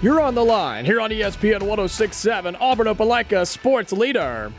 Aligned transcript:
You're 0.00 0.20
on 0.20 0.36
the 0.36 0.44
line 0.44 0.84
here 0.84 1.00
on 1.00 1.10
ESPN 1.10 1.60
1067, 1.62 2.54
Auburn 2.60 2.86
Opelika 2.86 3.44
Sports 3.44 3.92
Leader. 3.92 4.52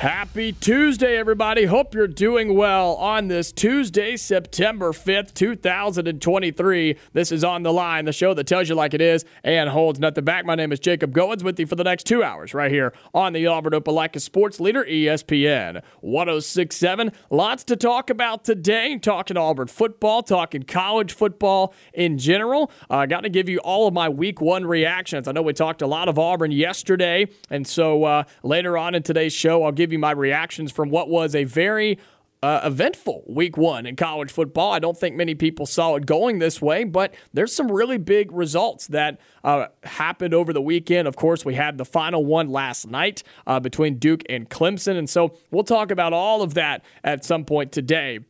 Happy 0.00 0.50
Tuesday, 0.50 1.18
everybody. 1.18 1.66
Hope 1.66 1.94
you're 1.94 2.08
doing 2.08 2.56
well 2.56 2.94
on 2.94 3.28
this 3.28 3.52
Tuesday, 3.52 4.16
September 4.16 4.92
5th, 4.92 5.34
2023. 5.34 6.96
This 7.12 7.30
is 7.30 7.44
On 7.44 7.62
the 7.62 7.70
Line, 7.70 8.06
the 8.06 8.12
show 8.14 8.32
that 8.32 8.46
tells 8.46 8.70
you 8.70 8.74
like 8.74 8.94
it 8.94 9.02
is 9.02 9.26
and 9.44 9.68
holds 9.68 10.00
nothing 10.00 10.24
back. 10.24 10.46
My 10.46 10.54
name 10.54 10.72
is 10.72 10.80
Jacob 10.80 11.12
Goins 11.12 11.42
with 11.42 11.60
you 11.60 11.66
for 11.66 11.74
the 11.76 11.84
next 11.84 12.06
two 12.06 12.22
hours 12.22 12.54
right 12.54 12.70
here 12.70 12.94
on 13.12 13.34
the 13.34 13.46
Auburn 13.46 13.74
Opelika 13.74 14.22
Sports 14.22 14.58
Leader, 14.58 14.86
ESPN 14.86 15.82
1067. 16.00 17.12
Lots 17.28 17.62
to 17.64 17.76
talk 17.76 18.08
about 18.08 18.42
today. 18.42 18.96
Talking 18.96 19.36
Auburn 19.36 19.68
football, 19.68 20.22
talking 20.22 20.62
college 20.62 21.12
football 21.12 21.74
in 21.92 22.16
general. 22.16 22.72
I 22.88 23.02
uh, 23.02 23.06
got 23.06 23.24
to 23.24 23.28
give 23.28 23.50
you 23.50 23.58
all 23.58 23.86
of 23.86 23.92
my 23.92 24.08
week 24.08 24.40
one 24.40 24.64
reactions. 24.64 25.28
I 25.28 25.32
know 25.32 25.42
we 25.42 25.52
talked 25.52 25.82
a 25.82 25.86
lot 25.86 26.08
of 26.08 26.18
Auburn 26.18 26.52
yesterday, 26.52 27.28
and 27.50 27.66
so 27.66 28.04
uh, 28.04 28.24
later 28.42 28.78
on 28.78 28.94
in 28.94 29.02
today's 29.02 29.34
show, 29.34 29.62
I'll 29.64 29.72
give 29.72 29.89
you 29.92 29.98
my 29.98 30.12
reactions 30.12 30.72
from 30.72 30.90
what 30.90 31.08
was 31.08 31.34
a 31.34 31.44
very 31.44 31.98
uh, 32.42 32.60
eventful 32.64 33.22
week 33.26 33.56
one 33.56 33.84
in 33.86 33.96
college 33.96 34.30
football. 34.30 34.72
I 34.72 34.78
don't 34.78 34.96
think 34.96 35.14
many 35.14 35.34
people 35.34 35.66
saw 35.66 35.96
it 35.96 36.06
going 36.06 36.38
this 36.38 36.60
way, 36.62 36.84
but 36.84 37.14
there's 37.34 37.54
some 37.54 37.70
really 37.70 37.98
big 37.98 38.32
results 38.32 38.86
that 38.88 39.20
uh, 39.44 39.66
happened 39.82 40.32
over 40.32 40.52
the 40.52 40.62
weekend. 40.62 41.06
Of 41.06 41.16
course, 41.16 41.44
we 41.44 41.54
had 41.54 41.76
the 41.76 41.84
final 41.84 42.24
one 42.24 42.48
last 42.48 42.86
night 42.86 43.22
uh, 43.46 43.60
between 43.60 43.98
Duke 43.98 44.22
and 44.28 44.48
Clemson. 44.48 44.96
And 44.96 45.08
so 45.08 45.36
we'll 45.50 45.64
talk 45.64 45.90
about 45.90 46.12
all 46.12 46.40
of 46.40 46.54
that 46.54 46.82
at 47.04 47.24
some 47.24 47.44
point 47.44 47.72
today 47.72 48.20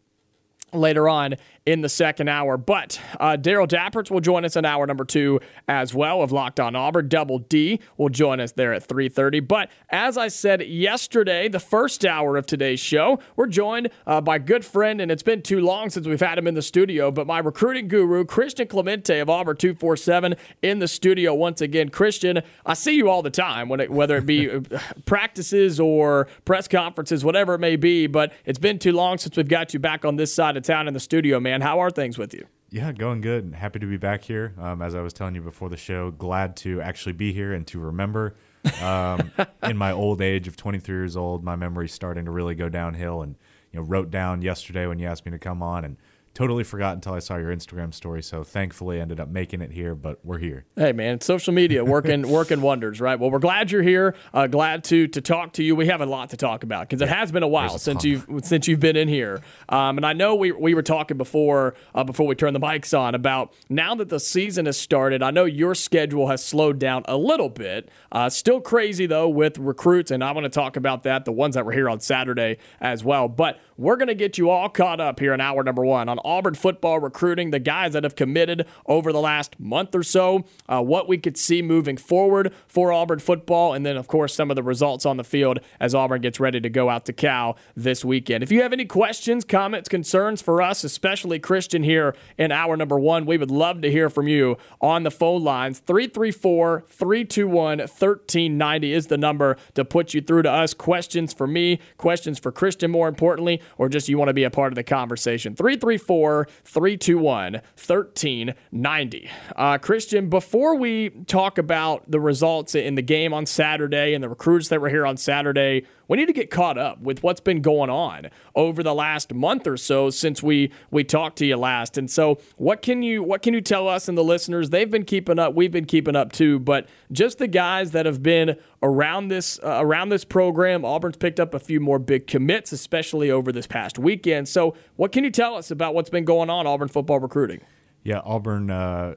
later 0.73 1.09
on 1.09 1.35
in 1.67 1.83
the 1.83 1.89
second 1.89 2.29
hour. 2.29 2.57
But 2.57 3.01
uh, 3.19 3.37
Darrell 3.37 3.67
Dapprich 3.67 4.11
will 4.11 4.21
join 4.21 4.45
us 4.45 4.57
in 4.57 4.65
hour 4.65 4.87
number 4.87 5.05
two 5.05 5.41
as 5.69 5.95
well 5.95 6.23
of 6.23 6.33
Locked 6.33 6.59
On 6.59 6.75
Auburn. 6.75 7.09
Double 7.09 7.39
D 7.39 7.81
will 7.97 8.09
join 8.09 8.41
us 8.41 8.53
there 8.53 8.73
at 8.73 8.87
3.30. 8.87 9.47
But 9.47 9.71
as 9.91 10.17
I 10.17 10.29
said 10.29 10.63
yesterday, 10.63 11.49
the 11.49 11.61
first 11.61 12.05
hour 12.05 12.37
of 12.37 12.47
today's 12.47 12.81
show, 12.81 13.21
we're 13.37 13.47
joined 13.47 13.91
uh, 14.07 14.21
by 14.21 14.39
good 14.39 14.65
friend, 14.65 15.01
and 15.01 15.11
it's 15.11 15.23
been 15.23 15.43
too 15.43 15.61
long 15.61 15.91
since 15.91 16.07
we've 16.07 16.21
had 16.21 16.39
him 16.39 16.47
in 16.47 16.55
the 16.55 16.63
studio, 16.63 17.11
but 17.11 17.27
my 17.27 17.39
recruiting 17.39 17.89
guru, 17.89 18.25
Christian 18.25 18.67
Clemente 18.67 19.19
of 19.19 19.29
Auburn 19.29 19.57
247 19.57 20.37
in 20.63 20.79
the 20.79 20.89
studio 20.89 21.35
once 21.35 21.61
again. 21.61 21.91
Christian, 21.91 22.41
I 22.65 22.75
see 22.75 22.95
you 22.95 23.11
all 23.11 23.23
the 23.23 23.31
time, 23.31 23.71
it, 23.73 23.91
whether 23.91 24.17
it 24.17 24.27
be 24.27 24.51
uh, 24.51 24.61
practices 25.05 25.79
or 25.79 26.27
press 26.45 26.67
conferences, 26.67 27.25
whatever 27.25 27.55
it 27.55 27.59
may 27.59 27.77
be, 27.77 28.07
but 28.07 28.33
it's 28.45 28.59
been 28.59 28.79
too 28.79 28.93
long 28.93 29.19
since 29.19 29.37
we've 29.37 29.49
got 29.49 29.75
you 29.75 29.81
back 29.81 30.05
on 30.05 30.17
this 30.17 30.35
side 30.35 30.57
of 30.57 30.63
town 30.63 30.89
in 30.89 30.95
the 30.95 31.01
studio, 31.01 31.39
man. 31.39 31.50
How 31.61 31.81
are 31.81 31.91
things 31.91 32.19
with 32.19 32.33
you? 32.33 32.47
Yeah, 32.71 32.93
going 32.93 33.21
good. 33.21 33.45
And 33.45 33.55
happy 33.55 33.81
to 33.81 33.87
be 33.87 33.97
back 33.97 34.23
here. 34.23 34.55
Um, 34.59 34.81
as 34.81 34.95
I 34.95 35.01
was 35.01 35.13
telling 35.13 35.35
you 35.35 35.43
before 35.43 35.69
the 35.69 35.77
show, 35.77 36.13
glad 36.13 36.57
to 36.59 36.81
actually 36.81 37.15
be 37.15 37.33
here 37.33 37.53
and 37.53 37.67
to 37.67 37.81
remember. 37.81 38.37
Um, 38.81 39.33
in 39.65 39.77
my 39.77 39.91
old 39.91 40.23
age 40.23 40.47
of 40.47 40.57
23 40.57 40.95
years 40.95 41.17
old, 41.17 41.43
my 41.43 41.57
memory's 41.57 41.93
starting 41.93 42.27
to 42.27 42.31
really 42.31 42.55
go 42.55 42.69
downhill. 42.69 43.23
And 43.23 43.35
you 43.73 43.81
know, 43.81 43.87
wrote 43.87 44.11
down 44.11 44.43
yesterday 44.43 44.87
when 44.87 44.99
you 44.99 45.07
asked 45.07 45.25
me 45.25 45.33
to 45.33 45.39
come 45.39 45.63
on, 45.63 45.85
and 45.85 45.97
totally 46.35 46.65
forgot 46.65 46.95
until 46.95 47.15
I 47.15 47.19
saw 47.19 47.37
your 47.37 47.55
Instagram 47.55 47.93
story. 47.93 48.23
So 48.23 48.45
thankfully, 48.45 49.01
ended 49.01 49.21
up 49.21 49.29
making 49.29 49.61
it 49.61 49.73
here. 49.73 49.95
But 49.95 50.25
we're 50.25 50.39
here. 50.39 50.65
Hey, 50.77 50.93
man, 50.93 51.21
social 51.21 51.53
media 51.53 51.85
working 51.85 52.29
working 52.31 52.61
wonders, 52.61 53.01
right? 53.01 53.19
Well, 53.19 53.31
we're 53.31 53.39
glad 53.39 53.71
you're 53.71 53.83
here. 53.83 54.15
Uh, 54.33 54.47
glad 54.47 54.85
to 54.85 55.09
to 55.09 55.21
talk 55.21 55.53
to 55.55 55.63
you. 55.63 55.75
We 55.77 55.87
have 55.87 56.01
a 56.01 56.07
lot 56.07 56.31
to 56.31 56.37
talk 56.37 56.63
about 56.63 56.89
because 56.89 57.03
it 57.03 57.09
has 57.09 57.33
been 57.33 57.43
a 57.43 57.49
while 57.49 57.75
a 57.75 57.79
since 57.79 58.03
ton. 58.03 58.11
you've 58.11 58.45
since 58.45 58.69
you've 58.69 58.81
been 58.81 58.97
in 58.97 59.09
here. 59.09 59.41
Um, 59.69 59.97
and 59.99 60.07
I 60.07 60.13
know 60.13 60.35
we 60.35 60.53
we 60.53 60.75
were 60.75 60.83
talking 60.83 61.17
before 61.17 61.75
uh, 61.95 62.05
before 62.05 62.27
we 62.27 62.35
turned 62.35 62.55
the 62.57 62.61
mics 62.61 62.99
on 62.99 63.15
about 63.15 63.53
now 63.69 63.95
that 63.95 64.09
the 64.09 64.21
season 64.21 64.67
has 64.67 64.79
started. 64.79 65.23
I 65.23 65.31
know 65.31 65.45
your 65.45 65.75
schedule 65.75 66.29
has 66.29 66.45
slowed 66.45 66.79
down 66.79 67.03
a 67.07 67.17
little 67.17 67.49
bit. 67.49 67.89
Uh, 68.13 68.29
still 68.31 68.61
crazy 68.61 69.07
though 69.07 69.29
with 69.29 69.59
recruits, 69.59 70.11
and 70.11 70.23
I 70.23 70.33
want 70.33 70.45
to 70.45 70.51
talk 70.51 70.77
about 70.77 71.03
that. 71.05 71.25
The 71.25 71.33
ones 71.33 71.55
that 71.55 71.65
were 71.65 71.73
here 71.73 71.89
on 71.89 72.01
Saturday 72.01 72.59
as 72.81 73.05
well, 73.05 73.29
but. 73.29 73.61
We're 73.81 73.97
going 73.97 74.09
to 74.09 74.15
get 74.15 74.37
you 74.37 74.51
all 74.51 74.69
caught 74.69 75.01
up 75.01 75.21
here 75.21 75.33
in 75.33 75.41
hour 75.41 75.65
number 75.65 75.83
one 75.83 76.11
on 76.11 76.19
Auburn 76.23 76.53
football 76.53 76.99
recruiting, 76.99 77.51
the 77.51 77.59
guys 77.59 77.95
that 77.95 78.05
have 78.05 78.15
committed 78.15 78.67
over 78.85 79.11
the 79.11 79.23
last 79.23 79.59
month 79.59 79.95
or 79.95 80.03
so, 80.03 80.45
uh, 80.69 80.83
what 80.83 81.09
we 81.09 81.17
could 81.17 81.39
see 81.39 81.63
moving 81.63 81.97
forward 81.97 82.53
for 82.69 82.93
Auburn 82.93 83.21
football, 83.21 83.73
and 83.73 83.87
then, 83.87 83.97
of 83.97 84.07
course, 84.07 84.35
some 84.35 84.51
of 84.51 84.55
the 84.55 84.63
results 84.63 85.07
on 85.07 85.17
the 85.17 85.25
field 85.25 85.61
as 85.81 85.95
Auburn 85.95 86.21
gets 86.21 86.39
ready 86.39 86.61
to 86.61 86.69
go 86.69 86.91
out 86.91 87.07
to 87.07 87.15
Cal 87.15 87.57
this 87.75 88.05
weekend. 88.05 88.43
If 88.43 88.53
you 88.53 88.61
have 88.61 88.75
any 88.75 88.85
questions, 88.85 89.47
comments, 89.47 89.89
concerns 89.89 90.43
for 90.43 90.61
us, 90.61 90.85
especially 90.85 91.39
Christian 91.39 91.83
here 91.83 92.15
in 92.37 92.53
hour 92.53 92.77
number 92.77 92.99
one, 92.99 93.25
we 93.25 93.39
would 93.39 93.51
love 93.51 93.81
to 93.81 93.91
hear 93.91 94.11
from 94.11 94.29
you 94.29 94.59
on 94.83 95.05
the 95.05 95.11
phone 95.11 95.43
lines. 95.43 95.79
334 95.79 96.85
321 96.87 97.79
1390 97.79 98.93
is 98.93 99.07
the 99.07 99.17
number 99.17 99.57
to 99.73 99.87
put 99.87 100.13
you 100.13 100.21
through 100.21 100.43
to 100.43 100.51
us. 100.51 100.75
Questions 100.75 101.33
for 101.33 101.47
me, 101.47 101.81
questions 101.97 102.39
for 102.39 102.53
Christian, 102.53 102.91
more 102.91 103.09
importantly 103.09 103.63
or 103.79 103.89
just 103.89 104.09
you 104.09 104.19
want 104.19 104.29
to 104.29 104.35
be 104.35 104.45
a 104.45 104.51
part 104.51 104.73
of 104.73 104.77
the 104.77 104.83
conversation. 104.83 105.55
334 105.55 106.49
321 106.65 107.53
1390. 107.55 109.31
Uh, 109.57 109.79
Christian, 109.79 110.29
before 110.29 110.77
we 110.77 111.11
talk 111.27 111.59
about 111.59 112.11
the 112.11 112.21
results 112.21 112.75
in 112.75 112.95
the 112.95 113.03
game 113.03 113.33
on 113.33 113.47
Saturday 113.47 114.15
and 114.15 114.23
the 114.23 114.29
recruits 114.29 114.69
that 114.69 114.81
were 114.81 114.89
here 114.89 115.07
on 115.07 115.17
Saturday, 115.17 115.85
we 116.11 116.17
need 116.17 116.27
to 116.27 116.33
get 116.33 116.51
caught 116.51 116.77
up 116.77 117.01
with 117.01 117.23
what's 117.23 117.41
been 117.41 117.63
going 117.63 117.89
on 117.89 118.31
over 118.57 118.83
the 118.83 118.93
last 118.93 119.33
month 119.33 119.65
or 119.69 119.77
so 119.77 120.11
since 120.11 120.43
we 120.43 120.73
we 120.91 121.05
talked 121.05 121.39
to 121.39 121.47
you 121.47 121.57
last. 121.57 121.97
And 121.97 122.11
so, 122.11 122.41
what 122.57 122.83
can 122.83 123.05
you 123.05 123.23
what 123.23 123.43
can 123.43 123.55
you 123.55 123.61
tell 123.61 123.87
us 123.87 124.09
and 124.09 124.19
the 124.19 124.25
listeners? 124.25 124.71
They've 124.71 124.91
been 124.91 125.05
keeping 125.05 125.39
up, 125.39 125.55
we've 125.55 125.71
been 125.71 125.85
keeping 125.85 126.17
up 126.17 126.33
too, 126.33 126.59
but 126.59 126.89
just 127.13 127.39
the 127.39 127.47
guys 127.47 127.93
that 127.93 128.07
have 128.07 128.25
been 128.25 128.57
around 128.83 129.29
this 129.29 129.61
uh, 129.63 129.79
around 129.81 130.09
this 130.09 130.25
program, 130.25 130.85
Auburn's 130.85 131.17
picked 131.17 131.39
up 131.39 131.55
a 131.55 131.61
few 131.61 131.79
more 131.79 132.01
big 132.01 132.27
commits, 132.27 132.73
especially 132.73 133.31
over 133.31 133.53
this 133.53 133.69
past 133.69 133.97
weekend. 133.97 134.49
So, 134.49 134.75
what 134.97 135.13
can 135.13 135.23
you 135.23 135.31
tell 135.31 135.55
us 135.55 135.71
about 135.71 135.95
what's 135.95 136.11
been 136.11 136.25
going 136.25 136.51
on 136.51 136.67
Auburn 136.67 136.89
football 136.89 137.21
recruiting? 137.21 137.61
Yeah, 138.03 138.21
Auburn 138.25 138.69
uh, 138.69 139.15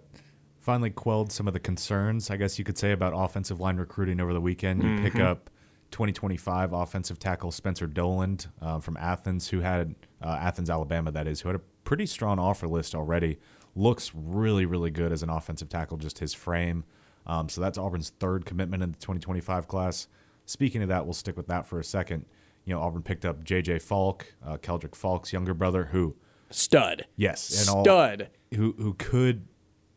finally 0.59 0.91
quelled 0.91 1.31
some 1.31 1.47
of 1.47 1.53
the 1.53 1.59
concerns, 1.59 2.29
I 2.29 2.37
guess 2.37 2.59
you 2.59 2.65
could 2.65 2.77
say, 2.77 2.91
about 2.91 3.13
offensive 3.15 3.59
line 3.59 3.77
recruiting 3.77 4.19
over 4.19 4.31
the 4.31 4.41
weekend. 4.41 4.83
You 4.83 5.01
pick 5.01 5.19
up 5.19 5.49
2025 5.93 6.73
offensive 6.73 7.19
tackle 7.19 7.51
Spencer 7.51 7.87
Doland 7.87 8.47
uh, 8.61 8.79
from 8.79 8.97
Athens, 8.97 9.49
who 9.49 9.61
had 9.61 9.95
uh, 10.21 10.37
Athens, 10.41 10.69
Alabama, 10.69 11.11
that 11.11 11.27
is, 11.27 11.41
who 11.41 11.49
had 11.49 11.55
a 11.55 11.61
pretty 11.85 12.05
strong 12.05 12.39
offer 12.39 12.67
list 12.67 12.93
already. 12.95 13.37
Looks 13.75 14.11
really, 14.13 14.65
really 14.65 14.91
good 14.91 15.11
as 15.11 15.23
an 15.23 15.29
offensive 15.29 15.69
tackle, 15.69 15.97
just 15.97 16.19
his 16.19 16.33
frame. 16.33 16.83
Um, 17.25 17.47
so 17.47 17.61
that's 17.61 17.77
Auburn's 17.77 18.09
third 18.19 18.45
commitment 18.45 18.83
in 18.83 18.91
the 18.91 18.97
2025 18.97 19.67
class. 19.67 20.07
Speaking 20.45 20.81
of 20.81 20.89
that, 20.89 21.05
we'll 21.05 21.13
stick 21.13 21.37
with 21.37 21.47
that 21.47 21.65
for 21.65 21.79
a 21.79 21.83
second. 21.83 22.25
You 22.65 22.73
know, 22.73 22.81
Auburn 22.81 23.01
picked 23.03 23.23
up 23.25 23.43
J.J. 23.43 23.79
Faulk, 23.79 24.33
uh, 24.45 24.57
Keldric 24.57 24.95
Faulk's 24.95 25.31
younger 25.31 25.53
brother, 25.53 25.85
who 25.85 26.15
Stud. 26.49 27.05
Yes, 27.15 27.59
and 27.61 27.75
all- 27.75 27.83
Stud. 27.83 28.29
who 28.55 28.73
who 28.77 28.93
could 28.95 29.47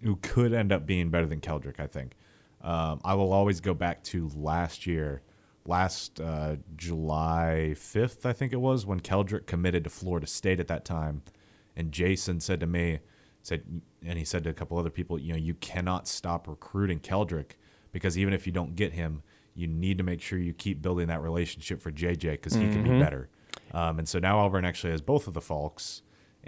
who 0.03 0.17
could 0.17 0.53
end 0.53 0.73
up 0.73 0.87
being 0.87 1.11
better 1.11 1.27
than 1.27 1.41
Keldric. 1.41 1.81
I 1.81 1.87
think. 1.87 2.13
Um, 2.63 3.01
I 3.05 3.15
will 3.15 3.33
always 3.33 3.61
go 3.61 3.75
back 3.75 4.03
to 4.05 4.31
last 4.35 4.87
year, 4.87 5.23
last 5.69 6.21
uh, 6.21 6.57
July 6.77 7.75
fifth, 7.77 8.25
I 8.27 8.33
think 8.33 8.53
it 8.53 8.61
was, 8.61 8.87
when 8.87 9.01
Keldric 9.01 9.47
committed 9.47 9.85
to 9.85 9.91
Florida 9.91 10.27
State 10.27 10.61
at 10.61 10.69
that 10.69 10.85
time, 10.85 11.23
and 11.77 11.93
Jason 11.93 12.41
said 12.41 12.61
to 12.61 12.67
me, 12.67 13.01
said, 13.43 13.63
and 14.05 14.19
he 14.19 14.25
said 14.25 14.45
to 14.45 14.51
a 14.51 14.55
couple 14.55 14.79
other 14.79 14.91
people, 14.91 15.19
you 15.19 15.33
know, 15.33 15.39
you 15.39 15.55
cannot 15.55 16.09
stop 16.09 16.49
recruiting 16.49 16.99
Keldric 16.99 17.53
because 17.93 18.19
even 18.19 18.35
if 18.35 18.47
you 18.47 18.53
don't 18.53 18.75
get 18.75 18.93
him, 18.93 19.23
you 19.55 19.67
need 19.67 19.99
to 19.99 20.05
make 20.05 20.21
sure 20.21 20.39
you 20.39 20.53
keep 20.53 20.83
building 20.83 21.07
that 21.09 21.23
relationship 21.23 21.81
for 21.81 21.91
JJ 21.91 22.33
because 22.33 22.55
he 22.55 22.69
can 22.69 22.83
be 22.83 22.99
better. 22.99 23.29
Um, 23.73 23.99
and 23.99 24.09
so 24.09 24.19
now 24.19 24.39
Auburn 24.39 24.65
actually 24.65 24.91
has 24.91 25.01
both 25.01 25.27
of 25.27 25.35
the 25.35 25.41
Faulks 25.41 26.03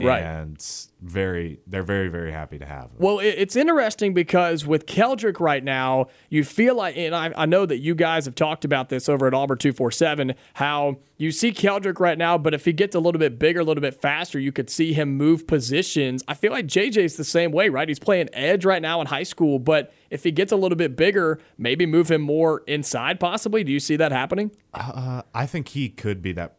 Right. 0.06 0.23
And 0.23 0.65
very, 1.00 1.61
they're 1.67 1.83
very, 1.83 2.09
very 2.09 2.33
happy 2.33 2.59
to 2.59 2.67
have 2.67 2.85
him. 2.85 2.97
Well, 2.99 3.19
it's 3.21 3.56
interesting 3.56 4.15
because 4.15 4.67
with 4.67 4.87
Keldric 4.87 5.41
right 5.41 5.62
now, 5.62 6.06
you 6.29 6.45
feel 6.45 6.75
like, 6.75 6.97
and 6.97 7.15
I, 7.15 7.33
I 7.37 7.47
know 7.47 7.67
that 7.67 7.79
you 7.79 7.95
guys 7.95 8.25
have 8.25 8.35
talked 8.35 8.65
about 8.65 8.89
this 8.89 9.09
over 9.09 9.27
at 9.27 9.35
Auburn 9.35 9.59
247, 9.59 10.35
how 10.55 10.99
you 11.17 11.33
see 11.33 11.53
Keldric 11.53 12.00
right 12.00 12.19
now, 12.19 12.39
but 12.39 12.55
if 12.55 12.65
he 12.65 12.73
gets 12.73 12.95
a 12.95 13.00
little 13.00 13.19
bit 13.19 13.39
bigger, 13.39 13.61
a 13.61 13.65
little 13.65 13.81
bit 13.81 14.00
faster, 14.00 14.39
you 14.39 14.53
could 14.53 14.71
see 14.71 14.93
him 14.93 15.17
move 15.17 15.47
positions. 15.47 16.23
I 16.29 16.35
feel 16.35 16.53
like 16.53 16.67
JJ's 16.67 17.17
the 17.17 17.25
same 17.25 17.51
way, 17.51 17.69
right? 17.69 17.89
He's 17.89 17.99
playing 17.99 18.29
edge 18.33 18.65
right 18.65 18.83
now 18.83 19.01
in 19.01 19.09
high 19.09 19.25
school, 19.25 19.59
but 19.59 19.93
if 20.11 20.25
he 20.25 20.31
gets 20.31 20.53
a 20.53 20.56
little 20.56 20.77
bit 20.77 20.97
bigger, 20.97 21.41
maybe 21.56 21.87
move 21.87 22.11
him 22.11 22.23
more 22.23 22.62
inside 22.67 23.21
possibly. 23.21 23.65
Do 23.65 23.73
you 23.73 23.81
see 23.81 23.97
that 23.97 24.12
happening? 24.12 24.53
Uh, 24.73 25.23
I 25.35 25.47
think 25.47 25.69
he 25.69 25.89
could 25.89 26.23
be 26.23 26.33
that 26.33 26.57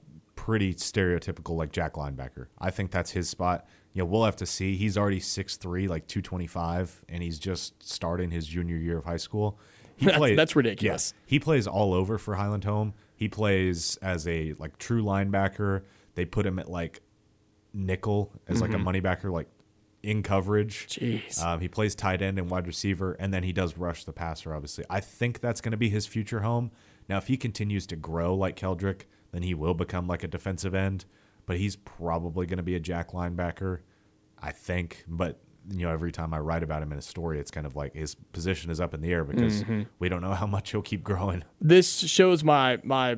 pretty 0.49 0.73
stereotypical 0.73 1.55
like 1.55 1.71
Jack 1.71 1.93
linebacker. 1.93 2.47
I 2.57 2.71
think 2.71 2.89
that's 2.89 3.11
his 3.11 3.29
spot. 3.29 3.67
You 3.93 3.99
know, 4.01 4.05
we'll 4.07 4.25
have 4.25 4.35
to 4.37 4.47
see. 4.47 4.75
He's 4.77 4.97
already 4.97 5.19
6'3", 5.19 5.87
like 5.87 6.07
225, 6.07 7.05
and 7.07 7.21
he's 7.21 7.37
just 7.37 7.87
starting 7.87 8.31
his 8.31 8.47
junior 8.47 8.77
year 8.77 8.97
of 8.97 9.05
high 9.05 9.17
school. 9.17 9.59
He 9.95 10.07
That's- 10.07 10.35
that's 10.35 10.55
ridiculous. 10.55 11.13
Yeah, 11.15 11.21
he 11.27 11.39
plays 11.39 11.67
all 11.67 11.93
over 11.93 12.17
for 12.17 12.33
Highland 12.33 12.63
Home. 12.63 12.95
He 13.15 13.27
plays 13.27 13.97
as 14.01 14.27
a 14.27 14.53
like 14.57 14.79
true 14.79 15.03
linebacker. 15.03 15.83
They 16.15 16.25
put 16.25 16.47
him 16.47 16.57
at 16.57 16.67
like 16.67 17.01
nickel 17.73 18.31
as 18.47 18.59
like 18.61 18.73
a 18.73 18.79
money 18.79 19.01
backer, 19.01 19.29
like 19.29 19.49
in 20.01 20.23
coverage. 20.23 20.87
Jeez. 20.87 21.43
Um, 21.43 21.59
he 21.59 21.67
plays 21.67 21.93
tight 21.93 22.23
end 22.23 22.39
and 22.39 22.49
wide 22.49 22.65
receiver, 22.65 23.11
and 23.19 23.31
then 23.31 23.43
he 23.43 23.51
does 23.53 23.77
rush 23.77 24.03
the 24.05 24.13
passer. 24.13 24.55
Obviously, 24.55 24.83
I 24.89 24.99
think 24.99 25.41
that's 25.41 25.61
going 25.61 25.71
to 25.73 25.77
be 25.77 25.89
his 25.89 26.07
future 26.07 26.39
home. 26.39 26.71
Now, 27.07 27.17
if 27.17 27.27
he 27.27 27.37
continues 27.37 27.85
to 27.87 27.95
grow 27.95 28.33
like 28.35 28.55
Keldric, 28.55 29.01
then 29.31 29.43
he 29.43 29.53
will 29.53 29.73
become 29.73 30.07
like 30.07 30.23
a 30.23 30.27
defensive 30.27 30.73
end. 30.73 31.05
But 31.45 31.57
he's 31.57 31.75
probably 31.75 32.45
going 32.45 32.57
to 32.57 32.63
be 32.63 32.75
a 32.75 32.79
jack 32.79 33.11
linebacker, 33.11 33.79
I 34.39 34.51
think. 34.51 35.03
But 35.07 35.39
you 35.71 35.85
know, 35.85 35.91
every 35.91 36.11
time 36.11 36.33
I 36.33 36.39
write 36.39 36.63
about 36.63 36.81
him 36.81 36.91
in 36.91 36.97
a 36.97 37.01
story, 37.01 37.39
it's 37.39 37.51
kind 37.51 37.65
of 37.65 37.75
like 37.75 37.93
his 37.93 38.15
position 38.15 38.71
is 38.71 38.79
up 38.79 38.93
in 38.93 39.01
the 39.01 39.11
air 39.11 39.23
because 39.23 39.63
mm-hmm. 39.63 39.83
we 39.99 40.09
don't 40.09 40.21
know 40.21 40.33
how 40.33 40.47
much 40.47 40.71
he'll 40.71 40.81
keep 40.81 41.03
growing. 41.03 41.43
this 41.61 41.99
shows 41.99 42.43
my 42.43 42.79
my 42.83 43.17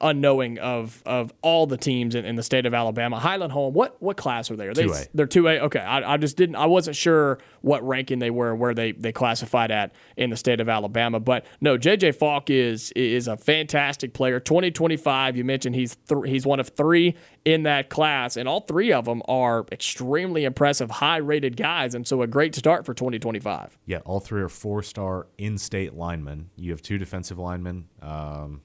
unknowing 0.00 0.58
of 0.58 1.02
of 1.04 1.32
all 1.42 1.66
the 1.66 1.76
teams 1.76 2.14
in, 2.14 2.24
in 2.24 2.36
the 2.36 2.42
state 2.42 2.66
of 2.66 2.74
Alabama. 2.74 3.18
Highland 3.18 3.52
Home, 3.52 3.74
what 3.74 4.00
what 4.00 4.16
class 4.16 4.50
are 4.50 4.56
they? 4.56 4.68
Are 4.68 4.74
they 4.74 4.84
2A. 4.84 5.08
they're 5.14 5.26
two 5.26 5.48
A. 5.48 5.60
Okay, 5.60 5.80
I, 5.80 6.14
I 6.14 6.16
just 6.16 6.36
didn't. 6.36 6.56
I 6.56 6.66
wasn't 6.66 6.96
sure 6.96 7.38
what 7.60 7.86
ranking 7.86 8.18
they 8.18 8.30
were, 8.30 8.54
where 8.54 8.74
they 8.74 8.92
they 8.92 9.12
classified 9.12 9.70
at 9.70 9.92
in 10.16 10.30
the 10.30 10.36
state 10.36 10.60
of 10.60 10.68
Alabama. 10.68 11.20
But 11.20 11.44
no, 11.60 11.76
JJ 11.76 12.14
Faulk 12.16 12.50
is 12.50 12.92
is 12.92 13.28
a 13.28 13.36
fantastic 13.36 14.12
player. 14.14 14.40
Twenty 14.40 14.70
twenty 14.70 14.96
five. 14.96 15.36
You 15.36 15.44
mentioned 15.44 15.74
he's 15.74 15.96
th- 15.96 16.22
he's 16.26 16.46
one 16.46 16.60
of 16.60 16.68
three 16.68 17.16
in 17.44 17.64
that 17.64 17.90
class, 17.90 18.36
and 18.36 18.48
all 18.48 18.60
three 18.60 18.92
of 18.92 19.04
them 19.06 19.22
are 19.26 19.66
extremely 19.72 20.44
impressive, 20.44 20.90
high 20.90 21.16
rated 21.16 21.56
guys, 21.56 21.94
and 21.94 22.06
so 22.06 22.22
a 22.22 22.26
great 22.26 22.54
start 22.54 22.86
for 22.86 22.94
twenty 22.94 23.18
twenty 23.18 23.40
five. 23.40 23.76
Yeah, 23.86 23.98
all 24.04 24.20
three 24.20 24.42
are 24.42 24.48
four 24.48 24.82
star 24.82 25.26
in 25.38 25.58
state 25.58 25.94
linemen. 25.94 26.50
You 26.56 26.70
have 26.70 26.82
two 26.82 26.98
defensive 26.98 27.38
linemen 27.38 27.88
um, 28.00 28.62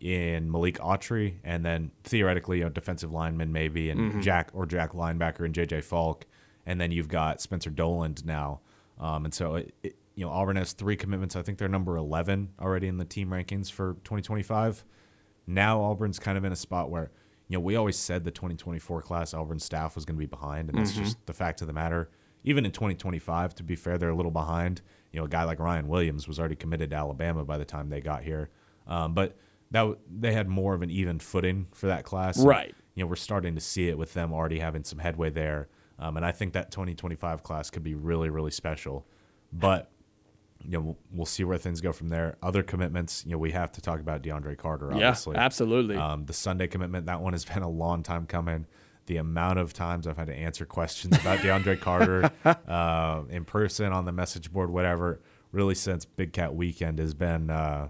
in 0.00 0.50
Malik 0.50 0.78
Autry, 0.78 1.34
and 1.44 1.64
then 1.64 1.90
theoretically 2.04 2.62
a 2.62 2.70
defensive 2.70 3.12
lineman 3.12 3.52
maybe, 3.52 3.90
and 3.90 4.22
Jack 4.22 4.50
or 4.54 4.64
Jack 4.66 4.92
linebacker 4.92 5.44
and 5.44 5.54
JJ 5.54 5.84
Faulk. 5.84 6.26
And 6.66 6.80
then 6.80 6.90
you've 6.90 7.08
got 7.08 7.40
Spencer 7.40 7.70
Doland 7.70 8.24
now. 8.24 8.60
Um, 8.98 9.24
and 9.26 9.34
so, 9.34 9.54
it, 9.56 9.74
it- 9.82 9.96
you 10.16 10.26
know, 10.26 10.32
Auburn 10.32 10.56
has 10.56 10.74
three 10.74 10.96
commitments. 10.96 11.34
I 11.34 11.40
think 11.40 11.56
they're 11.56 11.68
number 11.68 11.96
11 11.96 12.50
already 12.60 12.88
in 12.88 12.98
the 12.98 13.06
team 13.06 13.30
rankings 13.30 13.70
for 13.72 13.94
2025. 14.04 14.84
Now 15.46 15.80
Auburn's 15.80 16.18
kind 16.18 16.36
of 16.36 16.44
in 16.44 16.52
a 16.52 16.56
spot 16.56 16.90
where, 16.90 17.10
you 17.48 17.56
know, 17.56 17.60
we 17.60 17.74
always 17.76 17.96
said 17.96 18.24
the 18.24 18.30
2024 18.30 19.00
class 19.02 19.32
Auburn 19.32 19.58
staff 19.58 19.94
was 19.94 20.04
going 20.04 20.16
to 20.16 20.18
be 20.20 20.26
behind, 20.26 20.68
and 20.68 20.76
that's 20.78 20.92
just 20.92 21.24
the 21.26 21.32
fact 21.32 21.60
of 21.62 21.68
the 21.68 21.72
matter. 21.72 22.10
Even 22.44 22.66
in 22.66 22.70
2025, 22.72 23.54
to 23.54 23.62
be 23.62 23.76
fair, 23.76 23.96
they're 23.96 24.10
a 24.10 24.14
little 24.16 24.30
behind. 24.30 24.82
You 25.12 25.20
know, 25.20 25.24
a 25.24 25.28
guy 25.28 25.44
like 25.44 25.58
Ryan 25.58 25.88
Williams 25.88 26.28
was 26.28 26.38
already 26.38 26.56
committed 26.56 26.90
to 26.90 26.96
Alabama 26.96 27.44
by 27.44 27.56
the 27.56 27.64
time 27.64 27.88
they 27.88 28.00
got 28.02 28.22
here, 28.22 28.50
um, 28.86 29.14
but 29.14 29.36
that 29.70 29.80
w- 29.80 29.98
they 30.10 30.32
had 30.32 30.48
more 30.48 30.74
of 30.74 30.82
an 30.82 30.90
even 30.90 31.18
footing 31.18 31.66
for 31.72 31.86
that 31.86 32.04
class. 32.04 32.36
And, 32.38 32.46
Right. 32.48 32.74
you 32.94 33.02
know, 33.04 33.08
we're 33.08 33.16
starting 33.16 33.54
to 33.54 33.60
see 33.60 33.88
it 33.88 33.96
with 33.98 34.14
them 34.14 34.32
already 34.32 34.58
having 34.58 34.84
some 34.84 34.98
headway 34.98 35.30
there, 35.30 35.68
um, 35.98 36.16
and 36.16 36.24
I 36.26 36.32
think 36.32 36.52
that 36.54 36.70
2025 36.70 37.42
class 37.42 37.70
could 37.70 37.82
be 37.84 37.94
really, 37.94 38.30
really 38.30 38.50
special. 38.50 39.06
But 39.52 39.90
you 40.62 40.72
know, 40.72 40.80
we'll, 40.80 40.98
we'll 41.10 41.26
see 41.26 41.42
where 41.42 41.56
things 41.56 41.80
go 41.80 41.90
from 41.90 42.10
there. 42.10 42.36
Other 42.42 42.62
commitments, 42.62 43.24
you 43.24 43.32
know, 43.32 43.38
we 43.38 43.52
have 43.52 43.72
to 43.72 43.80
talk 43.80 43.98
about 43.98 44.22
DeAndre 44.22 44.58
Carter. 44.58 44.92
Obviously, 44.92 45.34
Yeah, 45.34 45.42
absolutely. 45.42 45.96
um, 45.96 46.26
the 46.26 46.34
Sunday 46.34 46.66
commitment, 46.66 47.06
that 47.06 47.22
one 47.22 47.32
has 47.32 47.44
been 47.54 47.62
a 47.62 47.68
long 47.70 48.02
time 48.02 48.26
coming. 48.26 48.66
The 49.06 49.16
amount 49.16 49.58
of 49.58 49.72
times 49.72 50.06
I've 50.06 50.18
had 50.18 50.26
to 50.26 50.34
answer 50.34 50.66
questions 50.66 51.16
about 51.18 51.38
DeAndre 51.42 51.80
Carter 51.80 52.30
uh, 52.44 53.22
in 53.30 53.46
person, 53.46 53.90
on 53.94 54.04
the 54.04 54.12
message 54.12 54.52
board, 54.52 54.68
whatever, 54.70 55.22
really 55.50 55.74
since 55.74 56.04
Big 56.04 56.34
Cat 56.34 56.54
Weekend 56.54 56.98
has 56.98 57.14
been, 57.14 57.48
uh, 57.48 57.88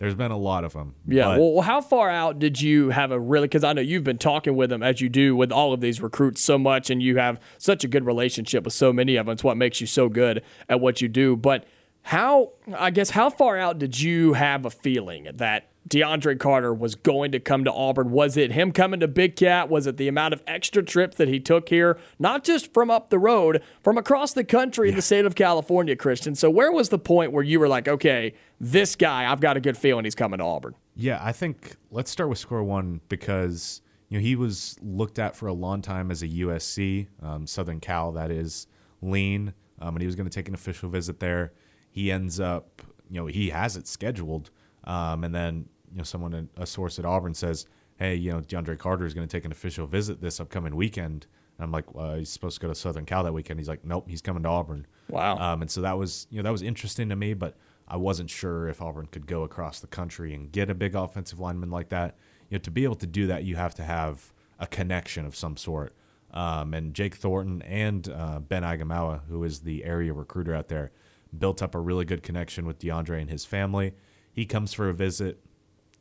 there's 0.00 0.14
been 0.14 0.30
a 0.30 0.36
lot 0.38 0.64
of 0.64 0.72
them. 0.72 0.94
Yeah. 1.06 1.36
well, 1.36 1.60
how 1.60 1.82
far 1.82 2.08
out 2.08 2.38
did 2.38 2.58
you 2.58 2.88
have 2.88 3.12
a 3.12 3.20
really? 3.20 3.46
Because 3.46 3.62
I 3.62 3.74
know 3.74 3.82
you've 3.82 4.02
been 4.02 4.16
talking 4.16 4.56
with 4.56 4.70
them 4.70 4.82
as 4.82 5.02
you 5.02 5.10
do 5.10 5.36
with 5.36 5.52
all 5.52 5.74
of 5.74 5.82
these 5.82 6.00
recruits 6.00 6.42
so 6.42 6.58
much, 6.58 6.88
and 6.88 7.02
you 7.02 7.18
have 7.18 7.38
such 7.58 7.84
a 7.84 7.88
good 7.88 8.06
relationship 8.06 8.64
with 8.64 8.72
so 8.72 8.94
many 8.94 9.16
of 9.16 9.26
them. 9.26 9.34
It's 9.34 9.44
what 9.44 9.58
makes 9.58 9.78
you 9.78 9.86
so 9.86 10.08
good 10.08 10.42
at 10.70 10.80
what 10.80 11.02
you 11.02 11.08
do. 11.08 11.36
But 11.36 11.66
how? 12.02 12.52
I 12.76 12.90
guess 12.90 13.10
how 13.10 13.30
far 13.30 13.58
out 13.58 13.78
did 13.78 14.00
you 14.00 14.34
have 14.34 14.64
a 14.64 14.70
feeling 14.70 15.28
that 15.34 15.70
DeAndre 15.88 16.38
Carter 16.38 16.72
was 16.72 16.94
going 16.94 17.32
to 17.32 17.40
come 17.40 17.64
to 17.64 17.72
Auburn? 17.72 18.10
Was 18.10 18.36
it 18.36 18.52
him 18.52 18.72
coming 18.72 19.00
to 19.00 19.08
Big 19.08 19.36
Cat? 19.36 19.68
Was 19.68 19.86
it 19.86 19.96
the 19.96 20.08
amount 20.08 20.34
of 20.34 20.42
extra 20.46 20.82
trips 20.82 21.16
that 21.16 21.28
he 21.28 21.40
took 21.40 21.68
here, 21.68 21.98
not 22.18 22.44
just 22.44 22.72
from 22.72 22.90
up 22.90 23.10
the 23.10 23.18
road, 23.18 23.62
from 23.82 23.98
across 23.98 24.32
the 24.32 24.44
country 24.44 24.90
in 24.90 24.94
the 24.94 25.02
state 25.02 25.24
of 25.24 25.34
California, 25.34 25.96
Christian? 25.96 26.34
So 26.34 26.50
where 26.50 26.70
was 26.70 26.90
the 26.90 26.98
point 26.98 27.32
where 27.32 27.42
you 27.42 27.58
were 27.58 27.68
like, 27.68 27.88
okay, 27.88 28.34
this 28.60 28.94
guy, 28.94 29.30
I've 29.30 29.40
got 29.40 29.56
a 29.56 29.60
good 29.60 29.76
feeling 29.76 30.04
he's 30.04 30.14
coming 30.14 30.38
to 30.38 30.44
Auburn? 30.44 30.74
Yeah, 30.94 31.18
I 31.22 31.32
think 31.32 31.76
let's 31.90 32.10
start 32.10 32.28
with 32.28 32.38
score 32.38 32.62
one 32.62 33.00
because 33.08 33.80
you 34.08 34.18
know 34.18 34.22
he 34.22 34.36
was 34.36 34.76
looked 34.82 35.18
at 35.18 35.34
for 35.34 35.46
a 35.46 35.52
long 35.52 35.80
time 35.80 36.10
as 36.10 36.22
a 36.22 36.28
USC 36.28 37.06
um, 37.22 37.46
Southern 37.46 37.80
Cal 37.80 38.12
that 38.12 38.30
is 38.30 38.66
lean, 39.00 39.54
um, 39.80 39.96
and 39.96 40.02
he 40.02 40.06
was 40.06 40.14
going 40.14 40.28
to 40.28 40.34
take 40.34 40.46
an 40.46 40.54
official 40.54 40.90
visit 40.90 41.20
there. 41.20 41.52
He 41.90 42.10
ends 42.10 42.38
up, 42.40 42.82
you 43.08 43.20
know, 43.20 43.26
he 43.26 43.50
has 43.50 43.76
it 43.76 43.86
scheduled, 43.86 44.50
um, 44.84 45.24
and 45.24 45.34
then 45.34 45.68
you 45.90 45.98
know 45.98 46.04
someone 46.04 46.48
a 46.56 46.66
source 46.66 46.98
at 46.98 47.04
Auburn 47.04 47.34
says, 47.34 47.66
"Hey, 47.98 48.14
you 48.14 48.30
know, 48.30 48.40
DeAndre 48.40 48.78
Carter 48.78 49.04
is 49.04 49.14
going 49.14 49.26
to 49.26 49.36
take 49.36 49.44
an 49.44 49.52
official 49.52 49.86
visit 49.86 50.20
this 50.20 50.40
upcoming 50.40 50.76
weekend." 50.76 51.26
And 51.60 51.66
I'm 51.66 51.72
like, 51.72 51.94
well, 51.94 52.14
he's 52.14 52.30
supposed 52.30 52.58
to 52.58 52.66
go 52.66 52.72
to 52.72 52.74
Southern 52.74 53.04
Cal 53.04 53.22
that 53.22 53.34
weekend. 53.34 53.60
He's 53.60 53.68
like, 53.68 53.84
nope, 53.84 54.06
he's 54.08 54.22
coming 54.22 54.44
to 54.44 54.48
Auburn. 54.48 54.86
Wow. 55.08 55.36
Um, 55.36 55.60
and 55.60 55.70
so 55.70 55.82
that 55.82 55.98
was, 55.98 56.26
you 56.30 56.38
know, 56.38 56.44
that 56.44 56.52
was 56.52 56.62
interesting 56.62 57.10
to 57.10 57.16
me, 57.16 57.34
but 57.34 57.54
I 57.86 57.98
wasn't 57.98 58.30
sure 58.30 58.66
if 58.66 58.80
Auburn 58.80 59.08
could 59.12 59.26
go 59.26 59.42
across 59.42 59.78
the 59.78 59.86
country 59.86 60.32
and 60.32 60.50
get 60.50 60.70
a 60.70 60.74
big 60.74 60.94
offensive 60.94 61.38
lineman 61.38 61.70
like 61.70 61.90
that. 61.90 62.16
You 62.48 62.56
know, 62.56 62.62
to 62.62 62.70
be 62.70 62.84
able 62.84 62.94
to 62.94 63.06
do 63.06 63.26
that, 63.26 63.44
you 63.44 63.56
have 63.56 63.74
to 63.74 63.82
have 63.82 64.32
a 64.58 64.66
connection 64.66 65.26
of 65.26 65.36
some 65.36 65.58
sort. 65.58 65.94
Um, 66.32 66.72
and 66.72 66.94
Jake 66.94 67.16
Thornton 67.16 67.60
and 67.60 68.08
uh, 68.08 68.38
Ben 68.38 68.62
Aigamaua, 68.62 69.20
who 69.28 69.44
is 69.44 69.60
the 69.60 69.84
area 69.84 70.14
recruiter 70.14 70.54
out 70.54 70.68
there, 70.68 70.92
built 71.36 71.62
up 71.62 71.74
a 71.74 71.80
really 71.80 72.04
good 72.04 72.22
connection 72.22 72.66
with 72.66 72.78
DeAndre 72.78 73.20
and 73.20 73.30
his 73.30 73.44
family. 73.44 73.94
He 74.32 74.46
comes 74.46 74.72
for 74.72 74.88
a 74.88 74.94
visit, 74.94 75.40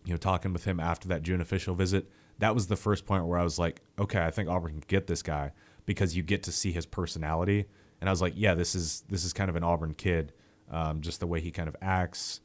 you 0.06 0.14
know, 0.14 0.18
talking 0.18 0.54
with 0.54 0.66
him 0.66 0.80
after 0.80 1.08
that 1.10 1.24
June 1.24 1.42
official 1.42 1.76
visit. 1.76 2.10
That 2.40 2.56
was 2.56 2.68
the 2.68 2.76
first 2.76 3.06
point 3.06 3.26
where 3.26 3.38
I 3.38 3.44
was 3.44 3.60
like, 3.60 3.82
okay, 3.98 4.24
I 4.24 4.32
think 4.32 4.50
Auburn 4.50 4.72
can 4.72 4.84
get 4.88 5.08
this 5.08 5.22
guy 5.22 5.52
because 5.86 6.16
you 6.16 6.24
get 6.24 6.44
to 6.44 6.52
see 6.52 6.72
his 6.72 6.86
personality. 6.86 7.66
And 8.00 8.10
I 8.10 8.14
was 8.14 8.22
like, 8.22 8.34
yeah, 8.36 8.54
this 8.54 8.76
is 8.76 9.04
this 9.10 9.26
is 9.26 9.34
kind 9.34 9.50
of 9.50 9.56
an 9.56 9.64
Auburn 9.64 9.94
kid, 9.94 10.32
um, 10.72 11.02
just 11.02 11.20
the 11.20 11.28
way 11.28 11.42
he 11.42 11.52
kind 11.52 11.68
of 11.68 11.76
acts, 11.82 12.40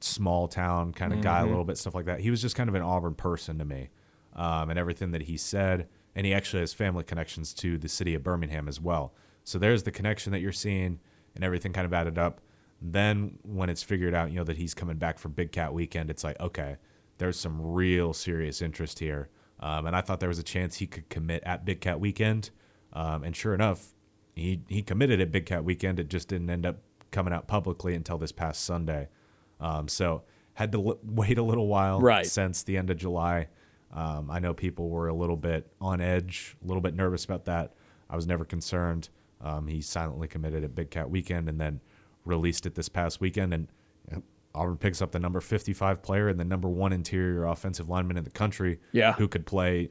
small 0.00 0.46
town 0.46 0.92
kind 0.92 1.12
of 1.12 1.20
guy, 1.20 1.40
a 1.40 1.46
little 1.46 1.64
bit 1.64 1.78
stuff 1.78 1.94
like 1.94 2.04
that. 2.04 2.20
He 2.20 2.30
was 2.30 2.40
just 2.40 2.54
kind 2.54 2.68
of 2.68 2.74
an 2.74 2.82
Auburn 2.82 3.14
person 3.14 3.58
to 3.58 3.64
me, 3.64 3.88
um, 4.34 4.70
and 4.70 4.78
everything 4.78 5.10
that 5.12 5.22
he 5.22 5.36
said. 5.36 5.88
And 6.14 6.24
he 6.24 6.32
actually 6.32 6.60
has 6.60 6.72
family 6.72 7.04
connections 7.04 7.52
to 7.54 7.76
the 7.76 7.88
city 7.88 8.14
of 8.14 8.22
Birmingham 8.22 8.68
as 8.68 8.80
well. 8.80 9.14
So 9.44 9.58
there's 9.58 9.82
the 9.82 9.90
connection 9.90 10.32
that 10.32 10.40
you're 10.40 10.52
seeing, 10.52 11.00
and 11.36 11.44
everything 11.44 11.72
kind 11.72 11.84
of 11.86 11.92
added 11.94 12.18
up. 12.18 12.40
Then 12.82 13.38
when 13.42 13.70
it's 13.70 13.82
figured 13.82 14.14
out, 14.14 14.30
you 14.30 14.36
know 14.36 14.44
that 14.44 14.56
he's 14.56 14.74
coming 14.74 14.96
back 14.96 15.18
for 15.18 15.28
Big 15.28 15.52
Cat 15.52 15.72
Weekend, 15.72 16.10
it's 16.10 16.24
like 16.24 16.38
okay, 16.40 16.76
there's 17.18 17.38
some 17.38 17.60
real 17.62 18.12
serious 18.12 18.60
interest 18.60 18.98
here. 18.98 19.28
Um, 19.60 19.86
and 19.86 19.96
I 19.96 20.00
thought 20.02 20.20
there 20.20 20.28
was 20.28 20.38
a 20.38 20.42
chance 20.42 20.76
he 20.76 20.86
could 20.86 21.08
commit 21.08 21.42
at 21.44 21.64
Big 21.64 21.80
Cat 21.80 22.00
Weekend, 22.00 22.50
um, 22.92 23.22
and 23.24 23.34
sure 23.34 23.54
enough, 23.54 23.94
he 24.34 24.60
he 24.68 24.82
committed 24.82 25.20
at 25.20 25.30
Big 25.32 25.46
Cat 25.46 25.64
Weekend. 25.64 25.98
It 26.00 26.08
just 26.08 26.28
didn't 26.28 26.50
end 26.50 26.66
up 26.66 26.76
coming 27.12 27.32
out 27.32 27.46
publicly 27.46 27.94
until 27.94 28.18
this 28.18 28.32
past 28.32 28.64
Sunday. 28.64 29.08
Um, 29.60 29.88
so 29.88 30.22
had 30.54 30.72
to 30.72 30.88
l- 30.88 30.98
wait 31.04 31.38
a 31.38 31.42
little 31.42 31.68
while 31.68 32.00
Right. 32.00 32.26
since 32.26 32.62
the 32.62 32.76
end 32.76 32.90
of 32.90 32.98
July. 32.98 33.48
Um, 33.92 34.30
I 34.30 34.38
know 34.40 34.52
people 34.52 34.90
were 34.90 35.08
a 35.08 35.14
little 35.14 35.36
bit 35.36 35.72
on 35.80 36.02
edge, 36.02 36.56
a 36.62 36.66
little 36.66 36.82
bit 36.82 36.94
nervous 36.94 37.24
about 37.24 37.46
that. 37.46 37.72
I 38.10 38.16
was 38.16 38.26
never 38.26 38.44
concerned. 38.44 39.08
Um, 39.40 39.66
he 39.68 39.80
silently 39.80 40.28
committed 40.28 40.64
at 40.64 40.74
Big 40.74 40.90
Cat 40.90 41.10
Weekend 41.10 41.48
and 41.48 41.60
then 41.60 41.80
released 42.24 42.66
it 42.66 42.74
this 42.74 42.88
past 42.88 43.20
weekend. 43.20 43.52
And 43.54 43.68
Auburn 44.54 44.78
picks 44.78 45.02
up 45.02 45.12
the 45.12 45.18
number 45.20 45.40
55 45.40 46.02
player 46.02 46.28
and 46.28 46.40
the 46.40 46.44
number 46.44 46.68
one 46.68 46.92
interior 46.92 47.44
offensive 47.44 47.88
lineman 47.88 48.16
in 48.16 48.24
the 48.24 48.30
country 48.30 48.78
Yeah. 48.92 49.12
who 49.14 49.28
could 49.28 49.46
play 49.46 49.90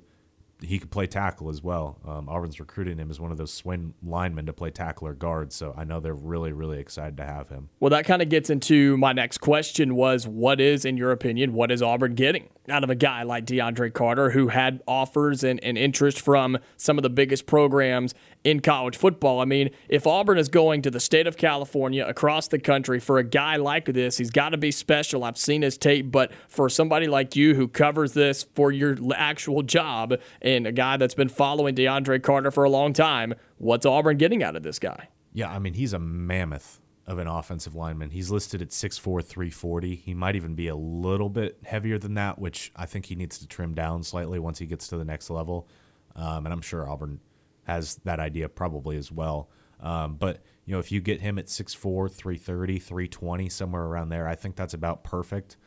he 0.61 0.79
could 0.79 0.89
play 0.89 1.05
tackle 1.05 1.49
as 1.49 1.61
well. 1.61 1.99
Um, 2.07 2.29
Auburn's 2.29 2.61
recruiting 2.61 2.97
him 2.97 3.11
as 3.11 3.19
one 3.19 3.29
of 3.29 3.37
those 3.37 3.51
swing 3.51 3.93
linemen 4.01 4.45
to 4.45 4.53
play 4.53 4.71
tackle 4.71 5.05
or 5.09 5.13
guard, 5.13 5.51
so 5.51 5.73
I 5.77 5.83
know 5.83 5.99
they're 5.99 6.13
really, 6.15 6.53
really 6.53 6.79
excited 6.79 7.17
to 7.17 7.25
have 7.25 7.49
him. 7.49 7.67
Well, 7.81 7.89
that 7.89 8.05
kind 8.05 8.21
of 8.21 8.29
gets 8.29 8.49
into 8.49 8.95
my 8.95 9.11
next 9.11 9.39
question 9.39 9.95
was 9.95 10.25
what 10.25 10.61
is, 10.61 10.85
in 10.85 10.95
your 10.95 11.11
opinion, 11.11 11.51
what 11.51 11.71
is 11.73 11.81
Auburn 11.81 12.15
getting 12.15 12.47
out 12.69 12.83
of 12.83 12.89
a 12.89 12.95
guy 12.95 13.23
like 13.23 13.45
DeAndre 13.45 13.93
Carter 13.93 14.31
who 14.31 14.49
had 14.49 14.81
offers 14.87 15.43
and, 15.43 15.63
and 15.63 15.77
interest 15.77 16.21
from 16.21 16.57
some 16.77 16.97
of 16.97 17.03
the 17.03 17.09
biggest 17.09 17.45
programs 17.45 18.13
in 18.43 18.59
college 18.59 18.97
football? 18.97 19.39
I 19.39 19.45
mean, 19.45 19.69
if 19.89 20.07
Auburn 20.07 20.37
is 20.37 20.49
going 20.49 20.81
to 20.83 20.91
the 20.91 20.99
state 20.99 21.27
of 21.27 21.37
California 21.37 22.05
across 22.05 22.47
the 22.47 22.59
country 22.59 22.99
for 22.99 23.17
a 23.17 23.23
guy 23.23 23.55
like 23.55 23.85
this, 23.85 24.17
he's 24.17 24.31
got 24.31 24.49
to 24.49 24.57
be 24.57 24.71
special. 24.71 25.23
I've 25.23 25.37
seen 25.37 25.61
his 25.61 25.77
tape, 25.77 26.11
but 26.11 26.31
for 26.47 26.69
somebody 26.69 27.07
like 27.07 27.35
you 27.35 27.55
who 27.55 27.67
covers 27.67 28.13
this 28.13 28.45
for 28.55 28.71
your 28.71 28.97
actual 29.15 29.61
job 29.61 30.15
and 30.41 30.67
a 30.67 30.71
guy 30.71 30.97
that's 30.97 31.15
been 31.15 31.29
following 31.29 31.75
DeAndre 31.75 32.21
Carter 32.21 32.51
for 32.51 32.63
a 32.63 32.69
long 32.69 32.93
time, 32.93 33.33
what's 33.57 33.85
Auburn 33.85 34.17
getting 34.17 34.43
out 34.43 34.55
of 34.55 34.63
this 34.63 34.79
guy? 34.79 35.09
Yeah, 35.33 35.51
I 35.51 35.59
mean, 35.59 35.73
he's 35.73 35.93
a 35.93 35.99
mammoth 35.99 36.79
of 37.07 37.19
an 37.19 37.27
offensive 37.27 37.75
lineman. 37.75 38.09
He's 38.09 38.31
listed 38.31 38.61
at 38.61 38.69
6'4, 38.69 39.23
340. 39.23 39.95
He 39.95 40.13
might 40.13 40.35
even 40.35 40.55
be 40.55 40.67
a 40.67 40.75
little 40.75 41.29
bit 41.29 41.59
heavier 41.63 41.99
than 41.99 42.15
that, 42.15 42.39
which 42.39 42.71
I 42.75 42.85
think 42.85 43.05
he 43.05 43.15
needs 43.15 43.37
to 43.39 43.47
trim 43.47 43.75
down 43.75 44.03
slightly 44.03 44.39
once 44.39 44.59
he 44.59 44.65
gets 44.65 44.87
to 44.87 44.97
the 44.97 45.05
next 45.05 45.29
level. 45.29 45.67
Um, 46.15 46.45
and 46.45 46.53
I'm 46.53 46.61
sure 46.61 46.89
Auburn 46.89 47.19
has 47.65 47.95
that 48.05 48.19
idea 48.19 48.49
probably 48.49 48.97
as 48.97 49.11
well. 49.11 49.49
Um, 49.79 50.15
but, 50.15 50.41
you 50.65 50.73
know, 50.73 50.79
if 50.79 50.91
you 50.91 50.99
get 50.99 51.21
him 51.21 51.37
at 51.37 51.45
6'4, 51.45 52.11
330, 52.11 52.79
320, 52.79 53.49
somewhere 53.49 53.83
around 53.83 54.09
there, 54.09 54.27
I 54.27 54.33
think 54.33 54.55
that's 54.55 54.73
about 54.73 55.03
perfect. 55.03 55.57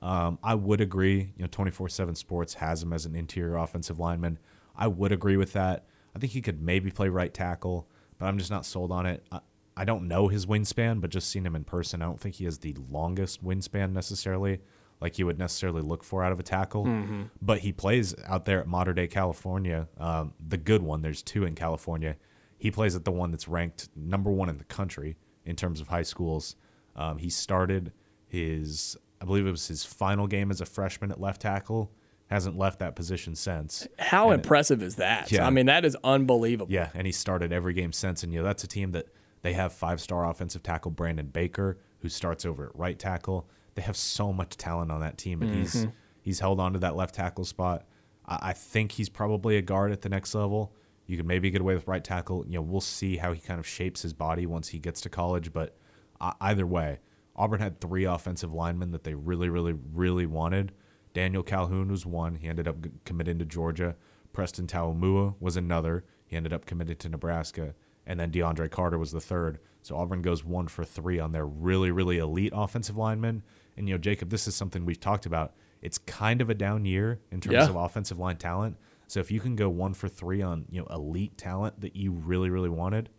Um, 0.00 0.38
I 0.42 0.54
would 0.54 0.80
agree, 0.80 1.32
you 1.36 1.42
know, 1.42 1.48
24 1.50 1.88
7 1.88 2.14
Sports 2.14 2.54
has 2.54 2.82
him 2.82 2.92
as 2.92 3.04
an 3.04 3.14
interior 3.14 3.56
offensive 3.56 3.98
lineman. 3.98 4.38
I 4.76 4.86
would 4.86 5.12
agree 5.12 5.36
with 5.36 5.52
that. 5.52 5.84
I 6.14 6.18
think 6.18 6.32
he 6.32 6.40
could 6.40 6.62
maybe 6.62 6.90
play 6.90 7.08
right 7.08 7.32
tackle, 7.32 7.88
but 8.18 8.26
I'm 8.26 8.38
just 8.38 8.50
not 8.50 8.64
sold 8.64 8.90
on 8.90 9.06
it. 9.06 9.24
I, 9.30 9.40
I 9.78 9.84
don't 9.84 10.08
know 10.08 10.26
his 10.26 10.44
wingspan, 10.44 11.00
but 11.00 11.10
just 11.10 11.30
seeing 11.30 11.46
him 11.46 11.54
in 11.54 11.62
person, 11.62 12.02
I 12.02 12.06
don't 12.06 12.18
think 12.18 12.34
he 12.34 12.44
has 12.46 12.58
the 12.58 12.74
longest 12.90 13.44
wingspan 13.44 13.92
necessarily, 13.92 14.60
like 15.00 15.20
you 15.20 15.26
would 15.26 15.38
necessarily 15.38 15.82
look 15.82 16.02
for 16.02 16.24
out 16.24 16.32
of 16.32 16.40
a 16.40 16.42
tackle. 16.42 16.84
Mm-hmm. 16.84 17.22
But 17.40 17.60
he 17.60 17.72
plays 17.72 18.14
out 18.26 18.44
there 18.44 18.60
at 18.60 18.66
Mater 18.66 18.92
Dei 18.92 19.06
California, 19.06 19.86
um, 19.98 20.34
the 20.44 20.56
good 20.56 20.82
one. 20.82 21.02
There's 21.02 21.22
two 21.22 21.44
in 21.44 21.54
California. 21.54 22.16
He 22.58 22.72
plays 22.72 22.96
at 22.96 23.04
the 23.04 23.12
one 23.12 23.30
that's 23.30 23.46
ranked 23.46 23.88
number 23.94 24.32
one 24.32 24.48
in 24.48 24.58
the 24.58 24.64
country 24.64 25.16
in 25.44 25.54
terms 25.54 25.80
of 25.80 25.88
high 25.88 26.02
schools. 26.02 26.56
Um, 26.96 27.18
he 27.18 27.30
started 27.30 27.92
his, 28.26 28.96
I 29.22 29.26
believe 29.26 29.46
it 29.46 29.52
was 29.52 29.68
his 29.68 29.84
final 29.84 30.26
game 30.26 30.50
as 30.50 30.60
a 30.60 30.66
freshman 30.66 31.12
at 31.12 31.20
left 31.20 31.42
tackle 31.42 31.92
hasn't 32.28 32.58
left 32.58 32.78
that 32.80 32.94
position 32.94 33.34
since. 33.34 33.86
How 33.98 34.30
and 34.30 34.42
impressive 34.42 34.82
it, 34.82 34.86
is 34.86 34.96
that? 34.96 35.32
Yeah. 35.32 35.46
I 35.46 35.50
mean, 35.50 35.66
that 35.66 35.84
is 35.84 35.96
unbelievable. 36.04 36.70
Yeah, 36.70 36.90
and 36.94 37.06
he 37.06 37.12
started 37.12 37.52
every 37.52 37.72
game 37.72 37.92
since. 37.92 38.22
And, 38.22 38.32
you 38.32 38.40
know, 38.40 38.44
that's 38.44 38.64
a 38.64 38.66
team 38.66 38.92
that 38.92 39.06
they 39.42 39.52
have 39.52 39.72
five 39.72 40.00
star 40.00 40.28
offensive 40.28 40.62
tackle 40.62 40.90
Brandon 40.90 41.26
Baker, 41.26 41.78
who 42.00 42.08
starts 42.08 42.44
over 42.44 42.66
at 42.66 42.76
right 42.76 42.98
tackle. 42.98 43.48
They 43.74 43.82
have 43.82 43.96
so 43.96 44.32
much 44.32 44.56
talent 44.56 44.90
on 44.90 45.00
that 45.00 45.18
team, 45.18 45.42
and 45.42 45.50
mm-hmm. 45.50 45.60
he's 45.60 45.86
he's 46.20 46.40
held 46.40 46.60
on 46.60 46.72
to 46.72 46.78
that 46.80 46.96
left 46.96 47.14
tackle 47.14 47.44
spot. 47.44 47.86
I, 48.26 48.38
I 48.42 48.52
think 48.52 48.92
he's 48.92 49.08
probably 49.08 49.56
a 49.56 49.62
guard 49.62 49.92
at 49.92 50.02
the 50.02 50.08
next 50.08 50.34
level. 50.34 50.74
You 51.06 51.16
could 51.16 51.26
maybe 51.26 51.50
get 51.50 51.60
away 51.60 51.74
with 51.74 51.86
right 51.86 52.04
tackle. 52.04 52.44
You 52.46 52.54
know, 52.54 52.62
we'll 52.62 52.80
see 52.80 53.16
how 53.16 53.32
he 53.32 53.40
kind 53.40 53.58
of 53.58 53.66
shapes 53.66 54.02
his 54.02 54.12
body 54.12 54.46
once 54.46 54.68
he 54.68 54.78
gets 54.78 55.00
to 55.02 55.08
college. 55.08 55.52
But 55.52 55.76
uh, 56.20 56.32
either 56.40 56.66
way, 56.66 56.98
Auburn 57.34 57.60
had 57.60 57.80
three 57.80 58.04
offensive 58.04 58.52
linemen 58.52 58.90
that 58.90 59.04
they 59.04 59.14
really, 59.14 59.48
really, 59.48 59.72
really 59.72 60.26
wanted. 60.26 60.72
Daniel 61.14 61.42
Calhoun 61.42 61.90
was 61.90 62.04
one. 62.04 62.34
He 62.34 62.48
ended 62.48 62.68
up 62.68 62.76
committing 63.04 63.38
to 63.38 63.46
Georgia. 63.46 63.96
Preston 64.32 64.66
Taumua 64.66 65.34
was 65.40 65.56
another. 65.56 66.04
He 66.26 66.36
ended 66.36 66.52
up 66.52 66.66
committed 66.66 66.98
to 67.00 67.08
Nebraska 67.08 67.74
and 68.08 68.18
then 68.18 68.32
DeAndre 68.32 68.70
Carter 68.70 68.98
was 68.98 69.12
the 69.12 69.20
third. 69.20 69.58
So 69.82 69.96
Auburn 69.96 70.22
goes 70.22 70.42
one 70.42 70.66
for 70.66 70.82
three 70.82 71.20
on 71.20 71.30
their 71.30 71.46
really, 71.46 71.92
really 71.92 72.18
elite 72.18 72.52
offensive 72.56 72.96
linemen. 72.96 73.42
And 73.76 73.86
you 73.86 73.94
know, 73.94 73.98
Jacob, 73.98 74.30
this 74.30 74.48
is 74.48 74.56
something 74.56 74.84
we've 74.84 74.98
talked 74.98 75.26
about. 75.26 75.54
It's 75.82 75.98
kind 75.98 76.40
of 76.40 76.50
a 76.50 76.54
down 76.54 76.86
year 76.86 77.20
in 77.30 77.40
terms 77.40 77.52
yeah. 77.52 77.68
of 77.68 77.76
offensive 77.76 78.18
line 78.18 78.38
talent. 78.38 78.76
So 79.06 79.20
if 79.20 79.30
you 79.30 79.40
can 79.40 79.54
go 79.54 79.68
one 79.68 79.94
for 79.94 80.08
three 80.08 80.42
on 80.42 80.64
you 80.70 80.80
know 80.80 80.86
elite 80.90 81.36
talent 81.38 81.80
that 81.82 81.94
you 81.94 82.10
really, 82.10 82.50
really 82.50 82.68
wanted, 82.70 83.10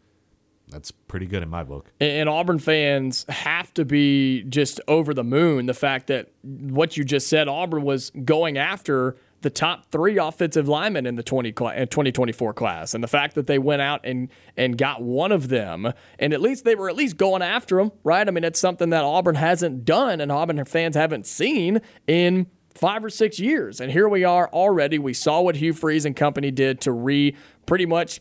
that's 0.67 0.91
pretty 0.91 1.27
good 1.27 1.43
in 1.43 1.49
my 1.49 1.63
book. 1.63 1.91
And 1.99 2.27
Auburn 2.27 2.59
fans 2.59 3.25
have 3.29 3.73
to 3.75 3.85
be 3.85 4.43
just 4.43 4.81
over 4.87 5.13
the 5.13 5.23
moon. 5.23 5.67
The 5.67 5.73
fact 5.73 6.07
that 6.07 6.31
what 6.41 6.97
you 6.97 7.03
just 7.03 7.27
said, 7.27 7.47
Auburn 7.47 7.83
was 7.83 8.11
going 8.25 8.57
after 8.57 9.17
the 9.41 9.49
top 9.49 9.91
three 9.91 10.17
offensive 10.17 10.67
linemen 10.67 11.05
in 11.05 11.15
the 11.15 11.23
20 11.23 11.51
2024 11.51 12.53
class. 12.53 12.93
And 12.93 13.03
the 13.03 13.07
fact 13.07 13.35
that 13.35 13.47
they 13.47 13.59
went 13.59 13.81
out 13.81 14.01
and, 14.03 14.29
and 14.57 14.77
got 14.77 15.01
one 15.01 15.31
of 15.31 15.49
them, 15.49 15.91
and 16.17 16.33
at 16.33 16.41
least 16.41 16.65
they 16.65 16.75
were 16.75 16.89
at 16.89 16.95
least 16.95 17.17
going 17.17 17.41
after 17.41 17.79
him, 17.79 17.91
right? 18.03 18.27
I 18.27 18.31
mean, 18.31 18.43
it's 18.43 18.59
something 18.59 18.89
that 18.89 19.03
Auburn 19.03 19.35
hasn't 19.35 19.85
done 19.85 20.21
and 20.21 20.31
Auburn 20.31 20.63
fans 20.65 20.95
haven't 20.95 21.25
seen 21.25 21.81
in 22.07 22.47
five 22.79 23.03
or 23.03 23.09
six 23.09 23.39
years. 23.39 23.81
And 23.81 23.91
here 23.91 24.07
we 24.07 24.23
are 24.23 24.49
already. 24.53 24.97
We 24.97 25.13
saw 25.13 25.41
what 25.41 25.57
Hugh 25.57 25.73
Freeze 25.73 26.05
and 26.05 26.15
company 26.15 26.49
did 26.49 26.79
to 26.81 26.93
re 26.93 27.35
pretty 27.65 27.85
much 27.85 28.19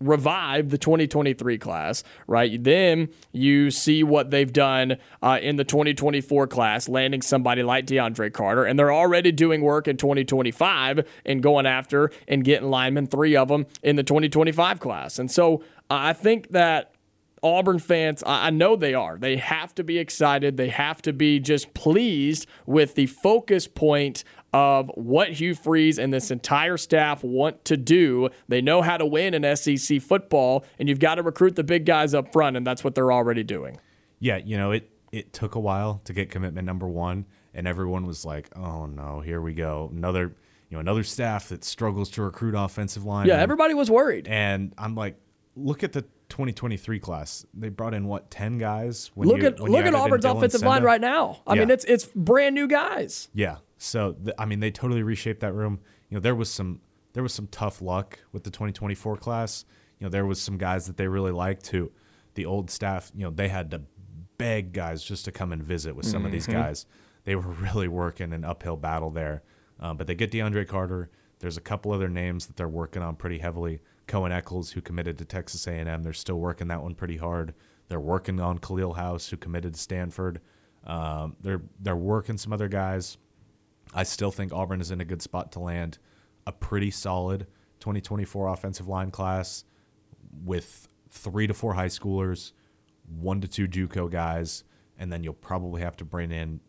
revive 0.00 0.68
the 0.68 0.76
2023 0.76 1.56
class, 1.56 2.02
right? 2.26 2.62
Then 2.62 3.08
you 3.32 3.70
see 3.70 4.02
what 4.02 4.30
they've 4.30 4.52
done 4.52 4.98
uh, 5.22 5.38
in 5.40 5.56
the 5.56 5.64
2024 5.64 6.48
class, 6.48 6.86
landing 6.86 7.22
somebody 7.22 7.62
like 7.62 7.86
DeAndre 7.86 8.30
Carter, 8.30 8.64
and 8.64 8.78
they're 8.78 8.92
already 8.92 9.32
doing 9.32 9.62
work 9.62 9.88
in 9.88 9.96
2025 9.96 11.06
and 11.24 11.42
going 11.42 11.64
after 11.64 12.10
and 12.28 12.44
getting 12.44 12.68
linemen, 12.68 13.06
three 13.06 13.36
of 13.36 13.48
them 13.48 13.64
in 13.82 13.96
the 13.96 14.02
2025 14.02 14.80
class. 14.80 15.18
And 15.18 15.30
so 15.30 15.62
uh, 15.88 16.10
I 16.10 16.12
think 16.12 16.50
that 16.50 16.93
Auburn 17.44 17.78
fans, 17.78 18.22
I 18.26 18.50
know 18.50 18.74
they 18.74 18.94
are. 18.94 19.18
They 19.18 19.36
have 19.36 19.74
to 19.74 19.84
be 19.84 19.98
excited. 19.98 20.56
They 20.56 20.70
have 20.70 21.02
to 21.02 21.12
be 21.12 21.38
just 21.38 21.74
pleased 21.74 22.46
with 22.66 22.94
the 22.94 23.06
focus 23.06 23.68
point 23.68 24.24
of 24.54 24.90
what 24.94 25.32
Hugh 25.32 25.54
Freeze 25.54 25.98
and 25.98 26.12
this 26.12 26.30
entire 26.30 26.78
staff 26.78 27.22
want 27.22 27.64
to 27.66 27.76
do. 27.76 28.30
They 28.48 28.62
know 28.62 28.82
how 28.82 28.96
to 28.96 29.04
win 29.04 29.34
in 29.34 29.56
SEC 29.56 30.00
football, 30.00 30.64
and 30.78 30.88
you've 30.88 31.00
got 31.00 31.16
to 31.16 31.22
recruit 31.22 31.54
the 31.56 31.64
big 31.64 31.84
guys 31.84 32.14
up 32.14 32.32
front, 32.32 32.56
and 32.56 32.66
that's 32.66 32.82
what 32.82 32.94
they're 32.94 33.12
already 33.12 33.42
doing. 33.42 33.78
Yeah, 34.20 34.38
you 34.38 34.56
know, 34.56 34.70
it, 34.70 34.90
it 35.12 35.32
took 35.32 35.54
a 35.54 35.60
while 35.60 36.00
to 36.04 36.12
get 36.12 36.30
commitment 36.30 36.64
number 36.64 36.88
one, 36.88 37.26
and 37.52 37.68
everyone 37.68 38.06
was 38.06 38.24
like, 38.24 38.48
oh 38.56 38.86
no, 38.86 39.20
here 39.20 39.40
we 39.42 39.52
go. 39.52 39.90
Another 39.92 40.34
you 40.70 40.76
know, 40.76 40.80
another 40.80 41.02
staff 41.04 41.50
that 41.50 41.62
struggles 41.62 42.10
to 42.10 42.22
recruit 42.22 42.54
offensive 42.56 43.04
line. 43.04 43.26
Yeah, 43.26 43.36
everybody 43.36 43.74
was 43.74 43.90
worried. 43.90 44.26
And 44.26 44.72
I'm 44.78 44.94
like, 44.94 45.16
look 45.56 45.84
at 45.84 45.92
the 45.92 46.04
2023 46.28 46.98
class. 46.98 47.46
They 47.54 47.68
brought 47.68 47.94
in 47.94 48.06
what 48.06 48.30
10 48.30 48.58
guys. 48.58 49.10
look 49.16 49.40
you, 49.40 49.46
at 49.46 49.60
look 49.60 49.84
at 49.84 49.94
Auburn's 49.94 50.24
offensive 50.24 50.60
Senda. 50.60 50.68
line 50.68 50.82
right 50.82 51.00
now. 51.00 51.42
I 51.46 51.54
yeah. 51.54 51.60
mean, 51.60 51.70
it's 51.70 51.84
it's 51.84 52.06
brand 52.14 52.54
new 52.54 52.66
guys. 52.66 53.28
Yeah. 53.34 53.58
So 53.78 54.16
the, 54.20 54.40
I 54.40 54.46
mean, 54.46 54.60
they 54.60 54.70
totally 54.70 55.02
reshaped 55.02 55.40
that 55.40 55.52
room. 55.52 55.80
You 56.08 56.16
know, 56.16 56.20
there 56.20 56.34
was 56.34 56.50
some 56.50 56.80
there 57.12 57.22
was 57.22 57.32
some 57.32 57.46
tough 57.48 57.80
luck 57.80 58.18
with 58.32 58.44
the 58.44 58.50
2024 58.50 59.16
class. 59.16 59.64
You 59.98 60.06
know, 60.06 60.10
there 60.10 60.26
was 60.26 60.40
some 60.40 60.58
guys 60.58 60.86
that 60.86 60.96
they 60.96 61.08
really 61.08 61.32
liked 61.32 61.68
who 61.68 61.92
the 62.34 62.46
old 62.46 62.70
staff. 62.70 63.12
You 63.14 63.24
know, 63.24 63.30
they 63.30 63.48
had 63.48 63.70
to 63.70 63.82
beg 64.38 64.72
guys 64.72 65.02
just 65.02 65.24
to 65.26 65.32
come 65.32 65.52
and 65.52 65.62
visit 65.62 65.94
with 65.94 66.06
some 66.06 66.18
mm-hmm. 66.18 66.26
of 66.26 66.32
these 66.32 66.46
mm-hmm. 66.46 66.60
guys. 66.60 66.86
They 67.24 67.34
were 67.36 67.42
really 67.74 67.88
working 67.88 68.32
an 68.32 68.44
uphill 68.44 68.76
battle 68.76 69.10
there. 69.10 69.42
Um, 69.80 69.96
but 69.96 70.06
they 70.06 70.14
get 70.14 70.30
DeAndre 70.30 70.66
Carter. 70.66 71.10
There's 71.40 71.56
a 71.56 71.60
couple 71.60 71.92
other 71.92 72.08
names 72.08 72.46
that 72.46 72.56
they're 72.56 72.68
working 72.68 73.02
on 73.02 73.16
pretty 73.16 73.38
heavily. 73.38 73.80
Cohen 74.06 74.32
Eccles, 74.32 74.72
who 74.72 74.80
committed 74.80 75.18
to 75.18 75.24
Texas 75.24 75.66
A&M, 75.66 76.02
they're 76.02 76.12
still 76.12 76.38
working 76.38 76.68
that 76.68 76.82
one 76.82 76.94
pretty 76.94 77.16
hard. 77.16 77.54
They're 77.88 78.00
working 78.00 78.40
on 78.40 78.58
Khalil 78.58 78.94
House, 78.94 79.28
who 79.28 79.36
committed 79.36 79.74
to 79.74 79.80
Stanford. 79.80 80.40
Um, 80.86 81.36
they're 81.40 81.62
they're 81.80 81.96
working 81.96 82.36
some 82.36 82.52
other 82.52 82.68
guys. 82.68 83.16
I 83.94 84.02
still 84.02 84.30
think 84.30 84.52
Auburn 84.52 84.80
is 84.80 84.90
in 84.90 85.00
a 85.00 85.04
good 85.04 85.22
spot 85.22 85.52
to 85.52 85.60
land 85.60 85.98
a 86.46 86.52
pretty 86.52 86.90
solid 86.90 87.46
2024 87.80 88.48
offensive 88.48 88.88
line 88.88 89.10
class 89.10 89.64
with 90.44 90.88
three 91.08 91.46
to 91.46 91.54
four 91.54 91.74
high 91.74 91.86
schoolers, 91.86 92.52
one 93.06 93.40
to 93.40 93.48
two 93.48 93.68
JUCO 93.68 94.10
guys, 94.10 94.64
and 94.98 95.12
then 95.12 95.22
you'll 95.22 95.34
probably 95.34 95.80
have 95.82 95.96
to 95.98 96.04
bring 96.04 96.32
in 96.32 96.60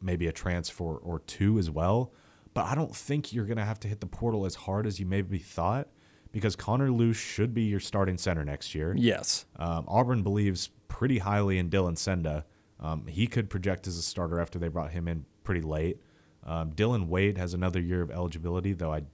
maybe 0.00 0.26
a 0.26 0.32
transfer 0.32 0.96
or 0.96 1.20
two 1.20 1.58
as 1.58 1.70
well. 1.70 2.12
But 2.54 2.66
I 2.66 2.74
don't 2.74 2.94
think 2.94 3.32
you're 3.32 3.46
going 3.46 3.58
to 3.58 3.64
have 3.64 3.80
to 3.80 3.88
hit 3.88 4.00
the 4.00 4.06
portal 4.06 4.46
as 4.46 4.54
hard 4.54 4.86
as 4.86 5.00
you 5.00 5.06
maybe 5.06 5.38
thought 5.38 5.88
because 6.36 6.54
Connor 6.54 6.90
Lew 6.90 7.14
should 7.14 7.54
be 7.54 7.62
your 7.62 7.80
starting 7.80 8.18
center 8.18 8.44
next 8.44 8.74
year. 8.74 8.94
Yes. 8.94 9.46
Um, 9.58 9.86
Auburn 9.88 10.22
believes 10.22 10.68
pretty 10.86 11.20
highly 11.20 11.56
in 11.56 11.70
Dylan 11.70 11.96
Senda. 11.96 12.44
Um, 12.78 13.06
he 13.06 13.26
could 13.26 13.48
project 13.48 13.86
as 13.86 13.96
a 13.96 14.02
starter 14.02 14.38
after 14.38 14.58
they 14.58 14.68
brought 14.68 14.90
him 14.90 15.08
in 15.08 15.24
pretty 15.44 15.62
late. 15.62 15.98
Um, 16.44 16.72
Dillon 16.72 17.08
Wade 17.08 17.38
has 17.38 17.54
another 17.54 17.80
year 17.80 18.02
of 18.02 18.10
eligibility, 18.10 18.74
though 18.74 18.92
I 18.92 19.04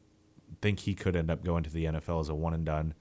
think 0.60 0.80
he 0.80 0.96
could 0.96 1.14
end 1.14 1.30
up 1.30 1.44
going 1.44 1.62
to 1.62 1.70
the 1.70 1.84
NFL 1.84 2.22
as 2.22 2.28
a 2.28 2.34
one 2.34 2.54
and 2.54 2.64
done. 2.64 2.92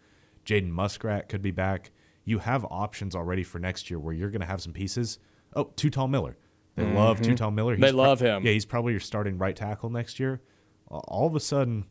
Jaden 0.46 0.70
Muskrat 0.70 1.28
could 1.28 1.42
be 1.42 1.50
back. 1.50 1.90
You 2.24 2.38
have 2.38 2.64
options 2.70 3.16
already 3.16 3.42
for 3.42 3.58
next 3.58 3.90
year 3.90 3.98
where 3.98 4.14
you're 4.14 4.30
going 4.30 4.42
to 4.42 4.46
have 4.46 4.62
some 4.62 4.72
pieces. 4.72 5.18
Oh, 5.56 5.72
Too 5.76 5.90
Tall 5.90 6.08
Miller. 6.08 6.38
They 6.76 6.84
mm-hmm. 6.84 6.96
love 6.96 7.22
Too 7.22 7.34
Tall 7.34 7.50
Miller. 7.50 7.74
He's 7.74 7.82
they 7.82 7.92
love 7.92 8.20
pro- 8.20 8.38
him. 8.38 8.46
Yeah, 8.46 8.52
he's 8.52 8.68
probably 8.68 8.94
your 8.94 9.00
starting 9.00 9.40
right 9.40 9.56
tackle 9.56 9.90
next 9.90 10.20
year. 10.20 10.44
All 10.90 11.26
of 11.26 11.36
a 11.36 11.40
sudden, 11.40 11.86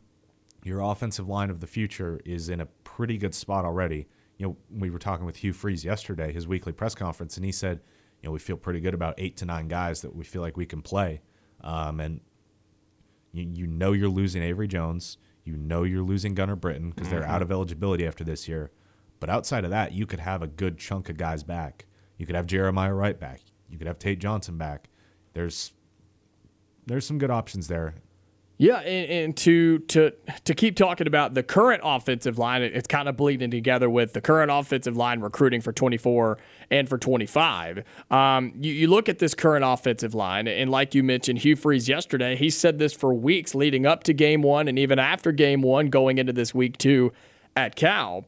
your 0.63 0.81
offensive 0.81 1.27
line 1.27 1.49
of 1.49 1.59
the 1.59 1.67
future 1.67 2.19
is 2.25 2.49
in 2.49 2.61
a 2.61 2.65
pretty 2.65 3.17
good 3.17 3.33
spot 3.33 3.65
already. 3.65 4.07
You 4.37 4.47
know, 4.47 4.57
we 4.71 4.89
were 4.89 4.99
talking 4.99 5.25
with 5.25 5.37
Hugh 5.37 5.53
Freeze 5.53 5.83
yesterday, 5.83 6.31
his 6.31 6.47
weekly 6.47 6.71
press 6.71 6.95
conference, 6.95 7.35
and 7.35 7.45
he 7.45 7.51
said, 7.51 7.81
you 8.21 8.27
know, 8.27 8.33
we 8.33 8.39
feel 8.39 8.57
pretty 8.57 8.79
good 8.79 8.93
about 8.93 9.15
eight 9.17 9.37
to 9.37 9.45
nine 9.45 9.67
guys 9.67 10.01
that 10.01 10.15
we 10.15 10.23
feel 10.23 10.41
like 10.41 10.57
we 10.57 10.65
can 10.65 10.81
play. 10.81 11.21
Um, 11.61 11.99
and 11.99 12.21
you, 13.31 13.49
you 13.53 13.67
know 13.67 13.91
you're 13.91 14.09
losing 14.09 14.43
Avery 14.43 14.67
Jones. 14.67 15.17
You 15.43 15.57
know 15.57 15.83
you're 15.83 16.03
losing 16.03 16.35
Gunnar 16.35 16.55
Britton 16.55 16.91
because 16.91 17.09
they're 17.09 17.25
out 17.25 17.41
of 17.41 17.51
eligibility 17.51 18.05
after 18.05 18.23
this 18.23 18.47
year. 18.47 18.71
But 19.19 19.29
outside 19.29 19.63
of 19.63 19.71
that, 19.71 19.93
you 19.93 20.05
could 20.05 20.19
have 20.19 20.41
a 20.41 20.47
good 20.47 20.77
chunk 20.77 21.09
of 21.09 21.17
guys 21.17 21.43
back. 21.43 21.85
You 22.17 22.25
could 22.25 22.35
have 22.35 22.45
Jeremiah 22.45 22.93
Wright 22.93 23.19
back. 23.19 23.41
You 23.69 23.77
could 23.77 23.87
have 23.87 23.99
Tate 23.99 24.19
Johnson 24.19 24.57
back. 24.57 24.89
There's 25.33 25.73
there's 26.85 27.05
some 27.05 27.17
good 27.17 27.31
options 27.31 27.67
there. 27.67 27.95
Yeah, 28.61 28.77
and, 28.81 29.09
and, 29.09 29.37
to 29.37 29.79
to 29.79 30.13
to 30.45 30.53
keep 30.53 30.75
talking 30.75 31.07
about 31.07 31.33
the 31.33 31.41
current 31.41 31.81
offensive 31.83 32.37
line, 32.37 32.61
it's 32.61 32.87
kind 32.87 33.09
of 33.09 33.17
bleeding 33.17 33.49
together 33.49 33.89
with 33.89 34.13
the 34.13 34.21
current 34.21 34.51
offensive 34.51 34.95
line 34.95 35.19
recruiting 35.19 35.61
for 35.61 35.73
24 35.73 36.37
and 36.69 36.87
for 36.87 36.99
25. 36.99 37.83
Um, 38.11 38.53
you, 38.55 38.71
you 38.71 38.87
look 38.87 39.09
at 39.09 39.17
this 39.17 39.33
current 39.33 39.65
offensive 39.65 40.13
line, 40.13 40.47
and 40.47 40.69
like 40.69 40.93
you 40.93 41.01
mentioned, 41.01 41.39
Hugh 41.39 41.55
Freeze 41.55 41.89
yesterday, 41.89 42.35
he 42.35 42.51
said 42.51 42.77
this 42.77 42.93
for 42.93 43.15
weeks 43.15 43.55
leading 43.55 43.87
up 43.87 44.03
to 44.03 44.13
game 44.13 44.43
one 44.43 44.67
and 44.67 44.77
even 44.77 44.99
after 44.99 45.31
game 45.31 45.63
one 45.63 45.89
going 45.89 46.19
into 46.19 46.31
this 46.31 46.53
week 46.53 46.77
two 46.77 47.11
at 47.55 47.75
Cal. 47.75 48.27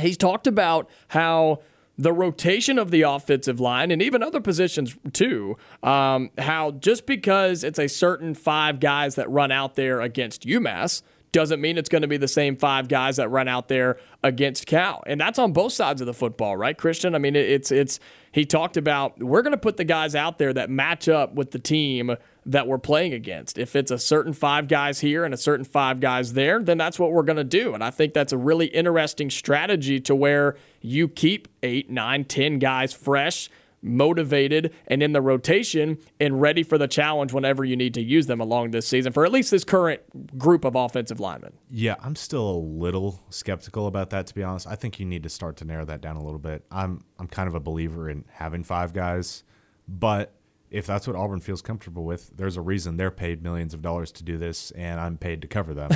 He's 0.00 0.16
talked 0.16 0.46
about 0.46 0.88
how 1.08 1.60
the 1.96 2.12
rotation 2.12 2.78
of 2.78 2.90
the 2.90 3.02
offensive 3.02 3.60
line 3.60 3.90
and 3.90 4.02
even 4.02 4.22
other 4.22 4.40
positions 4.40 4.96
too. 5.12 5.56
Um, 5.82 6.30
how 6.38 6.72
just 6.72 7.06
because 7.06 7.62
it's 7.62 7.78
a 7.78 7.88
certain 7.88 8.34
five 8.34 8.80
guys 8.80 9.14
that 9.14 9.30
run 9.30 9.52
out 9.52 9.74
there 9.76 10.00
against 10.00 10.42
UMass 10.42 11.02
doesn't 11.34 11.60
mean 11.60 11.76
it's 11.76 11.88
going 11.88 12.02
to 12.02 12.08
be 12.08 12.16
the 12.16 12.28
same 12.28 12.56
five 12.56 12.86
guys 12.86 13.16
that 13.16 13.28
run 13.28 13.48
out 13.48 13.66
there 13.68 13.98
against 14.22 14.66
Cal. 14.66 15.02
And 15.04 15.20
that's 15.20 15.38
on 15.38 15.52
both 15.52 15.72
sides 15.72 16.00
of 16.00 16.06
the 16.06 16.14
football, 16.14 16.56
right, 16.56 16.78
Christian? 16.78 17.14
I 17.14 17.18
mean, 17.18 17.34
it's 17.36 17.72
it's 17.72 17.98
he 18.30 18.44
talked 18.44 18.76
about 18.76 19.18
we're 19.18 19.42
going 19.42 19.52
to 19.52 19.58
put 19.58 19.76
the 19.76 19.84
guys 19.84 20.14
out 20.14 20.38
there 20.38 20.52
that 20.52 20.70
match 20.70 21.08
up 21.08 21.34
with 21.34 21.50
the 21.50 21.58
team 21.58 22.16
that 22.46 22.66
we're 22.66 22.78
playing 22.78 23.14
against. 23.14 23.58
If 23.58 23.74
it's 23.74 23.90
a 23.90 23.98
certain 23.98 24.32
five 24.32 24.68
guys 24.68 25.00
here 25.00 25.24
and 25.24 25.32
a 25.32 25.36
certain 25.36 25.64
five 25.64 26.00
guys 26.00 26.34
there, 26.34 26.62
then 26.62 26.78
that's 26.78 26.98
what 26.98 27.12
we're 27.12 27.22
going 27.22 27.36
to 27.36 27.44
do. 27.44 27.74
And 27.74 27.82
I 27.82 27.90
think 27.90 28.12
that's 28.12 28.32
a 28.32 28.38
really 28.38 28.66
interesting 28.66 29.30
strategy 29.30 30.00
to 30.00 30.14
where 30.14 30.56
you 30.80 31.08
keep 31.08 31.48
eight, 31.62 31.90
nine, 31.90 32.24
ten 32.24 32.58
guys 32.58 32.92
fresh 32.92 33.48
motivated 33.84 34.72
and 34.86 35.02
in 35.02 35.12
the 35.12 35.20
rotation 35.20 35.98
and 36.18 36.40
ready 36.40 36.62
for 36.62 36.78
the 36.78 36.88
challenge 36.88 37.32
whenever 37.32 37.64
you 37.64 37.76
need 37.76 37.92
to 37.92 38.02
use 38.02 38.26
them 38.26 38.40
along 38.40 38.70
this 38.70 38.88
season 38.88 39.12
for 39.12 39.26
at 39.26 39.30
least 39.30 39.50
this 39.50 39.62
current 39.62 40.38
group 40.38 40.64
of 40.64 40.74
offensive 40.74 41.20
linemen. 41.20 41.52
Yeah, 41.70 41.96
I'm 42.00 42.16
still 42.16 42.48
a 42.48 42.56
little 42.56 43.22
skeptical 43.28 43.86
about 43.86 44.08
that 44.10 44.26
to 44.28 44.34
be 44.34 44.42
honest. 44.42 44.66
I 44.66 44.74
think 44.74 44.98
you 44.98 45.04
need 45.04 45.22
to 45.24 45.28
start 45.28 45.58
to 45.58 45.66
narrow 45.66 45.84
that 45.84 46.00
down 46.00 46.16
a 46.16 46.24
little 46.24 46.38
bit. 46.38 46.64
I'm 46.70 47.04
I'm 47.18 47.28
kind 47.28 47.46
of 47.46 47.54
a 47.54 47.60
believer 47.60 48.08
in 48.08 48.24
having 48.32 48.64
five 48.64 48.94
guys, 48.94 49.44
but 49.86 50.32
if 50.74 50.86
that's 50.86 51.06
what 51.06 51.14
Auburn 51.14 51.38
feels 51.38 51.62
comfortable 51.62 52.04
with, 52.04 52.36
there's 52.36 52.56
a 52.56 52.60
reason 52.60 52.96
they're 52.96 53.12
paid 53.12 53.44
millions 53.44 53.74
of 53.74 53.80
dollars 53.80 54.10
to 54.10 54.24
do 54.24 54.38
this, 54.38 54.72
and 54.72 54.98
I'm 54.98 55.16
paid 55.16 55.40
to 55.42 55.48
cover 55.48 55.72
them. 55.72 55.90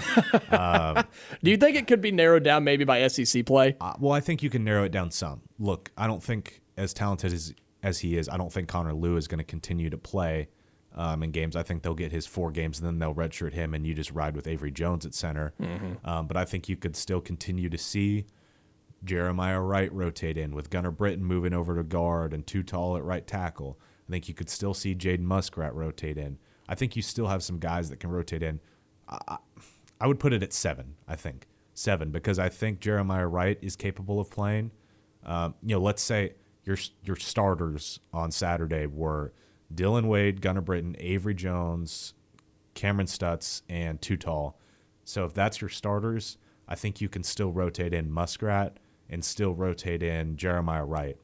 um, 0.50 1.04
do 1.42 1.50
you 1.50 1.56
think 1.56 1.76
it 1.76 1.88
could 1.88 2.00
be 2.00 2.12
narrowed 2.12 2.44
down 2.44 2.62
maybe 2.62 2.84
by 2.84 3.06
SEC 3.08 3.44
play? 3.44 3.76
Uh, 3.80 3.94
well, 3.98 4.12
I 4.12 4.20
think 4.20 4.40
you 4.40 4.50
can 4.50 4.62
narrow 4.62 4.84
it 4.84 4.92
down 4.92 5.10
some. 5.10 5.42
Look, 5.58 5.90
I 5.98 6.06
don't 6.06 6.22
think 6.22 6.62
as 6.76 6.94
talented 6.94 7.32
as 7.32 7.52
as 7.82 7.98
he 8.00 8.16
is, 8.16 8.28
I 8.28 8.36
don't 8.36 8.52
think 8.52 8.68
Connor 8.68 8.94
Lew 8.94 9.16
is 9.16 9.26
going 9.26 9.38
to 9.38 9.44
continue 9.44 9.90
to 9.90 9.98
play 9.98 10.48
um, 10.94 11.22
in 11.24 11.32
games. 11.32 11.56
I 11.56 11.64
think 11.64 11.82
they'll 11.82 11.94
get 11.94 12.12
his 12.12 12.26
four 12.26 12.50
games 12.50 12.78
and 12.78 12.86
then 12.86 13.00
they'll 13.00 13.14
redshirt 13.14 13.54
him, 13.54 13.74
and 13.74 13.84
you 13.84 13.94
just 13.94 14.12
ride 14.12 14.36
with 14.36 14.46
Avery 14.46 14.70
Jones 14.70 15.04
at 15.04 15.12
center. 15.12 15.54
Mm-hmm. 15.60 16.08
Um, 16.08 16.28
but 16.28 16.36
I 16.36 16.44
think 16.44 16.68
you 16.68 16.76
could 16.76 16.94
still 16.94 17.20
continue 17.20 17.68
to 17.68 17.78
see 17.78 18.26
Jeremiah 19.04 19.60
Wright 19.60 19.92
rotate 19.92 20.38
in 20.38 20.54
with 20.54 20.70
Gunnar 20.70 20.92
Britton 20.92 21.24
moving 21.24 21.52
over 21.52 21.74
to 21.74 21.82
guard 21.82 22.32
and 22.32 22.46
Too 22.46 22.62
Tall 22.62 22.96
at 22.96 23.02
right 23.02 23.26
tackle. 23.26 23.78
I 24.08 24.12
think 24.12 24.28
you 24.28 24.34
could 24.34 24.48
still 24.48 24.74
see 24.74 24.94
Jaden 24.94 25.20
Muskrat 25.20 25.74
rotate 25.74 26.16
in. 26.16 26.38
I 26.68 26.74
think 26.74 26.96
you 26.96 27.02
still 27.02 27.26
have 27.26 27.42
some 27.42 27.58
guys 27.58 27.90
that 27.90 28.00
can 28.00 28.10
rotate 28.10 28.42
in. 28.42 28.60
I, 29.08 29.38
I 30.00 30.06
would 30.06 30.18
put 30.18 30.32
it 30.32 30.42
at 30.42 30.52
seven. 30.52 30.94
I 31.06 31.16
think 31.16 31.46
seven 31.74 32.10
because 32.10 32.38
I 32.38 32.48
think 32.48 32.80
Jeremiah 32.80 33.26
Wright 33.26 33.58
is 33.60 33.76
capable 33.76 34.20
of 34.20 34.30
playing. 34.30 34.72
Um, 35.24 35.54
you 35.62 35.74
know, 35.74 35.80
let's 35.80 36.02
say 36.02 36.34
your 36.64 36.76
your 37.02 37.16
starters 37.16 38.00
on 38.12 38.30
Saturday 38.30 38.86
were 38.86 39.32
Dillon 39.74 40.08
Wade, 40.08 40.40
Gunnar 40.40 40.60
Britton, 40.60 40.96
Avery 40.98 41.34
Jones, 41.34 42.14
Kameron 42.74 43.08
Stutts, 43.08 43.62
and 43.68 44.00
Too 44.00 44.16
Tall. 44.16 44.58
So 45.04 45.24
if 45.24 45.34
that's 45.34 45.60
your 45.60 45.70
starters, 45.70 46.38
I 46.66 46.74
think 46.74 47.00
you 47.00 47.08
can 47.08 47.22
still 47.22 47.52
rotate 47.52 47.94
in 47.94 48.10
Muskrat 48.10 48.78
and 49.08 49.24
still 49.24 49.54
rotate 49.54 50.02
in 50.02 50.36
Jeremiah 50.36 50.84
Wright. 50.84 51.16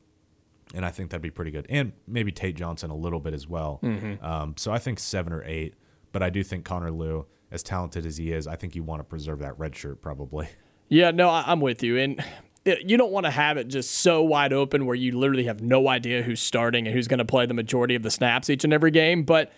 And 0.75 0.85
I 0.85 0.91
think 0.91 1.11
that'd 1.11 1.23
be 1.23 1.31
pretty 1.31 1.51
good. 1.51 1.67
And 1.69 1.93
maybe 2.07 2.33
Tate 2.33 2.57
Johnson 2.57 2.91
a 2.91 2.97
little 2.97 3.21
bit 3.21 3.35
as 3.35 3.47
well. 3.47 3.81
Mm-hmm. 3.83 4.25
Um, 4.25 4.55
so 4.57 4.73
I 4.73 4.79
think 4.79 4.99
seven 4.99 5.33
or 5.33 5.43
eight. 5.45 5.75
But 6.13 6.23
I 6.23 6.31
do 6.31 6.43
think 6.45 6.65
Connor 6.65 6.93
Lew, 6.93 7.27
as 7.51 7.63
talented 7.63 8.07
as 8.07 8.17
he 8.17 8.33
is, 8.33 8.47
I 8.47 8.57
think 8.57 8.75
you 8.75 8.83
want 8.83 9.01
to 9.01 9.05
preserve 9.05 9.41
that 9.41 9.59
red 9.59 9.77
shirt 9.77 10.01
probably. 10.01 10.49
Yeah, 10.91 11.13
no, 11.13 11.31
I'm 11.31 11.61
with 11.61 11.83
you. 11.83 11.97
And 11.97 12.23
you 12.67 12.99
don't 12.99 13.11
want 13.11 13.25
to 13.25 13.31
have 13.31 13.57
it 13.57 13.69
just 13.69 13.91
so 13.91 14.23
wide 14.23 14.53
open 14.53 14.85
where 14.85 14.95
you 14.95 15.19
literally 15.19 15.45
have 15.45 15.63
no 15.63 15.89
idea 15.89 16.23
who's 16.23 16.41
starting 16.41 16.87
and 16.87 16.95
who's 16.95 17.09
going 17.09 17.19
to 17.19 17.25
play 17.25 17.47
the 17.47 17.55
majority 17.55 17.95
of 17.95 18.03
the 18.03 18.11
snaps 18.11 18.51
each 18.51 18.65
and 18.65 18.73
every 18.73 18.91
game. 18.91 19.23
But 19.23 19.51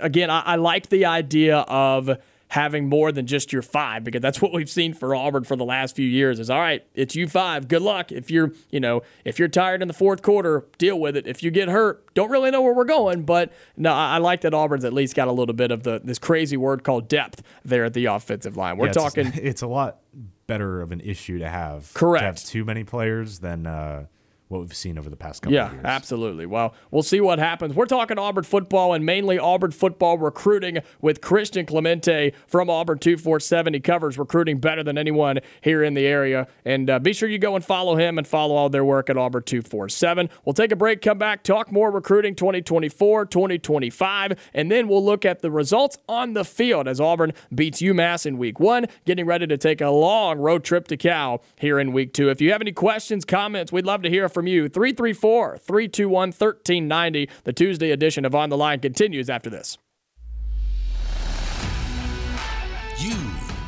again, 0.00 0.30
I, 0.30 0.40
I 0.40 0.56
like 0.56 0.88
the 0.88 1.06
idea 1.06 1.58
of 1.58 2.10
having 2.48 2.88
more 2.88 3.12
than 3.12 3.26
just 3.26 3.52
your 3.52 3.62
five 3.62 4.04
because 4.04 4.22
that's 4.22 4.40
what 4.40 4.52
we've 4.52 4.70
seen 4.70 4.94
for 4.94 5.14
Auburn 5.14 5.44
for 5.44 5.56
the 5.56 5.64
last 5.64 5.94
few 5.94 6.06
years 6.06 6.40
is 6.40 6.48
all 6.48 6.58
right, 6.58 6.84
it's 6.94 7.14
you 7.14 7.28
five. 7.28 7.68
Good 7.68 7.82
luck. 7.82 8.10
If 8.10 8.30
you're, 8.30 8.52
you 8.70 8.80
know, 8.80 9.02
if 9.24 9.38
you're 9.38 9.48
tired 9.48 9.82
in 9.82 9.88
the 9.88 9.94
fourth 9.94 10.22
quarter, 10.22 10.64
deal 10.78 10.98
with 10.98 11.16
it. 11.16 11.26
If 11.26 11.42
you 11.42 11.50
get 11.50 11.68
hurt, 11.68 12.14
don't 12.14 12.30
really 12.30 12.50
know 12.50 12.62
where 12.62 12.72
we're 12.72 12.84
going. 12.84 13.24
But 13.24 13.52
no, 13.76 13.92
I, 13.92 14.14
I 14.14 14.18
like 14.18 14.40
that 14.42 14.54
Auburn's 14.54 14.84
at 14.84 14.92
least 14.92 15.14
got 15.14 15.28
a 15.28 15.32
little 15.32 15.54
bit 15.54 15.70
of 15.70 15.82
the 15.82 16.00
this 16.02 16.18
crazy 16.18 16.56
word 16.56 16.84
called 16.84 17.08
depth 17.08 17.42
there 17.64 17.84
at 17.84 17.94
the 17.94 18.06
offensive 18.06 18.56
line. 18.56 18.78
We're 18.78 18.86
yeah, 18.86 18.92
talking 18.92 19.26
it's, 19.26 19.36
it's 19.42 19.62
a 19.62 19.68
lot 19.68 19.98
better 20.46 20.80
of 20.80 20.92
an 20.92 21.00
issue 21.00 21.38
to 21.38 21.48
have. 21.48 21.92
Correct. 21.94 22.22
To 22.22 22.26
have 22.26 22.44
too 22.44 22.64
many 22.64 22.84
players 22.84 23.40
than 23.40 23.66
uh, 23.66 24.06
what 24.48 24.60
we've 24.60 24.74
seen 24.74 24.98
over 24.98 25.10
the 25.10 25.16
past 25.16 25.42
couple 25.42 25.54
yeah, 25.54 25.66
of 25.66 25.72
years. 25.72 25.82
Yeah, 25.84 25.90
absolutely. 25.90 26.46
Well, 26.46 26.74
we'll 26.90 27.02
see 27.02 27.20
what 27.20 27.38
happens. 27.38 27.74
We're 27.74 27.86
talking 27.86 28.18
Auburn 28.18 28.44
football 28.44 28.94
and 28.94 29.04
mainly 29.04 29.38
Auburn 29.38 29.72
football 29.72 30.16
recruiting 30.16 30.78
with 31.00 31.20
Christian 31.20 31.66
Clemente 31.66 32.32
from 32.46 32.70
Auburn 32.70 32.98
247. 32.98 33.74
He 33.74 33.80
covers 33.80 34.18
recruiting 34.18 34.58
better 34.58 34.82
than 34.82 34.96
anyone 34.96 35.40
here 35.60 35.82
in 35.82 35.94
the 35.94 36.06
area. 36.06 36.48
And 36.64 36.88
uh, 36.88 36.98
be 36.98 37.12
sure 37.12 37.28
you 37.28 37.38
go 37.38 37.56
and 37.56 37.64
follow 37.64 37.96
him 37.96 38.16
and 38.16 38.26
follow 38.26 38.54
all 38.54 38.70
their 38.70 38.84
work 38.84 39.10
at 39.10 39.18
Auburn 39.18 39.42
247. 39.42 40.30
We'll 40.44 40.54
take 40.54 40.72
a 40.72 40.76
break, 40.76 41.02
come 41.02 41.18
back, 41.18 41.42
talk 41.42 41.70
more 41.70 41.90
recruiting 41.90 42.34
2024, 42.34 43.26
2025, 43.26 44.50
and 44.54 44.70
then 44.70 44.88
we'll 44.88 45.04
look 45.04 45.26
at 45.26 45.42
the 45.42 45.50
results 45.50 45.98
on 46.08 46.32
the 46.32 46.44
field 46.44 46.88
as 46.88 47.00
Auburn 47.00 47.32
beats 47.54 47.82
UMass 47.82 48.24
in 48.24 48.38
week 48.38 48.58
one, 48.58 48.86
getting 49.04 49.26
ready 49.26 49.46
to 49.46 49.58
take 49.58 49.82
a 49.82 49.90
long 49.90 50.38
road 50.38 50.64
trip 50.64 50.88
to 50.88 50.96
Cal 50.96 51.42
here 51.56 51.78
in 51.78 51.92
week 51.92 52.14
two. 52.14 52.30
If 52.30 52.40
you 52.40 52.50
have 52.52 52.62
any 52.62 52.72
questions, 52.72 53.26
comments, 53.26 53.72
we'd 53.72 53.84
love 53.84 54.02
to 54.02 54.08
hear 54.08 54.28
from 54.28 54.37
from 54.38 54.46
you. 54.46 54.68
334 54.68 55.58
321 55.58 56.28
1390. 56.28 57.28
The 57.42 57.52
Tuesday 57.52 57.90
edition 57.90 58.24
of 58.24 58.36
On 58.36 58.50
the 58.50 58.56
Line 58.56 58.78
continues 58.78 59.28
after 59.28 59.50
this. 59.50 59.78
You 63.00 63.16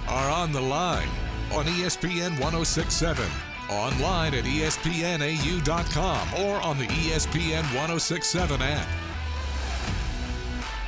are 0.09 0.31
on 0.31 0.53
the 0.53 0.61
line 0.61 1.09
on 1.53 1.65
ESPN 1.65 2.39
1067, 2.41 3.29
online 3.69 4.35
at 4.35 4.45
espnau.com, 4.45 6.29
or 6.35 6.61
on 6.61 6.79
the 6.79 6.87
ESPN 6.87 7.63
1067 7.75 8.63
app. 8.63 9.10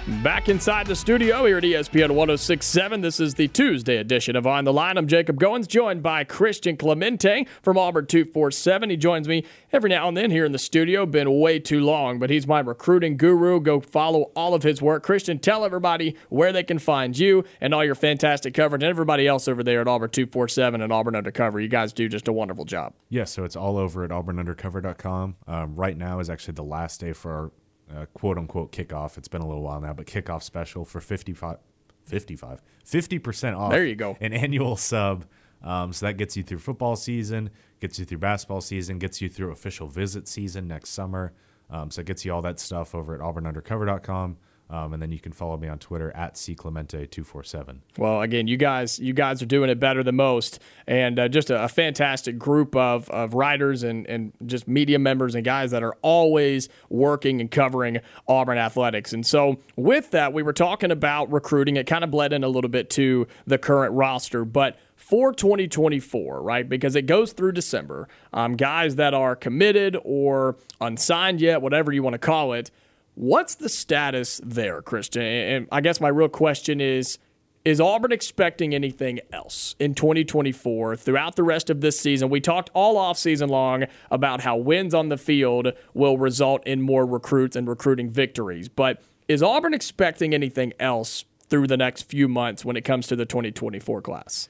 Back 0.09 0.49
inside 0.49 0.89
the 0.89 0.97
studio 0.97 1.45
here 1.47 1.59
at 1.59 1.63
ESPN 1.63 2.11
1067. 2.11 3.03
This 3.03 3.21
is 3.21 3.35
the 3.35 3.47
Tuesday 3.47 3.99
edition 3.99 4.35
of 4.35 4.49
On 4.49 4.65
the 4.65 4.73
Line. 4.73 4.99
I'm 4.99 5.07
Jacob 5.07 5.39
Goins, 5.39 5.69
joined 5.69 6.03
by 6.03 6.25
Christian 6.25 6.77
Clemente 6.77 7.47
from 7.63 7.79
Auburn 7.79 8.07
247. 8.07 8.91
He 8.91 8.97
joins 8.97 9.29
me 9.29 9.45
every 9.73 9.91
now 9.91 10.09
and 10.09 10.17
then 10.17 10.33
here 10.33 10.45
in 10.45 10.51
the 10.51 10.59
studio. 10.59 11.07
Been 11.07 11.39
way 11.39 11.61
too 11.61 11.85
long, 11.85 12.19
but 12.19 12.31
he's 12.31 12.49
my 12.49 12.59
recruiting 12.59 13.17
guru. 13.17 13.61
Go 13.61 13.79
follow 13.79 14.33
all 14.35 14.55
of 14.55 14.65
his 14.65 14.83
work. 14.83 15.05
Christian, 15.05 15.39
tell 15.39 15.65
everybody 15.65 16.17
where 16.31 16.53
they 16.53 16.65
can 16.65 16.81
find 16.81 17.17
you 17.17 17.45
and 17.61 17.73
all 17.73 17.85
your 17.85 17.95
fantastic 17.95 18.55
coverage 18.55 18.83
and 18.83 18.91
everybody 18.91 19.29
else 19.29 19.47
over 19.47 19.63
there 19.63 19.83
at 19.83 19.87
Auburn 19.87 20.11
247 20.11 20.81
and 20.81 20.93
Auburn 20.93 21.15
Undercover. 21.15 21.61
You 21.61 21.69
guys 21.69 21.93
do 21.93 22.09
just 22.09 22.27
a 22.27 22.33
wonderful 22.33 22.65
job. 22.65 22.95
Yes, 23.09 23.19
yeah, 23.19 23.25
so 23.25 23.45
it's 23.45 23.55
all 23.55 23.77
over 23.77 24.03
at 24.03 24.11
auburnundercover.com. 24.11 25.37
Um, 25.47 25.77
right 25.77 25.97
now 25.97 26.19
is 26.19 26.29
actually 26.29 26.55
the 26.55 26.65
last 26.65 26.99
day 26.99 27.13
for 27.13 27.33
our 27.33 27.53
uh, 27.95 28.07
quote 28.15 28.39
unquote 28.39 28.73
kickoff. 28.73 29.19
It's 29.19 29.29
been 29.29 29.43
a 29.43 29.47
little 29.47 29.63
while 29.63 29.81
now, 29.81 29.93
but 29.93 30.07
kickoff 30.07 30.43
special 30.43 30.85
for 30.85 31.01
55, 31.01 31.59
55, 32.05 32.63
50% 32.85 33.59
off. 33.59 33.71
There 33.71 33.85
you 33.85 33.97
go. 33.97 34.17
An 34.21 34.33
annual 34.33 34.77
sub. 34.77 35.27
Um, 35.63 35.93
so 35.93 36.07
that 36.07 36.15
gets 36.17 36.37
you 36.37 36.43
through 36.43 36.59
football 36.59 36.97
season, 36.97 37.51
gets 37.81 37.99
you 37.99 38.05
through 38.05 38.19
basketball 38.19 38.61
season, 38.61 38.99
gets 38.99 39.21
you 39.21 39.29
through 39.29 39.53
official 39.53 39.87
visit 39.87 40.27
season 40.27 40.67
next 40.67 40.91
summer. 40.91 41.33
Um, 41.71 41.91
so 41.91 42.01
it 42.01 42.07
gets 42.07 42.25
you 42.25 42.33
all 42.33 42.43
that 42.43 42.59
stuff 42.59 42.95
over 42.95 43.15
at 43.15 43.21
auburnundercover.com. 43.21 44.37
Um, 44.73 44.95
and 44.95 45.03
then 45.03 45.13
you 45.13 45.21
can 45.21 45.33
follow 45.33 45.59
me 45.59 45.69
on 45.69 45.79
Twitter 45.79 46.11
at 46.17 46.35
cclemente247. 46.35 47.81
Well, 47.99 48.23
again, 48.23 48.47
you 48.47 48.57
guys, 48.57 48.99
you 48.99 49.13
guys 49.13 49.43
are 49.43 49.47
doing 49.47 49.69
it 49.69 49.79
better 49.79 50.03
than 50.03 50.17
most, 50.17 50.61
and 50.87 51.19
uh, 51.19 51.29
just 51.29 51.51
a, 51.51 51.65
a, 51.65 51.69
fantastic 51.69 52.39
group 52.39 52.75
of, 52.75 53.11
of 53.11 53.35
writers 53.35 53.83
and, 53.83 54.07
and 54.07 54.33
just 54.47 54.67
media 54.67 54.99
members 54.99 55.35
and 55.35 55.45
guys 55.45 55.73
that 55.73 55.83
are 55.83 55.95
always 56.01 56.71
working 56.89 57.39
and 57.39 57.51
covering 57.51 58.01
Auburn 58.27 58.57
athletics. 58.57 59.13
And 59.13 59.27
so, 59.27 59.59
with 59.77 60.11
that, 60.13 60.33
we 60.33 60.43
were 60.43 60.55
talking 60.55 60.91
about 60.91 61.31
recruiting. 61.31 61.77
It 61.77 61.87
kind 61.87 62.03
of 62.03 62.11
bled 62.11 62.33
in 62.33 62.43
a 62.43 62.49
little 62.49 62.71
bit 62.71 62.89
to 62.91 63.27
the 63.47 63.59
current 63.59 63.93
roster, 63.93 64.47
but 64.47 64.79
for 64.97 65.35
2024, 65.35 66.41
right? 66.41 66.67
Because 66.67 66.97
it 66.97 67.03
goes 67.03 67.33
through 67.33 67.53
December. 67.53 68.09
Um, 68.33 68.57
guys 68.57 68.97
that 68.97 69.13
are 69.13 69.37
committed 69.37 69.99
or 70.03 70.57
unsigned 70.81 71.43
yet, 71.43 71.61
whatever 71.61 71.93
you 71.93 72.03
want 72.03 72.15
to 72.15 72.19
call 72.19 72.55
it 72.55 72.71
What's 73.15 73.57
the 73.57 73.69
status 73.69 74.41
there, 74.45 74.81
Christian? 74.83 75.23
And 75.23 75.69
I 75.71 75.81
guess 75.81 76.01
my 76.01 76.09
real 76.09 76.29
question 76.29 76.81
is 76.81 77.19
is 77.65 77.81
Auburn 77.81 78.11
expecting 78.11 78.75
anything 78.75 79.21
else 79.33 79.77
in 79.79 79.95
2024 79.95 80.97
throughout 80.97 81.37
the 81.37 81.45
rest 81.45 81.71
of 81.71 81.81
this 81.81 81.99
season? 81.99 82.29
We 82.29 82.41
talked 82.41 82.71
all 82.75 82.97
off 82.97 83.17
season 83.17 83.51
long 83.51 83.85
about 84.11 84.41
how 84.41 84.57
wins 84.57 84.95
on 84.95 85.11
the 85.11 85.17
field 85.17 85.69
will 85.95 86.19
result 86.19 86.67
in 86.67 86.83
more 86.83 87.07
recruits 87.07 87.55
and 87.55 87.69
recruiting 87.69 88.11
victories. 88.11 88.69
But 88.69 89.01
is 89.29 89.45
Auburn 89.45 89.75
expecting 89.75 90.35
anything 90.35 90.73
else 90.81 91.25
through 91.49 91.69
the 91.69 91.77
next 91.77 92.03
few 92.03 92.27
months 92.27 92.65
when 92.65 92.77
it 92.77 92.83
comes 92.83 93.07
to 93.07 93.15
the 93.15 93.27
2024 93.27 94.03
class? 94.03 94.49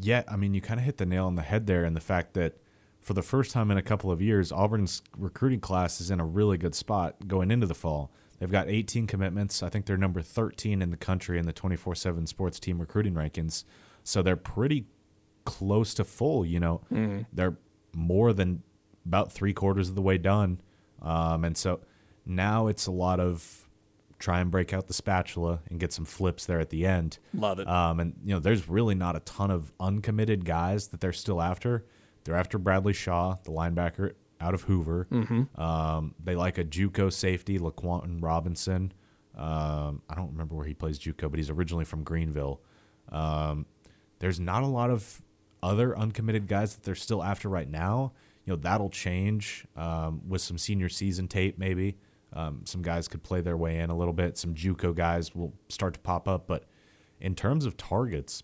Yeah, 0.00 0.22
I 0.26 0.36
mean, 0.36 0.54
you 0.54 0.62
kind 0.62 0.80
of 0.80 0.86
hit 0.86 0.96
the 0.96 1.06
nail 1.06 1.26
on 1.26 1.34
the 1.34 1.42
head 1.42 1.66
there, 1.66 1.84
and 1.84 1.94
the 1.94 2.00
fact 2.00 2.32
that 2.34 2.54
for 3.04 3.12
the 3.12 3.22
first 3.22 3.52
time 3.52 3.70
in 3.70 3.76
a 3.76 3.82
couple 3.82 4.10
of 4.10 4.22
years, 4.22 4.50
Auburn's 4.50 5.02
recruiting 5.16 5.60
class 5.60 6.00
is 6.00 6.10
in 6.10 6.20
a 6.20 6.24
really 6.24 6.56
good 6.56 6.74
spot 6.74 7.28
going 7.28 7.50
into 7.50 7.66
the 7.66 7.74
fall. 7.74 8.10
They've 8.38 8.50
got 8.50 8.70
18 8.70 9.06
commitments. 9.06 9.62
I 9.62 9.68
think 9.68 9.84
they're 9.84 9.98
number 9.98 10.22
13 10.22 10.80
in 10.80 10.90
the 10.90 10.96
country 10.96 11.38
in 11.38 11.44
the 11.44 11.52
24 11.52 11.94
7 11.94 12.26
sports 12.26 12.58
team 12.58 12.80
recruiting 12.80 13.12
rankings. 13.12 13.64
So 14.04 14.22
they're 14.22 14.36
pretty 14.36 14.86
close 15.44 15.92
to 15.94 16.04
full. 16.04 16.46
You 16.46 16.60
know, 16.60 16.80
mm-hmm. 16.90 17.22
they're 17.30 17.58
more 17.94 18.32
than 18.32 18.62
about 19.04 19.30
three 19.30 19.52
quarters 19.52 19.90
of 19.90 19.96
the 19.96 20.02
way 20.02 20.16
done. 20.16 20.62
Um, 21.02 21.44
and 21.44 21.58
so 21.58 21.80
now 22.24 22.68
it's 22.68 22.86
a 22.86 22.90
lot 22.90 23.20
of 23.20 23.66
try 24.18 24.40
and 24.40 24.50
break 24.50 24.72
out 24.72 24.86
the 24.86 24.94
spatula 24.94 25.60
and 25.68 25.78
get 25.78 25.92
some 25.92 26.06
flips 26.06 26.46
there 26.46 26.58
at 26.58 26.70
the 26.70 26.86
end. 26.86 27.18
Love 27.34 27.58
it. 27.58 27.68
Um, 27.68 28.00
and, 28.00 28.14
you 28.24 28.32
know, 28.32 28.40
there's 28.40 28.66
really 28.66 28.94
not 28.94 29.14
a 29.14 29.20
ton 29.20 29.50
of 29.50 29.74
uncommitted 29.78 30.46
guys 30.46 30.88
that 30.88 31.00
they're 31.00 31.12
still 31.12 31.42
after. 31.42 31.84
They're 32.24 32.36
after 32.36 32.58
Bradley 32.58 32.92
Shaw, 32.92 33.36
the 33.44 33.50
linebacker 33.50 34.14
out 34.40 34.54
of 34.54 34.62
Hoover. 34.62 35.06
Mm-hmm. 35.10 35.60
Um, 35.60 36.14
they 36.22 36.34
like 36.34 36.58
a 36.58 36.64
JUCO 36.64 37.12
safety, 37.12 37.58
Laquan 37.58 38.22
Robinson. 38.22 38.92
Um, 39.36 40.02
I 40.08 40.14
don't 40.14 40.30
remember 40.30 40.54
where 40.54 40.66
he 40.66 40.74
plays 40.74 40.98
JUCO, 40.98 41.30
but 41.30 41.38
he's 41.38 41.50
originally 41.50 41.84
from 41.84 42.02
Greenville. 42.02 42.60
Um, 43.10 43.66
there's 44.18 44.40
not 44.40 44.62
a 44.62 44.66
lot 44.66 44.90
of 44.90 45.22
other 45.62 45.96
uncommitted 45.98 46.46
guys 46.46 46.74
that 46.74 46.84
they're 46.84 46.94
still 46.94 47.22
after 47.22 47.48
right 47.48 47.68
now. 47.68 48.12
You 48.44 48.52
know 48.52 48.56
that'll 48.56 48.90
change 48.90 49.66
um, 49.76 50.22
with 50.28 50.42
some 50.42 50.58
senior 50.58 50.88
season 50.88 51.28
tape, 51.28 51.58
maybe. 51.58 51.96
Um, 52.32 52.62
some 52.64 52.82
guys 52.82 53.08
could 53.08 53.22
play 53.22 53.40
their 53.40 53.56
way 53.56 53.78
in 53.78 53.90
a 53.90 53.96
little 53.96 54.12
bit. 54.12 54.36
Some 54.36 54.54
JUCO 54.54 54.94
guys 54.94 55.34
will 55.34 55.54
start 55.68 55.94
to 55.94 56.00
pop 56.00 56.28
up, 56.28 56.46
but 56.46 56.64
in 57.20 57.34
terms 57.34 57.64
of 57.64 57.76
targets, 57.76 58.42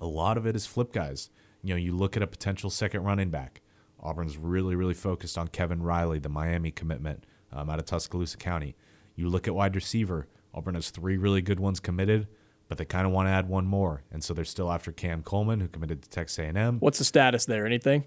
a 0.00 0.06
lot 0.06 0.36
of 0.36 0.46
it 0.46 0.54
is 0.54 0.66
flip 0.66 0.92
guys. 0.92 1.30
You 1.62 1.74
know, 1.74 1.78
you 1.78 1.92
look 1.92 2.16
at 2.16 2.22
a 2.22 2.26
potential 2.26 2.70
second 2.70 3.02
running 3.02 3.30
back. 3.30 3.60
Auburn's 4.00 4.36
really, 4.36 4.76
really 4.76 4.94
focused 4.94 5.36
on 5.36 5.48
Kevin 5.48 5.82
Riley, 5.82 6.18
the 6.18 6.28
Miami 6.28 6.70
commitment 6.70 7.24
um, 7.52 7.68
out 7.68 7.78
of 7.78 7.84
Tuscaloosa 7.84 8.36
County. 8.36 8.76
You 9.16 9.28
look 9.28 9.48
at 9.48 9.54
wide 9.54 9.74
receiver. 9.74 10.28
Auburn 10.54 10.74
has 10.74 10.90
three 10.90 11.16
really 11.16 11.42
good 11.42 11.60
ones 11.60 11.80
committed, 11.80 12.28
but 12.68 12.78
they 12.78 12.84
kind 12.84 13.06
of 13.06 13.12
want 13.12 13.26
to 13.28 13.32
add 13.32 13.48
one 13.48 13.66
more, 13.66 14.02
and 14.10 14.22
so 14.22 14.32
they're 14.32 14.44
still 14.44 14.70
after 14.70 14.92
Cam 14.92 15.22
Coleman, 15.22 15.60
who 15.60 15.68
committed 15.68 16.02
to 16.02 16.08
Texas 16.08 16.38
A&M. 16.38 16.78
What's 16.78 16.98
the 16.98 17.04
status 17.04 17.46
there? 17.46 17.66
Anything? 17.66 18.04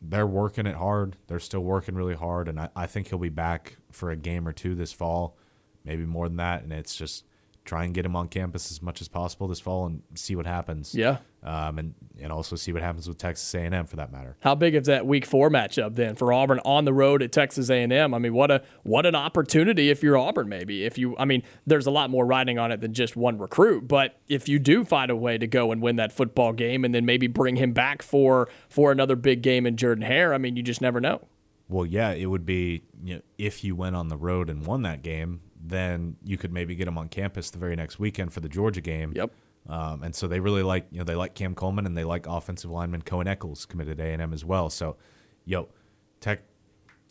They're 0.00 0.26
working 0.26 0.66
it 0.66 0.74
hard. 0.74 1.16
They're 1.28 1.38
still 1.38 1.60
working 1.60 1.94
really 1.94 2.14
hard, 2.14 2.48
and 2.48 2.58
I, 2.60 2.68
I 2.74 2.86
think 2.86 3.08
he'll 3.08 3.18
be 3.18 3.28
back 3.28 3.76
for 3.90 4.10
a 4.10 4.16
game 4.16 4.46
or 4.46 4.52
two 4.52 4.74
this 4.74 4.92
fall, 4.92 5.36
maybe 5.84 6.04
more 6.04 6.28
than 6.28 6.38
that. 6.38 6.62
And 6.62 6.72
it's 6.72 6.96
just 6.96 7.24
try 7.64 7.84
and 7.84 7.94
get 7.94 8.04
him 8.04 8.16
on 8.16 8.28
campus 8.28 8.70
as 8.70 8.82
much 8.82 9.00
as 9.00 9.08
possible 9.08 9.46
this 9.46 9.60
fall 9.60 9.86
and 9.86 10.02
see 10.14 10.34
what 10.34 10.46
happens. 10.46 10.94
Yeah. 10.94 11.18
Um, 11.44 11.78
and 11.78 11.94
and 12.20 12.30
also 12.32 12.54
see 12.54 12.72
what 12.72 12.82
happens 12.82 13.08
with 13.08 13.18
Texas 13.18 13.52
A&M 13.52 13.86
for 13.86 13.96
that 13.96 14.12
matter. 14.12 14.36
How 14.40 14.54
big 14.54 14.76
is 14.76 14.86
that 14.86 15.06
Week 15.06 15.26
Four 15.26 15.50
matchup 15.50 15.96
then 15.96 16.14
for 16.14 16.32
Auburn 16.32 16.60
on 16.64 16.84
the 16.84 16.92
road 16.92 17.20
at 17.20 17.32
Texas 17.32 17.68
A&M? 17.68 18.14
I 18.14 18.18
mean, 18.18 18.32
what 18.32 18.50
a 18.52 18.62
what 18.84 19.06
an 19.06 19.16
opportunity 19.16 19.90
if 19.90 20.02
you're 20.04 20.16
Auburn. 20.16 20.48
Maybe 20.48 20.84
if 20.84 20.98
you, 20.98 21.16
I 21.18 21.24
mean, 21.24 21.42
there's 21.66 21.86
a 21.86 21.90
lot 21.90 22.10
more 22.10 22.24
riding 22.24 22.58
on 22.58 22.70
it 22.70 22.80
than 22.80 22.92
just 22.92 23.16
one 23.16 23.38
recruit. 23.38 23.88
But 23.88 24.20
if 24.28 24.48
you 24.48 24.60
do 24.60 24.84
find 24.84 25.10
a 25.10 25.16
way 25.16 25.36
to 25.36 25.46
go 25.48 25.72
and 25.72 25.82
win 25.82 25.96
that 25.96 26.12
football 26.12 26.52
game, 26.52 26.84
and 26.84 26.94
then 26.94 27.04
maybe 27.04 27.26
bring 27.26 27.56
him 27.56 27.72
back 27.72 28.02
for 28.02 28.48
for 28.68 28.92
another 28.92 29.16
big 29.16 29.42
game 29.42 29.66
in 29.66 29.76
Jordan 29.76 30.04
Hare, 30.04 30.32
I 30.32 30.38
mean, 30.38 30.56
you 30.56 30.62
just 30.62 30.80
never 30.80 31.00
know. 31.00 31.26
Well, 31.68 31.86
yeah, 31.86 32.12
it 32.12 32.26
would 32.26 32.46
be 32.46 32.82
you 33.02 33.16
know, 33.16 33.22
if 33.38 33.64
you 33.64 33.74
went 33.74 33.96
on 33.96 34.08
the 34.08 34.16
road 34.16 34.48
and 34.48 34.64
won 34.64 34.82
that 34.82 35.02
game, 35.02 35.40
then 35.62 36.16
you 36.24 36.36
could 36.36 36.52
maybe 36.52 36.74
get 36.74 36.88
him 36.88 36.98
on 36.98 37.08
campus 37.08 37.50
the 37.50 37.58
very 37.58 37.76
next 37.76 37.98
weekend 37.98 38.32
for 38.32 38.40
the 38.40 38.48
Georgia 38.48 38.80
game. 38.80 39.12
Yep. 39.14 39.32
Um, 39.68 40.02
and 40.02 40.14
so 40.14 40.26
they 40.26 40.40
really 40.40 40.62
like 40.62 40.86
you 40.90 40.98
know 40.98 41.04
they 41.04 41.14
like 41.14 41.34
Cam 41.34 41.54
Coleman 41.54 41.86
and 41.86 41.96
they 41.96 42.04
like 42.04 42.26
offensive 42.26 42.70
lineman 42.70 43.02
Cohen 43.02 43.28
Eccles 43.28 43.64
committed 43.64 44.00
A 44.00 44.06
and 44.06 44.20
M 44.20 44.32
as 44.32 44.44
well. 44.44 44.70
So, 44.70 44.96
yo, 45.44 45.68
Tech. 46.20 46.42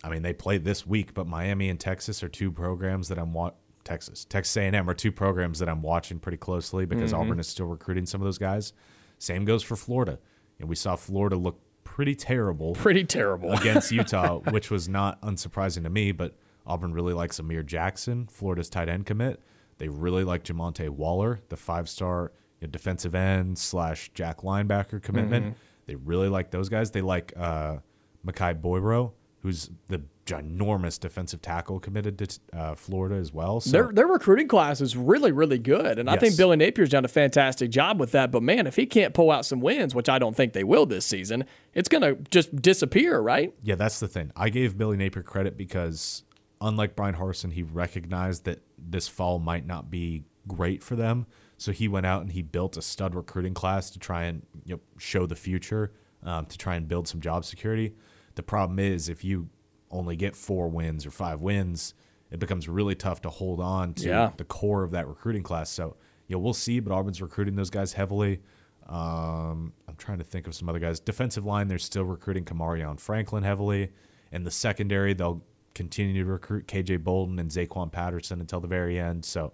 I 0.03 0.09
mean, 0.09 0.23
they 0.23 0.33
play 0.33 0.57
this 0.57 0.85
week, 0.85 1.13
but 1.13 1.27
Miami 1.27 1.69
and 1.69 1.79
Texas 1.79 2.23
are 2.23 2.27
two 2.27 2.51
programs 2.51 3.07
that 3.09 3.19
I'm 3.19 3.33
wa- 3.33 3.53
Texas 3.83 4.25
Texas 4.25 4.57
A 4.57 4.61
and 4.61 4.75
M 4.75 4.89
are 4.89 4.93
two 4.93 5.11
programs 5.11 5.59
that 5.59 5.69
I'm 5.69 5.81
watching 5.81 6.19
pretty 6.19 6.37
closely 6.37 6.85
because 6.85 7.11
mm-hmm. 7.13 7.21
Auburn 7.21 7.39
is 7.39 7.47
still 7.47 7.67
recruiting 7.67 8.05
some 8.05 8.19
of 8.19 8.25
those 8.25 8.37
guys. 8.37 8.73
Same 9.17 9.45
goes 9.45 9.63
for 9.63 9.75
Florida. 9.75 10.19
And 10.59 10.67
we 10.67 10.75
saw 10.75 10.95
Florida 10.95 11.35
look 11.35 11.59
pretty 11.83 12.15
terrible, 12.15 12.73
pretty 12.73 13.03
terrible 13.03 13.51
against 13.53 13.91
Utah, 13.91 14.39
which 14.51 14.69
was 14.69 14.89
not 14.89 15.21
unsurprising 15.21 15.83
to 15.83 15.89
me, 15.89 16.11
but 16.11 16.35
Auburn 16.65 16.93
really 16.93 17.13
likes 17.13 17.39
Amir 17.39 17.63
Jackson, 17.63 18.27
Florida's 18.27 18.69
tight 18.69 18.89
end 18.89 19.05
commit. 19.05 19.41
They 19.77 19.89
really 19.89 20.23
like 20.23 20.43
Jamonte 20.43 20.89
Waller, 20.89 21.39
the 21.49 21.57
five 21.57 21.89
star 21.89 22.31
you 22.59 22.67
know, 22.67 22.71
defensive 22.71 23.15
end 23.15 23.57
slash 23.57 24.11
jack 24.13 24.41
linebacker 24.41 25.01
commitment. 25.01 25.45
Mm-hmm. 25.45 25.55
They 25.87 25.95
really 25.95 26.29
like 26.29 26.51
those 26.51 26.69
guys. 26.69 26.91
They 26.91 27.01
like 27.01 27.33
uh, 27.35 27.77
Makai 28.25 28.59
Boyro, 28.61 29.13
who's 29.41 29.71
the 29.87 30.03
ginormous 30.25 30.99
defensive 30.99 31.41
tackle 31.41 31.79
committed 31.79 32.17
to 32.19 32.39
uh, 32.57 32.75
Florida 32.75 33.15
as 33.15 33.33
well. 33.33 33.59
So. 33.59 33.71
Their 33.71 33.91
their 33.91 34.07
recruiting 34.07 34.47
class 34.47 34.81
is 34.81 34.95
really 34.95 35.31
really 35.31 35.57
good, 35.57 35.97
and 35.99 36.07
yes. 36.07 36.15
I 36.15 36.19
think 36.19 36.37
Billy 36.37 36.57
Napier's 36.57 36.89
done 36.89 37.03
a 37.03 37.09
fantastic 37.09 37.71
job 37.71 37.99
with 37.99 38.11
that. 38.11 38.31
But 38.31 38.43
man, 38.43 38.67
if 38.67 38.75
he 38.75 38.85
can't 38.85 39.13
pull 39.13 39.31
out 39.31 39.45
some 39.45 39.59
wins, 39.59 39.95
which 39.95 40.07
I 40.09 40.19
don't 40.19 40.35
think 40.35 40.53
they 40.53 40.63
will 40.63 40.85
this 40.85 41.05
season, 41.05 41.45
it's 41.73 41.89
gonna 41.89 42.15
just 42.29 42.55
disappear, 42.61 43.19
right? 43.19 43.53
Yeah, 43.63 43.75
that's 43.75 43.99
the 43.99 44.07
thing. 44.07 44.31
I 44.35 44.49
gave 44.49 44.77
Billy 44.77 44.95
Napier 44.95 45.23
credit 45.23 45.57
because 45.57 46.23
unlike 46.61 46.95
Bryan 46.95 47.15
Harsin, 47.15 47.51
he 47.51 47.63
recognized 47.63 48.45
that 48.45 48.59
this 48.77 49.07
fall 49.07 49.39
might 49.39 49.65
not 49.65 49.89
be 49.89 50.23
great 50.47 50.83
for 50.83 50.95
them. 50.95 51.25
So 51.57 51.71
he 51.71 51.87
went 51.87 52.05
out 52.05 52.21
and 52.21 52.31
he 52.31 52.41
built 52.41 52.77
a 52.77 52.81
stud 52.81 53.13
recruiting 53.15 53.53
class 53.53 53.89
to 53.91 53.99
try 53.99 54.23
and 54.23 54.43
you 54.65 54.75
know, 54.75 54.81
show 54.97 55.25
the 55.25 55.35
future, 55.35 55.91
um, 56.23 56.45
to 56.45 56.57
try 56.57 56.75
and 56.75 56.87
build 56.87 57.07
some 57.07 57.19
job 57.19 57.45
security. 57.45 57.93
The 58.35 58.43
problem 58.43 58.79
is 58.79 59.09
if 59.09 59.23
you 59.23 59.49
only 59.89 60.15
get 60.15 60.35
four 60.35 60.69
wins 60.69 61.05
or 61.05 61.11
five 61.11 61.41
wins, 61.41 61.93
it 62.31 62.39
becomes 62.39 62.69
really 62.69 62.95
tough 62.95 63.21
to 63.21 63.29
hold 63.29 63.59
on 63.59 63.93
to 63.95 64.07
yeah. 64.07 64.31
the 64.37 64.45
core 64.45 64.83
of 64.83 64.91
that 64.91 65.07
recruiting 65.07 65.43
class. 65.43 65.69
So, 65.69 65.97
you 66.27 66.35
know, 66.35 66.39
we'll 66.39 66.53
see, 66.53 66.79
but 66.79 66.93
Auburn's 66.93 67.21
recruiting 67.21 67.55
those 67.55 67.69
guys 67.69 67.93
heavily. 67.93 68.39
Um, 68.87 69.73
I'm 69.87 69.95
trying 69.97 70.19
to 70.19 70.23
think 70.23 70.47
of 70.47 70.55
some 70.55 70.69
other 70.69 70.79
guys. 70.79 70.99
Defensive 70.99 71.45
line, 71.45 71.67
they're 71.67 71.77
still 71.77 72.05
recruiting 72.05 72.45
Kamarion 72.45 72.99
Franklin 72.99 73.43
heavily. 73.43 73.91
In 74.31 74.43
the 74.43 74.51
secondary, 74.51 75.13
they'll 75.13 75.43
continue 75.73 76.23
to 76.23 76.29
recruit 76.29 76.67
KJ 76.67 77.03
Bolden 77.03 77.39
and 77.39 77.49
Zaquan 77.49 77.91
Patterson 77.91 78.41
until 78.41 78.59
the 78.59 78.67
very 78.67 78.99
end. 78.99 79.25
So 79.25 79.53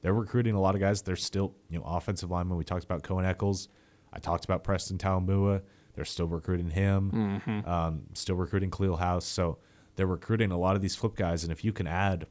they're 0.00 0.14
recruiting 0.14 0.54
a 0.54 0.60
lot 0.60 0.74
of 0.74 0.80
guys. 0.80 1.02
They're 1.02 1.16
still, 1.16 1.54
you 1.68 1.78
know, 1.78 1.84
offensive 1.84 2.30
linemen. 2.30 2.56
We 2.56 2.64
talked 2.64 2.84
about 2.84 3.02
Cohen 3.02 3.24
Eccles. 3.24 3.68
I 4.12 4.18
talked 4.18 4.44
about 4.44 4.64
Preston 4.64 4.98
Taumua. 4.98 5.62
They're 5.94 6.04
still 6.04 6.28
recruiting 6.28 6.70
him. 6.70 7.42
Mm-hmm. 7.46 7.68
Um, 7.68 8.02
still 8.14 8.36
recruiting 8.36 8.70
Khalil 8.70 8.96
House. 8.96 9.26
So 9.26 9.58
they're 9.96 10.06
recruiting 10.06 10.52
a 10.52 10.58
lot 10.58 10.76
of 10.76 10.82
these 10.82 10.96
flip 10.96 11.16
guys. 11.16 11.42
And 11.42 11.52
if 11.52 11.64
you 11.64 11.72
can 11.72 11.86
add, 11.86 12.26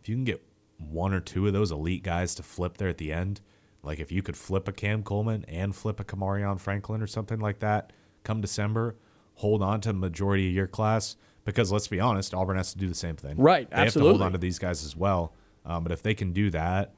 if 0.00 0.08
you 0.08 0.14
can 0.14 0.24
get 0.24 0.42
one 0.78 1.12
or 1.12 1.20
two 1.20 1.46
of 1.46 1.52
those 1.52 1.72
elite 1.72 2.04
guys 2.04 2.34
to 2.36 2.42
flip 2.42 2.76
there 2.76 2.88
at 2.88 2.98
the 2.98 3.12
end, 3.12 3.40
like 3.82 3.98
if 3.98 4.12
you 4.12 4.22
could 4.22 4.36
flip 4.36 4.68
a 4.68 4.72
Cam 4.72 5.02
Coleman 5.02 5.44
and 5.48 5.74
flip 5.74 6.00
a 6.00 6.04
Kamarion 6.04 6.58
Franklin 6.58 7.02
or 7.02 7.06
something 7.06 7.40
like 7.40 7.58
that 7.58 7.92
come 8.22 8.40
December, 8.40 8.96
hold 9.34 9.62
on 9.62 9.80
to 9.80 9.88
the 9.88 9.98
majority 9.98 10.48
of 10.48 10.54
your 10.54 10.66
class– 10.66 11.16
because 11.48 11.72
let's 11.72 11.88
be 11.88 11.98
honest, 11.98 12.34
Auburn 12.34 12.58
has 12.58 12.72
to 12.72 12.78
do 12.78 12.86
the 12.86 12.94
same 12.94 13.16
thing. 13.16 13.36
Right, 13.38 13.68
they 13.70 13.76
absolutely. 13.76 13.84
have 13.84 13.92
to 13.92 14.18
hold 14.18 14.22
on 14.22 14.32
to 14.32 14.38
these 14.38 14.58
guys 14.58 14.84
as 14.84 14.94
well. 14.94 15.32
Um, 15.64 15.82
but 15.82 15.92
if 15.92 16.02
they 16.02 16.14
can 16.14 16.32
do 16.32 16.50
that, 16.50 16.92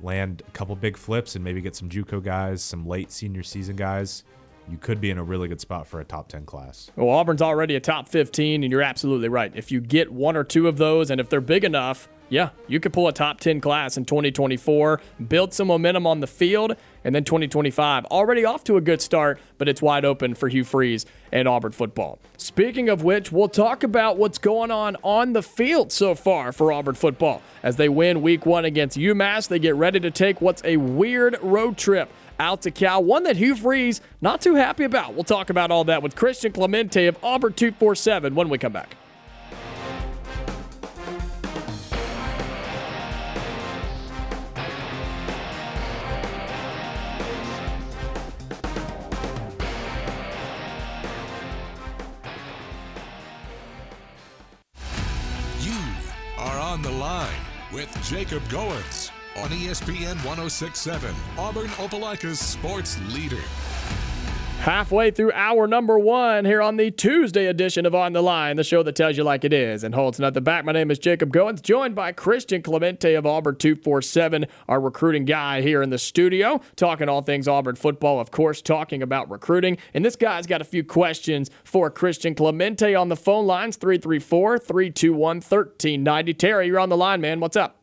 land 0.00 0.42
a 0.46 0.50
couple 0.52 0.76
big 0.76 0.96
flips 0.96 1.34
and 1.34 1.44
maybe 1.44 1.60
get 1.60 1.74
some 1.74 1.88
JUCO 1.88 2.22
guys, 2.22 2.62
some 2.62 2.86
late 2.86 3.10
senior 3.10 3.42
season 3.42 3.74
guys, 3.74 4.22
you 4.70 4.78
could 4.78 5.00
be 5.00 5.10
in 5.10 5.18
a 5.18 5.24
really 5.24 5.48
good 5.48 5.60
spot 5.60 5.86
for 5.86 6.00
a 6.00 6.04
top 6.04 6.28
10 6.28 6.44
class. 6.46 6.90
Well, 6.94 7.08
Auburn's 7.08 7.42
already 7.42 7.74
a 7.74 7.80
top 7.80 8.08
15, 8.08 8.62
and 8.62 8.70
you're 8.70 8.82
absolutely 8.82 9.28
right. 9.28 9.50
If 9.54 9.72
you 9.72 9.80
get 9.80 10.12
one 10.12 10.36
or 10.36 10.44
two 10.44 10.68
of 10.68 10.76
those, 10.76 11.10
and 11.10 11.20
if 11.20 11.28
they're 11.28 11.40
big 11.40 11.64
enough, 11.64 12.08
Yeah, 12.30 12.50
you 12.66 12.78
could 12.78 12.92
pull 12.92 13.08
a 13.08 13.12
top 13.12 13.40
10 13.40 13.60
class 13.60 13.96
in 13.96 14.04
2024, 14.04 15.00
build 15.28 15.54
some 15.54 15.68
momentum 15.68 16.06
on 16.06 16.20
the 16.20 16.26
field, 16.26 16.76
and 17.02 17.14
then 17.14 17.24
2025 17.24 18.04
already 18.06 18.44
off 18.44 18.64
to 18.64 18.76
a 18.76 18.82
good 18.82 19.00
start, 19.00 19.40
but 19.56 19.66
it's 19.66 19.80
wide 19.80 20.04
open 20.04 20.34
for 20.34 20.48
Hugh 20.48 20.64
Freeze 20.64 21.06
and 21.32 21.48
Auburn 21.48 21.72
football. 21.72 22.18
Speaking 22.36 22.90
of 22.90 23.02
which, 23.02 23.32
we'll 23.32 23.48
talk 23.48 23.82
about 23.82 24.18
what's 24.18 24.36
going 24.36 24.70
on 24.70 24.96
on 25.02 25.32
the 25.32 25.42
field 25.42 25.90
so 25.90 26.14
far 26.14 26.52
for 26.52 26.70
Auburn 26.70 26.96
football. 26.96 27.40
As 27.62 27.76
they 27.76 27.88
win 27.88 28.20
week 28.20 28.44
one 28.44 28.66
against 28.66 28.98
UMass, 28.98 29.48
they 29.48 29.58
get 29.58 29.74
ready 29.74 29.98
to 30.00 30.10
take 30.10 30.42
what's 30.42 30.62
a 30.64 30.76
weird 30.76 31.38
road 31.40 31.78
trip 31.78 32.10
out 32.38 32.60
to 32.62 32.70
Cal, 32.70 33.02
one 33.02 33.22
that 33.22 33.38
Hugh 33.38 33.56
Freeze 33.56 34.02
not 34.20 34.42
too 34.42 34.54
happy 34.54 34.84
about. 34.84 35.14
We'll 35.14 35.24
talk 35.24 35.48
about 35.48 35.70
all 35.70 35.84
that 35.84 36.02
with 36.02 36.14
Christian 36.14 36.52
Clemente 36.52 37.06
of 37.06 37.16
Auburn 37.22 37.54
247 37.54 38.34
when 38.34 38.50
we 38.50 38.58
come 38.58 38.72
back. 38.72 38.96
On 56.78 56.82
the 56.84 56.90
line 56.90 57.40
with 57.72 57.90
Jacob 58.04 58.40
Goins 58.44 59.10
on 59.36 59.48
ESPN 59.50 60.14
1067, 60.24 61.12
Auburn 61.36 61.66
Opelika's 61.70 62.38
sports 62.38 63.00
leader. 63.12 63.42
Halfway 64.58 65.12
through 65.12 65.30
hour 65.32 65.68
number 65.68 65.98
one 66.00 66.44
here 66.44 66.60
on 66.60 66.76
the 66.76 66.90
Tuesday 66.90 67.46
edition 67.46 67.86
of 67.86 67.94
On 67.94 68.12
the 68.12 68.20
Line, 68.20 68.56
the 68.56 68.64
show 68.64 68.82
that 68.82 68.96
tells 68.96 69.16
you 69.16 69.22
like 69.22 69.44
it 69.44 69.52
is 69.52 69.84
and 69.84 69.94
holds 69.94 70.18
nothing 70.18 70.42
back. 70.42 70.64
My 70.64 70.72
name 70.72 70.90
is 70.90 70.98
Jacob 70.98 71.32
Goins, 71.32 71.62
joined 71.62 71.94
by 71.94 72.10
Christian 72.10 72.60
Clemente 72.60 73.14
of 73.14 73.24
Auburn 73.24 73.54
247, 73.54 74.46
our 74.68 74.80
recruiting 74.80 75.24
guy 75.24 75.62
here 75.62 75.80
in 75.80 75.90
the 75.90 75.96
studio, 75.96 76.60
talking 76.74 77.08
all 77.08 77.22
things 77.22 77.46
Auburn 77.46 77.76
football, 77.76 78.18
of 78.18 78.32
course, 78.32 78.60
talking 78.60 79.00
about 79.00 79.30
recruiting. 79.30 79.78
And 79.94 80.04
this 80.04 80.16
guy's 80.16 80.46
got 80.46 80.60
a 80.60 80.64
few 80.64 80.82
questions 80.82 81.50
for 81.62 81.88
Christian 81.88 82.34
Clemente 82.34 82.96
on 82.96 83.10
the 83.10 83.16
phone 83.16 83.46
lines 83.46 83.76
334 83.76 84.58
321 84.58 85.36
1390. 85.36 86.34
Terry, 86.34 86.66
you're 86.66 86.80
on 86.80 86.88
the 86.88 86.96
line, 86.96 87.20
man. 87.20 87.38
What's 87.38 87.56
up? 87.56 87.76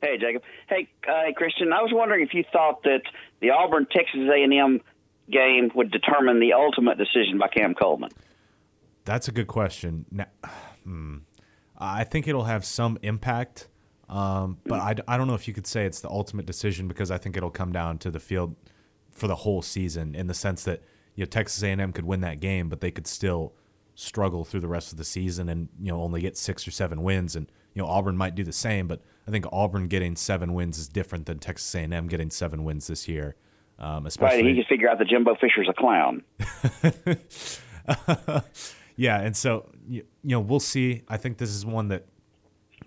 Hey, 0.00 0.16
Jacob. 0.18 0.42
Hey, 0.66 0.88
uh, 1.06 1.30
Christian. 1.36 1.74
I 1.74 1.82
was 1.82 1.90
wondering 1.92 2.26
if 2.26 2.32
you 2.32 2.42
thought 2.50 2.82
that 2.84 3.02
the 3.40 3.50
Auburn 3.50 3.86
Texas 3.92 4.20
A&M 4.34 4.80
game 5.30 5.70
would 5.74 5.90
determine 5.90 6.40
the 6.40 6.52
ultimate 6.52 6.98
decision 6.98 7.38
by 7.38 7.48
Cam 7.48 7.74
Coleman. 7.74 8.10
That's 9.04 9.28
a 9.28 9.32
good 9.32 9.46
question. 9.46 10.06
Now, 10.10 10.26
hmm, 10.84 11.18
I 11.78 12.04
think 12.04 12.28
it'll 12.28 12.44
have 12.44 12.64
some 12.64 12.98
impact, 13.02 13.68
um, 14.08 14.58
but 14.66 14.80
I, 14.80 14.94
I 15.08 15.16
don't 15.16 15.26
know 15.26 15.34
if 15.34 15.48
you 15.48 15.54
could 15.54 15.66
say 15.66 15.86
it's 15.86 16.00
the 16.00 16.10
ultimate 16.10 16.46
decision 16.46 16.88
because 16.88 17.10
I 17.10 17.18
think 17.18 17.36
it'll 17.36 17.50
come 17.50 17.72
down 17.72 17.98
to 17.98 18.10
the 18.10 18.20
field 18.20 18.56
for 19.10 19.26
the 19.26 19.36
whole 19.36 19.62
season 19.62 20.14
in 20.14 20.26
the 20.26 20.34
sense 20.34 20.64
that 20.64 20.82
you 21.14 21.22
know 21.22 21.28
Texas 21.28 21.62
A&M 21.62 21.92
could 21.92 22.04
win 22.04 22.20
that 22.20 22.40
game, 22.40 22.68
but 22.68 22.80
they 22.80 22.90
could 22.90 23.06
still 23.06 23.54
struggle 23.94 24.44
through 24.44 24.60
the 24.60 24.68
rest 24.68 24.92
of 24.92 24.98
the 24.98 25.04
season 25.04 25.48
and 25.48 25.68
you 25.80 25.90
know 25.90 26.00
only 26.00 26.20
get 26.20 26.36
six 26.36 26.66
or 26.66 26.70
seven 26.70 27.02
wins, 27.02 27.36
and 27.36 27.50
you 27.74 27.82
know 27.82 27.88
Auburn 27.88 28.16
might 28.16 28.34
do 28.34 28.44
the 28.44 28.52
same, 28.52 28.86
but 28.86 29.02
I 29.26 29.30
think 29.30 29.46
Auburn 29.52 29.88
getting 29.88 30.16
seven 30.16 30.54
wins 30.54 30.78
is 30.78 30.88
different 30.88 31.26
than 31.26 31.38
Texas 31.38 31.74
A&M 31.74 32.08
getting 32.08 32.30
seven 32.30 32.64
wins 32.64 32.86
this 32.88 33.08
year. 33.08 33.36
Um, 33.80 34.06
especially 34.06 34.42
Right? 34.42 34.46
He 34.50 34.54
can 34.56 34.64
figure 34.68 34.90
out 34.90 34.98
that 34.98 35.08
Jimbo 35.08 35.36
Fisher's 35.40 35.68
a 35.68 35.72
clown. 35.72 36.22
yeah, 38.96 39.20
and 39.20 39.36
so 39.36 39.70
you, 39.88 40.04
you 40.22 40.30
know 40.30 40.40
we'll 40.40 40.60
see. 40.60 41.02
I 41.08 41.16
think 41.16 41.38
this 41.38 41.50
is 41.50 41.64
one 41.64 41.88
that 41.88 42.06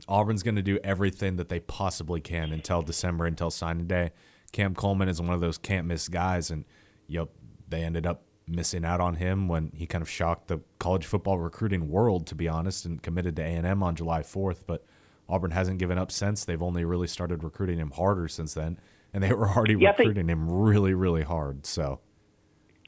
Auburn's 0.08 0.44
going 0.44 0.56
to 0.56 0.62
do 0.62 0.80
everything 0.84 1.38
that 1.38 1.50
they 1.50 1.60
possibly 1.60 2.22
can 2.22 2.52
until 2.52 2.82
December, 2.82 3.26
until 3.26 3.50
signing 3.50 3.88
day. 3.88 4.12
Cam 4.52 4.76
Coleman 4.76 5.10
is 5.10 5.20
one 5.20 5.34
of 5.34 5.42
those 5.42 5.58
can't 5.58 5.88
miss 5.88 6.08
guys, 6.08 6.52
and 6.52 6.66
you 7.08 7.20
know 7.20 7.30
they 7.68 7.84
ended 7.84 8.06
up 8.06 8.24
missing 8.48 8.86
out 8.86 9.00
on 9.00 9.16
him 9.16 9.48
when 9.48 9.72
he 9.74 9.88
kind 9.88 10.02
of 10.02 10.10
shocked 10.10 10.48
the 10.48 10.60
college 10.78 11.06
football 11.06 11.40
recruiting 11.40 11.90
world, 11.90 12.28
to 12.28 12.36
be 12.36 12.48
honest, 12.48 12.86
and 12.86 13.02
committed 13.02 13.36
to 13.38 13.42
A 13.42 13.48
and 13.48 13.66
M 13.66 13.82
on 13.82 13.96
July 13.96 14.22
fourth. 14.22 14.68
But 14.68 14.86
Auburn 15.28 15.52
hasn't 15.52 15.80
given 15.80 15.98
up 15.98 16.12
since. 16.12 16.46
They've 16.46 16.62
only 16.62 16.86
really 16.86 17.08
started 17.08 17.44
recruiting 17.44 17.80
him 17.80 17.92
harder 17.92 18.28
since 18.28 18.54
then, 18.54 18.80
and 19.13 19.23
they 19.23 19.32
were 19.34 19.47
already 19.49 19.76
Yeah, 19.76 19.89
I 19.89 19.93
think- 19.93 20.08
recruiting 20.10 20.30
him 20.30 20.49
really, 20.52 20.93
really 20.93 21.23
hard. 21.23 21.65
So. 21.65 21.99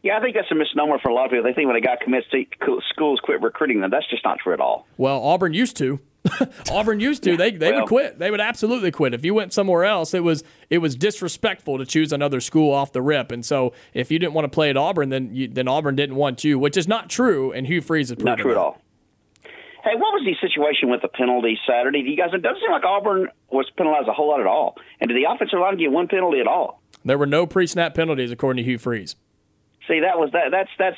Yeah, 0.03 0.17
I 0.17 0.21
think 0.21 0.35
that's 0.35 0.51
a 0.51 0.55
misnomer 0.55 0.99
for 0.99 1.09
a 1.09 1.13
lot 1.15 1.25
of 1.25 1.31
people. 1.31 1.43
They 1.45 1.53
think 1.53 1.65
when 1.67 1.75
a 1.75 1.81
guy 1.81 1.95
commits 1.99 2.27
to 2.29 2.45
schools 2.89 3.19
quit 3.23 3.41
recruiting 3.41 3.81
them. 3.81 3.89
That's 3.89 4.07
just 4.07 4.23
not 4.23 4.37
true 4.37 4.53
at 4.53 4.59
all. 4.59 4.85
Well, 4.97 5.19
Auburn 5.23 5.53
used 5.55 5.77
to. 5.77 5.99
Auburn 6.71 6.99
used 6.99 7.23
to. 7.23 7.35
They 7.37 7.51
they 7.51 7.71
well- 7.71 7.81
would 7.81 7.87
quit. 7.87 8.19
They 8.19 8.29
would 8.29 8.39
absolutely 8.41 8.91
quit. 8.91 9.13
If 9.15 9.25
you 9.25 9.33
went 9.33 9.51
somewhere 9.53 9.83
else, 9.83 10.13
it 10.13 10.23
was 10.23 10.43
it 10.69 10.77
was 10.79 10.95
disrespectful 10.95 11.77
to 11.79 11.85
choose 11.85 12.11
another 12.13 12.39
school 12.39 12.71
off 12.71 12.91
the 12.91 13.01
rip. 13.01 13.31
And 13.31 13.43
so, 13.45 13.73
if 13.95 14.11
you 14.11 14.19
didn't 14.19 14.33
want 14.33 14.45
to 14.45 14.49
play 14.49 14.69
at 14.69 14.77
Auburn, 14.77 15.09
then 15.09 15.33
you, 15.33 15.47
then 15.47 15.67
Auburn 15.67 15.95
didn't 15.95 16.15
want 16.15 16.43
you, 16.43 16.57
which 16.59 16.77
is 16.77 16.87
not 16.87 17.09
true. 17.09 17.51
And 17.51 17.65
Hugh 17.67 17.81
Freeze 17.81 18.11
is 18.11 18.17
Not 18.19 18.37
proven 18.37 18.41
true 18.41 18.51
at 18.51 18.55
that. 18.55 18.59
all. 18.59 18.81
Hey, 19.85 19.93
what 19.93 20.17
was 20.17 20.25
the 20.25 20.33
situation 20.41 20.89
with 20.89 21.03
the 21.03 21.07
penalty 21.07 21.59
Saturday? 21.69 22.01
Do 22.01 22.09
you 22.09 22.17
guys? 22.17 22.33
It 22.33 22.41
doesn't 22.41 22.59
seem 22.59 22.71
like 22.71 22.83
Auburn 22.83 23.27
was 23.51 23.69
penalized 23.77 24.07
a 24.07 24.13
whole 24.13 24.29
lot 24.29 24.41
at 24.41 24.47
all. 24.47 24.73
And 24.99 25.09
did 25.09 25.15
the 25.15 25.29
offensive 25.31 25.59
line 25.59 25.77
get 25.77 25.91
one 25.91 26.07
penalty 26.07 26.39
at 26.39 26.47
all? 26.47 26.81
There 27.05 27.19
were 27.19 27.27
no 27.27 27.45
pre-snap 27.45 27.93
penalties 27.93 28.31
according 28.31 28.63
to 28.63 28.67
Hugh 28.67 28.79
Freeze. 28.79 29.15
See, 29.87 29.99
that 29.99 30.17
was 30.17 30.31
that. 30.33 30.49
That's 30.49 30.71
that's 30.79 30.97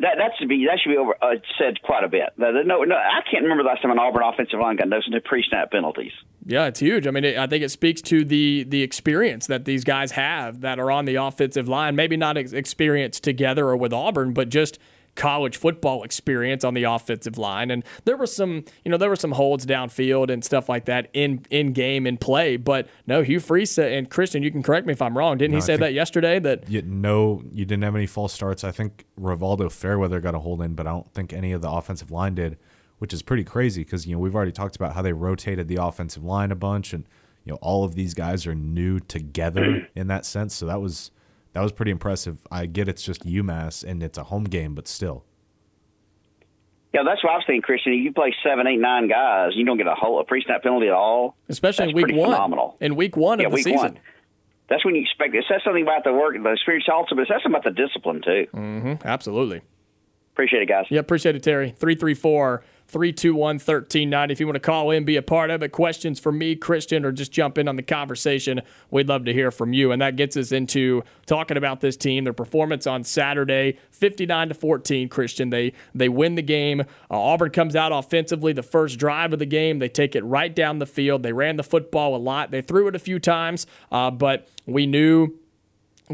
that. 0.00 0.16
That 0.18 0.32
should 0.40 0.48
be 0.48 0.66
that 0.68 0.80
should 0.82 0.90
be 0.90 0.96
over 0.96 1.14
uh, 1.22 1.36
said 1.56 1.80
quite 1.82 2.02
a 2.02 2.08
bit. 2.08 2.30
No, 2.36 2.50
no, 2.50 2.96
I 2.96 3.20
can't 3.30 3.44
remember 3.44 3.62
the 3.62 3.68
last 3.68 3.82
time 3.82 3.92
an 3.92 4.00
Auburn 4.00 4.24
offensive 4.24 4.58
line 4.58 4.74
got 4.74 4.88
no 4.88 4.98
pre-snap 5.24 5.70
penalties. 5.70 6.12
Yeah, 6.44 6.66
it's 6.66 6.80
huge. 6.80 7.06
I 7.06 7.12
mean, 7.12 7.22
it, 7.22 7.38
I 7.38 7.46
think 7.46 7.62
it 7.62 7.70
speaks 7.70 8.02
to 8.02 8.24
the 8.24 8.64
the 8.64 8.82
experience 8.82 9.46
that 9.46 9.66
these 9.66 9.84
guys 9.84 10.10
have 10.12 10.62
that 10.62 10.80
are 10.80 10.90
on 10.90 11.04
the 11.04 11.14
offensive 11.14 11.68
line. 11.68 11.94
Maybe 11.94 12.16
not 12.16 12.36
ex- 12.36 12.52
experience 12.52 13.20
together 13.20 13.68
or 13.68 13.76
with 13.76 13.92
Auburn, 13.92 14.32
but 14.32 14.48
just 14.48 14.80
college 15.14 15.56
football 15.56 16.02
experience 16.02 16.64
on 16.64 16.74
the 16.74 16.84
offensive 16.84 17.36
line. 17.36 17.70
And 17.70 17.84
there 18.04 18.16
were 18.16 18.26
some, 18.26 18.64
you 18.84 18.90
know, 18.90 18.96
there 18.96 19.08
were 19.08 19.16
some 19.16 19.32
holds 19.32 19.66
downfield 19.66 20.30
and 20.30 20.44
stuff 20.44 20.68
like 20.68 20.86
that 20.86 21.08
in 21.12 21.44
in 21.50 21.72
game 21.72 22.06
in 22.06 22.16
play. 22.16 22.56
But 22.56 22.88
no, 23.06 23.22
Hugh 23.22 23.40
Freeze 23.40 23.78
and 23.78 24.08
Christian, 24.08 24.42
you 24.42 24.50
can 24.50 24.62
correct 24.62 24.86
me 24.86 24.92
if 24.92 25.02
I'm 25.02 25.16
wrong. 25.16 25.38
Didn't 25.38 25.54
he 25.54 25.60
say 25.60 25.76
that 25.76 25.92
yesterday? 25.92 26.38
That 26.38 26.68
you 26.70 26.82
no, 26.82 27.42
you 27.52 27.64
didn't 27.64 27.84
have 27.84 27.96
any 27.96 28.06
false 28.06 28.32
starts. 28.32 28.64
I 28.64 28.70
think 28.70 29.04
Rivaldo 29.18 29.70
Fairweather 29.70 30.20
got 30.20 30.34
a 30.34 30.40
hold 30.40 30.62
in, 30.62 30.74
but 30.74 30.86
I 30.86 30.90
don't 30.90 31.12
think 31.12 31.32
any 31.32 31.52
of 31.52 31.62
the 31.62 31.70
offensive 31.70 32.10
line 32.10 32.34
did, 32.34 32.56
which 32.98 33.12
is 33.12 33.22
pretty 33.22 33.44
crazy 33.44 33.84
because 33.84 34.06
you 34.06 34.14
know 34.14 34.18
we've 34.18 34.34
already 34.34 34.52
talked 34.52 34.76
about 34.76 34.94
how 34.94 35.02
they 35.02 35.12
rotated 35.12 35.68
the 35.68 35.76
offensive 35.76 36.24
line 36.24 36.50
a 36.50 36.56
bunch, 36.56 36.92
and 36.92 37.04
you 37.44 37.52
know 37.52 37.58
all 37.60 37.84
of 37.84 37.94
these 37.94 38.14
guys 38.14 38.46
are 38.46 38.54
new 38.54 39.00
together 39.00 39.88
in 39.94 40.06
that 40.06 40.24
sense. 40.24 40.54
So 40.54 40.66
that 40.66 40.80
was 40.80 41.10
that 41.52 41.60
was 41.62 41.72
pretty 41.72 41.90
impressive. 41.90 42.38
I 42.50 42.66
get 42.66 42.88
it's 42.88 43.02
just 43.02 43.24
UMass 43.26 43.84
and 43.84 44.02
it's 44.02 44.18
a 44.18 44.24
home 44.24 44.44
game, 44.44 44.74
but 44.74 44.86
still. 44.88 45.24
Yeah, 46.92 47.02
that's 47.04 47.22
what 47.22 47.32
I 47.32 47.36
was 47.36 47.44
thinking, 47.46 47.62
Christian. 47.62 47.92
You 47.94 48.12
play 48.12 48.34
seven, 48.42 48.66
eight, 48.66 48.78
nine 48.80 49.08
guys, 49.08 49.52
you 49.54 49.64
don't 49.64 49.78
get 49.78 49.86
a 49.86 49.94
whole 49.94 50.20
a 50.20 50.24
pre-snap 50.24 50.62
penalty 50.64 50.88
at 50.88 50.92
all. 50.92 51.36
especially 51.48 51.86
That's 51.86 51.98
in 51.98 52.08
week 52.08 52.16
one, 52.16 52.30
phenomenal. 52.30 52.76
in 52.80 52.96
week 52.96 53.16
one 53.16 53.38
yeah, 53.38 53.46
of 53.46 53.52
the 53.52 53.54
week 53.56 53.64
season. 53.64 53.78
one. 53.78 53.98
That's 54.68 54.84
when 54.84 54.94
you 54.94 55.02
expect. 55.02 55.34
It 55.34 55.44
says 55.48 55.60
something 55.64 55.82
about 55.82 56.04
the 56.04 56.12
work, 56.12 56.34
the 56.40 56.50
experience 56.50 56.86
also, 56.92 57.14
but 57.14 57.22
it 57.22 57.28
says 57.28 57.42
something 57.42 57.58
about 57.58 57.64
the 57.64 57.70
discipline 57.82 58.22
too. 58.24 58.46
Mm-hmm. 58.54 59.06
Absolutely. 59.06 59.62
Appreciate 60.32 60.62
it, 60.62 60.68
guys. 60.68 60.86
Yeah, 60.90 61.00
appreciate 61.00 61.34
it, 61.36 61.42
Terry. 61.42 61.70
334 61.70 62.62
321 62.90 63.56
1390. 63.56 64.32
If 64.32 64.40
you 64.40 64.46
want 64.46 64.56
to 64.56 64.60
call 64.60 64.90
in, 64.90 65.04
be 65.04 65.16
a 65.16 65.22
part 65.22 65.50
of 65.50 65.62
it, 65.62 65.70
questions 65.70 66.18
for 66.18 66.32
me, 66.32 66.56
Christian, 66.56 67.04
or 67.04 67.12
just 67.12 67.32
jump 67.32 67.56
in 67.56 67.68
on 67.68 67.76
the 67.76 67.82
conversation, 67.82 68.60
we'd 68.90 69.08
love 69.08 69.24
to 69.26 69.32
hear 69.32 69.50
from 69.50 69.72
you. 69.72 69.92
And 69.92 70.02
that 70.02 70.16
gets 70.16 70.36
us 70.36 70.52
into 70.52 71.02
talking 71.26 71.56
about 71.56 71.80
this 71.80 71.96
team, 71.96 72.24
their 72.24 72.32
performance 72.32 72.86
on 72.86 73.04
Saturday, 73.04 73.78
59 73.90 74.48
to 74.48 74.54
14, 74.54 75.08
Christian. 75.08 75.50
They 75.50 75.72
they 75.94 76.08
win 76.08 76.34
the 76.34 76.42
game. 76.42 76.80
Uh, 76.80 76.84
Auburn 77.20 77.50
comes 77.50 77.76
out 77.76 77.92
offensively 77.92 78.52
the 78.52 78.62
first 78.62 78.98
drive 78.98 79.32
of 79.32 79.38
the 79.38 79.46
game. 79.46 79.78
They 79.78 79.88
take 79.88 80.14
it 80.16 80.24
right 80.24 80.54
down 80.54 80.78
the 80.78 80.86
field. 80.86 81.22
They 81.22 81.32
ran 81.32 81.56
the 81.56 81.62
football 81.62 82.16
a 82.16 82.18
lot. 82.18 82.50
They 82.50 82.62
threw 82.62 82.88
it 82.88 82.96
a 82.96 83.00
few 83.00 83.18
times, 83.18 83.66
uh, 83.92 84.10
but 84.10 84.48
we 84.66 84.86
knew 84.86 85.39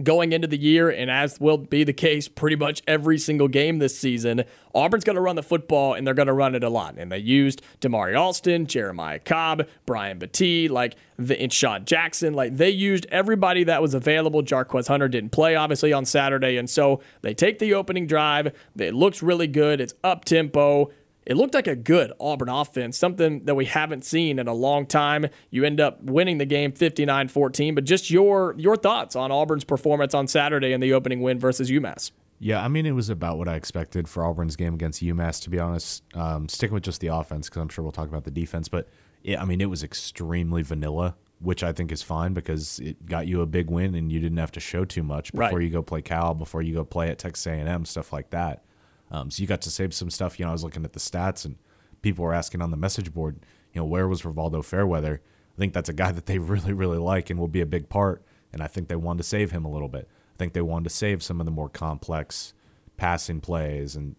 going 0.02 0.32
into 0.32 0.46
the 0.46 0.58
year, 0.58 0.90
and 0.90 1.10
as 1.10 1.40
will 1.40 1.58
be 1.58 1.84
the 1.84 1.92
case 1.92 2.28
pretty 2.28 2.56
much 2.56 2.82
every 2.86 3.18
single 3.18 3.48
game 3.48 3.78
this 3.78 3.98
season, 3.98 4.44
Auburn's 4.74 5.04
going 5.04 5.16
to 5.16 5.22
run 5.22 5.36
the 5.36 5.42
football 5.42 5.94
and 5.94 6.06
they're 6.06 6.14
going 6.14 6.26
to 6.26 6.32
run 6.32 6.54
it 6.54 6.62
a 6.62 6.68
lot. 6.68 6.96
And 6.98 7.10
they 7.10 7.18
used 7.18 7.62
Damari 7.80 8.18
Alston, 8.18 8.66
Jeremiah 8.66 9.18
Cobb, 9.18 9.66
Brian 9.86 10.18
Battie, 10.18 10.68
like 10.68 10.96
the 11.18 11.40
and 11.40 11.52
Sean 11.52 11.84
Jackson. 11.84 12.34
Like 12.34 12.56
they 12.56 12.70
used 12.70 13.06
everybody 13.10 13.64
that 13.64 13.80
was 13.80 13.94
available. 13.94 14.42
Jarquez 14.42 14.88
Hunter 14.88 15.08
didn't 15.08 15.30
play 15.30 15.56
obviously 15.56 15.92
on 15.92 16.04
Saturday, 16.04 16.56
and 16.56 16.68
so 16.68 17.00
they 17.22 17.34
take 17.34 17.58
the 17.58 17.74
opening 17.74 18.06
drive. 18.06 18.52
It 18.78 18.94
looks 18.94 19.22
really 19.22 19.46
good. 19.46 19.80
It's 19.80 19.94
up 20.04 20.24
tempo. 20.24 20.90
It 21.26 21.36
looked 21.36 21.54
like 21.54 21.66
a 21.66 21.74
good 21.74 22.12
Auburn 22.20 22.48
offense, 22.48 22.96
something 22.96 23.44
that 23.46 23.56
we 23.56 23.64
haven't 23.64 24.04
seen 24.04 24.38
in 24.38 24.46
a 24.46 24.54
long 24.54 24.86
time. 24.86 25.26
You 25.50 25.64
end 25.64 25.80
up 25.80 26.00
winning 26.02 26.38
the 26.38 26.44
game 26.46 26.70
59-14, 26.72 27.74
but 27.74 27.84
just 27.84 28.10
your 28.10 28.54
your 28.56 28.76
thoughts 28.76 29.16
on 29.16 29.32
Auburn's 29.32 29.64
performance 29.64 30.14
on 30.14 30.28
Saturday 30.28 30.72
in 30.72 30.80
the 30.80 30.92
opening 30.92 31.20
win 31.22 31.38
versus 31.38 31.70
UMass. 31.70 32.12
Yeah, 32.38 32.62
I 32.62 32.68
mean, 32.68 32.84
it 32.86 32.92
was 32.92 33.08
about 33.08 33.38
what 33.38 33.48
I 33.48 33.56
expected 33.56 34.08
for 34.08 34.24
Auburn's 34.24 34.56
game 34.56 34.74
against 34.74 35.02
UMass, 35.02 35.42
to 35.44 35.50
be 35.50 35.58
honest. 35.58 36.04
Um, 36.14 36.48
sticking 36.48 36.74
with 36.74 36.84
just 36.84 37.00
the 37.00 37.08
offense, 37.08 37.48
because 37.48 37.62
I'm 37.62 37.68
sure 37.70 37.82
we'll 37.82 37.92
talk 37.92 38.08
about 38.08 38.24
the 38.24 38.30
defense, 38.30 38.68
but 38.68 38.88
it, 39.24 39.38
I 39.40 39.44
mean, 39.46 39.60
it 39.62 39.70
was 39.70 39.82
extremely 39.82 40.62
vanilla, 40.62 41.16
which 41.40 41.64
I 41.64 41.72
think 41.72 41.90
is 41.90 42.02
fine 42.02 42.34
because 42.34 42.78
it 42.78 43.04
got 43.06 43.26
you 43.26 43.40
a 43.40 43.46
big 43.46 43.70
win 43.70 43.94
and 43.94 44.12
you 44.12 44.20
didn't 44.20 44.36
have 44.38 44.52
to 44.52 44.60
show 44.60 44.84
too 44.84 45.02
much 45.02 45.32
before 45.32 45.58
Right. 45.58 45.62
you 45.64 45.70
go 45.70 45.82
play 45.82 46.02
Cal, 46.02 46.34
before 46.34 46.60
you 46.62 46.74
go 46.74 46.84
play 46.84 47.08
at 47.08 47.18
Texas 47.18 47.46
A&M, 47.46 47.84
stuff 47.86 48.12
like 48.12 48.28
that. 48.30 48.62
Um, 49.10 49.30
so 49.30 49.40
you 49.40 49.46
got 49.46 49.62
to 49.62 49.70
save 49.70 49.94
some 49.94 50.10
stuff. 50.10 50.38
You 50.38 50.44
know, 50.44 50.50
I 50.50 50.52
was 50.52 50.64
looking 50.64 50.84
at 50.84 50.92
the 50.92 51.00
stats 51.00 51.44
and 51.44 51.56
people 52.02 52.24
were 52.24 52.34
asking 52.34 52.62
on 52.62 52.70
the 52.70 52.76
message 52.76 53.12
board, 53.12 53.40
you 53.72 53.80
know, 53.80 53.86
where 53.86 54.08
was 54.08 54.22
Rivaldo 54.22 54.64
Fairweather? 54.64 55.20
I 55.54 55.58
think 55.58 55.72
that's 55.72 55.88
a 55.88 55.94
guy 55.94 56.12
that 56.12 56.26
they 56.26 56.38
really, 56.38 56.72
really 56.72 56.98
like 56.98 57.30
and 57.30 57.38
will 57.38 57.48
be 57.48 57.60
a 57.60 57.66
big 57.66 57.88
part. 57.88 58.24
And 58.52 58.62
I 58.62 58.66
think 58.66 58.88
they 58.88 58.96
wanted 58.96 59.18
to 59.18 59.28
save 59.28 59.50
him 59.50 59.64
a 59.64 59.70
little 59.70 59.88
bit. 59.88 60.08
I 60.34 60.38
think 60.38 60.52
they 60.52 60.62
wanted 60.62 60.84
to 60.84 60.94
save 60.94 61.22
some 61.22 61.40
of 61.40 61.46
the 61.46 61.52
more 61.52 61.68
complex 61.68 62.52
passing 62.96 63.40
plays 63.40 63.96
and 63.96 64.16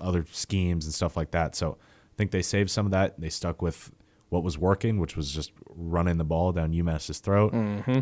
other 0.00 0.24
schemes 0.30 0.84
and 0.84 0.94
stuff 0.94 1.16
like 1.16 1.30
that. 1.32 1.54
So 1.56 1.78
I 1.80 2.16
think 2.16 2.30
they 2.30 2.42
saved 2.42 2.70
some 2.70 2.86
of 2.86 2.92
that. 2.92 3.20
They 3.20 3.28
stuck 3.30 3.62
with 3.62 3.90
what 4.28 4.42
was 4.42 4.58
working, 4.58 4.98
which 4.98 5.16
was 5.16 5.32
just 5.32 5.52
running 5.70 6.18
the 6.18 6.24
ball 6.24 6.52
down 6.52 6.72
UMass's 6.72 7.18
throat, 7.18 7.54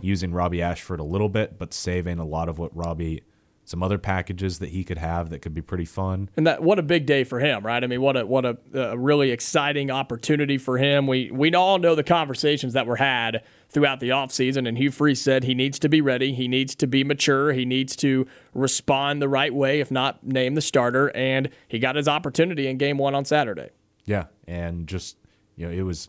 using 0.02 0.32
Robbie 0.32 0.60
Ashford 0.62 0.98
a 0.98 1.04
little 1.04 1.28
bit, 1.28 1.56
but 1.58 1.72
saving 1.72 2.18
a 2.18 2.24
lot 2.24 2.48
of 2.48 2.58
what 2.58 2.76
Robbie, 2.76 3.22
some 3.66 3.82
other 3.82 3.98
packages 3.98 4.60
that 4.60 4.68
he 4.68 4.84
could 4.84 4.96
have 4.96 5.28
that 5.30 5.40
could 5.40 5.52
be 5.52 5.60
pretty 5.60 5.84
fun. 5.84 6.30
And 6.36 6.46
that 6.46 6.62
what 6.62 6.78
a 6.78 6.82
big 6.82 7.04
day 7.04 7.24
for 7.24 7.40
him, 7.40 7.66
right? 7.66 7.82
I 7.82 7.86
mean, 7.88 8.00
what 8.00 8.16
a 8.16 8.24
what 8.24 8.44
a, 8.44 8.56
a 8.72 8.96
really 8.96 9.32
exciting 9.32 9.90
opportunity 9.90 10.56
for 10.56 10.78
him. 10.78 11.06
We 11.08 11.30
we 11.32 11.52
all 11.52 11.78
know 11.78 11.96
the 11.96 12.04
conversations 12.04 12.72
that 12.74 12.86
were 12.86 12.96
had 12.96 13.42
throughout 13.68 13.98
the 13.98 14.10
offseason, 14.10 14.68
and 14.68 14.78
Hugh 14.78 14.92
Freeze 14.92 15.20
said 15.20 15.42
he 15.42 15.52
needs 15.52 15.80
to 15.80 15.88
be 15.88 16.00
ready, 16.00 16.32
he 16.32 16.46
needs 16.46 16.76
to 16.76 16.86
be 16.86 17.02
mature, 17.02 17.52
he 17.52 17.64
needs 17.64 17.96
to 17.96 18.26
respond 18.54 19.20
the 19.20 19.28
right 19.28 19.52
way, 19.52 19.80
if 19.80 19.90
not 19.90 20.24
name 20.24 20.54
the 20.54 20.62
starter. 20.62 21.14
And 21.16 21.50
he 21.66 21.80
got 21.80 21.96
his 21.96 22.06
opportunity 22.06 22.68
in 22.68 22.78
game 22.78 22.98
one 22.98 23.16
on 23.16 23.24
Saturday. 23.24 23.70
Yeah, 24.04 24.26
and 24.46 24.86
just 24.86 25.16
you 25.56 25.66
know, 25.66 25.72
it 25.72 25.82
was 25.82 26.08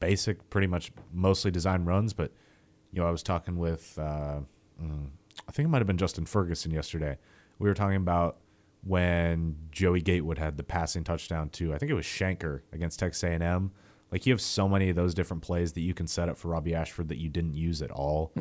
basic, 0.00 0.48
pretty 0.48 0.68
much 0.68 0.90
mostly 1.12 1.50
design 1.50 1.84
runs. 1.84 2.14
But 2.14 2.32
you 2.92 3.02
know, 3.02 3.06
I 3.06 3.10
was 3.10 3.22
talking 3.22 3.58
with, 3.58 3.98
uh, 3.98 4.40
mm, 4.82 5.08
I 5.48 5.52
think 5.52 5.66
it 5.66 5.70
might 5.70 5.78
have 5.78 5.86
been 5.86 5.98
Justin 5.98 6.26
Ferguson 6.26 6.70
yesterday. 6.70 7.18
We 7.58 7.68
were 7.68 7.74
talking 7.74 7.96
about 7.96 8.38
when 8.82 9.56
Joey 9.70 10.00
Gatewood 10.00 10.38
had 10.38 10.56
the 10.56 10.62
passing 10.62 11.04
touchdown 11.04 11.48
to, 11.50 11.72
I 11.74 11.78
think 11.78 11.90
it 11.90 11.94
was 11.94 12.04
Shenker 12.04 12.60
against 12.72 12.98
Texas 12.98 13.22
A&M. 13.24 13.72
Like 14.12 14.26
you 14.26 14.32
have 14.32 14.40
so 14.40 14.68
many 14.68 14.90
of 14.90 14.96
those 14.96 15.14
different 15.14 15.42
plays 15.42 15.72
that 15.72 15.80
you 15.80 15.94
can 15.94 16.06
set 16.06 16.28
up 16.28 16.36
for 16.36 16.48
Robbie 16.48 16.74
Ashford 16.74 17.08
that 17.08 17.18
you 17.18 17.28
didn't 17.28 17.54
use 17.54 17.82
at 17.82 17.90
all. 17.90 18.32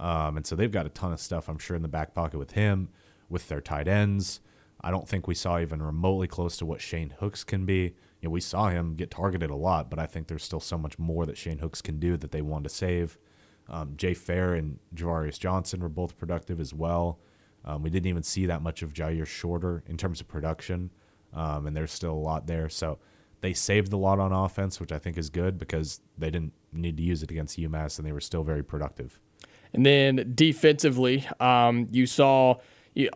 Um, 0.00 0.36
and 0.36 0.46
so 0.46 0.54
they've 0.54 0.70
got 0.70 0.86
a 0.86 0.90
ton 0.90 1.12
of 1.12 1.20
stuff, 1.20 1.48
I'm 1.48 1.58
sure, 1.58 1.74
in 1.76 1.82
the 1.82 1.88
back 1.88 2.14
pocket 2.14 2.38
with 2.38 2.52
him, 2.52 2.90
with 3.28 3.48
their 3.48 3.60
tight 3.60 3.88
ends. 3.88 4.40
I 4.82 4.90
don't 4.90 5.08
think 5.08 5.26
we 5.26 5.34
saw 5.34 5.58
even 5.58 5.82
remotely 5.82 6.28
close 6.28 6.56
to 6.58 6.66
what 6.66 6.80
Shane 6.80 7.14
Hooks 7.18 7.42
can 7.42 7.64
be. 7.64 7.94
You 8.20 8.28
know, 8.28 8.30
we 8.30 8.40
saw 8.40 8.68
him 8.68 8.94
get 8.94 9.10
targeted 9.10 9.50
a 9.50 9.56
lot, 9.56 9.90
but 9.90 9.98
I 9.98 10.06
think 10.06 10.28
there's 10.28 10.44
still 10.44 10.60
so 10.60 10.78
much 10.78 10.98
more 10.98 11.26
that 11.26 11.36
Shane 11.38 11.58
Hooks 11.58 11.82
can 11.82 11.98
do 11.98 12.16
that 12.18 12.30
they 12.30 12.42
wanted 12.42 12.68
to 12.68 12.74
save. 12.74 13.18
Um, 13.68 13.94
Jay 13.96 14.14
Fair 14.14 14.54
and 14.54 14.78
Ja'Varrius 14.94 15.38
Johnson 15.38 15.80
were 15.80 15.88
both 15.88 16.16
productive 16.16 16.60
as 16.60 16.72
well. 16.72 17.18
Um, 17.64 17.82
we 17.82 17.90
didn't 17.90 18.06
even 18.06 18.22
see 18.22 18.46
that 18.46 18.62
much 18.62 18.82
of 18.82 18.92
Jyaire 18.92 19.26
Shorter 19.26 19.82
in 19.86 19.96
terms 19.96 20.20
of 20.20 20.28
production, 20.28 20.90
um, 21.34 21.66
and 21.66 21.76
there's 21.76 21.92
still 21.92 22.12
a 22.12 22.14
lot 22.14 22.46
there. 22.46 22.68
So 22.68 22.98
they 23.40 23.52
saved 23.52 23.92
a 23.92 23.96
lot 23.96 24.20
on 24.20 24.32
offense, 24.32 24.80
which 24.80 24.92
I 24.92 24.98
think 24.98 25.18
is 25.18 25.30
good 25.30 25.58
because 25.58 26.00
they 26.16 26.30
didn't 26.30 26.52
need 26.72 26.96
to 26.96 27.02
use 27.02 27.22
it 27.22 27.30
against 27.30 27.58
UMass, 27.58 27.98
and 27.98 28.06
they 28.06 28.12
were 28.12 28.20
still 28.20 28.44
very 28.44 28.62
productive. 28.62 29.20
And 29.72 29.84
then 29.84 30.32
defensively, 30.34 31.26
um, 31.40 31.88
you 31.90 32.06
saw 32.06 32.56
you, 32.94 33.10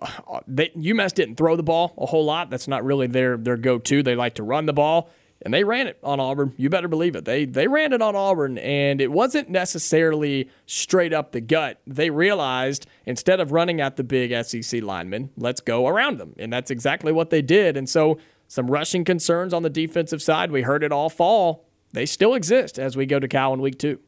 they, 0.46 0.68
UMass 0.70 1.14
didn't 1.14 1.36
throw 1.36 1.56
the 1.56 1.62
ball 1.62 1.94
a 1.96 2.06
whole 2.06 2.24
lot. 2.24 2.50
That's 2.50 2.68
not 2.68 2.84
really 2.84 3.06
their 3.06 3.36
their 3.36 3.56
go 3.56 3.78
to. 3.78 4.02
They 4.02 4.14
like 4.14 4.34
to 4.34 4.42
run 4.42 4.66
the 4.66 4.72
ball, 4.72 5.10
and 5.42 5.54
they 5.54 5.64
ran 5.64 5.86
it 5.86 5.98
on 6.02 6.20
Auburn. 6.20 6.54
You 6.56 6.68
better 6.68 6.88
believe 6.88 7.16
it. 7.16 7.24
They 7.24 7.44
they 7.44 7.66
ran 7.66 7.92
it 7.92 8.02
on 8.02 8.14
Auburn, 8.14 8.58
and 8.58 9.00
it 9.00 9.10
wasn't 9.10 9.48
necessarily 9.48 10.50
straight 10.66 11.12
up 11.12 11.32
the 11.32 11.40
gut. 11.40 11.80
They 11.86 12.10
realized 12.10 12.86
instead 13.06 13.40
of 13.40 13.52
running 13.52 13.80
at 13.80 13.96
the 13.96 14.04
big 14.04 14.32
SEC 14.44 14.82
linemen, 14.82 15.30
let's 15.36 15.60
go 15.60 15.86
around 15.86 16.18
them, 16.18 16.34
and 16.38 16.52
that's 16.52 16.70
exactly 16.70 17.12
what 17.12 17.30
they 17.30 17.42
did. 17.42 17.76
And 17.76 17.88
so 17.88 18.18
some 18.48 18.70
rushing 18.70 19.04
concerns 19.04 19.54
on 19.54 19.62
the 19.62 19.70
defensive 19.70 20.20
side. 20.20 20.50
We 20.50 20.62
heard 20.62 20.82
it 20.82 20.92
all 20.92 21.08
fall. 21.08 21.66
They 21.92 22.06
still 22.06 22.34
exist 22.34 22.78
as 22.78 22.96
we 22.96 23.06
go 23.06 23.18
to 23.18 23.28
Cal 23.28 23.54
in 23.54 23.60
week 23.60 23.78
two. 23.78 24.00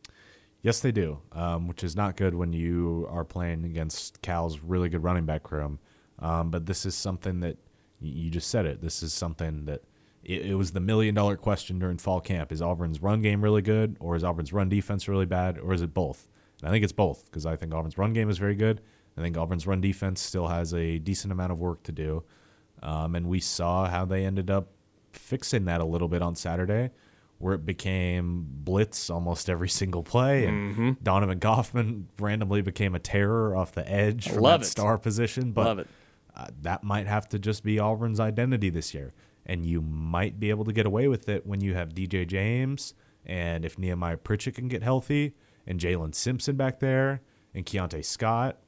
Yes, 0.62 0.79
they 0.79 0.92
do, 0.92 1.18
um, 1.33 1.66
which 1.66 1.83
is 1.83 1.97
not 1.97 2.16
good 2.16 2.35
when 2.35 2.53
you 2.53 3.07
are 3.11 3.25
playing 3.25 3.64
against 3.64 4.23
Cal's 4.23 4.61
really 4.61 4.88
good 4.88 5.03
running 5.03 5.27
back 5.27 5.51
room. 5.51 5.81
Um, 6.21 6.51
but 6.51 6.66
this 6.66 6.87
is 6.87 6.95
something 6.95 7.40
that 7.40 7.57
you 8.01 8.31
just 8.31 8.49
said 8.49 8.66
it. 8.66 8.81
This 8.81 9.03
is 9.03 9.12
something 9.12 9.64
that 9.64 9.83
it, 10.25 10.47
it 10.47 10.55
was 10.55 10.73
the 10.73 10.81
million 10.81 11.15
dollar 11.15 11.37
question 11.37 11.79
during 11.79 11.99
fall 11.99 12.21
camp: 12.21 12.53
Is 12.53 12.61
Auburn's 12.63 13.01
run 13.03 13.23
game 13.23 13.43
really 13.43 13.63
good, 13.63 13.97
or 14.01 14.17
is 14.17 14.25
Auburn's 14.25 14.53
run 14.53 14.69
defense 14.69 15.09
really 15.09 15.27
bad, 15.27 15.59
or 15.59 15.73
is 15.73 15.83
it 15.83 15.93
both? 15.95 16.29
And 16.61 16.69
I 16.69 16.73
think 16.73 16.85
it's 16.85 16.93
both 16.93 17.25
because 17.27 17.45
I 17.47 17.57
think 17.57 17.75
Auburn's 17.75 17.99
run 17.99 18.13
game 18.13 18.31
is 18.31 18.39
very 18.39 18.55
good. 18.55 18.81
I 19.17 19.21
think 19.21 19.37
Auburn's 19.37 19.67
run 19.67 19.81
defense 19.81 20.21
still 20.21 20.49
has 20.49 20.73
a 20.73 20.99
decent 20.99 21.33
amount 21.33 21.53
of 21.53 21.61
work 21.61 21.83
to 21.85 21.93
do, 21.93 22.23
um, 22.83 23.15
and 23.15 23.27
we 23.29 23.41
saw 23.41 23.89
how 23.89 24.05
they 24.05 24.25
ended 24.25 24.51
up 24.51 24.69
fixing 25.13 25.67
that 25.67 25.81
a 25.81 25.85
little 25.85 26.09
bit 26.09 26.23
on 26.23 26.35
Saturday 26.35 26.91
where 27.39 27.55
it 27.55 27.67
became 27.67 28.47
blitz 28.49 29.11
almost 29.11 29.51
every 29.51 29.69
single 29.81 30.03
play, 30.05 30.47
and 30.47 30.73
Mm-hmm. 30.73 30.91
Donovan 31.03 31.41
Kaufman 31.41 32.07
randomly 32.21 32.63
became 32.63 32.95
a 32.95 33.01
terror 33.01 33.57
off 33.57 33.73
the 33.73 33.87
edge 33.91 34.29
from 34.29 34.43
Love 34.43 34.61
that 34.61 34.67
it. 34.67 34.71
star 34.71 34.97
position. 34.97 35.51
But 35.51 35.67
Love 35.67 35.79
it. 35.81 35.89
Uh, 36.37 36.47
that 36.63 36.85
might 36.85 37.09
have 37.09 37.29
to 37.31 37.39
just 37.41 37.65
be 37.65 37.81
Auburn's 37.81 38.21
identity 38.21 38.71
this 38.71 38.95
year, 38.95 39.13
and 39.45 39.67
you 39.67 39.81
might 39.81 40.39
be 40.39 40.51
able 40.51 40.65
to 40.65 40.73
get 40.73 40.87
away 40.87 41.09
with 41.09 41.29
it 41.29 41.47
when 41.47 41.61
you 41.61 41.75
have 41.75 41.91
DJ 41.91 42.27
James 42.27 42.95
and 43.25 43.65
if 43.65 43.79
Nehemiah 43.79 44.17
Pritchett 44.17 44.55
can 44.55 44.69
get 44.69 44.83
healthy, 44.83 45.35
and 45.67 45.79
Jaylin 45.79 46.15
Simpson 46.15 46.57
back 46.57 46.81
there, 46.81 47.23
and 47.55 47.67
Keionte 47.67 48.05
Scott 48.05 48.59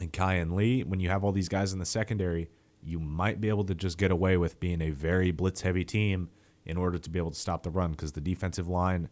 and 0.00 0.12
Kayin 0.12 0.54
Lee. 0.54 0.82
When 0.82 1.00
you 1.00 1.08
have 1.08 1.24
all 1.24 1.32
these 1.32 1.48
guys 1.48 1.72
in 1.72 1.78
the 1.78 1.86
secondary, 1.86 2.48
you 2.82 2.98
might 2.98 3.40
be 3.40 3.48
able 3.48 3.64
to 3.64 3.74
just 3.74 3.98
get 3.98 4.10
away 4.10 4.36
with 4.36 4.60
being 4.60 4.82
a 4.82 4.90
very 4.90 5.30
blitz 5.30 5.62
heavy 5.62 5.84
team 5.84 6.30
in 6.64 6.76
order 6.76 6.98
to 6.98 7.10
be 7.10 7.18
able 7.18 7.30
to 7.30 7.38
stop 7.38 7.62
the 7.62 7.70
run 7.70 7.92
because 7.92 8.12
the 8.12 8.20
defensive 8.20 8.68
line 8.68 9.08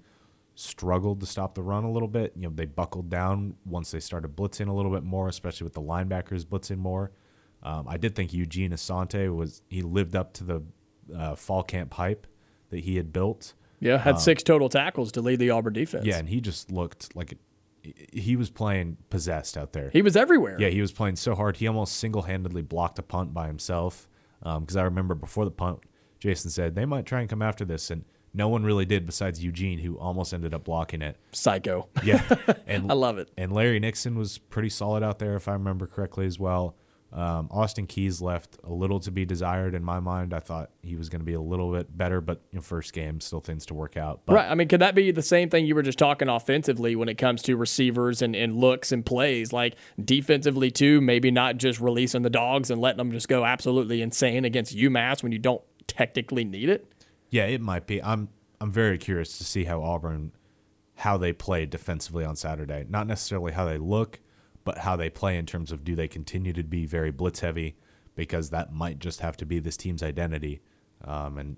struggled 0.55 1.21
to 1.21 1.27
stop 1.27 1.55
the 1.55 1.63
run 1.63 1.85
a 1.85 1.91
little 1.91 2.09
bit. 2.09 2.33
You 2.37 2.49
know, 2.49 2.55
they 2.55 2.65
buckled 2.65 3.11
down 3.11 3.55
once 3.65 3.91
they 3.91 4.01
started 4.01 4.37
blitzing 4.37 4.69
a 4.69 4.73
little 4.73 4.93
bit 4.93 5.05
more, 5.05 5.29
especially 5.29 5.65
with 5.65 5.75
the 5.75 5.83
linebackers 5.83 6.45
blitzing 6.45 6.79
more. 6.79 7.13
Um, 7.63 7.87
I 7.89 7.97
did 7.97 8.15
think 8.15 8.33
Eugene 8.33 8.71
Asante 8.71 9.35
was 9.35 9.63
he 9.69 9.83
lived 9.83 10.15
up 10.15 10.33
to 10.35 10.45
the 10.45 10.63
uh, 11.14 11.35
fall 11.35 11.62
camp 11.62 11.95
hype 11.95 12.27
that 12.71 12.81
he 12.81 12.97
had 12.97 13.12
built. 13.12 13.55
Yeah, 13.79 13.99
had 13.99 14.19
six 14.19 14.42
total 14.42 14.69
tackles 14.69 15.12
to 15.12 15.21
lead 15.21 15.38
the 15.38 15.51
Auburn 15.51 15.75
defense. 15.75 16.07
Yeah, 16.07 16.16
and 16.19 16.29
he 16.29 16.40
just 16.40 16.71
looked 16.73 17.14
like 17.14 17.37
he 18.12 18.35
was 18.37 18.51
playing 18.51 18.97
possessed 19.11 19.57
out 19.57 19.73
there. 19.73 19.90
He 19.92 20.03
was 20.03 20.16
everywhere. 20.16 20.57
Yeah, 20.59 20.69
he 20.69 20.81
was 20.81 20.92
playing 20.92 21.16
so 21.16 21.35
hard. 21.35 21.59
He 21.59 21.66
almost 21.66 21.97
single 21.97 22.23
handedly 22.23 22.62
blocked 22.62 22.99
a 22.99 23.03
punt 23.03 23.35
by 23.35 23.47
himself. 23.47 24.09
Because 24.42 24.77
I 24.77 24.83
remember 24.83 25.14
before 25.14 25.45
the 25.45 25.51
punt, 25.51 25.81
Jason 26.21 26.51
said 26.51 26.75
they 26.75 26.85
might 26.85 27.05
try 27.05 27.21
and 27.21 27.29
come 27.29 27.42
after 27.42 27.64
this, 27.64 27.90
and 27.90 28.05
no 28.33 28.49
one 28.49 28.64
really 28.64 28.85
did 28.85 29.05
besides 29.05 29.42
Eugene, 29.42 29.79
who 29.81 29.99
almost 29.99 30.33
ended 30.33 30.55
up 30.55 30.64
blocking 30.64 31.03
it. 31.03 31.16
Psycho. 31.33 31.88
Yeah, 32.05 32.23
and 32.66 32.90
I 32.90 32.95
love 32.95 33.19
it. 33.19 33.31
And 33.37 33.53
Larry 33.53 33.81
Nixon 33.81 34.16
was 34.16 34.38
pretty 34.38 34.69
solid 34.69 35.03
out 35.03 35.19
there, 35.19 35.37
if 35.37 35.49
I 35.49 35.53
remember 35.53 35.87
correctly, 35.87 36.27
as 36.27 36.38
well. 36.38 36.77
Um, 37.12 37.49
Austin 37.51 37.87
Keys 37.87 38.21
left 38.21 38.59
a 38.64 38.73
little 38.73 39.01
to 39.01 39.11
be 39.11 39.25
desired 39.25 39.75
in 39.75 39.83
my 39.83 40.01
mind. 40.01 40.35
I 40.35 40.40
thought 40.40 40.71
he 40.83 40.97
was 40.97 41.09
going 41.09 41.21
to 41.21 41.25
be 41.25 41.35
a 41.35 41.40
little 41.40 41.73
bit 41.73 41.97
better, 41.97 42.21
but 42.21 42.42
you 42.51 42.57
know, 42.57 42.62
first 42.62 42.92
game, 42.92 43.21
still 43.21 43.40
things 43.40 43.64
to 43.66 43.75
work 43.75 43.97
out. 43.97 44.23
But 44.27 44.35
Right. 44.35 44.51
I 44.51 44.55
mean, 44.55 44.69
could 44.69 44.81
that 44.81 44.95
be 44.95 45.11
the 45.12 45.23
same 45.23 45.49
thing 45.49 45.66
you 45.66 45.75
were 45.75 45.83
just 45.83 45.99
talking 45.99 46.29
offensively 46.29 46.97
when 46.97 47.09
it 47.09 47.14
comes 47.14 47.42
to 47.42 47.57
receivers 47.57 48.23
and, 48.23 48.35
and 48.37 48.57
looks 48.57 48.92
and 48.92 49.07
plays? 49.07 49.53
Like 49.53 49.77
defensively, 50.05 50.71
too, 50.71 51.01
maybe 51.01 51.31
not 51.31 51.57
just 51.57 51.81
releasing 51.81 52.23
the 52.23 52.31
dogs 52.31 52.71
and 52.71 52.81
letting 52.81 52.99
them 52.99 53.12
just 53.12 53.29
go 53.29 53.45
absolutely 53.45 54.03
insane 54.03 54.45
against 54.45 54.77
UMass 54.77 55.23
when 55.23 55.33
you 55.33 55.38
don't 55.38 55.62
technically 55.87 56.45
need 56.45 56.69
it? 56.69 56.92
Yeah, 57.31 57.47
it 57.47 57.61
might 57.61 57.87
be. 57.87 58.03
I'm 58.03 58.29
I'm 58.61 58.73
very 58.73 58.99
curious 58.99 59.38
to 59.38 59.45
see 59.45 59.64
how 59.64 59.83
Auburn 59.83 60.33
how 60.97 61.16
they 61.16 61.33
play 61.33 61.66
defensively 61.66 62.25
on 62.25 62.37
Saturday. 62.37 62.87
Not 62.88 63.07
necessarily 63.07 63.53
how 63.53 63.66
they 63.66 63.79
look, 63.79 64.21
but 64.66 64.79
how 64.79 64.96
they 64.96 65.09
play 65.09 65.38
in 65.38 65.46
terms 65.46 65.70
of 65.70 65.85
do 65.85 65.94
they 65.94 66.09
continue 66.09 66.52
to 66.52 66.64
be 66.64 66.85
very 66.85 67.12
blitz 67.12 67.38
heavy 67.40 67.76
because 68.16 68.50
that 68.50 68.72
might 68.72 68.98
just 68.98 69.20
have 69.20 69.37
to 69.37 69.46
be 69.46 69.61
this 69.61 69.76
team's 69.76 70.02
identity. 70.02 70.61
Um, 71.05 71.38
and 71.38 71.56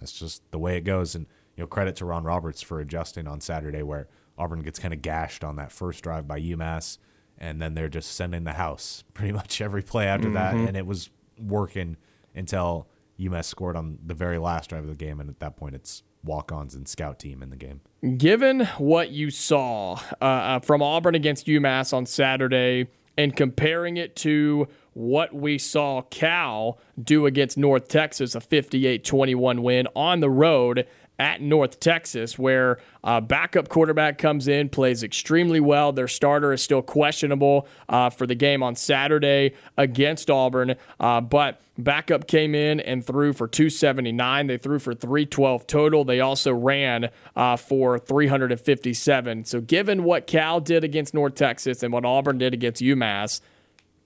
that's 0.00 0.12
just 0.12 0.42
the 0.50 0.58
way 0.58 0.76
it 0.76 0.80
goes. 0.80 1.14
And 1.14 1.26
you 1.56 1.62
know, 1.62 1.68
credit 1.68 1.94
to 1.96 2.04
Ron 2.04 2.24
Roberts 2.24 2.60
for 2.60 2.80
adjusting 2.80 3.28
on 3.28 3.40
Saturday 3.40 3.84
where 3.84 4.08
Auburn 4.36 4.62
gets 4.62 4.80
kind 4.80 4.92
of 4.92 5.02
gashed 5.02 5.44
on 5.44 5.54
that 5.56 5.70
first 5.70 6.02
drive 6.02 6.26
by 6.26 6.40
UMass 6.40 6.98
and 7.38 7.62
then 7.62 7.74
they're 7.74 7.88
just 7.88 8.12
sending 8.12 8.42
the 8.42 8.54
house 8.54 9.04
pretty 9.14 9.32
much 9.32 9.60
every 9.60 9.82
play 9.82 10.06
after 10.06 10.30
that 10.30 10.54
and 10.54 10.76
it 10.76 10.86
was 10.86 11.10
working 11.38 11.96
until 12.34 12.88
UMass 13.20 13.44
scored 13.44 13.76
on 13.76 13.98
the 14.04 14.14
very 14.14 14.38
last 14.38 14.70
drive 14.70 14.82
of 14.82 14.90
the 14.90 14.96
game 14.96 15.20
and 15.20 15.30
at 15.30 15.38
that 15.38 15.56
point 15.56 15.74
it's 15.76 16.02
walk-ons 16.24 16.74
and 16.74 16.88
scout 16.88 17.18
team 17.18 17.42
in 17.42 17.50
the 17.50 17.56
game. 17.56 17.80
Given 18.16 18.66
what 18.78 19.10
you 19.10 19.30
saw 19.30 20.00
uh, 20.20 20.24
uh, 20.24 20.58
from 20.60 20.82
Auburn 20.82 21.14
against 21.14 21.46
UMass 21.46 21.92
on 21.92 22.06
Saturday 22.06 22.88
and 23.16 23.36
comparing 23.36 23.96
it 23.96 24.16
to 24.16 24.68
what 24.94 25.34
we 25.34 25.58
saw 25.58 26.02
Cal 26.02 26.78
do 27.02 27.26
against 27.26 27.56
North 27.56 27.88
Texas, 27.88 28.34
a 28.34 28.40
58 28.40 29.04
21 29.04 29.62
win 29.62 29.88
on 29.94 30.20
the 30.20 30.30
road 30.30 30.86
at 31.18 31.40
North 31.40 31.78
Texas, 31.78 32.38
where 32.38 32.78
uh, 33.04 33.20
backup 33.20 33.68
quarterback 33.68 34.18
comes 34.18 34.48
in, 34.48 34.68
plays 34.68 35.02
extremely 35.02 35.60
well. 35.60 35.92
Their 35.92 36.08
starter 36.08 36.52
is 36.52 36.62
still 36.62 36.82
questionable 36.82 37.68
uh, 37.88 38.10
for 38.10 38.26
the 38.26 38.34
game 38.34 38.62
on 38.62 38.74
Saturday 38.74 39.54
against 39.76 40.30
Auburn, 40.30 40.74
uh, 40.98 41.20
but 41.20 41.61
backup 41.78 42.26
came 42.26 42.54
in 42.54 42.80
and 42.80 43.04
threw 43.04 43.32
for 43.32 43.48
279. 43.48 44.46
They 44.46 44.58
threw 44.58 44.78
for 44.78 44.94
312 44.94 45.66
total. 45.66 46.04
They 46.04 46.20
also 46.20 46.52
ran 46.52 47.10
uh, 47.34 47.56
for 47.56 47.98
357. 47.98 49.44
So, 49.44 49.60
given 49.60 50.04
what 50.04 50.26
Cal 50.26 50.60
did 50.60 50.84
against 50.84 51.14
North 51.14 51.34
Texas 51.34 51.82
and 51.82 51.92
what 51.92 52.04
Auburn 52.04 52.38
did 52.38 52.54
against 52.54 52.82
UMass, 52.82 53.40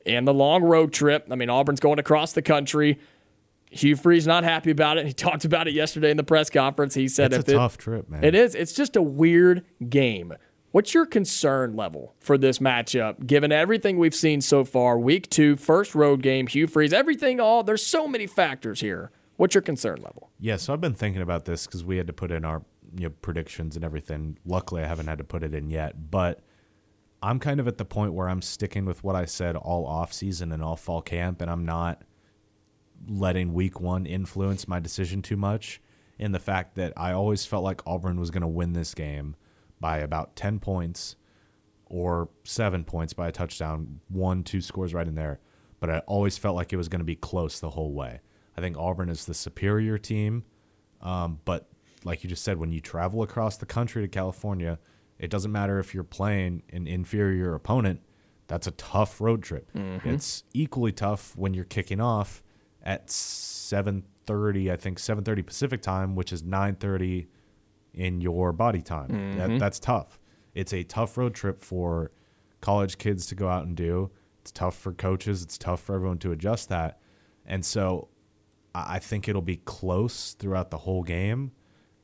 and 0.07 0.27
the 0.27 0.33
long 0.33 0.63
road 0.63 0.93
trip. 0.93 1.27
I 1.31 1.35
mean, 1.35 1.51
Auburn's 1.51 1.81
going 1.81 1.99
across 1.99 2.33
the 2.33 2.43
country. 2.43 2.99
Hugh 3.71 3.97
Freeze 3.97 4.27
not 4.27 4.45
happy 4.45 4.71
about 4.71 4.97
it. 4.99 5.07
He 5.07 5.13
talked 5.13 5.45
about 5.45 5.67
it 5.67 5.75
yesterday 5.75 6.11
in 6.11 6.17
the 6.17 6.25
press 6.25 6.49
conference. 6.49 6.95
He 6.95 7.09
said, 7.09 7.33
"It's 7.33 7.49
a 7.49 7.53
it, 7.53 7.55
tough 7.57 7.77
trip, 7.77 8.09
man. 8.09 8.25
It 8.25 8.35
is. 8.35 8.55
It's 8.55 8.73
just 8.73 8.97
a 8.97 9.03
weird 9.03 9.65
game." 9.89 10.33
What's 10.77 10.93
your 10.93 11.07
concern 11.07 11.75
level 11.75 12.15
for 12.21 12.37
this 12.37 12.59
matchup, 12.59 13.27
given 13.27 13.51
everything 13.51 13.97
we've 13.97 14.15
seen 14.15 14.43
so 14.43 14.63
far? 14.63 14.99
Week 14.99 15.31
two, 15.31 15.57
first 15.57 15.95
road 15.95 16.21
game, 16.21 16.47
Hugh 16.47 16.67
Freeze, 16.67 16.93
everything. 16.93 17.41
All 17.41 17.63
there's 17.63 17.87
so 17.87 18.07
many 18.07 18.27
factors 18.27 18.83
here. 18.83 19.11
What's 19.37 19.55
your 19.55 19.63
concern 19.63 20.03
level? 20.03 20.29
Yeah, 20.39 20.57
so 20.57 20.75
I've 20.75 20.81
been 20.83 20.93
thinking 20.93 21.23
about 21.23 21.47
this 21.47 21.65
because 21.65 21.83
we 21.83 21.97
had 21.97 22.07
to 22.09 22.13
put 22.13 22.31
in 22.31 22.45
our 22.45 22.63
you 22.95 23.05
know, 23.05 23.15
predictions 23.23 23.75
and 23.75 23.87
everything. 23.87 24.39
Luckily, 24.45 24.83
I 24.83 24.87
haven't 24.87 25.07
had 25.07 25.17
to 25.17 25.25
put 25.25 25.43
it 25.43 25.55
in 25.55 25.71
yet, 25.71 26.11
but 26.11 26.41
I'm 27.23 27.39
kind 27.39 27.59
of 27.59 27.67
at 27.67 27.79
the 27.79 27.87
point 27.87 28.13
where 28.13 28.29
I'm 28.29 28.43
sticking 28.43 28.85
with 28.85 29.03
what 29.03 29.17
I 29.17 29.25
said 29.25 29.57
all 29.57 29.87
off 29.87 30.13
season 30.13 30.53
and 30.53 30.63
all 30.63 30.77
fall 30.77 31.01
camp, 31.01 31.41
and 31.41 31.51
I'm 31.51 31.65
not 31.65 32.03
letting 33.09 33.55
week 33.55 33.81
one 33.81 34.05
influence 34.05 34.69
my 34.69 34.79
decision 34.79 35.23
too 35.23 35.39
much. 35.39 35.81
In 36.19 36.33
the 36.33 36.39
fact 36.39 36.75
that 36.75 36.93
I 36.99 37.13
always 37.13 37.47
felt 37.47 37.65
like 37.65 37.81
Auburn 37.87 38.21
was 38.21 38.31
going 38.31 38.43
to 38.43 38.47
win 38.47 38.75
this 38.75 38.93
game 38.93 39.37
by 39.81 39.99
about 39.99 40.37
10 40.37 40.59
points 40.61 41.17
or 41.87 42.29
seven 42.45 42.85
points 42.85 43.13
by 43.13 43.29
a 43.29 43.33
touchdown, 43.33 44.01
one, 44.09 44.43
two 44.43 44.61
scores 44.61 44.93
right 44.93 45.07
in 45.07 45.15
there. 45.15 45.41
But 45.79 45.91
I 45.91 45.99
always 46.01 46.39
felt 46.39 46.57
like 46.57 46.73
it 46.73 46.77
was 46.77 46.89
going 46.89 47.01
to 47.01 47.05
be 47.05 47.17
close 47.17 47.61
the 47.61 47.71
whole 47.71 47.93
way. 47.93 48.21
I 48.57 48.61
think 48.61 48.77
Auburn 48.79 49.09
is 49.09 49.27
the 49.27 49.35
superior 49.35 49.99
team. 49.99 50.45
Um, 51.03 51.41
but 51.45 51.69
like 52.05 52.25
you 52.25 52.31
just 52.31 52.43
said, 52.43 52.59
when 52.59 52.73
you 52.73 52.81
travel 52.81 53.23
across 53.23 53.57
the 53.57 53.67
country 53.67 54.03
to 54.03 54.09
California, 54.09 54.79
it 55.19 55.31
doesn't 55.31 55.53
matter 55.53 55.79
if 55.79 55.95
you're 55.95 56.05
playing 56.05 56.63
an 56.73 56.87
inferior 56.87 57.55
opponent. 57.55 58.01
That's 58.49 58.67
a 58.67 58.73
tough 58.73 59.21
road 59.21 59.43
trip. 59.43 59.71
Mm-hmm. 59.73 60.09
It's 60.09 60.45
equally 60.55 60.93
tough 60.93 61.37
when 61.37 61.53
you're 61.53 61.65
kicking 61.65 62.01
off 62.01 62.43
at 62.83 63.09
7:30, 63.09 64.73
I 64.73 64.77
think 64.77 64.99
7:30 64.99 65.45
Pacific 65.45 65.83
time, 65.83 66.15
which 66.15 66.33
is 66.33 66.43
9:30 66.43 67.27
in 67.97 68.21
your 68.21 68.53
body 68.53 68.83
time. 68.83 69.09
Mm-hmm. 69.09 69.39
That, 69.39 69.59
that's 69.59 69.81
tough. 69.81 70.21
It's 70.55 70.73
a 70.73 70.85
tough 70.85 71.17
road 71.19 71.35
trip 71.35 71.61
for 71.61 72.13
college 72.61 72.99
kids 72.99 73.27
to 73.27 73.35
go 73.35 73.49
out 73.49 73.65
and 73.67 73.77
do. 73.77 74.11
It's 74.43 74.53
tough 74.53 74.77
for 74.77 74.93
coaches. 74.93 75.43
It's 75.43 75.59
tough 75.59 75.83
for 75.83 75.95
everyone 75.95 76.19
to 76.19 76.33
adjust 76.33 76.69
that. 76.69 77.01
And 77.45 77.65
so 77.65 78.09
I 78.75 78.99
think 78.99 79.29
it'll 79.29 79.43
be 79.43 79.57
close 79.57 80.35
throughout 80.35 80.71
the 80.71 80.79
whole 80.79 81.03
game. 81.03 81.53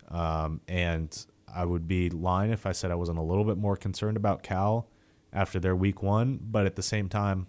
Um, 0.09 0.61
and 0.67 1.27
I 1.53 1.65
would 1.65 1.87
be 1.87 2.11
lying 2.11 2.51
if 2.51 2.67
I 2.67 2.73
said 2.73 2.91
I 2.91 2.95
wasn't 2.95 3.19
a 3.19 3.23
little 3.23 3.45
bit 3.45 3.59
more 3.59 3.77
concerned 3.77 4.17
about 4.17 4.43
Cal 4.43 4.89
after 5.33 5.61
their 5.61 5.77
week 5.77 6.03
one. 6.03 6.39
But 6.43 6.67
at 6.67 6.77
the 6.77 6.83
same 6.83 7.09
time, 7.09 7.47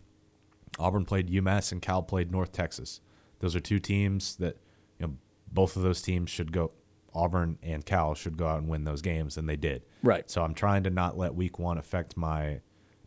Auburn 0.80 1.06
played 1.06 1.30
UMass 1.30 1.72
and 1.72 1.82
Cal 1.82 2.04
played 2.04 2.32
North 2.32 2.52
Texas. 2.52 3.00
Those 3.40 3.56
are 3.56 3.60
two 3.60 3.80
teams 3.80 4.36
that, 4.38 4.58
you 5.00 5.08
know, 5.08 5.14
both 5.52 5.76
of 5.76 5.84
those 5.84 6.02
teams 6.02 6.30
should 6.30 6.52
go. 6.52 6.72
Auburn 7.14 7.58
and 7.62 7.86
Cal 7.86 8.14
should 8.14 8.38
go 8.38 8.48
out 8.48 8.60
and 8.60 8.68
win 8.68 8.84
those 8.84 9.02
games, 9.02 9.38
and 9.38 9.48
they 9.48 9.56
did. 9.56 9.84
Right. 10.02 10.30
So 10.30 10.44
I'm 10.44 10.54
trying 10.54 10.84
to 10.84 10.90
not 10.90 11.18
let 11.18 11.36
week 11.36 11.60
one 11.60 11.78
affect 11.78 12.18
my 12.18 12.62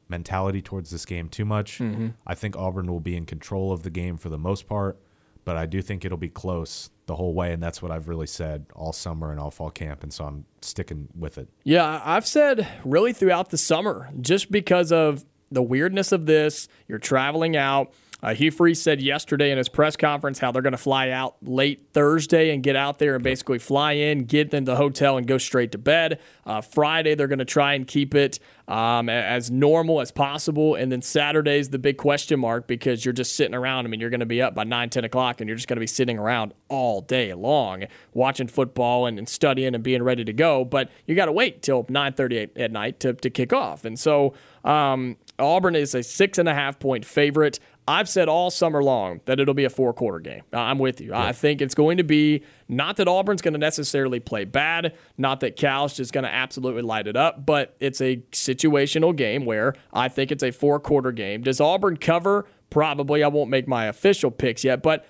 mentality 0.08 0.62
towards 0.62 0.90
this 0.90 1.04
game 1.04 1.28
too 1.28 1.44
much. 1.44 1.78
Mm-hmm. 1.78 2.08
I 2.26 2.34
think 2.34 2.56
Auburn 2.56 2.90
will 2.90 3.00
be 3.00 3.16
in 3.16 3.26
control 3.26 3.72
of 3.72 3.82
the 3.82 3.90
game 3.90 4.16
for 4.16 4.28
the 4.28 4.38
most 4.38 4.66
part, 4.66 5.00
but 5.44 5.56
I 5.56 5.66
do 5.66 5.82
think 5.82 6.04
it'll 6.04 6.18
be 6.18 6.28
close 6.28 6.90
the 7.06 7.16
whole 7.16 7.34
way, 7.34 7.52
and 7.52 7.62
that's 7.62 7.80
what 7.82 7.90
I've 7.90 8.08
really 8.08 8.26
said 8.26 8.66
all 8.74 8.92
summer 8.92 9.30
and 9.30 9.40
all 9.40 9.50
fall 9.50 9.70
camp, 9.70 10.02
and 10.02 10.12
so 10.12 10.24
I'm 10.24 10.44
sticking 10.60 11.08
with 11.16 11.38
it. 11.38 11.48
Yeah, 11.64 12.00
I've 12.04 12.26
said 12.26 12.66
really 12.84 13.12
throughout 13.12 13.50
the 13.50 13.58
summer, 13.58 14.10
just 14.20 14.50
because 14.50 14.92
of 14.92 15.24
the 15.50 15.62
weirdness 15.62 16.12
of 16.12 16.26
this. 16.26 16.68
You're 16.88 16.98
traveling 16.98 17.56
out. 17.56 17.92
Uh, 18.22 18.34
Hugh 18.34 18.50
Freeze 18.50 18.80
said 18.80 19.02
yesterday 19.02 19.50
in 19.50 19.58
his 19.58 19.68
press 19.68 19.94
conference 19.94 20.38
how 20.38 20.50
they're 20.50 20.62
going 20.62 20.72
to 20.72 20.78
fly 20.78 21.10
out 21.10 21.36
late 21.42 21.88
Thursday 21.92 22.50
and 22.50 22.62
get 22.62 22.74
out 22.74 22.98
there 22.98 23.14
and 23.14 23.22
basically 23.22 23.58
fly 23.58 23.92
in, 23.92 24.24
get 24.24 24.54
in 24.54 24.64
the 24.64 24.76
hotel, 24.76 25.18
and 25.18 25.26
go 25.26 25.36
straight 25.36 25.70
to 25.72 25.78
bed. 25.78 26.18
Uh, 26.46 26.62
Friday, 26.62 27.14
they're 27.14 27.28
going 27.28 27.40
to 27.40 27.44
try 27.44 27.74
and 27.74 27.86
keep 27.86 28.14
it 28.14 28.38
um, 28.68 29.08
as 29.08 29.50
normal 29.50 30.00
as 30.00 30.10
possible. 30.10 30.74
And 30.74 30.90
then 30.90 31.02
Saturday's 31.02 31.68
the 31.68 31.78
big 31.78 31.98
question 31.98 32.40
mark 32.40 32.66
because 32.66 33.04
you're 33.04 33.12
just 33.12 33.36
sitting 33.36 33.54
around. 33.54 33.84
I 33.84 33.88
mean, 33.88 34.00
you're 34.00 34.10
going 34.10 34.20
to 34.20 34.26
be 34.26 34.40
up 34.40 34.54
by 34.54 34.64
9, 34.64 34.90
10 34.90 35.04
o'clock 35.04 35.40
and 35.40 35.48
you're 35.48 35.56
just 35.56 35.68
going 35.68 35.76
to 35.76 35.80
be 35.80 35.86
sitting 35.86 36.18
around 36.18 36.54
all 36.68 37.02
day 37.02 37.32
long 37.34 37.84
watching 38.14 38.48
football 38.48 39.06
and, 39.06 39.18
and 39.18 39.28
studying 39.28 39.74
and 39.74 39.84
being 39.84 40.02
ready 40.02 40.24
to 40.24 40.32
go. 40.32 40.64
But 40.64 40.90
you 41.06 41.14
got 41.14 41.26
to 41.26 41.32
wait 41.32 41.62
till 41.62 41.84
9.30 41.84 42.50
at 42.56 42.72
night 42.72 42.98
to, 43.00 43.12
to 43.12 43.30
kick 43.30 43.52
off. 43.52 43.84
And 43.84 43.98
so 43.98 44.34
um, 44.64 45.16
Auburn 45.38 45.76
is 45.76 45.94
a 45.94 46.02
six 46.02 46.38
and 46.38 46.48
a 46.48 46.54
half 46.54 46.78
point 46.78 47.04
favorite. 47.04 47.60
I've 47.88 48.08
said 48.08 48.28
all 48.28 48.50
summer 48.50 48.82
long 48.82 49.20
that 49.26 49.38
it'll 49.38 49.54
be 49.54 49.64
a 49.64 49.70
four 49.70 49.92
quarter 49.92 50.18
game. 50.18 50.42
I'm 50.52 50.78
with 50.78 51.00
you. 51.00 51.10
Yeah. 51.10 51.24
I 51.24 51.32
think 51.32 51.60
it's 51.62 51.74
going 51.74 51.98
to 51.98 52.04
be 52.04 52.42
not 52.68 52.96
that 52.96 53.06
Auburn's 53.06 53.42
going 53.42 53.54
to 53.54 53.58
necessarily 53.58 54.18
play 54.18 54.44
bad, 54.44 54.96
not 55.16 55.40
that 55.40 55.56
Cal's 55.56 55.94
just 55.96 56.12
going 56.12 56.24
to 56.24 56.32
absolutely 56.32 56.82
light 56.82 57.06
it 57.06 57.16
up, 57.16 57.46
but 57.46 57.76
it's 57.78 58.00
a 58.00 58.16
situational 58.32 59.14
game 59.14 59.44
where 59.44 59.74
I 59.92 60.08
think 60.08 60.32
it's 60.32 60.42
a 60.42 60.50
four 60.50 60.80
quarter 60.80 61.12
game. 61.12 61.42
Does 61.42 61.60
Auburn 61.60 61.96
cover? 61.96 62.46
Probably. 62.70 63.22
I 63.22 63.28
won't 63.28 63.50
make 63.50 63.68
my 63.68 63.86
official 63.86 64.32
picks 64.32 64.64
yet, 64.64 64.82
but, 64.82 65.06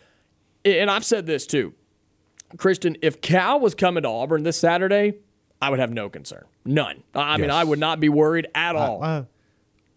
and 0.65 0.91
I've 0.91 1.05
said 1.05 1.27
this 1.27 1.47
too. 1.47 1.73
Christian, 2.59 2.97
if 3.01 3.23
Cal 3.23 3.59
was 3.59 3.75
coming 3.75 4.03
to 4.03 4.09
Auburn 4.09 4.43
this 4.43 4.59
Saturday, 4.59 5.15
I 5.63 5.71
would 5.71 5.79
have 5.79 5.93
no 5.93 6.11
concern. 6.11 6.45
None. 6.67 7.03
I 7.15 7.33
yes. 7.33 7.41
mean, 7.41 7.51
I 7.51 7.65
would 7.65 7.79
not 7.79 8.01
be 8.01 8.11
worried 8.11 8.49
at 8.55 8.77
all. 8.77 9.03
Uh, 9.03 9.25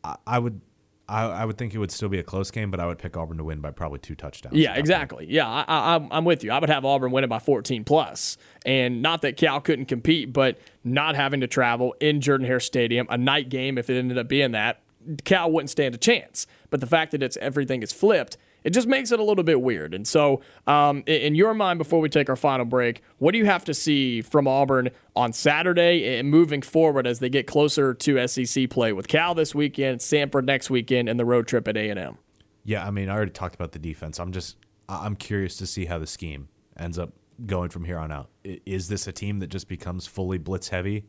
uh, 0.03 0.15
I 0.25 0.39
would 0.39 0.61
I, 1.09 1.23
I, 1.41 1.45
would 1.45 1.57
think 1.57 1.73
it 1.73 1.79
would 1.79 1.91
still 1.91 2.09
be 2.09 2.19
a 2.19 2.23
close 2.23 2.51
game, 2.51 2.69
but 2.71 2.79
I 2.79 2.85
would 2.85 2.99
pick 2.99 3.17
Auburn 3.17 3.37
to 3.37 3.43
win 3.43 3.59
by 3.59 3.71
probably 3.71 3.99
two 3.99 4.15
touchdowns. 4.15 4.55
Yeah, 4.55 4.75
exactly. 4.75 5.25
Point. 5.25 5.31
Yeah, 5.31 5.47
I, 5.47 5.63
I, 5.67 6.07
I'm 6.11 6.25
with 6.25 6.43
you. 6.43 6.51
I 6.51 6.59
would 6.59 6.69
have 6.69 6.85
Auburn 6.85 7.11
win 7.11 7.23
it 7.23 7.27
by 7.27 7.39
14 7.39 7.83
plus, 7.83 8.37
and 8.65 9.01
not 9.01 9.21
that 9.23 9.35
Cal 9.35 9.59
couldn't 9.59 9.85
compete, 9.85 10.31
but 10.31 10.59
not 10.83 11.15
having 11.15 11.41
to 11.41 11.47
travel 11.47 11.95
in 11.99 12.21
Jordan 12.21 12.45
Hare 12.45 12.59
Stadium, 12.59 13.07
a 13.09 13.17
night 13.17 13.49
game. 13.49 13.77
If 13.77 13.89
it 13.89 13.97
ended 13.97 14.17
up 14.17 14.27
being 14.27 14.51
that, 14.51 14.81
Cal 15.23 15.51
wouldn't 15.51 15.69
stand 15.69 15.95
a 15.95 15.97
chance. 15.97 16.47
But 16.69 16.79
the 16.79 16.87
fact 16.87 17.11
that 17.11 17.23
it's 17.23 17.37
everything 17.37 17.81
is 17.81 17.91
flipped 17.91 18.37
it 18.63 18.71
just 18.71 18.87
makes 18.87 19.11
it 19.11 19.19
a 19.19 19.23
little 19.23 19.43
bit 19.43 19.61
weird. 19.61 19.93
And 19.93 20.07
so, 20.07 20.41
um, 20.67 21.03
in 21.05 21.35
your 21.35 21.53
mind, 21.53 21.77
before 21.77 21.99
we 21.99 22.09
take 22.09 22.29
our 22.29 22.35
final 22.35 22.65
break, 22.65 23.01
what 23.17 23.31
do 23.31 23.37
you 23.37 23.45
have 23.45 23.65
to 23.65 23.73
see 23.73 24.21
from 24.21 24.47
Auburn 24.47 24.89
on 25.15 25.33
Saturday 25.33 26.17
and 26.17 26.29
moving 26.29 26.61
forward 26.61 27.07
as 27.07 27.19
they 27.19 27.29
get 27.29 27.47
closer 27.47 27.93
to 27.93 28.27
SEC 28.27 28.69
play 28.69 28.93
with 28.93 29.07
Cal 29.07 29.33
this 29.33 29.55
weekend, 29.55 29.99
Samford 29.99 30.45
next 30.45 30.69
weekend, 30.69 31.09
and 31.09 31.19
the 31.19 31.25
road 31.25 31.47
trip 31.47 31.67
at 31.67 31.77
A 31.77 31.89
and 31.89 31.99
M? 31.99 32.17
Yeah, 32.63 32.85
I 32.85 32.91
mean, 32.91 33.09
I 33.09 33.13
already 33.13 33.31
talked 33.31 33.55
about 33.55 33.71
the 33.71 33.79
defense. 33.79 34.19
I'm 34.19 34.31
just, 34.31 34.57
I'm 34.87 35.15
curious 35.15 35.57
to 35.57 35.65
see 35.65 35.85
how 35.85 35.97
the 35.99 36.07
scheme 36.07 36.49
ends 36.77 36.99
up 36.99 37.13
going 37.45 37.69
from 37.69 37.85
here 37.85 37.97
on 37.97 38.11
out. 38.11 38.29
Is 38.43 38.89
this 38.89 39.07
a 39.07 39.11
team 39.11 39.39
that 39.39 39.47
just 39.47 39.67
becomes 39.67 40.07
fully 40.07 40.37
blitz 40.37 40.69
heavy? 40.69 41.05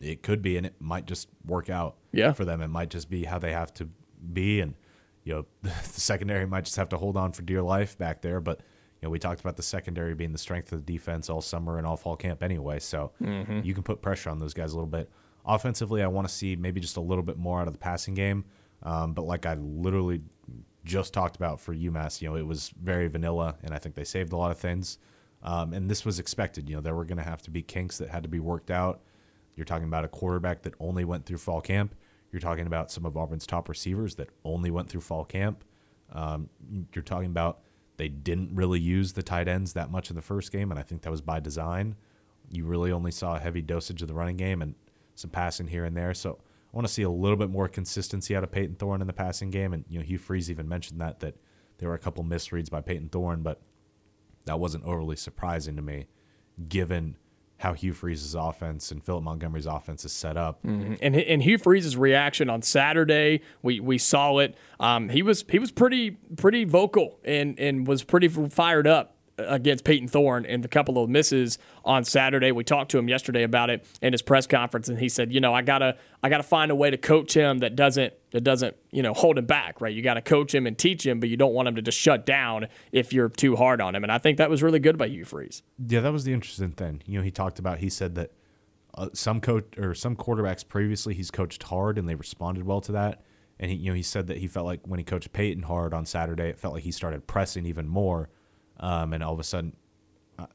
It 0.00 0.22
could 0.22 0.42
be, 0.42 0.56
and 0.56 0.66
it 0.66 0.74
might 0.80 1.06
just 1.06 1.28
work 1.44 1.70
out 1.70 1.96
yeah. 2.12 2.32
for 2.32 2.44
them. 2.44 2.60
It 2.60 2.68
might 2.68 2.90
just 2.90 3.08
be 3.08 3.24
how 3.24 3.38
they 3.38 3.52
have 3.52 3.72
to 3.74 3.88
be, 4.32 4.60
and 4.60 4.74
you 5.24 5.34
know, 5.34 5.46
the 5.62 5.70
secondary 6.00 6.46
might 6.46 6.64
just 6.64 6.76
have 6.76 6.88
to 6.90 6.96
hold 6.96 7.16
on 7.16 7.32
for 7.32 7.42
dear 7.42 7.62
life 7.62 7.98
back 7.98 8.22
there. 8.22 8.40
But 8.40 8.60
you 9.00 9.06
know, 9.06 9.10
we 9.10 9.18
talked 9.18 9.40
about 9.40 9.56
the 9.56 9.62
secondary 9.62 10.14
being 10.14 10.32
the 10.32 10.38
strength 10.38 10.72
of 10.72 10.84
the 10.84 10.92
defense 10.92 11.28
all 11.28 11.40
summer 11.40 11.78
and 11.78 11.86
all 11.86 11.96
fall 11.96 12.16
camp 12.16 12.42
anyway. 12.42 12.78
So 12.78 13.12
mm-hmm. 13.20 13.60
you 13.64 13.74
can 13.74 13.82
put 13.82 14.02
pressure 14.02 14.30
on 14.30 14.38
those 14.38 14.54
guys 14.54 14.72
a 14.72 14.76
little 14.76 14.88
bit. 14.88 15.10
Offensively, 15.46 16.02
I 16.02 16.06
want 16.06 16.26
to 16.28 16.32
see 16.32 16.56
maybe 16.56 16.80
just 16.80 16.96
a 16.96 17.02
little 17.02 17.24
bit 17.24 17.36
more 17.36 17.60
out 17.60 17.66
of 17.66 17.74
the 17.74 17.78
passing 17.78 18.14
game. 18.14 18.44
Um, 18.82 19.12
but 19.12 19.22
like 19.22 19.46
I 19.46 19.54
literally 19.54 20.22
just 20.84 21.12
talked 21.12 21.36
about 21.36 21.60
for 21.60 21.74
UMass, 21.74 22.20
you 22.20 22.28
know, 22.28 22.36
it 22.36 22.46
was 22.46 22.72
very 22.80 23.08
vanilla, 23.08 23.56
and 23.62 23.74
I 23.74 23.78
think 23.78 23.94
they 23.94 24.04
saved 24.04 24.32
a 24.32 24.36
lot 24.36 24.50
of 24.50 24.58
things. 24.58 24.98
Um, 25.42 25.72
and 25.72 25.90
this 25.90 26.04
was 26.04 26.18
expected. 26.18 26.68
You 26.68 26.76
know, 26.76 26.80
there 26.80 26.94
were 26.94 27.04
going 27.04 27.18
to 27.18 27.24
have 27.24 27.42
to 27.42 27.50
be 27.50 27.62
kinks 27.62 27.98
that 27.98 28.08
had 28.08 28.22
to 28.22 28.28
be 28.28 28.40
worked 28.40 28.70
out. 28.70 29.02
You're 29.56 29.66
talking 29.66 29.86
about 29.86 30.04
a 30.04 30.08
quarterback 30.08 30.62
that 30.62 30.74
only 30.80 31.04
went 31.04 31.26
through 31.26 31.38
fall 31.38 31.60
camp. 31.60 31.94
You're 32.34 32.40
talking 32.40 32.66
about 32.66 32.90
some 32.90 33.06
of 33.06 33.16
Auburn's 33.16 33.46
top 33.46 33.68
receivers 33.68 34.16
that 34.16 34.28
only 34.44 34.68
went 34.68 34.88
through 34.88 35.02
fall 35.02 35.24
camp. 35.24 35.62
Um, 36.12 36.48
you're 36.92 37.04
talking 37.04 37.30
about 37.30 37.60
they 37.96 38.08
didn't 38.08 38.56
really 38.56 38.80
use 38.80 39.12
the 39.12 39.22
tight 39.22 39.46
ends 39.46 39.74
that 39.74 39.88
much 39.88 40.10
in 40.10 40.16
the 40.16 40.22
first 40.22 40.50
game, 40.50 40.72
and 40.72 40.80
I 40.80 40.82
think 40.82 41.02
that 41.02 41.12
was 41.12 41.20
by 41.20 41.38
design. 41.38 41.94
You 42.50 42.64
really 42.64 42.90
only 42.90 43.12
saw 43.12 43.36
a 43.36 43.38
heavy 43.38 43.62
dosage 43.62 44.02
of 44.02 44.08
the 44.08 44.14
running 44.14 44.36
game 44.36 44.62
and 44.62 44.74
some 45.14 45.30
passing 45.30 45.68
here 45.68 45.84
and 45.84 45.96
there. 45.96 46.12
So 46.12 46.40
I 46.72 46.76
want 46.76 46.88
to 46.88 46.92
see 46.92 47.04
a 47.04 47.08
little 47.08 47.36
bit 47.36 47.50
more 47.50 47.68
consistency 47.68 48.34
out 48.34 48.42
of 48.42 48.50
Payton 48.50 48.74
Thorne 48.74 49.00
in 49.00 49.06
the 49.06 49.12
passing 49.12 49.50
game. 49.50 49.72
And 49.72 49.84
you 49.88 50.00
know, 50.00 50.04
Hugh 50.04 50.18
Freeze 50.18 50.50
even 50.50 50.68
mentioned 50.68 51.00
that 51.00 51.20
that 51.20 51.36
there 51.78 51.88
were 51.88 51.94
a 51.94 52.00
couple 52.00 52.24
misreads 52.24 52.68
by 52.68 52.80
Payton 52.80 53.10
Thorne, 53.10 53.42
but 53.42 53.62
that 54.46 54.58
wasn't 54.58 54.82
overly 54.82 55.14
surprising 55.14 55.76
to 55.76 55.82
me, 55.82 56.08
given 56.68 57.16
how 57.58 57.72
Hugh 57.72 57.92
Freeze's 57.92 58.34
offense 58.34 58.90
and 58.90 59.02
Philip 59.02 59.24
Montgomery's 59.24 59.66
offense 59.66 60.04
is 60.04 60.12
set 60.12 60.36
up. 60.36 60.62
Mm-hmm. 60.64 60.94
And 61.00 61.16
and 61.16 61.42
Hugh 61.42 61.58
Freeze's 61.58 61.96
reaction 61.96 62.50
on 62.50 62.62
Saturday, 62.62 63.42
we 63.62 63.80
we 63.80 63.98
saw 63.98 64.38
it. 64.38 64.56
Um, 64.80 65.08
he 65.08 65.22
was 65.22 65.44
he 65.48 65.58
was 65.58 65.70
pretty 65.70 66.12
pretty 66.36 66.64
vocal 66.64 67.18
and 67.24 67.58
and 67.58 67.86
was 67.86 68.02
pretty 68.02 68.28
fired 68.28 68.86
up 68.86 69.14
against 69.38 69.84
Payton 69.84 70.08
Thorne 70.08 70.46
and 70.46 70.62
the 70.62 70.68
couple 70.68 71.02
of 71.02 71.10
misses 71.10 71.58
on 71.84 72.04
Saturday. 72.04 72.52
We 72.52 72.64
talked 72.64 72.90
to 72.92 72.98
him 72.98 73.08
yesterday 73.08 73.42
about 73.42 73.70
it 73.70 73.84
in 74.00 74.12
his 74.12 74.22
press 74.22 74.46
conference, 74.46 74.88
and 74.88 74.98
he 74.98 75.08
said, 75.08 75.32
"You 75.32 75.40
know, 75.40 75.54
I 75.54 75.62
gotta, 75.62 75.96
I 76.22 76.28
gotta 76.28 76.42
find 76.42 76.70
a 76.70 76.74
way 76.74 76.90
to 76.90 76.96
coach 76.96 77.34
him 77.34 77.58
that 77.58 77.76
doesn't, 77.76 78.14
that 78.34 78.42
doesn't, 78.42 78.76
you 78.90 79.02
know, 79.02 79.14
hold 79.14 79.38
him 79.38 79.46
back. 79.46 79.80
Right? 79.80 79.94
You 79.94 80.02
got 80.02 80.14
to 80.14 80.20
coach 80.20 80.54
him 80.54 80.66
and 80.66 80.76
teach 80.76 81.06
him, 81.06 81.20
but 81.20 81.28
you 81.28 81.36
don't 81.36 81.54
want 81.54 81.68
him 81.68 81.76
to 81.76 81.82
just 81.82 81.98
shut 81.98 82.26
down 82.26 82.66
if 82.92 83.12
you're 83.12 83.28
too 83.28 83.56
hard 83.56 83.80
on 83.80 83.94
him." 83.94 84.02
And 84.02 84.12
I 84.12 84.18
think 84.18 84.38
that 84.38 84.50
was 84.50 84.62
really 84.62 84.80
good 84.80 84.98
by 84.98 85.06
Hugh 85.06 85.24
Freeze. 85.24 85.62
Yeah, 85.78 86.00
that 86.00 86.12
was 86.12 86.24
the 86.24 86.32
interesting 86.32 86.72
thing. 86.72 87.02
You 87.06 87.18
know, 87.18 87.24
he 87.24 87.30
talked 87.30 87.58
about. 87.58 87.78
He 87.78 87.88
said 87.88 88.16
that 88.16 88.32
uh, 88.96 89.08
some 89.12 89.40
coach 89.40 89.78
or 89.78 89.94
some 89.94 90.16
quarterbacks 90.16 90.66
previously 90.66 91.14
he's 91.14 91.30
coached 91.30 91.62
hard 91.64 91.98
and 91.98 92.08
they 92.08 92.14
responded 92.14 92.64
well 92.64 92.80
to 92.82 92.92
that. 92.92 93.22
And 93.58 93.70
he, 93.70 93.76
you 93.76 93.90
know, 93.90 93.94
he 93.94 94.02
said 94.02 94.26
that 94.26 94.38
he 94.38 94.48
felt 94.48 94.66
like 94.66 94.80
when 94.84 94.98
he 94.98 95.04
coached 95.04 95.32
Payton 95.32 95.62
hard 95.62 95.94
on 95.94 96.04
Saturday, 96.04 96.48
it 96.48 96.58
felt 96.58 96.74
like 96.74 96.82
he 96.82 96.90
started 96.90 97.26
pressing 97.26 97.66
even 97.66 97.88
more 97.88 98.28
um, 98.80 99.12
and 99.12 99.22
all 99.22 99.32
of 99.32 99.40
a 99.40 99.44
sudden 99.44 99.74
uh, 100.38 100.46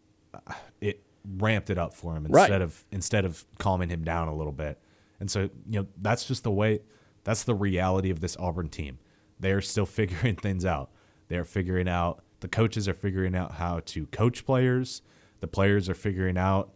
it 0.82 1.04
ramped 1.38 1.70
it 1.70 1.78
up 1.78 1.94
for 1.94 2.16
him 2.16 2.26
instead 2.26 2.52
right. 2.52 2.62
of 2.62 2.84
instead 2.92 3.26
of 3.26 3.46
calming 3.58 3.90
him 3.90 4.04
down 4.04 4.28
a 4.28 4.36
little 4.36 4.52
bit. 4.52 4.80
And 5.20 5.30
so 5.30 5.50
you 5.68 5.82
know 5.82 5.88
that's 6.02 6.26
just 6.26 6.44
the 6.44 6.52
way 6.52 6.82
that's 7.30 7.44
the 7.44 7.54
reality 7.54 8.10
of 8.10 8.22
this 8.22 8.36
Auburn 8.38 8.70
team. 8.70 8.98
They're 9.40 9.62
still 9.62 9.86
figuring 10.00 10.36
things 10.36 10.66
out. 10.66 10.90
They're 11.28 11.46
figuring 11.46 11.88
out 11.88 12.24
the 12.40 12.48
coaches 12.48 12.88
are 12.88 12.94
figuring 12.96 13.36
out 13.36 13.54
how 13.54 13.82
to 13.82 14.08
coach 14.08 14.46
players. 14.48 15.04
The 15.40 15.48
players 15.48 15.90
are 15.90 15.94
figuring 15.94 16.40
out 16.40 16.74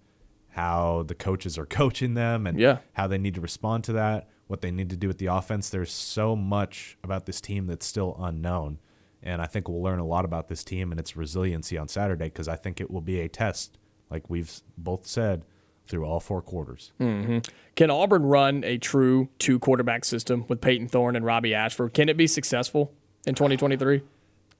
how 0.49 1.05
the 1.07 1.15
coaches 1.15 1.57
are 1.57 1.65
coaching 1.81 2.13
them 2.13 2.45
and 2.45 2.59
yeah. 2.59 2.77
how 2.93 3.07
they 3.07 3.17
need 3.17 3.33
to 3.33 3.41
respond 3.41 3.83
to 3.85 3.93
that, 3.93 4.29
what 4.45 4.61
they 4.61 4.69
need 4.69 4.91
to 4.91 4.95
do 4.95 5.07
with 5.07 5.17
the 5.17 5.25
offense. 5.25 5.71
There's 5.71 5.91
so 5.91 6.35
much 6.35 6.99
about 7.03 7.25
this 7.25 7.41
team 7.41 7.65
that's 7.65 7.87
still 7.87 8.15
unknown. 8.19 8.77
And 9.23 9.41
I 9.41 9.47
think 9.47 9.67
we'll 9.67 9.81
learn 9.81 9.99
a 9.99 10.05
lot 10.05 10.23
about 10.23 10.49
this 10.49 10.63
team 10.63 10.91
and 10.91 10.99
its 10.99 11.17
resiliency 11.17 11.79
on 11.79 11.87
Saturday 11.87 12.25
because 12.25 12.47
I 12.47 12.57
think 12.57 12.79
it 12.79 12.91
will 12.91 13.01
be 13.01 13.21
a 13.21 13.27
test, 13.27 13.79
like 14.11 14.29
we've 14.29 14.61
both 14.77 15.07
said, 15.07 15.45
through 15.87 16.05
all 16.05 16.19
four 16.19 16.41
quarters. 16.41 16.91
Mm-hmm. 16.99 17.39
Can 17.75 17.89
Auburn 17.89 18.23
run 18.23 18.63
a 18.63 18.77
true 18.77 19.29
two 19.39 19.59
quarterback 19.59 20.05
system 20.05 20.45
with 20.47 20.61
Payton 20.61 20.87
Thorne 20.87 21.15
and 21.15 21.25
Robbie 21.25 21.53
Ashford? 21.53 21.93
Can 21.93 22.09
it 22.09 22.17
be 22.17 22.27
successful 22.27 22.93
in 23.25 23.35
2023? 23.35 24.01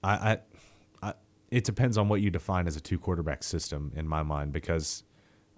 I, 0.04 0.10
I, 0.12 0.38
I, 1.02 1.14
it 1.52 1.64
depends 1.64 1.98
on 1.98 2.10
what 2.10 2.22
you 2.22 2.30
define 2.30 2.68
as 2.68 2.76
a 2.76 2.82
two 2.82 3.00
quarterback 3.00 3.44
system 3.44 3.92
in 3.96 4.08
my 4.08 4.24
mind 4.24 4.52
because 4.52 5.04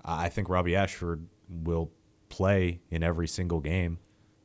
I 0.03 0.29
think 0.29 0.49
Robbie 0.49 0.75
Ashford 0.75 1.25
will 1.49 1.91
play 2.29 2.81
in 2.89 3.03
every 3.03 3.27
single 3.27 3.59
game, 3.59 3.99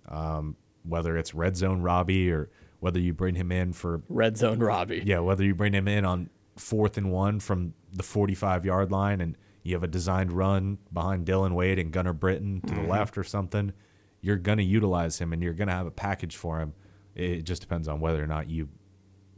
um, 0.08 0.56
whether 0.84 1.16
it's 1.18 1.34
red 1.34 1.56
zone 1.56 1.82
Robbie 1.82 2.30
or 2.30 2.50
whether 2.80 2.98
you 2.98 3.12
bring 3.12 3.34
him 3.34 3.52
in 3.52 3.72
for 3.72 4.02
red 4.08 4.38
zone 4.38 4.60
Robbie. 4.60 5.02
Yeah, 5.04 5.18
whether 5.18 5.44
you 5.44 5.54
bring 5.54 5.74
him 5.74 5.86
in 5.86 6.04
on 6.04 6.30
fourth 6.56 6.96
and 6.96 7.10
one 7.10 7.40
from 7.40 7.74
the 7.92 8.02
45 8.02 8.64
yard 8.64 8.90
line 8.90 9.20
and 9.20 9.36
you 9.62 9.74
have 9.74 9.82
a 9.82 9.88
designed 9.88 10.32
run 10.32 10.78
behind 10.92 11.26
Dillon 11.26 11.54
Wade 11.54 11.78
and 11.78 11.92
Gunnar 11.92 12.12
Britton 12.12 12.60
to 12.62 12.66
mm-hmm. 12.68 12.82
the 12.82 12.88
left 12.88 13.18
or 13.18 13.24
something, 13.24 13.72
you're 14.20 14.36
going 14.36 14.58
to 14.58 14.64
utilize 14.64 15.18
him 15.18 15.32
and 15.32 15.42
you're 15.42 15.54
going 15.54 15.68
to 15.68 15.74
have 15.74 15.86
a 15.86 15.90
package 15.90 16.36
for 16.36 16.60
him. 16.60 16.74
It 17.14 17.42
just 17.42 17.60
depends 17.60 17.88
on 17.88 18.00
whether 18.00 18.22
or 18.22 18.26
not 18.26 18.48
you 18.48 18.68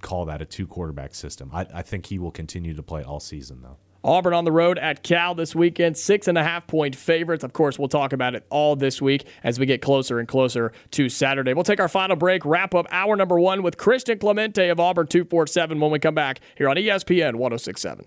call 0.00 0.26
that 0.26 0.42
a 0.42 0.44
two 0.44 0.66
quarterback 0.66 1.14
system. 1.14 1.50
I, 1.52 1.66
I 1.72 1.82
think 1.82 2.06
he 2.06 2.18
will 2.18 2.30
continue 2.30 2.74
to 2.74 2.82
play 2.82 3.02
all 3.02 3.20
season, 3.20 3.62
though. 3.62 3.78
Auburn 4.04 4.34
on 4.34 4.44
the 4.44 4.52
road 4.52 4.78
at 4.78 5.04
Cal 5.04 5.34
this 5.34 5.54
weekend, 5.54 5.96
six 5.96 6.26
and 6.26 6.36
a 6.36 6.42
half 6.42 6.66
point 6.66 6.96
favorites. 6.96 7.44
Of 7.44 7.52
course, 7.52 7.78
we'll 7.78 7.88
talk 7.88 8.12
about 8.12 8.34
it 8.34 8.44
all 8.50 8.74
this 8.74 9.00
week 9.00 9.24
as 9.44 9.60
we 9.60 9.66
get 9.66 9.80
closer 9.80 10.18
and 10.18 10.26
closer 10.26 10.72
to 10.90 11.08
Saturday. 11.08 11.54
We'll 11.54 11.62
take 11.62 11.78
our 11.78 11.88
final 11.88 12.16
break, 12.16 12.44
wrap 12.44 12.74
up 12.74 12.86
hour 12.90 13.14
number 13.14 13.38
one 13.38 13.62
with 13.62 13.76
Christian 13.76 14.18
Clemente 14.18 14.68
of 14.68 14.80
Auburn 14.80 15.06
247 15.06 15.78
when 15.78 15.92
we 15.92 16.00
come 16.00 16.16
back 16.16 16.40
here 16.56 16.68
on 16.68 16.76
ESPN 16.76 17.36
1067. 17.36 18.06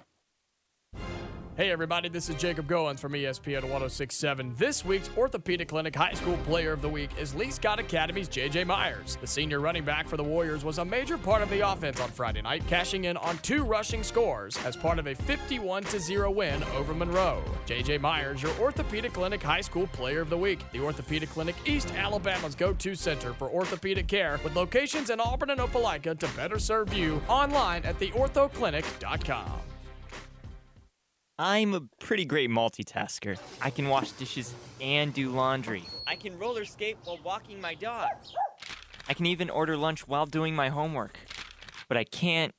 Hey, 1.57 1.71
everybody, 1.71 2.09
this 2.09 2.27
is 2.27 2.35
Jacob 2.35 2.67
Goins 2.67 2.99
from 2.99 3.13
ESPN 3.13 3.61
1067. 3.61 4.55
This 4.57 4.83
week's 4.83 5.09
Orthopedic 5.15 5.69
Clinic 5.69 5.95
High 5.95 6.11
School 6.11 6.35
Player 6.39 6.73
of 6.73 6.81
the 6.81 6.89
Week 6.89 7.09
is 7.17 7.33
Lee 7.33 7.49
Scott 7.49 7.79
Academy's 7.79 8.27
J.J. 8.27 8.65
Myers. 8.65 9.17
The 9.21 9.27
senior 9.27 9.61
running 9.61 9.85
back 9.85 10.09
for 10.09 10.17
the 10.17 10.23
Warriors 10.23 10.65
was 10.65 10.79
a 10.79 10.83
major 10.83 11.17
part 11.17 11.41
of 11.41 11.49
the 11.49 11.61
offense 11.61 12.01
on 12.01 12.09
Friday 12.09 12.41
night, 12.41 12.67
cashing 12.67 13.05
in 13.05 13.15
on 13.15 13.37
two 13.37 13.63
rushing 13.63 14.03
scores 14.03 14.57
as 14.65 14.75
part 14.75 14.99
of 14.99 15.07
a 15.07 15.15
51 15.15 15.85
0 15.85 16.29
win 16.29 16.61
over 16.75 16.93
Monroe. 16.93 17.41
J.J. 17.65 17.99
Myers, 17.99 18.43
your 18.43 18.51
Orthopedic 18.59 19.13
Clinic 19.13 19.41
High 19.41 19.61
School 19.61 19.87
Player 19.87 20.19
of 20.19 20.29
the 20.29 20.37
Week. 20.37 20.59
The 20.73 20.81
Orthopedic 20.81 21.29
Clinic, 21.29 21.55
East 21.65 21.89
Alabama's 21.95 22.55
go 22.55 22.73
to 22.73 22.95
center 22.95 23.31
for 23.31 23.47
orthopedic 23.47 24.07
care, 24.07 24.41
with 24.43 24.57
locations 24.57 25.09
in 25.09 25.21
Auburn 25.21 25.51
and 25.51 25.61
Opelika 25.61 26.19
to 26.19 26.27
better 26.35 26.59
serve 26.59 26.93
you 26.93 27.21
online 27.29 27.85
at 27.85 27.97
theorthoclinic.com. 27.97 29.61
I'm 31.37 31.73
a 31.73 31.81
pretty 31.99 32.23
great 32.23 32.49
multitasker. 32.49 33.37
I 33.61 33.69
can 33.69 33.89
wash 33.89 34.11
dishes 34.11 34.55
and 34.79 35.13
do 35.13 35.29
laundry. 35.31 35.83
I 36.07 36.15
can 36.15 36.39
roller 36.39 36.63
skate 36.63 36.95
while 37.03 37.19
walking 37.25 37.59
my 37.59 37.73
dog. 37.73 38.07
I 39.09 39.13
can 39.13 39.25
even 39.25 39.49
order 39.49 39.75
lunch 39.75 40.07
while 40.07 40.25
doing 40.25 40.55
my 40.55 40.69
homework. 40.69 41.19
But 41.89 41.97
I 41.97 42.05
can't 42.05 42.53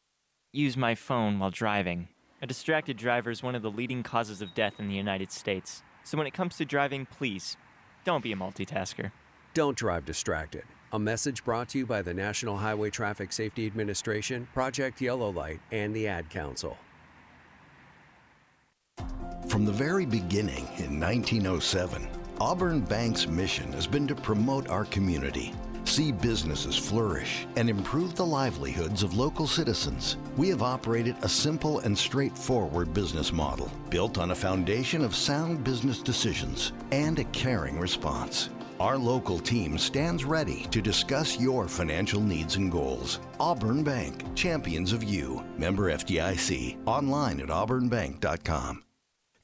use 0.53 0.77
my 0.77 0.95
phone 0.95 1.39
while 1.39 1.51
driving. 1.51 2.09
A 2.43 2.47
distracted 2.47 2.99
driver 2.99 3.31
is 3.31 3.43
one 3.43 3.55
of 3.55 3.63
the 3.63 3.71
leading 3.71 4.03
causes 4.03 4.43
of 4.43 4.55
death 4.55 4.75
in 4.79 4.89
the 4.89 4.95
United 4.95 5.33
States. 5.33 5.83
So 6.05 6.19
when 6.19 6.27
it 6.27 6.35
comes 6.35 6.59
to 6.59 6.67
driving, 6.67 7.07
please 7.07 7.57
don't 8.05 8.23
be 8.23 8.33
a 8.33 8.37
multitasker. 8.37 9.11
Don't 9.55 9.79
drive 9.79 10.05
distracted. 10.05 10.65
A 10.93 10.99
message 10.99 11.43
brought 11.45 11.71
to 11.71 11.79
you 11.79 11.87
by 11.87 12.03
the 12.03 12.13
National 12.13 12.59
Highway 12.59 12.91
Traffic 12.91 13.33
Safety 13.33 13.67
Administration, 13.67 14.49
Project 14.53 15.01
Yellow 15.01 15.31
Light, 15.31 15.61
and 15.73 15.97
the 15.97 16.07
Ad 16.07 16.29
Council. 16.29 16.77
From 19.49 19.65
the 19.65 19.73
very 19.73 20.05
beginning 20.05 20.67
in 20.77 21.01
1907, 21.01 22.09
Auburn 22.41 22.81
Bank's 22.81 23.29
mission 23.29 23.73
has 23.73 23.87
been 23.87 24.07
to 24.09 24.15
promote 24.15 24.69
our 24.69 24.85
community, 24.87 25.55
see 25.85 26.11
businesses 26.11 26.77
flourish, 26.77 27.47
and 27.57 27.71
improve 27.71 28.15
the 28.17 28.27
livelihoods 28.27 29.03
of 29.03 29.17
local 29.17 29.47
citizens. 29.47 30.17
We 30.37 30.49
have 30.49 30.63
operated 30.63 31.17
a 31.23 31.29
simple 31.29 31.79
and 31.79 31.97
straightforward 31.97 32.93
business 32.93 33.33
model 33.33 33.71
built 33.89 34.19
on 34.19 34.33
a 34.33 34.35
foundation 34.35 35.03
of 35.03 35.15
sound 35.15 35.63
business 35.63 36.01
decisions 36.01 36.73
and 36.91 37.19
a 37.19 37.25
caring 37.25 37.79
response. 37.79 38.51
Our 38.81 38.99
local 38.99 39.39
team 39.39 39.79
stands 39.79 40.25
ready 40.25 40.67
to 40.71 40.83
discuss 40.83 41.41
your 41.41 41.67
financial 41.69 42.21
needs 42.21 42.57
and 42.57 42.71
goals. 42.71 43.21
Auburn 43.41 43.85
Bank, 43.85 44.35
champions 44.35 44.93
of 44.93 45.03
you. 45.03 45.43
Member 45.57 45.91
FDIC. 45.91 46.77
Online 46.85 47.41
at 47.41 47.49
auburnbank.com. 47.49 48.83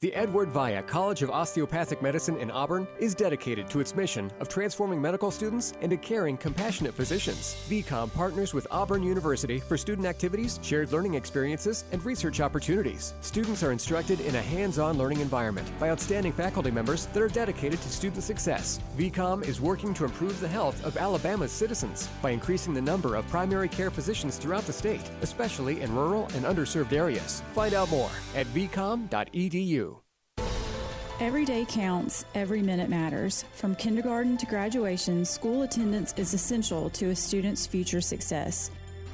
The 0.03 0.13
Edward 0.15 0.49
Via 0.49 0.83
College 0.83 1.21
of 1.21 1.29
Osteopathic 1.29 2.01
Medicine 2.01 2.35
in 2.35 2.51
Auburn 2.51 2.85
is 2.99 3.15
dedicated 3.15 3.69
to 3.69 3.79
its 3.79 3.95
mission 3.95 4.29
of 4.41 4.49
transforming 4.49 5.01
medical 5.01 5.31
students 5.31 5.71
into 5.79 5.95
caring, 5.95 6.35
compassionate 6.35 6.93
physicians. 6.93 7.55
VCOM 7.69 8.13
partners 8.13 8.53
with 8.53 8.67
Auburn 8.69 9.01
University 9.01 9.61
for 9.61 9.77
student 9.77 10.05
activities, 10.05 10.59
shared 10.61 10.91
learning 10.91 11.13
experiences, 11.13 11.85
and 11.93 12.03
research 12.03 12.41
opportunities. 12.41 13.13
Students 13.21 13.63
are 13.63 13.71
instructed 13.71 14.19
in 14.19 14.35
a 14.35 14.41
hands 14.41 14.77
on 14.77 14.97
learning 14.97 15.21
environment 15.21 15.71
by 15.79 15.89
outstanding 15.89 16.33
faculty 16.33 16.69
members 16.69 17.05
that 17.05 17.23
are 17.23 17.29
dedicated 17.29 17.81
to 17.81 17.89
student 17.89 18.23
success. 18.23 18.81
VCOM 18.97 19.47
is 19.47 19.61
working 19.61 19.93
to 19.93 20.03
improve 20.03 20.37
the 20.41 20.49
health 20.49 20.83
of 20.83 20.97
Alabama's 20.97 21.53
citizens 21.53 22.09
by 22.21 22.31
increasing 22.31 22.73
the 22.73 22.81
number 22.81 23.15
of 23.15 23.25
primary 23.29 23.69
care 23.69 23.89
physicians 23.89 24.35
throughout 24.35 24.65
the 24.67 24.73
state, 24.73 25.09
especially 25.21 25.79
in 25.79 25.95
rural 25.95 26.23
and 26.35 26.43
underserved 26.43 26.91
areas. 26.91 27.41
Find 27.53 27.73
out 27.73 27.89
more 27.89 28.11
at 28.35 28.47
vcom.edu. 28.47 29.92
Every 31.23 31.45
day 31.45 31.65
counts, 31.65 32.25
every 32.35 32.61
minute 32.61 32.89
matters. 32.89 33.45
From 33.53 33.75
kindergarten 33.75 34.35
to 34.35 34.45
graduation, 34.45 35.23
school 35.23 35.61
attendance 35.61 36.13
is 36.17 36.33
essential 36.33 36.89
to 36.89 37.11
a 37.11 37.15
student's 37.15 37.65
future 37.65 38.01
success. 38.01 38.71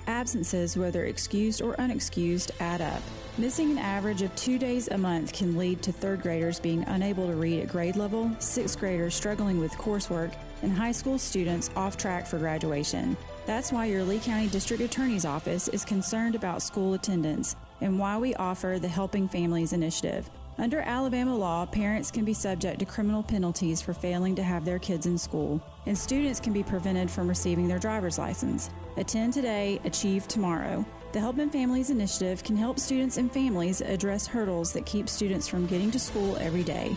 Absences, 0.07 0.76
whether 0.76 1.05
excused 1.05 1.62
or 1.62 1.76
unexcused, 1.76 2.49
add 2.60 2.82
up. 2.82 3.03
Missing 3.38 3.70
an 3.70 3.78
average 3.78 4.24
of 4.24 4.36
two 4.36 4.57
days 4.57 4.88
a 4.88 4.97
month 4.97 5.34
can 5.34 5.55
lead 5.55 5.84
to 5.84 5.91
third 5.91 6.24
graders 6.24 6.60
being 6.60 6.84
unable 6.86 7.28
to 7.28 7.36
read 7.36 7.62
at 7.62 7.68
grade 7.68 7.95
level, 7.95 8.36
sixth 8.39 8.80
graders 8.80 9.14
struggling 9.14 9.60
with 9.60 9.72
coursework, 9.74 10.34
and 10.64 10.76
high 10.76 10.91
school 10.91 11.20
students 11.20 11.70
off 11.76 11.95
track 11.95 12.26
for 12.26 12.39
graduation. 12.39 13.16
That's 13.45 13.72
why 13.72 13.86
your 13.86 14.03
Lee 14.03 14.18
County 14.18 14.47
District 14.47 14.82
Attorney's 14.82 15.26
Office 15.26 15.68
is 15.68 15.86
concerned 15.86 16.34
about 16.34 16.64
school 16.64 16.95
attendance 16.95 17.55
and 17.82 17.99
why 17.99 18.18
we 18.18 18.34
offer 18.34 18.80
the 18.82 18.88
Helping 18.88 19.30
Families 19.30 19.74
Initiative. 19.74 20.28
Under 20.60 20.82
Alabama 20.82 21.34
law, 21.38 21.66
parents 21.66 22.12
can 22.12 22.26
be 22.26 22.34
subject 22.34 22.80
to 22.80 22.86
criminal 22.86 23.24
penalties 23.24 23.82
for 23.82 23.93
failing 23.93 24.36
to 24.36 24.43
have 24.43 24.66
their 24.66 24.78
kids 24.78 25.05
in 25.05 25.18
school, 25.18 25.64
and 25.86 25.97
students 25.97 26.41
can 26.41 26.51
be 26.51 26.64
prevented 26.64 27.10
from 27.10 27.30
receiving 27.30 27.66
their 27.66 27.80
driver's 27.80 28.18
license. 28.18 28.70
Attend 28.97 29.32
today, 29.32 29.80
achieve 29.86 30.28
tomorrow. 30.28 30.86
The 31.14 31.22
Helping 31.22 31.49
Families 31.49 31.91
Initiative 31.91 32.43
can 32.43 32.57
help 32.57 32.78
students 32.78 33.16
and 33.16 33.32
families 33.32 33.80
address 33.80 34.28
hurdles 34.28 34.74
that 34.74 34.86
keep 34.86 35.07
students 35.07 35.47
from 35.47 35.66
getting 35.66 35.91
to 35.91 35.99
school 35.99 36.36
every 36.41 36.64
day. 36.64 36.93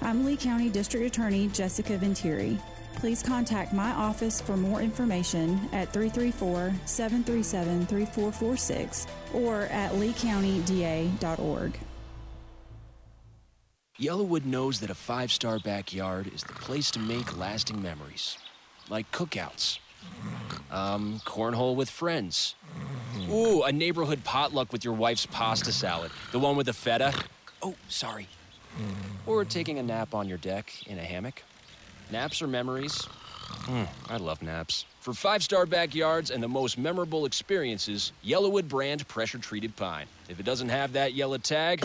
I'm 0.00 0.24
Lee 0.24 0.38
County 0.38 0.70
District 0.70 1.04
Attorney 1.04 1.48
Jessica 1.48 1.98
Ventiere. 1.98 2.56
Please 2.94 3.22
contact 3.22 3.74
my 3.74 3.90
office 3.92 4.40
for 4.40 4.56
more 4.56 4.80
information 4.80 5.60
at 5.74 5.92
334 5.92 6.72
737 6.86 7.86
3446 7.86 9.06
or 9.34 9.64
at 9.64 9.92
leecountyda.org. 9.92 11.78
YellaWood 14.00 14.46
knows 14.46 14.80
that 14.80 14.88
a 14.88 14.94
five 14.94 15.30
star 15.30 15.58
backyard 15.58 16.32
is 16.34 16.42
the 16.42 16.54
place 16.54 16.90
to 16.90 16.98
make 16.98 17.36
lasting 17.36 17.82
memories, 17.82 18.38
like 18.88 19.10
cookouts, 19.12 19.80
um, 20.70 21.20
cornhole 21.26 21.76
with 21.76 21.90
friends. 21.90 22.54
Ooh, 23.30 23.62
a 23.62 23.70
neighborhood 23.70 24.24
potluck 24.24 24.72
with 24.72 24.82
your 24.82 24.94
wife's 24.94 25.26
pasta 25.26 25.72
salad, 25.72 26.10
the 26.32 26.38
one 26.38 26.56
with 26.56 26.66
the 26.66 26.72
feta. 26.72 27.12
Oh, 27.62 27.74
sorry. 27.88 28.28
Or 29.26 29.44
taking 29.44 29.78
a 29.78 29.82
nap 29.82 30.14
on 30.14 30.26
your 30.26 30.38
deck 30.38 30.72
in 30.86 30.98
a 30.98 31.04
hammock. 31.04 31.42
Naps 32.10 32.40
are 32.40 32.48
memories. 32.48 33.06
Mm, 33.66 33.86
I 34.08 34.16
love 34.16 34.40
naps. 34.40 34.86
For 35.00 35.12
five 35.12 35.42
star 35.42 35.66
backyards 35.66 36.30
and 36.30 36.42
the 36.42 36.48
most 36.48 36.78
memorable 36.78 37.26
experiences, 37.26 38.12
YellaWood 38.24 38.68
brand 38.68 39.06
pressure 39.06 39.38
treated 39.38 39.76
pine. 39.76 40.06
If 40.30 40.40
it 40.40 40.46
doesn't 40.46 40.70
have 40.70 40.94
that 40.94 41.12
yellow 41.12 41.36
tag, 41.36 41.84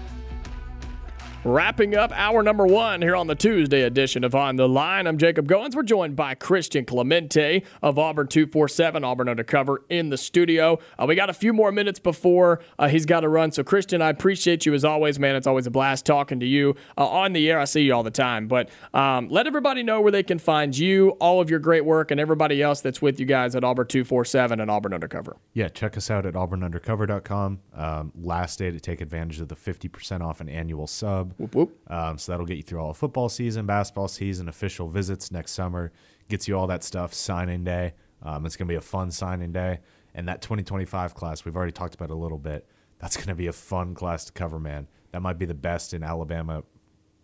Wrapping 1.43 1.95
up 1.95 2.11
hour 2.13 2.43
number 2.43 2.67
one 2.67 3.01
here 3.01 3.15
on 3.15 3.25
the 3.25 3.33
Tuesday 3.33 3.81
edition 3.81 4.23
of 4.23 4.35
On 4.35 4.57
the 4.57 4.69
Line. 4.69 5.07
I'm 5.07 5.17
Jacob 5.17 5.47
Goins. 5.47 5.73
We're 5.73 5.81
joined 5.81 6.15
by 6.15 6.35
Christian 6.35 6.85
Clemente 6.85 7.63
of 7.81 7.97
Auburn 7.97 8.27
247, 8.27 9.03
Auburn 9.03 9.27
Undercover 9.27 9.83
in 9.89 10.09
the 10.09 10.19
studio. 10.19 10.77
Uh, 10.99 11.07
we 11.07 11.15
got 11.15 11.31
a 11.31 11.33
few 11.33 11.51
more 11.51 11.71
minutes 11.71 11.97
before 11.97 12.61
uh, 12.77 12.89
he's 12.89 13.07
got 13.07 13.21
to 13.21 13.27
run. 13.27 13.51
So, 13.51 13.63
Christian, 13.63 14.03
I 14.03 14.09
appreciate 14.09 14.67
you 14.67 14.75
as 14.75 14.85
always, 14.85 15.17
man. 15.17 15.35
It's 15.35 15.47
always 15.47 15.65
a 15.65 15.71
blast 15.71 16.05
talking 16.05 16.39
to 16.41 16.45
you 16.45 16.75
uh, 16.95 17.07
on 17.07 17.33
the 17.33 17.49
air. 17.49 17.57
I 17.57 17.65
see 17.65 17.81
you 17.81 17.95
all 17.95 18.03
the 18.03 18.11
time. 18.11 18.47
But 18.47 18.69
um, 18.93 19.27
let 19.29 19.47
everybody 19.47 19.81
know 19.81 19.99
where 19.99 20.11
they 20.11 20.21
can 20.21 20.37
find 20.37 20.77
you, 20.77 21.09
all 21.19 21.41
of 21.41 21.49
your 21.49 21.57
great 21.57 21.85
work, 21.85 22.11
and 22.11 22.19
everybody 22.19 22.61
else 22.61 22.81
that's 22.81 23.01
with 23.01 23.19
you 23.19 23.25
guys 23.25 23.55
at 23.55 23.63
Auburn 23.63 23.87
247 23.87 24.59
and 24.59 24.69
Auburn 24.69 24.93
Undercover. 24.93 25.37
Yeah, 25.53 25.69
check 25.69 25.97
us 25.97 26.11
out 26.11 26.27
at 26.27 26.35
auburnundercover.com. 26.35 27.61
Um, 27.73 28.11
last 28.15 28.59
day 28.59 28.69
to 28.69 28.79
take 28.79 29.01
advantage 29.01 29.39
of 29.39 29.47
the 29.47 29.55
50% 29.55 30.21
off 30.21 30.39
an 30.39 30.47
annual 30.47 30.85
sub. 30.85 31.30
Whoop, 31.37 31.55
whoop. 31.55 31.91
Um, 31.91 32.17
so 32.17 32.31
that'll 32.31 32.45
get 32.45 32.57
you 32.57 32.63
through 32.63 32.79
all 32.79 32.93
football 32.93 33.29
season, 33.29 33.65
basketball 33.65 34.07
season, 34.07 34.47
official 34.47 34.87
visits 34.87 35.31
next 35.31 35.51
summer. 35.51 35.91
Gets 36.29 36.47
you 36.47 36.57
all 36.57 36.67
that 36.67 36.83
stuff. 36.83 37.13
Signing 37.13 37.63
day. 37.63 37.93
Um, 38.23 38.45
it's 38.45 38.55
going 38.55 38.67
to 38.67 38.71
be 38.71 38.77
a 38.77 38.81
fun 38.81 39.11
signing 39.11 39.51
day. 39.51 39.79
And 40.13 40.27
that 40.27 40.41
2025 40.41 41.15
class, 41.15 41.45
we've 41.45 41.55
already 41.55 41.71
talked 41.71 41.95
about 41.95 42.09
a 42.09 42.15
little 42.15 42.37
bit. 42.37 42.67
That's 42.99 43.15
going 43.15 43.27
to 43.27 43.35
be 43.35 43.47
a 43.47 43.53
fun 43.53 43.95
class 43.95 44.25
to 44.25 44.31
cover, 44.31 44.59
man. 44.59 44.87
That 45.11 45.21
might 45.21 45.37
be 45.39 45.45
the 45.45 45.53
best 45.53 45.93
in 45.93 46.03
Alabama 46.03 46.63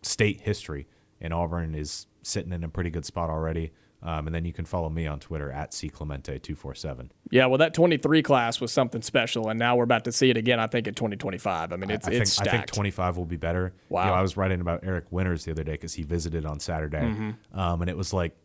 state 0.01 0.41
history. 0.41 0.87
And 1.21 1.33
Auburn 1.33 1.75
is 1.75 2.07
sitting 2.21 2.51
in 2.51 2.63
a 2.63 2.69
pretty 2.69 2.89
good 2.89 3.05
spot 3.05 3.29
already. 3.29 3.71
Um, 4.03 4.27
and 4.27 4.35
then 4.35 4.45
you 4.45 4.53
can 4.53 4.63
follow 4.65 4.89
me 4.89 5.07
on 5.07 5.19
Twitter 5.19 5.51
at 5.51 5.71
cclemente247. 5.71 7.09
Yeah, 7.31 7.47
well, 7.47 7.57
that 7.57 7.73
23 7.73 8.21
class 8.21 8.61
was 8.61 8.71
something 8.71 9.01
special, 9.01 9.49
and 9.49 9.57
now 9.57 9.75
we're 9.75 9.83
about 9.83 10.05
to 10.05 10.11
see 10.11 10.29
it 10.29 10.37
again. 10.37 10.59
I 10.59 10.67
think 10.67 10.87
in 10.87 10.93
2025. 10.93 11.73
I 11.73 11.75
mean, 11.75 11.89
it's 11.89 12.07
I, 12.07 12.11
I 12.11 12.13
it's 12.13 12.17
think, 12.17 12.27
stacked. 12.47 12.47
I 12.47 12.57
think 12.59 12.71
25 12.71 13.17
will 13.17 13.25
be 13.25 13.37
better. 13.37 13.73
Wow. 13.89 14.03
You 14.03 14.09
know, 14.11 14.13
I 14.15 14.21
was 14.21 14.37
writing 14.37 14.61
about 14.61 14.81
Eric 14.83 15.05
Winters 15.11 15.45
the 15.45 15.51
other 15.51 15.63
day 15.63 15.71
because 15.73 15.93
he 15.95 16.03
visited 16.03 16.45
on 16.45 16.59
Saturday, 16.59 16.97
Mm-hmm. 16.99 17.59
um, 17.59 17.81
and 17.81 17.89
it 17.89 17.97
was 17.97 18.13
like 18.13 18.35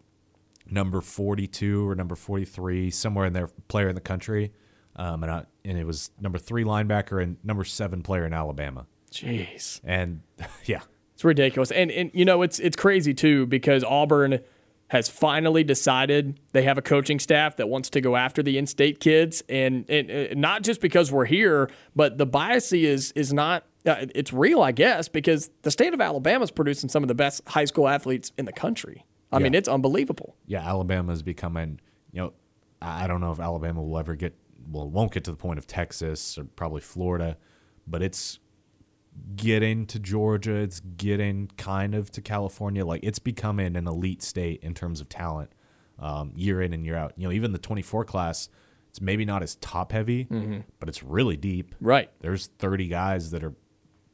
number 0.70 1.00
42 1.00 1.88
or 1.88 1.94
number 1.94 2.14
43, 2.14 2.90
somewhere 2.90 3.26
in 3.26 3.32
there, 3.34 3.48
player 3.68 3.88
in 3.88 3.94
the 3.94 4.00
country, 4.00 4.53
um, 4.96 5.22
and 5.22 5.30
I, 5.32 5.44
and 5.64 5.76
it 5.78 5.86
was 5.86 6.11
number 6.20 6.38
three 6.38 6.64
linebacker 6.64 7.22
and 7.22 7.36
number 7.44 7.64
seven 7.64 8.03
player 8.03 8.24
in 8.24 8.32
Alabama. 8.32 8.86
Jeez, 9.11 9.80
And 9.84 10.22
yeah, 10.64 10.80
it's 11.14 11.24
ridiculous. 11.24 11.70
And 11.70 11.90
and 11.90 12.11
you 12.14 12.24
know, 12.24 12.40
it's 12.42 12.59
it's 12.59 12.76
crazy 12.76 13.12
too 13.12 13.44
because 13.46 13.84
Auburn 13.84 14.40
has 14.93 15.09
finally 15.09 15.64
decided 15.64 16.38
they 16.53 16.64
have 16.64 16.76
a 16.76 16.82
coaching 16.82 17.18
staff 17.18 17.57
that 17.57 17.66
wants 17.66 17.88
to 17.88 17.99
go 17.99 18.14
after 18.14 18.43
the 18.43 18.59
in-state 18.59 19.01
kids, 19.01 19.43
and, 19.49 19.88
and, 19.88 20.11
and 20.11 20.38
not 20.38 20.61
just 20.62 20.82
because 20.82 21.11
we're 21.11 21.24
here, 21.24 21.70
but 21.97 22.18
the 22.18 22.26
bias 22.26 22.74
is 22.74 23.11
is 23.12 23.32
not. 23.32 23.64
Uh, 23.86 24.05
it's 24.14 24.34
real, 24.34 24.62
I 24.62 24.70
guess, 24.72 25.09
because 25.09 25.49
the 25.62 25.70
state 25.70 25.95
of 25.95 26.01
Alabama 26.03 26.45
is 26.45 26.51
producing 26.51 26.90
some 26.90 27.03
of 27.03 27.09
the 27.09 27.14
best 27.14 27.40
high 27.49 27.64
school 27.64 27.88
athletes 27.88 28.32
in 28.36 28.45
the 28.45 28.53
country. 28.53 29.07
I 29.32 29.38
mean, 29.38 29.55
it's 29.55 29.66
unbelievable. 29.66 30.36
yeah, 30.47 30.61
Alabama 30.61 31.11
is 31.14 31.22
becoming, 31.22 31.80
you 32.12 32.20
know, 32.20 32.32
I 32.82 33.07
don't 33.07 33.22
know 33.22 33.32
if 33.32 33.40
Alabama 33.40 33.82
will 33.82 33.99
ever 33.99 34.14
get, 34.14 34.34
well, 34.70 34.90
won't 34.90 35.11
get 35.11 35.24
to 35.24 35.30
the 35.30 35.38
point 35.38 35.59
of 35.59 35.66
Texas 35.66 36.36
or 36.36 36.45
probably 36.45 36.82
Florida, 36.82 37.38
but 37.86 38.03
it's 38.03 38.38
getting 39.36 39.86
to 39.86 39.98
Georgia. 39.98 40.54
It's 40.56 40.80
getting 40.80 41.48
kind 41.56 41.94
of 41.94 42.10
to 42.12 42.20
California. 42.20 42.84
Like 42.84 43.00
it's 43.02 43.18
becoming 43.18 43.76
an 43.76 43.86
elite 43.86 44.22
state 44.22 44.62
in 44.62 44.74
terms 44.74 45.00
of 45.00 45.08
talent 45.08 45.50
um, 45.98 46.32
year 46.34 46.60
in 46.60 46.72
and 46.72 46.84
year 46.84 46.96
out. 46.96 47.12
You 47.16 47.28
know, 47.28 47.32
even 47.32 47.52
the 47.52 47.58
24 47.58 48.04
class, 48.04 48.48
it's 48.90 49.00
maybe 49.00 49.24
not 49.24 49.42
as 49.42 49.56
top 49.56 49.92
heavy, 49.92 50.26
but 50.80 50.88
it's 50.88 51.02
really 51.02 51.36
deep. 51.36 51.74
Right. 51.80 52.10
There's 52.20 52.48
30 52.58 52.88
guys 52.88 53.30
that 53.30 53.42
are 53.42 53.54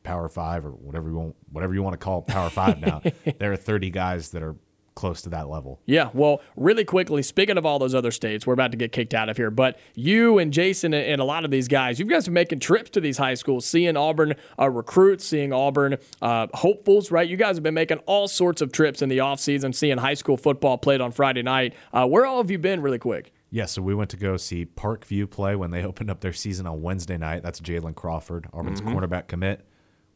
power 0.02 0.28
five 0.28 0.64
or 0.64 0.70
whatever 0.70 1.08
you 1.08 1.16
want, 1.16 1.36
whatever 1.50 1.74
you 1.74 1.82
want 1.82 1.94
to 1.94 1.98
call 1.98 2.22
power 2.22 2.48
five 2.50 2.78
now. 2.80 3.02
there 3.38 3.52
are 3.52 3.56
30 3.56 3.90
guys 3.90 4.30
that 4.30 4.42
are 4.42 4.56
close 4.98 5.22
to 5.22 5.28
that 5.30 5.48
level. 5.48 5.80
Yeah, 5.86 6.10
well, 6.12 6.42
really 6.56 6.84
quickly, 6.84 7.22
speaking 7.22 7.56
of 7.56 7.64
all 7.64 7.78
those 7.78 7.94
other 7.94 8.10
states, 8.10 8.46
we're 8.46 8.52
about 8.52 8.72
to 8.72 8.76
get 8.76 8.90
kicked 8.90 9.14
out 9.14 9.28
of 9.28 9.36
here, 9.36 9.50
but 9.50 9.78
you 9.94 10.38
and 10.38 10.52
Jason 10.52 10.92
and 10.92 11.20
a 11.20 11.24
lot 11.24 11.44
of 11.44 11.52
these 11.52 11.68
guys, 11.68 12.00
you 12.00 12.04
guys 12.04 12.26
are 12.26 12.32
making 12.32 12.58
trips 12.58 12.90
to 12.90 13.00
these 13.00 13.16
high 13.16 13.34
schools, 13.34 13.64
seeing 13.64 13.96
Auburn 13.96 14.34
uh, 14.58 14.68
recruits, 14.68 15.24
seeing 15.24 15.52
Auburn 15.52 15.98
uh, 16.20 16.48
hopefuls, 16.52 17.12
right? 17.12 17.28
You 17.28 17.36
guys 17.36 17.56
have 17.56 17.62
been 17.62 17.74
making 17.74 17.98
all 18.06 18.26
sorts 18.26 18.60
of 18.60 18.72
trips 18.72 19.00
in 19.00 19.08
the 19.08 19.18
offseason, 19.18 19.72
seeing 19.72 19.98
high 19.98 20.14
school 20.14 20.36
football 20.36 20.76
played 20.76 21.00
on 21.00 21.12
Friday 21.12 21.42
night. 21.42 21.74
Uh, 21.92 22.04
where 22.06 22.26
all 22.26 22.38
have 22.38 22.50
you 22.50 22.58
been, 22.58 22.82
really 22.82 22.98
quick? 22.98 23.32
Yeah, 23.50 23.66
so 23.66 23.80
we 23.82 23.94
went 23.94 24.10
to 24.10 24.16
go 24.16 24.36
see 24.36 24.66
Parkview 24.66 25.30
play 25.30 25.54
when 25.54 25.70
they 25.70 25.84
opened 25.84 26.10
up 26.10 26.20
their 26.22 26.32
season 26.32 26.66
on 26.66 26.82
Wednesday 26.82 27.16
night. 27.16 27.44
That's 27.44 27.60
Jalen 27.60 27.94
Crawford, 27.94 28.48
Auburn's 28.52 28.80
cornerback 28.80 29.28
commit. 29.28 29.64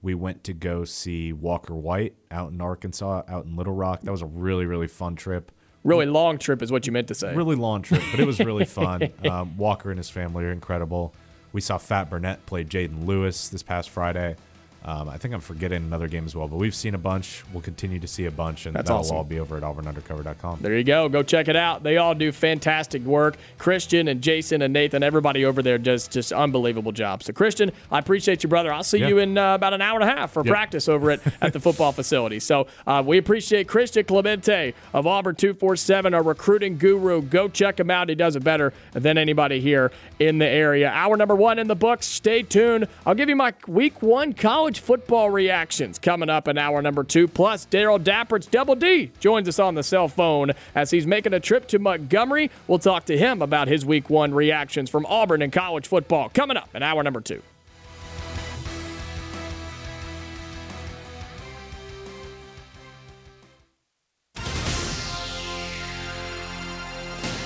We 0.03 0.15
went 0.15 0.45
to 0.45 0.53
go 0.53 0.85
see 0.85 1.33
Walker 1.33 1.75
White 1.75 2.15
out 2.31 2.51
in 2.53 2.61
Arkansas, 2.61 3.23
out 3.29 3.45
in 3.45 3.57
Little 3.57 3.75
Rock. 3.75 4.01
That 4.03 4.11
was 4.11 4.23
a 4.23 4.27
really, 4.27 4.67
really 4.67 4.89
fun 4.89 5.15
trip. 5.15 5.53
Really 5.85 6.07
long 6.07 6.39
trip 6.39 6.61
is 6.63 6.71
what 6.71 6.87
you 6.87 6.93
meant 6.93 7.09
to 7.09 7.15
say. 7.15 7.35
Really 7.35 7.57
long 7.57 7.83
trip, 7.83 8.03
but 8.11 8.21
it 8.21 8.27
was 8.27 8.39
really 8.41 8.65
fun. 8.67 9.11
Um, 9.29 9.57
Walker 9.57 9.91
and 9.91 9.99
his 9.99 10.11
family 10.11 10.45
are 10.45 10.53
incredible. 10.53 11.15
We 11.53 11.61
saw 11.61 11.79
Fat 11.79 12.11
Burnett 12.11 12.45
play 12.47 12.65
Jaden 12.65 13.07
Lewis 13.07 13.49
this 13.49 13.63
past 13.63 13.91
Friday. 13.91 14.37
Um, 14.85 15.09
I 15.09 15.17
think 15.17 15.33
I'm 15.33 15.41
forgetting 15.41 15.79
another 15.85 16.09
game 16.09 16.25
as 16.25 16.35
well, 16.35 16.49
but 16.49 16.57
we've 16.57 16.75
seen 16.75 16.95
a 16.95 16.99
bunch. 16.99 17.45
We'll 17.53 17.63
continue 17.63 17.99
to 18.01 18.09
see 18.09 18.25
a 18.27 18.31
bunch, 18.31 18.67
and 18.67 18.75
That's 18.75 18.89
that'll 18.89 19.01
awesome. 19.01 19.17
all 19.17 19.25
be 19.25 19.39
over 19.39 19.57
at 19.57 19.63
auburnundercover.com. 19.63 20.59
There 20.61 20.77
you 20.77 20.85
go. 20.85 21.09
Go 21.09 21.23
check 21.23 21.49
it 21.49 21.55
out. 21.57 21.83
They 21.83 21.99
all 21.99 22.15
do 22.15 22.33
fantastic 22.33 23.03
work. 23.03 23.37
Christian 23.59 24.09
and 24.09 24.21
Jason 24.21 24.61
and 24.63 24.73
Nathan, 24.73 25.03
everybody 25.03 25.45
over 25.45 25.63
there 25.63 25.79
does 25.79 26.09
just 26.09 26.33
unbelievable 26.33 26.93
jobs. 26.93 27.27
So, 27.27 27.33
Christian, 27.33 27.71
I 27.91 27.99
appreciate 28.01 28.43
you, 28.43 28.49
brother. 28.49 28.73
I'll 28.73 28.83
see 28.83 28.99
Yeah. 28.99 29.09
you 29.09 29.19
in 29.19 29.39
uh, 29.39 29.55
about 29.55 29.73
an 29.73 29.83
hour 29.83 30.01
and 30.01 30.09
a 30.11 30.13
half 30.13 30.33
for 30.33 30.45
Yep. 30.45 30.53
practice 30.53 30.89
over 30.89 31.13
at, 31.13 31.21
at 31.41 31.53
the 31.53 31.61
football 31.61 31.93
facility. 32.03 32.41
So, 32.41 32.67
uh, 32.87 33.03
we 33.07 33.19
appreciate 33.19 33.69
Christian 33.69 34.05
Clemente 34.05 34.75
of 34.93 35.07
Auburn 35.07 35.37
247, 35.37 36.13
our 36.15 36.23
recruiting 36.23 36.77
guru. 36.79 37.23
Go 37.23 37.49
check 37.49 37.79
him 37.79 37.91
out. 37.91 38.09
He 38.09 38.15
does 38.17 38.35
it 38.37 38.43
better 38.43 38.73
than 38.93 39.17
anybody 39.17 39.61
here 39.61 39.93
in 40.19 40.39
the 40.39 40.47
area. 40.47 40.89
Hour 40.91 41.17
number 41.17 41.37
one 41.37 41.59
in 41.59 41.69
the 41.69 41.77
books. 41.77 42.07
Stay 42.07 42.43
tuned. 42.43 42.89
I'll 43.07 43.15
give 43.15 43.29
you 43.29 43.37
my 43.37 43.53
week 43.69 44.03
one 44.03 44.33
college 44.33 44.72
football 44.79 45.31
reactions 45.31 45.99
coming 45.99 46.31
up 46.31 46.49
in 46.49 46.59
hour 46.59 46.83
number 46.83 47.05
two. 47.05 47.29
Plus, 47.29 47.65
Darrell 47.65 47.99
Dapprich 47.99 48.51
Double 48.51 48.75
D 48.75 49.11
joins 49.21 49.49
us 49.49 49.59
on 49.59 49.75
the 49.75 49.83
cell 49.83 50.09
phone 50.09 50.53
as 50.75 50.91
he's 50.91 51.07
making 51.07 51.35
a 51.35 51.41
trip 51.41 51.67
to 51.69 51.79
Montgomery. 51.79 52.51
We'll 52.67 52.79
talk 52.79 53.05
to 53.07 53.19
him 53.19 53.43
about 53.43 53.69
his 53.69 53.85
week 53.85 54.11
one 54.11 54.35
reactions 54.35 54.91
from 54.91 55.07
Auburn 55.07 55.43
and 55.43 55.53
college 55.53 55.87
football 55.87 56.29
coming 56.31 56.57
up 56.57 56.75
in 56.75 56.83
hour 56.83 57.03
number 57.03 57.21
two. 57.21 57.43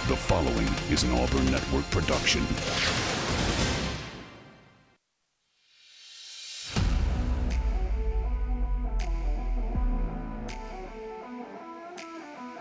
The 0.08 0.14
following 0.14 0.68
is 0.88 1.02
an 1.02 1.10
Auburn 1.10 1.46
Network 1.46 1.90
production. 1.90 2.46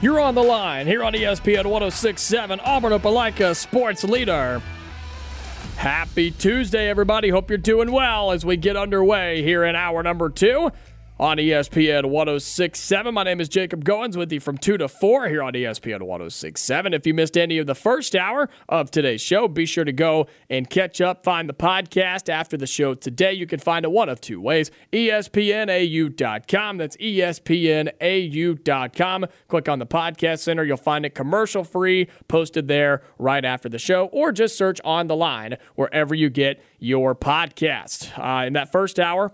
You're 0.00 0.20
on 0.20 0.36
the 0.36 0.44
line 0.44 0.86
here 0.86 1.02
on 1.02 1.12
ESPN 1.12 1.64
1067, 1.64 2.60
Auburn 2.60 2.92
Opelika 2.92 3.56
Sports 3.56 4.04
Leader. 4.04 4.62
Happy 5.74 6.30
Tuesday, 6.30 6.88
everybody. 6.88 7.30
Hope 7.30 7.50
you're 7.50 7.58
doing 7.58 7.90
well 7.90 8.30
as 8.30 8.46
we 8.46 8.56
get 8.56 8.76
underway 8.76 9.42
here 9.42 9.64
in 9.64 9.74
hour 9.74 10.04
number 10.04 10.28
two 10.28 10.70
on 11.20 11.36
ESPN 11.38 12.06
1067. 12.06 13.12
My 13.12 13.24
name 13.24 13.40
is 13.40 13.48
Jacob 13.48 13.84
Goins 13.84 14.16
with 14.16 14.32
you 14.32 14.38
from 14.38 14.56
2 14.56 14.78
to 14.78 14.86
4 14.86 15.28
here 15.28 15.42
on 15.42 15.52
ESPN 15.52 16.02
1067. 16.02 16.94
If 16.94 17.06
you 17.06 17.14
missed 17.14 17.36
any 17.36 17.58
of 17.58 17.66
the 17.66 17.74
first 17.74 18.14
hour 18.14 18.48
of 18.68 18.92
today's 18.92 19.20
show, 19.20 19.48
be 19.48 19.66
sure 19.66 19.84
to 19.84 19.92
go 19.92 20.28
and 20.48 20.70
catch 20.70 21.00
up. 21.00 21.24
Find 21.24 21.48
the 21.48 21.54
podcast 21.54 22.28
after 22.28 22.56
the 22.56 22.68
show 22.68 22.94
today. 22.94 23.32
You 23.32 23.46
can 23.46 23.58
find 23.58 23.84
it 23.84 23.90
one 23.90 24.08
of 24.08 24.20
two 24.20 24.40
ways 24.40 24.70
ESPNAU.com. 24.92 26.76
That's 26.76 26.96
ESPNAU.com. 26.98 27.96
Click 29.48 29.68
on 29.68 29.78
the 29.80 29.86
podcast 29.86 30.38
center. 30.40 30.64
You'll 30.64 30.76
find 30.76 31.04
it 31.04 31.16
commercial 31.16 31.64
free, 31.64 32.08
posted 32.28 32.68
there 32.68 33.02
right 33.18 33.44
after 33.44 33.68
the 33.68 33.78
show, 33.78 34.06
or 34.06 34.30
just 34.30 34.56
search 34.56 34.80
on 34.84 35.08
the 35.08 35.16
line 35.16 35.56
wherever 35.74 36.14
you 36.14 36.30
get 36.30 36.62
your 36.78 37.16
podcast. 37.16 38.16
Uh, 38.18 38.46
in 38.46 38.52
that 38.52 38.70
first 38.70 39.00
hour, 39.00 39.32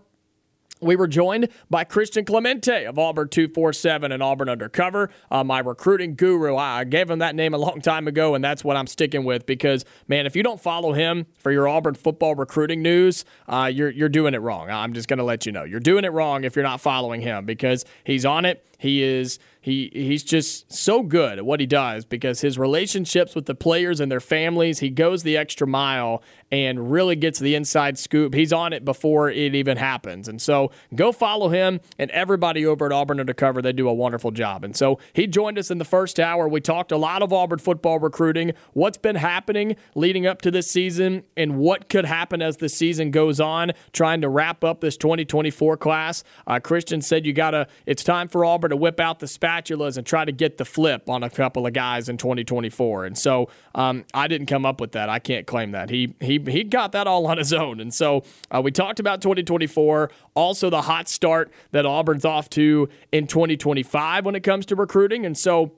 we 0.84 0.96
were 0.96 1.08
joined 1.08 1.48
by 1.70 1.84
Christian 1.84 2.24
Clemente 2.24 2.84
of 2.84 2.98
Auburn 2.98 3.28
247 3.28 4.12
and 4.12 4.22
Auburn 4.22 4.48
Undercover, 4.48 5.10
uh, 5.30 5.42
my 5.42 5.58
recruiting 5.58 6.14
guru. 6.14 6.56
I 6.56 6.84
gave 6.84 7.10
him 7.10 7.18
that 7.20 7.34
name 7.34 7.54
a 7.54 7.58
long 7.58 7.80
time 7.80 8.06
ago, 8.06 8.34
and 8.34 8.44
that's 8.44 8.62
what 8.62 8.76
I'm 8.76 8.86
sticking 8.86 9.24
with 9.24 9.46
because, 9.46 9.84
man, 10.06 10.26
if 10.26 10.36
you 10.36 10.42
don't 10.42 10.60
follow 10.60 10.92
him 10.92 11.26
for 11.38 11.50
your 11.50 11.66
Auburn 11.66 11.94
football 11.94 12.34
recruiting 12.34 12.82
news, 12.82 13.24
uh, 13.48 13.70
you're, 13.72 13.90
you're 13.90 14.08
doing 14.08 14.34
it 14.34 14.40
wrong. 14.40 14.70
I'm 14.70 14.92
just 14.92 15.08
going 15.08 15.18
to 15.18 15.24
let 15.24 15.46
you 15.46 15.52
know. 15.52 15.64
You're 15.64 15.80
doing 15.80 16.04
it 16.04 16.12
wrong 16.12 16.44
if 16.44 16.54
you're 16.54 16.64
not 16.64 16.80
following 16.80 17.20
him 17.20 17.46
because 17.46 17.84
he's 18.04 18.26
on 18.26 18.44
it. 18.44 18.64
He 18.78 19.02
is 19.02 19.38
he 19.64 19.90
he's 19.94 20.22
just 20.22 20.70
so 20.70 21.02
good 21.02 21.38
at 21.38 21.46
what 21.46 21.58
he 21.58 21.64
does 21.64 22.04
because 22.04 22.42
his 22.42 22.58
relationships 22.58 23.34
with 23.34 23.46
the 23.46 23.54
players 23.54 23.98
and 23.98 24.12
their 24.12 24.20
families, 24.20 24.80
he 24.80 24.90
goes 24.90 25.22
the 25.22 25.38
extra 25.38 25.66
mile 25.66 26.22
and 26.52 26.92
really 26.92 27.16
gets 27.16 27.38
the 27.38 27.54
inside 27.54 27.98
scoop. 27.98 28.34
He's 28.34 28.52
on 28.52 28.74
it 28.74 28.84
before 28.84 29.30
it 29.30 29.54
even 29.54 29.78
happens. 29.78 30.28
And 30.28 30.40
so 30.40 30.70
go 30.94 31.12
follow 31.12 31.48
him 31.48 31.80
and 31.98 32.10
everybody 32.10 32.66
over 32.66 32.84
at 32.84 32.92
Auburn 32.92 33.18
Undercover. 33.18 33.62
They 33.62 33.72
do 33.72 33.88
a 33.88 33.94
wonderful 33.94 34.32
job. 34.32 34.64
And 34.64 34.76
so 34.76 34.98
he 35.14 35.26
joined 35.26 35.58
us 35.58 35.70
in 35.70 35.78
the 35.78 35.84
first 35.86 36.20
hour. 36.20 36.46
We 36.46 36.60
talked 36.60 36.92
a 36.92 36.98
lot 36.98 37.22
of 37.22 37.32
Auburn 37.32 37.58
football 37.58 37.98
recruiting, 37.98 38.52
what's 38.74 38.98
been 38.98 39.16
happening 39.16 39.76
leading 39.94 40.26
up 40.26 40.42
to 40.42 40.50
this 40.50 40.70
season, 40.70 41.22
and 41.38 41.56
what 41.56 41.88
could 41.88 42.04
happen 42.04 42.42
as 42.42 42.58
the 42.58 42.68
season 42.68 43.10
goes 43.10 43.40
on, 43.40 43.72
trying 43.94 44.20
to 44.20 44.28
wrap 44.28 44.62
up 44.62 44.82
this 44.82 44.98
2024 44.98 45.78
class. 45.78 46.22
Uh, 46.46 46.60
Christian 46.60 47.00
said 47.00 47.24
you 47.24 47.32
gotta 47.32 47.66
it's 47.86 48.04
time 48.04 48.28
for 48.28 48.44
Auburn 48.44 48.72
to 48.74 48.80
whip 48.80 49.00
out 49.00 49.20
the 49.20 49.26
spatulas 49.26 49.96
and 49.96 50.06
try 50.06 50.24
to 50.24 50.32
get 50.32 50.58
the 50.58 50.64
flip 50.64 51.08
on 51.08 51.22
a 51.22 51.30
couple 51.30 51.66
of 51.66 51.72
guys 51.72 52.08
in 52.08 52.16
2024. 52.16 53.06
And 53.06 53.16
so 53.16 53.48
um, 53.74 54.04
I 54.12 54.28
didn't 54.28 54.46
come 54.46 54.66
up 54.66 54.80
with 54.80 54.92
that. 54.92 55.08
I 55.08 55.18
can't 55.18 55.46
claim 55.46 55.70
that. 55.70 55.90
He 55.90 56.14
he 56.20 56.38
he 56.48 56.64
got 56.64 56.92
that 56.92 57.06
all 57.06 57.26
on 57.26 57.38
his 57.38 57.52
own. 57.52 57.80
And 57.80 57.94
so 57.94 58.24
uh, 58.50 58.60
we 58.62 58.70
talked 58.70 59.00
about 59.00 59.22
2024, 59.22 60.10
also 60.34 60.70
the 60.70 60.82
hot 60.82 61.08
start 61.08 61.52
that 61.70 61.86
Auburn's 61.86 62.24
off 62.24 62.50
to 62.50 62.88
in 63.12 63.26
2025 63.26 64.24
when 64.24 64.34
it 64.34 64.42
comes 64.42 64.66
to 64.66 64.76
recruiting. 64.76 65.24
And 65.24 65.38
so 65.38 65.72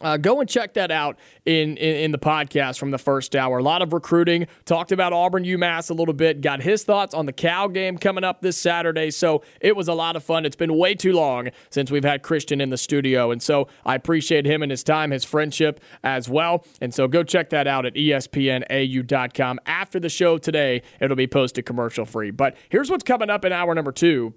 uh, 0.00 0.16
go 0.16 0.40
and 0.40 0.48
check 0.48 0.74
that 0.74 0.90
out 0.90 1.18
in, 1.44 1.76
in, 1.76 1.96
in 1.96 2.12
the 2.12 2.18
podcast 2.18 2.78
from 2.78 2.90
the 2.90 2.98
first 2.98 3.34
hour. 3.34 3.58
A 3.58 3.62
lot 3.62 3.82
of 3.82 3.92
recruiting. 3.92 4.46
Talked 4.64 4.92
about 4.92 5.12
Auburn 5.12 5.44
UMass 5.44 5.90
a 5.90 5.94
little 5.94 6.14
bit. 6.14 6.40
Got 6.40 6.62
his 6.62 6.84
thoughts 6.84 7.14
on 7.14 7.26
the 7.26 7.32
Cal 7.32 7.68
game 7.68 7.96
coming 7.96 8.24
up 8.24 8.42
this 8.42 8.58
Saturday. 8.58 9.10
So 9.10 9.42
it 9.60 9.74
was 9.74 9.88
a 9.88 9.94
lot 9.94 10.16
of 10.16 10.22
fun. 10.22 10.44
It's 10.44 10.56
been 10.56 10.76
way 10.76 10.94
too 10.94 11.12
long 11.12 11.48
since 11.70 11.90
we've 11.90 12.04
had 12.04 12.22
Christian 12.22 12.60
in 12.60 12.70
the 12.70 12.76
studio, 12.76 13.30
and 13.30 13.42
so 13.42 13.68
I 13.84 13.94
appreciate 13.94 14.46
him 14.46 14.62
and 14.62 14.70
his 14.70 14.84
time, 14.84 15.10
his 15.10 15.24
friendship 15.24 15.80
as 16.02 16.28
well. 16.28 16.64
And 16.80 16.92
so 16.92 17.08
go 17.08 17.22
check 17.22 17.50
that 17.50 17.66
out 17.66 17.86
at 17.86 17.94
ESPNAU.com. 17.94 19.60
After 19.66 19.98
the 19.98 20.08
show 20.08 20.38
today, 20.38 20.82
it'll 21.00 21.16
be 21.16 21.26
posted 21.26 21.64
commercial 21.66 22.04
free. 22.04 22.30
But 22.30 22.56
here's 22.68 22.90
what's 22.90 23.04
coming 23.04 23.30
up 23.30 23.44
in 23.44 23.52
hour 23.52 23.74
number 23.74 23.92
two 23.92 24.34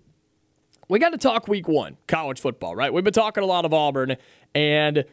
we 0.89 0.97
got 0.97 1.11
to 1.11 1.19
talk 1.19 1.47
week 1.47 1.67
one, 1.67 1.97
college 2.07 2.39
football, 2.39 2.75
right? 2.75 2.91
We've 2.91 3.03
been 3.03 3.13
talking 3.13 3.43
a 3.43 3.47
lot 3.47 3.63
of 3.63 3.73
Auburn, 3.73 4.17
and 4.55 5.05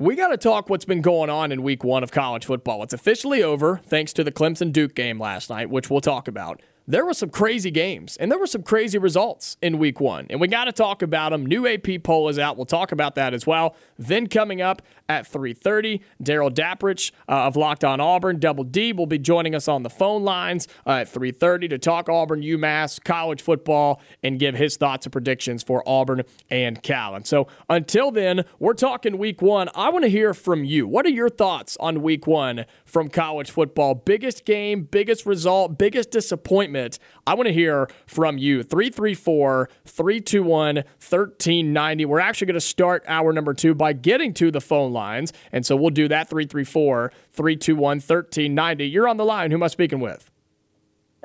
we 0.00 0.16
got 0.16 0.28
to 0.28 0.38
talk 0.38 0.70
what's 0.70 0.86
been 0.86 1.02
going 1.02 1.28
on 1.28 1.52
in 1.52 1.62
week 1.62 1.84
one 1.84 2.02
of 2.02 2.10
college 2.10 2.46
football. 2.46 2.82
It's 2.82 2.94
officially 2.94 3.42
over 3.42 3.82
thanks 3.84 4.14
to 4.14 4.24
the 4.24 4.32
Clemson 4.32 4.72
Duke 4.72 4.94
game 4.94 5.20
last 5.20 5.50
night, 5.50 5.68
which 5.68 5.90
we'll 5.90 6.00
talk 6.00 6.26
about. 6.26 6.62
There 6.88 7.04
were 7.04 7.12
some 7.12 7.28
crazy 7.28 7.70
games 7.70 8.16
and 8.16 8.32
there 8.32 8.38
were 8.38 8.46
some 8.46 8.62
crazy 8.62 8.96
results 8.96 9.58
in 9.60 9.78
week 9.78 10.00
one, 10.00 10.26
and 10.30 10.40
we 10.40 10.48
got 10.48 10.64
to 10.64 10.72
talk 10.72 11.02
about 11.02 11.32
them. 11.32 11.44
New 11.44 11.68
AP 11.68 12.02
poll 12.02 12.30
is 12.30 12.38
out. 12.38 12.56
We'll 12.56 12.64
talk 12.64 12.92
about 12.92 13.14
that 13.16 13.34
as 13.34 13.46
well. 13.46 13.76
Then 13.98 14.26
coming 14.26 14.62
up 14.62 14.80
at 15.10 15.30
3:30, 15.30 16.00
Darrell 16.22 16.52
Dapprich 16.52 17.10
uh, 17.28 17.46
of 17.46 17.56
Locked 17.56 17.82
On 17.82 18.00
Auburn, 18.00 18.38
Double 18.38 18.62
D, 18.62 18.92
will 18.92 19.06
be 19.06 19.18
joining 19.18 19.56
us 19.56 19.66
on 19.66 19.82
the 19.82 19.90
phone 19.90 20.22
lines 20.22 20.68
uh, 20.86 20.90
at 20.90 21.12
3:30 21.12 21.68
to 21.70 21.78
talk 21.78 22.08
Auburn, 22.08 22.42
UMass, 22.42 23.02
college 23.02 23.42
football, 23.42 24.00
and 24.22 24.38
give 24.38 24.54
his 24.54 24.76
thoughts 24.76 25.06
and 25.06 25.12
predictions 25.12 25.64
for 25.64 25.82
Auburn 25.84 26.22
and 26.48 26.80
Cal. 26.84 27.16
And 27.16 27.26
so 27.26 27.48
until 27.68 28.12
then, 28.12 28.44
we're 28.60 28.74
talking 28.74 29.18
week 29.18 29.42
one. 29.42 29.68
I 29.74 29.88
want 29.90 30.04
to 30.04 30.10
hear 30.10 30.32
from 30.32 30.62
you. 30.62 30.86
What 30.86 31.04
are 31.06 31.10
your 31.10 31.28
thoughts 31.28 31.76
on 31.80 32.02
week 32.02 32.28
one 32.28 32.64
from 32.84 33.08
college 33.08 33.50
football? 33.50 33.96
Biggest 33.96 34.44
game, 34.44 34.84
biggest 34.84 35.26
result, 35.26 35.76
biggest 35.76 36.12
disappointment. 36.12 37.00
I 37.26 37.34
want 37.34 37.48
to 37.48 37.52
hear 37.52 37.88
from 38.06 38.38
you. 38.38 38.62
334 38.62 39.68
321 39.84 40.76
1390. 40.76 42.04
We're 42.04 42.20
actually 42.20 42.46
going 42.46 42.54
to 42.54 42.60
start 42.60 43.02
hour 43.08 43.32
number 43.32 43.54
two 43.54 43.74
by 43.74 43.92
getting 43.92 44.32
to 44.34 44.52
the 44.52 44.60
phone 44.60 44.92
lines. 45.00 45.32
And 45.50 45.64
so 45.64 45.74
we'll 45.76 45.90
do 45.90 46.06
that 46.08 46.28
334 46.28 47.12
321 47.32 47.82
1390. 47.98 48.84
You're 48.88 49.08
on 49.08 49.16
the 49.16 49.24
line. 49.24 49.50
Who 49.50 49.56
am 49.56 49.62
I 49.62 49.68
speaking 49.68 50.00
with? 50.00 50.30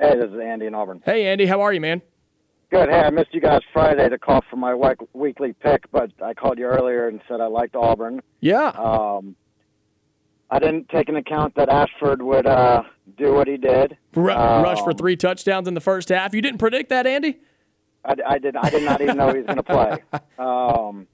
Hey, 0.00 0.16
this 0.16 0.30
is 0.30 0.38
Andy 0.42 0.66
in 0.66 0.74
Auburn. 0.74 1.02
Hey, 1.04 1.26
Andy. 1.26 1.46
How 1.46 1.60
are 1.60 1.72
you, 1.72 1.80
man? 1.80 2.00
Good. 2.70 2.88
Hey, 2.88 3.00
I 3.00 3.10
missed 3.10 3.32
you 3.32 3.40
guys 3.40 3.60
Friday 3.72 4.08
to 4.08 4.18
call 4.18 4.42
for 4.50 4.56
my 4.56 4.74
weekly 5.12 5.52
pick, 5.52 5.90
but 5.92 6.10
I 6.22 6.34
called 6.34 6.58
you 6.58 6.64
earlier 6.64 7.06
and 7.08 7.20
said 7.28 7.40
I 7.40 7.46
liked 7.46 7.76
Auburn. 7.76 8.20
Yeah. 8.40 8.68
Um, 8.76 9.36
I 10.50 10.58
didn't 10.58 10.88
take 10.88 11.08
into 11.08 11.20
account 11.20 11.54
that 11.56 11.68
Ashford 11.68 12.22
would 12.22 12.46
uh, 12.46 12.82
do 13.16 13.34
what 13.34 13.46
he 13.48 13.56
did. 13.56 13.96
Ru- 14.14 14.26
rush 14.28 14.80
for 14.82 14.90
Um, 14.90 14.96
three 14.96 15.16
touchdowns 15.16 15.68
in 15.68 15.74
the 15.74 15.80
first 15.80 16.08
half. 16.08 16.34
You 16.34 16.42
didn't 16.42 16.58
predict 16.58 16.88
that, 16.90 17.06
Andy? 17.06 17.38
I, 18.04 18.14
I 18.26 18.38
did. 18.38 18.54
I 18.56 18.70
did 18.70 18.82
not 18.84 19.00
even 19.00 19.16
know 19.16 19.28
he 19.32 19.38
was 19.38 19.46
going 19.46 19.56
to 19.56 19.62
play. 19.62 20.02
Um, 20.38 21.06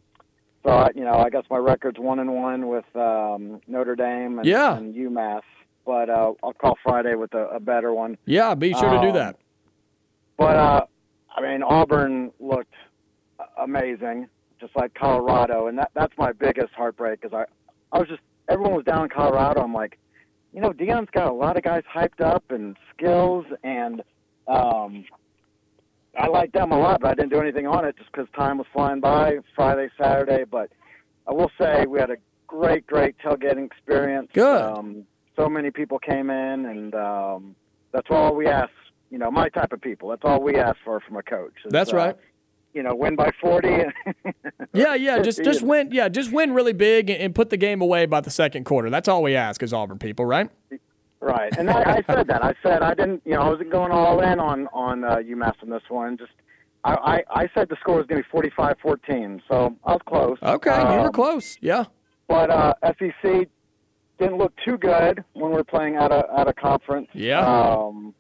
so 0.65 0.71
I, 0.71 0.91
you 0.95 1.05
know, 1.05 1.15
I 1.15 1.31
guess 1.31 1.45
my 1.51 1.59
record's 1.59 1.99
one 1.99 2.19
and 2.19 2.33
one 2.35 2.69
with 2.69 2.85
um, 2.97 3.61
Notre 3.67 3.97
Dame 3.97 4.39
and, 4.39 4.47
Yeah. 4.47 4.77
and 4.77 4.95
UMass. 4.95 5.43
But 5.85 6.09
uh, 6.11 6.33
I'll 6.45 6.53
call 6.53 6.79
Friday 6.83 7.15
with 7.17 7.35
a, 7.35 7.47
a 7.49 7.61
better 7.61 7.93
one. 7.93 8.17
Yeah, 8.25 8.55
be 8.55 8.73
sure 8.73 8.91
to 8.91 9.01
do 9.01 9.09
Um, 9.09 9.15
that. 9.15 9.37
But 10.37 10.57
uh, 10.57 10.87
I 11.37 11.41
mean, 11.43 11.63
Auburn 11.65 12.31
looked 12.39 12.75
amazing, 13.59 14.29
just 14.61 14.75
like 14.77 14.95
Colorado, 14.95 15.67
and 15.67 15.79
that 15.79 15.91
that's 15.95 16.13
my 16.17 16.33
biggest 16.33 16.73
heartbreak. 16.75 17.21
Because 17.21 17.35
I, 17.93 17.97
I 17.97 17.99
was 17.99 18.09
just 18.09 18.21
everyone 18.49 18.75
was 18.75 18.85
down 18.85 19.03
in 19.05 19.09
Colorado. 19.09 19.61
I'm 19.63 19.75
like, 19.75 19.99
you 20.53 20.61
know, 20.61 20.71
Deion's 20.71 21.11
got 21.13 21.29
a 21.29 21.33
lot 21.35 21.57
of 21.57 21.63
guys 21.65 21.83
hyped 21.93 22.21
up 22.25 22.45
and 22.51 22.77
skills, 22.97 23.45
and 23.65 24.03
um, 24.47 25.05
I 26.19 26.29
like 26.29 26.53
them 26.53 26.73
a 26.73 26.79
lot, 26.79 27.01
but 27.01 27.11
I 27.11 27.15
didn't 27.15 27.31
do 27.31 27.41
anything 27.41 27.67
on 27.67 27.85
it 27.85 27.97
just 27.97 28.11
because 28.13 28.29
time 28.37 28.59
was 28.59 28.67
flying 28.73 29.01
by 29.01 29.39
Friday, 29.55 29.89
Saturday. 29.99 30.45
But 30.45 30.71
I 31.27 31.33
will 31.33 31.51
say 31.59 31.87
we 31.87 31.99
had 31.99 32.11
a 32.11 32.17
great, 32.47 32.87
great 32.87 33.17
tailgating 33.19 33.67
experience. 33.67 34.29
Good. 34.33 34.63
Um, 34.63 35.05
so 35.37 35.49
many 35.49 35.71
people 35.71 35.99
came 35.99 36.29
in, 36.29 36.67
and 36.67 36.95
um, 36.95 37.57
that's 37.93 38.09
all 38.11 38.35
we 38.35 38.47
ask. 38.47 38.71
You 39.11 39.19
know, 39.19 39.31
my 39.31 39.49
type 39.49 39.73
of 39.73 39.81
people. 39.81 40.09
That's 40.09 40.23
all 40.25 40.43
we 40.43 40.57
ask 40.57 40.77
for 40.85 41.01
from 41.01 41.17
a 41.17 41.23
coach. 41.23 41.53
is, 41.65 41.73
That's 41.73 41.93
uh, 41.93 41.97
right. 41.97 42.17
You 42.75 42.83
know, 42.83 42.95
win 42.95 43.17
by 43.17 43.31
forty. 43.41 43.79
Yeah, 44.75 44.95
yeah, 44.95 45.21
just 45.21 45.45
just 45.45 45.61
win. 45.61 45.91
Yeah, 45.93 46.09
just 46.09 46.33
win 46.33 46.55
really 46.55 46.73
big 46.73 47.11
and, 47.11 47.21
and 47.21 47.35
put 47.35 47.51
the 47.51 47.59
game 47.59 47.83
away 47.83 48.07
by 48.07 48.23
the 48.23 48.31
second 48.31 48.65
quarter. 48.65 48.89
That's 48.89 49.07
all 49.07 49.23
we 49.23 49.37
ask 49.37 49.63
as 49.63 49.75
Auburn 49.75 49.99
people, 49.99 50.25
right? 50.25 50.49
Right, 51.23 51.57
and 51.57 51.71
I, 51.71 51.99
I 51.99 52.03
said 52.13 52.27
that. 52.27 52.45
I 52.45 52.53
said 52.65 52.83
I 52.83 52.95
didn't. 52.95 53.23
You 53.25 53.35
know, 53.35 53.43
I 53.43 53.49
wasn't 53.49 53.71
going 53.71 53.93
all 53.93 54.21
in 54.21 54.41
on 54.41 54.67
on 54.73 55.05
uh, 55.05 55.17
UMass 55.19 55.55
on 55.63 55.71
this 55.71 55.83
one. 55.89 56.19
Just 56.19 56.33
I, 56.83 57.23
I 57.31 57.43
I 57.43 57.49
said 57.55 57.69
the 57.69 57.77
score 57.81 57.99
was 57.99 58.07
going 58.09 58.21
to 58.25 58.29
be 58.43 58.49
45-14, 58.51 59.41
so 59.49 59.77
I 59.85 59.93
was 59.93 60.01
close. 60.05 60.37
Okay, 60.43 60.77
you 60.81 60.99
were 61.01 61.07
Um, 61.07 61.13
close. 61.13 61.59
Yeah. 61.61 61.85
But 62.27 62.51
uh, 62.51 62.75
SEC, 62.99 63.49
didn't 64.19 64.37
look 64.39 64.53
too 64.65 64.77
good 64.79 65.23
when 65.35 65.51
we 65.51 65.57
were 65.57 65.63
playing 65.65 65.95
at 65.95 66.11
a 66.11 66.27
at 66.37 66.49
a 66.49 66.53
conference. 66.53 67.07
Yeah. 67.15 67.47
Um, 67.47 68.15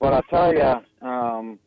but 0.00 0.12
I 0.12 0.20
tell 0.28 0.52
you, 0.52 1.08
um, 1.08 1.60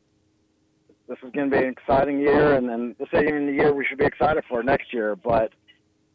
this 1.08 1.18
is 1.24 1.32
going 1.32 1.50
to 1.50 1.58
be 1.58 1.64
an 1.64 1.70
exciting 1.72 2.20
year, 2.20 2.56
and 2.56 2.68
then 2.68 2.94
this 3.00 3.08
ain't 3.14 3.30
even 3.30 3.46
the 3.48 3.54
year 3.54 3.74
we 3.74 3.86
should 3.86 3.98
be 4.00 4.06
excited 4.06 4.44
for 4.50 4.64
next 4.64 4.94
year. 4.94 5.16
But 5.16 5.54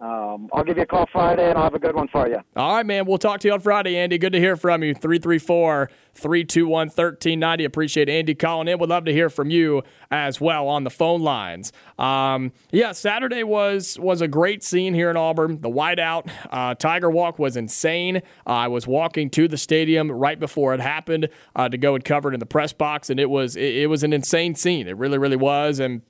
um, 0.01 0.51
I'll 0.53 0.65
give 0.65 0.77
you 0.77 0.83
a 0.83 0.87
call 0.87 1.07
Friday, 1.13 1.49
and 1.49 1.57
I'll 1.57 1.65
have 1.65 1.75
a 1.75 1.79
good 1.79 1.95
one 1.95 2.09
for 2.09 2.29
you. 2.29 2.39
All 2.57 2.77
right, 2.77 2.85
man. 2.85 3.07
We'll 3.07 3.19
talk 3.19 3.41
to 3.41 3.49
you 3.49 3.55
on 3.55 3.61
Friday, 3.61 3.97
Andy. 3.97 4.19
Good 4.19 4.33
to 4.33 4.41
hear 4.41 4.57
from 4.57 4.83
you. 4.83 4.93
334 4.93 5.89
321 6.15 6.89
1390. 6.89 7.65
Appreciate 7.65 8.09
Andy 8.09 8.35
calling 8.35 8.67
in. 8.67 8.79
We'd 8.79 8.91
love 8.91 9.05
to 9.05 9.13
hear 9.13 9.31
from 9.31 9.51
you 9.51 9.83
as 10.11 10.41
well 10.41 10.67
on 10.67 10.85
the 10.85 10.91
phone 10.91 11.23
lines. 11.23 11.73
Um, 11.99 12.53
yeah, 12.73 12.93
Saturday 12.93 13.45
was 13.45 13.99
was 13.99 14.21
a 14.21 14.29
great 14.29 14.65
scene 14.65 14.95
here 14.95 15.11
in 15.11 15.17
Auburn. 15.17 15.61
The 15.61 15.71
whiteout 15.71 16.29
uh, 16.51 16.75
Tiger 16.75 17.09
Walk 17.09 17.39
was 17.39 17.57
insane. 17.57 18.17
Uh, 18.47 18.51
I 18.51 18.69
was 18.69 18.87
walking 18.87 19.31
to 19.31 19.47
the 19.47 19.57
stadium 19.57 20.11
right 20.11 20.39
before 20.39 20.75
it 20.75 20.81
happened 20.81 21.29
uh, 21.55 21.69
to 21.69 21.79
go 21.79 21.95
and 21.95 22.05
cover 22.05 22.31
it 22.31 22.35
in 22.35 22.41
the 22.41 22.47
press 22.47 22.73
box, 22.73 23.11
and 23.11 23.21
it 23.21 23.31
was 23.31 23.55
it, 23.55 23.75
it 23.77 23.87
was 23.87 24.03
an 24.03 24.13
insane 24.13 24.57
scene. 24.57 24.89
It 24.89 24.97
really, 24.97 25.19
really 25.19 25.37
was. 25.37 25.79
And 25.79 26.03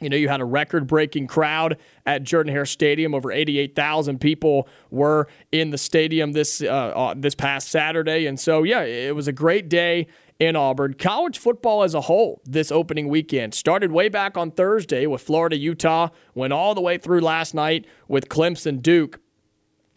you 0.00 0.10
know, 0.10 0.16
you 0.16 0.28
had 0.28 0.40
a 0.40 0.44
record 0.44 0.86
breaking 0.86 1.26
crowd 1.26 1.78
at 2.04 2.22
Jordan 2.22 2.52
Hare 2.52 2.66
Stadium. 2.66 3.14
Over 3.14 3.32
88,000 3.32 4.20
people 4.20 4.68
were 4.90 5.26
in 5.52 5.70
the 5.70 5.78
stadium 5.78 6.32
this, 6.32 6.60
uh, 6.60 6.66
uh, 6.66 7.14
this 7.16 7.34
past 7.34 7.68
Saturday. 7.68 8.26
And 8.26 8.38
so, 8.38 8.62
yeah, 8.62 8.82
it 8.82 9.14
was 9.14 9.26
a 9.26 9.32
great 9.32 9.68
day 9.68 10.06
in 10.38 10.54
Auburn. 10.54 10.94
College 10.94 11.38
football 11.38 11.82
as 11.82 11.94
a 11.94 12.02
whole 12.02 12.42
this 12.44 12.70
opening 12.70 13.08
weekend 13.08 13.54
started 13.54 13.90
way 13.90 14.08
back 14.08 14.36
on 14.36 14.50
Thursday 14.50 15.06
with 15.06 15.22
Florida, 15.22 15.56
Utah, 15.56 16.08
went 16.34 16.52
all 16.52 16.74
the 16.74 16.80
way 16.80 16.98
through 16.98 17.20
last 17.20 17.54
night 17.54 17.86
with 18.08 18.28
Clemson, 18.28 18.82
Duke. 18.82 19.20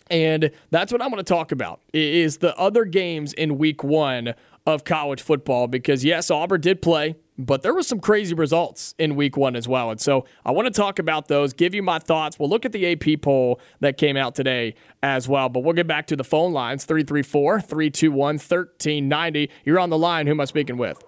And 0.09 0.51
that's 0.71 0.91
what 0.91 1.01
I'm 1.01 1.09
going 1.11 1.23
to 1.23 1.33
talk 1.33 1.51
about 1.51 1.81
is 1.93 2.37
the 2.37 2.57
other 2.57 2.85
games 2.85 3.33
in 3.33 3.57
week 3.57 3.83
one 3.83 4.33
of 4.65 4.83
college 4.83 5.21
football 5.21 5.67
because 5.67 6.03
yes, 6.03 6.31
Auburn 6.31 6.61
did 6.61 6.81
play, 6.81 7.15
but 7.39 7.61
there 7.61 7.73
was 7.73 7.87
some 7.87 8.01
crazy 8.01 8.35
results 8.35 8.93
in 8.99 9.15
week 9.15 9.37
one 9.37 9.55
as 9.55 9.65
well. 9.65 9.89
And 9.89 9.99
so 9.99 10.25
I 10.45 10.51
want 10.51 10.65
to 10.67 10.73
talk 10.73 10.99
about 10.99 11.29
those, 11.29 11.53
give 11.53 11.73
you 11.73 11.81
my 11.81 11.97
thoughts. 11.97 12.37
We'll 12.37 12.49
look 12.49 12.65
at 12.65 12.73
the 12.73 12.91
AP 12.91 13.21
poll 13.21 13.61
that 13.79 13.97
came 13.97 14.17
out 14.17 14.35
today 14.35 14.75
as 15.01 15.29
well. 15.29 15.47
But 15.47 15.61
we'll 15.61 15.73
get 15.73 15.87
back 15.87 16.05
to 16.07 16.17
the 16.17 16.25
phone 16.25 16.51
lines 16.51 16.83
334 16.83 17.61
321 17.61 18.35
1390. 18.35 19.49
You're 19.63 19.79
on 19.79 19.89
the 19.89 19.97
line. 19.97 20.27
Who 20.27 20.33
am 20.33 20.41
I 20.41 20.45
speaking 20.45 20.75
with? 20.75 21.01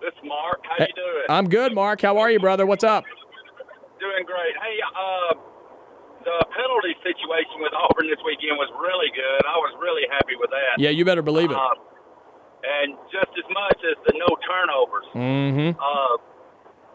This 0.00 0.14
Mark. 0.24 0.62
How 0.62 0.84
you 0.84 0.92
doing? 0.94 1.26
I'm 1.28 1.48
good, 1.48 1.74
Mark. 1.74 2.00
How 2.00 2.18
are 2.18 2.30
you, 2.30 2.38
brother? 2.38 2.64
What's 2.64 2.84
up? 2.84 3.04
Doing 3.98 4.24
great. 4.26 4.54
Hey, 4.62 4.78
uh, 4.82 5.34
the 6.22 6.46
penalty 6.54 6.94
situation 7.02 7.58
with 7.58 7.72
Auburn 7.74 8.06
this 8.06 8.18
weekend 8.24 8.58
was 8.58 8.70
really 8.78 9.10
good. 9.14 9.42
I 9.46 9.58
was 9.58 9.74
really 9.82 10.06
happy 10.10 10.34
with 10.38 10.50
that. 10.50 10.78
Yeah, 10.78 10.90
you 10.90 11.04
better 11.04 11.22
believe 11.22 11.50
it. 11.50 11.56
Uh, 11.56 11.74
and 12.62 12.94
just 13.10 13.32
as 13.34 13.46
much 13.50 13.78
as 13.82 13.96
the 14.06 14.14
no 14.16 14.30
turnovers. 14.46 15.08
Mm-hmm. 15.14 15.78
Uh, 15.78 16.14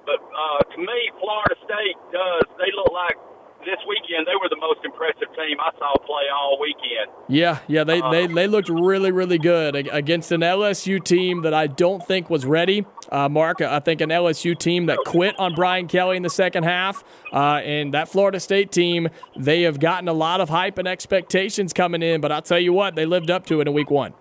but 0.07 0.20
uh, 0.24 0.61
to 0.72 0.78
me, 0.80 0.99
Florida 1.20 1.55
State 1.68 1.99
does. 2.11 2.47
They 2.57 2.72
look 2.72 2.91
like 2.91 3.20
this 3.65 3.78
weekend 3.88 4.26
they 4.26 4.36
were 4.39 4.47
the 4.49 4.59
most 4.59 4.80
impressive 4.86 5.28
team 5.36 5.57
I 5.59 5.72
saw 5.78 5.97
play 6.05 6.24
all 6.34 6.57
weekend. 6.59 7.11
Yeah, 7.28 7.59
yeah, 7.68 7.84
they, 7.84 8.01
uh, 8.01 8.11
they, 8.11 8.28
they 8.28 8.47
looked 8.47 8.70
really, 8.70 9.11
really 9.11 9.38
good 9.38 9.76
against 9.76 10.32
an 10.32 10.41
LSU 10.41 11.03
team 11.03 11.41
that 11.41 11.53
I 11.53 11.68
don't 11.68 12.05
think 12.05 12.30
was 12.30 12.45
ready. 12.45 12.86
Uh, 13.11 13.28
Mark, 13.28 13.61
I 13.61 13.80
think 13.80 13.99
an 14.01 14.09
LSU 14.09 14.57
team 14.57 14.86
that 14.86 14.99
quit 15.05 15.38
on 15.38 15.53
Brian 15.55 15.88
Kelly 15.88 16.18
in 16.18 16.24
the 16.24 16.30
second 16.30 16.63
half. 16.63 17.03
Uh, 17.34 17.61
and 17.63 17.93
that 17.93 18.07
Florida 18.07 18.39
State 18.39 18.72
team, 18.72 19.09
they 19.36 19.63
have 19.63 19.80
gotten 19.80 20.07
a 20.07 20.13
lot 20.13 20.39
of 20.39 20.49
hype 20.49 20.78
and 20.78 20.88
expectations 20.88 21.74
coming 21.74 22.01
in, 22.01 22.22
but 22.22 22.32
I'll 22.32 22.41
tell 22.41 22.59
you 22.59 22.74
what, 22.74 22.95
they 22.95 23.05
lived 23.05 23.30
up 23.30 23.45
to 23.47 23.59
it 23.59 23.68
in 23.68 23.74
week 23.74 23.91
one. 23.91 24.13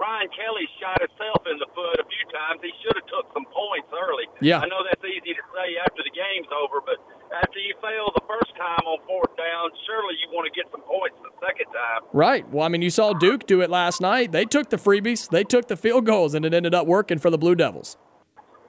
I 0.00 0.26
tell 0.26 0.54
you, 0.54 0.68
LSU, 0.68 0.68
Brian 0.68 0.68
Kelly 0.68 0.68
shot 0.80 1.00
himself 1.00 1.42
in 1.50 1.58
the 1.58 1.66
foot 1.74 1.98
a 1.98 2.06
few 2.06 2.24
times. 2.30 2.60
He 2.62 2.72
should 2.82 2.94
have 2.94 3.06
took 3.06 3.26
some 3.34 3.44
points 3.50 3.90
early. 3.90 4.26
Yeah. 4.40 4.60
I 4.60 4.66
know 4.66 4.82
that's 4.86 5.04
easy 5.04 5.34
to 5.34 5.44
say 5.54 5.76
after 5.82 6.02
the 6.02 6.14
game's 6.14 6.48
over, 6.54 6.80
but 6.80 6.98
after 7.34 7.58
you 7.58 7.74
fail 7.82 8.10
the 8.14 8.24
first 8.26 8.54
time 8.56 8.84
on 8.86 8.98
fourth 9.06 9.34
down, 9.36 9.70
surely 9.86 10.14
you 10.22 10.30
want 10.30 10.46
to 10.46 10.54
get 10.54 10.70
some 10.70 10.82
points 10.86 11.16
the 11.22 11.34
second 11.42 11.66
time. 11.74 12.06
Right. 12.12 12.48
Well, 12.48 12.64
I 12.64 12.68
mean, 12.68 12.82
you 12.82 12.90
saw 12.90 13.12
Duke 13.12 13.46
do 13.46 13.60
it 13.60 13.70
last 13.70 14.00
night. 14.00 14.32
They 14.32 14.44
took 14.44 14.70
the 14.70 14.78
freebies, 14.78 15.28
they 15.28 15.44
took 15.44 15.68
the 15.68 15.76
field 15.76 16.06
goals, 16.06 16.34
and 16.34 16.44
it 16.44 16.54
ended 16.54 16.74
up 16.74 16.86
working 16.86 17.18
for 17.18 17.30
the 17.30 17.38
Blue 17.38 17.54
Devils. 17.54 17.98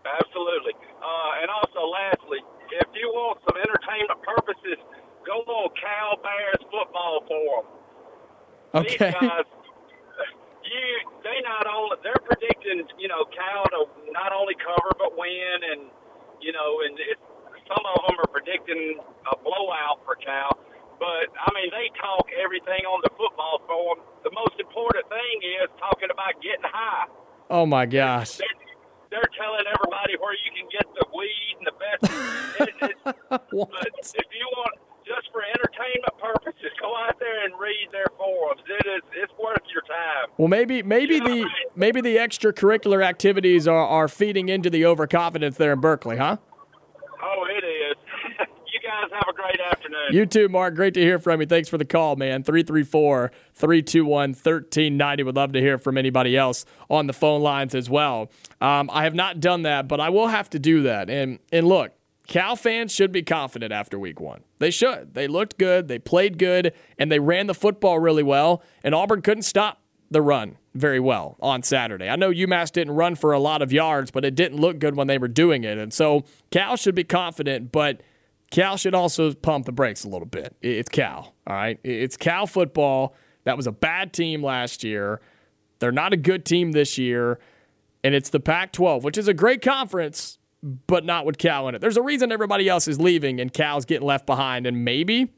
Absolutely. 0.05 0.73
Uh, 0.99 1.41
and 1.41 1.49
also, 1.49 1.86
lastly, 1.88 2.39
if 2.71 2.89
you 2.93 3.07
want 3.13 3.39
some 3.47 3.57
entertainment 3.57 4.19
purposes, 4.23 4.77
go 5.25 5.41
on 5.45 5.69
Cal 5.80 6.17
Bears 6.21 6.61
football 6.71 7.23
forum. 7.27 7.65
Okay. 8.73 9.13
These 9.19 9.21
guys, 9.30 9.45
not 11.49 11.65
only 11.65 11.97
they're 12.05 12.21
predicting 12.21 12.85
you 13.01 13.09
know 13.09 13.25
Cal 13.33 13.65
to 13.73 13.89
not 14.13 14.29
only 14.29 14.53
cover 14.61 14.93
but 15.01 15.17
win, 15.17 15.57
and 15.73 15.89
you 16.37 16.53
know, 16.53 16.85
and 16.85 16.93
it, 17.01 17.17
some 17.65 17.81
of 17.81 18.05
them 18.05 18.15
are 18.21 18.29
predicting 18.29 19.01
a 19.25 19.35
blowout 19.41 20.05
for 20.05 20.13
Cal. 20.21 20.53
But 21.01 21.33
I 21.33 21.49
mean, 21.57 21.73
they 21.73 21.89
talk 21.97 22.29
everything 22.37 22.85
on 22.85 23.01
the 23.01 23.11
football 23.17 23.63
forum. 23.65 24.05
The 24.21 24.31
most 24.35 24.59
important 24.59 25.07
thing 25.09 25.35
is 25.57 25.71
talking 25.79 26.11
about 26.11 26.37
getting 26.43 26.67
high. 26.69 27.07
Oh 27.49 27.65
my 27.65 27.87
gosh. 27.87 28.37
They're, 28.37 28.59
they're 29.09 29.31
telling 29.33 29.65
everybody 29.65 30.19
where 30.19 30.35
you 30.37 30.51
can 30.53 30.67
get 30.69 30.85
the 30.93 31.05
weed 31.09 31.55
and 31.57 31.65
the 31.65 31.75
best. 31.79 32.03
it, 32.61 32.75
it, 32.83 32.97
but 33.01 33.89
if 33.95 34.27
you 34.29 34.45
want 34.53 34.75
for 35.39 35.45
entertainment 35.47 36.13
purposes, 36.19 36.71
go 36.81 36.93
out 37.07 37.17
there 37.19 37.45
and 37.45 37.53
read 37.59 37.87
their 37.93 38.07
forums. 38.17 38.61
It 38.67 38.87
is 38.87 39.01
it's 39.15 39.31
worth 39.41 39.61
your 39.71 39.83
time. 39.83 40.27
Well, 40.37 40.49
maybe 40.49 40.83
maybe 40.83 41.15
You 41.15 41.19
know 41.21 41.25
the 41.27 41.31
I 41.31 41.35
mean? 41.35 41.47
maybe 41.75 42.01
the 42.01 42.17
extracurricular 42.17 43.05
activities 43.05 43.67
are, 43.67 43.75
are 43.87 44.09
feeding 44.09 44.49
into 44.49 44.69
the 44.69 44.85
overconfidence 44.85 45.55
there 45.55 45.71
in 45.71 45.79
Berkeley, 45.79 46.17
huh? 46.17 46.37
Oh, 47.21 47.45
it 47.49 47.63
is. 47.65 47.95
you 48.73 48.79
guys 48.83 49.09
have 49.13 49.23
a 49.29 49.33
great 49.33 49.59
afternoon. 49.61 50.09
You 50.11 50.25
too, 50.25 50.49
Mark. 50.49 50.75
Great 50.75 50.93
to 50.95 51.01
hear 51.01 51.19
from 51.19 51.39
you. 51.39 51.47
Thanks 51.47 51.69
for 51.69 51.77
the 51.77 51.85
call, 51.85 52.17
man. 52.17 52.43
334 52.43 53.31
321 53.53 54.29
1390. 54.31 55.23
Would 55.23 55.35
love 55.37 55.53
to 55.53 55.61
hear 55.61 55.77
from 55.77 55.97
anybody 55.97 56.35
else 56.35 56.65
on 56.89 57.07
the 57.07 57.13
phone 57.13 57.41
lines 57.41 57.75
as 57.75 57.89
well. 57.89 58.29
Um, 58.59 58.89
I 58.91 59.03
have 59.05 59.15
not 59.15 59.39
done 59.39 59.61
that, 59.61 59.87
but 59.87 60.01
I 60.01 60.09
will 60.09 60.27
have 60.27 60.49
to 60.51 60.59
do 60.59 60.83
that. 60.83 61.09
And, 61.09 61.39
and 61.51 61.65
look, 61.67 61.91
Cal 62.30 62.55
fans 62.55 62.93
should 62.93 63.11
be 63.11 63.23
confident 63.23 63.73
after 63.73 63.97
week 63.97 64.19
one. 64.19 64.41
They 64.59 64.69
should. 64.69 65.15
They 65.15 65.27
looked 65.27 65.57
good, 65.57 65.88
they 65.88 65.97
played 65.97 66.38
good, 66.38 66.73
and 66.99 67.11
they 67.11 67.17
ran 67.17 67.47
the 67.47 67.55
football 67.55 67.97
really 67.97 68.21
well. 68.21 68.61
And 68.84 68.93
Auburn 68.93 69.23
couldn't 69.23 69.43
stop 69.43 69.82
the 70.11 70.21
run 70.21 70.57
very 70.75 70.99
well 70.99 71.38
on 71.41 71.63
Saturday. 71.63 72.07
I 72.07 72.15
know 72.15 72.32
UMass 72.32 72.71
didn't 72.71 72.93
run 72.93 73.15
for 73.15 73.34
a 73.34 73.39
lot 73.39 73.63
of 73.63 73.73
yards, 73.73 74.11
but 74.11 74.23
it 74.23 74.36
didn't 74.36 74.59
look 74.59 74.77
good 74.77 74.95
when 74.95 75.07
they 75.07 75.17
were 75.17 75.27
doing 75.27 75.63
it. 75.63 75.80
And 75.80 75.91
so 75.91 76.23
Cal 76.51 76.77
should 76.77 76.93
be 76.93 77.03
confident, 77.03 77.71
but 77.71 78.01
Cal 78.51 78.77
should 78.77 78.93
also 78.93 79.34
pump 79.34 79.65
the 79.65 79.71
brakes 79.71 80.03
a 80.03 80.07
little 80.07 80.27
bit. 80.27 80.55
It's 80.61 80.89
Cal, 80.89 81.34
all 81.47 81.55
right? 81.55 81.80
It's 81.84 82.15
Cal 82.15 82.45
football. 82.45 83.15
That 83.45 83.57
was 83.57 83.65
a 83.65 83.71
bad 83.71 84.13
team 84.13 84.43
last 84.43 84.84
year. 84.84 85.19
They're 85.80 85.91
not 85.91 86.13
a 86.13 86.17
good 86.17 86.45
team 86.45 86.73
this 86.73 86.99
year. 86.99 87.39
And 88.03 88.13
it's 88.13 88.30
the 88.30 88.39
Pac 88.39 88.71
12, 88.71 89.03
which 89.03 89.17
is 89.17 89.27
a 89.27 89.34
great 89.34 89.61
conference, 89.61 90.38
but 90.62 91.05
not 91.05 91.26
with 91.26 91.38
Cal 91.38 91.68
in 91.68 91.76
it. 91.76 91.80
There's 91.80 91.97
a 91.97 92.01
reason 92.01 92.32
everybody 92.32 92.68
else 92.68 92.88
is 92.88 92.99
leaving 92.99 93.39
and 93.39 93.53
Cal's 93.53 93.86
getting 93.86 94.07
left 94.07 94.26
behind. 94.26 94.68
And 94.68 94.84
maybe 94.84 95.32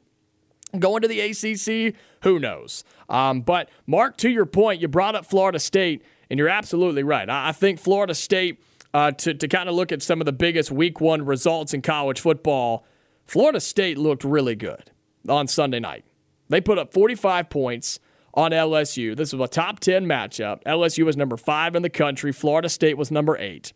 going 0.77 1.01
to 1.01 1.07
the 1.07 1.19
ACC, 1.19 1.95
who 2.23 2.39
knows? 2.39 2.83
Um, 3.09 3.41
but, 3.41 3.69
Mark, 3.85 4.17
to 4.17 4.29
your 4.29 4.45
point, 4.45 4.81
you 4.81 4.87
brought 4.87 5.15
up 5.15 5.25
Florida 5.25 5.59
State, 5.59 6.03
and 6.29 6.37
you're 6.37 6.49
absolutely 6.49 7.03
right. 7.03 7.29
I, 7.29 7.49
I 7.49 7.51
think 7.51 7.79
Florida 7.79 8.15
State, 8.15 8.63
uh, 8.93 9.11
to, 9.11 9.33
to 9.33 9.47
kind 9.47 9.69
of 9.69 9.75
look 9.75 9.91
at 9.91 10.01
some 10.01 10.21
of 10.21 10.25
the 10.25 10.31
biggest 10.31 10.71
week 10.71 11.01
one 11.01 11.25
results 11.25 11.73
in 11.73 11.81
college 11.81 12.19
football, 12.19 12.85
Florida 13.25 13.59
State 13.59 13.97
looked 13.97 14.23
really 14.23 14.55
good 14.55 14.91
on 15.27 15.47
Sunday 15.47 15.79
night. 15.79 16.05
They 16.49 16.61
put 16.61 16.77
up 16.77 16.93
45 16.93 17.49
points 17.49 17.99
on 18.33 18.51
LSU. 18.51 19.15
This 19.15 19.33
was 19.33 19.41
a 19.41 19.47
top 19.47 19.79
10 19.79 20.05
matchup. 20.05 20.63
LSU 20.63 21.05
was 21.05 21.15
number 21.15 21.37
five 21.37 21.75
in 21.75 21.83
the 21.83 21.89
country, 21.89 22.31
Florida 22.31 22.69
State 22.69 22.97
was 22.97 23.11
number 23.11 23.37
eight. 23.37 23.73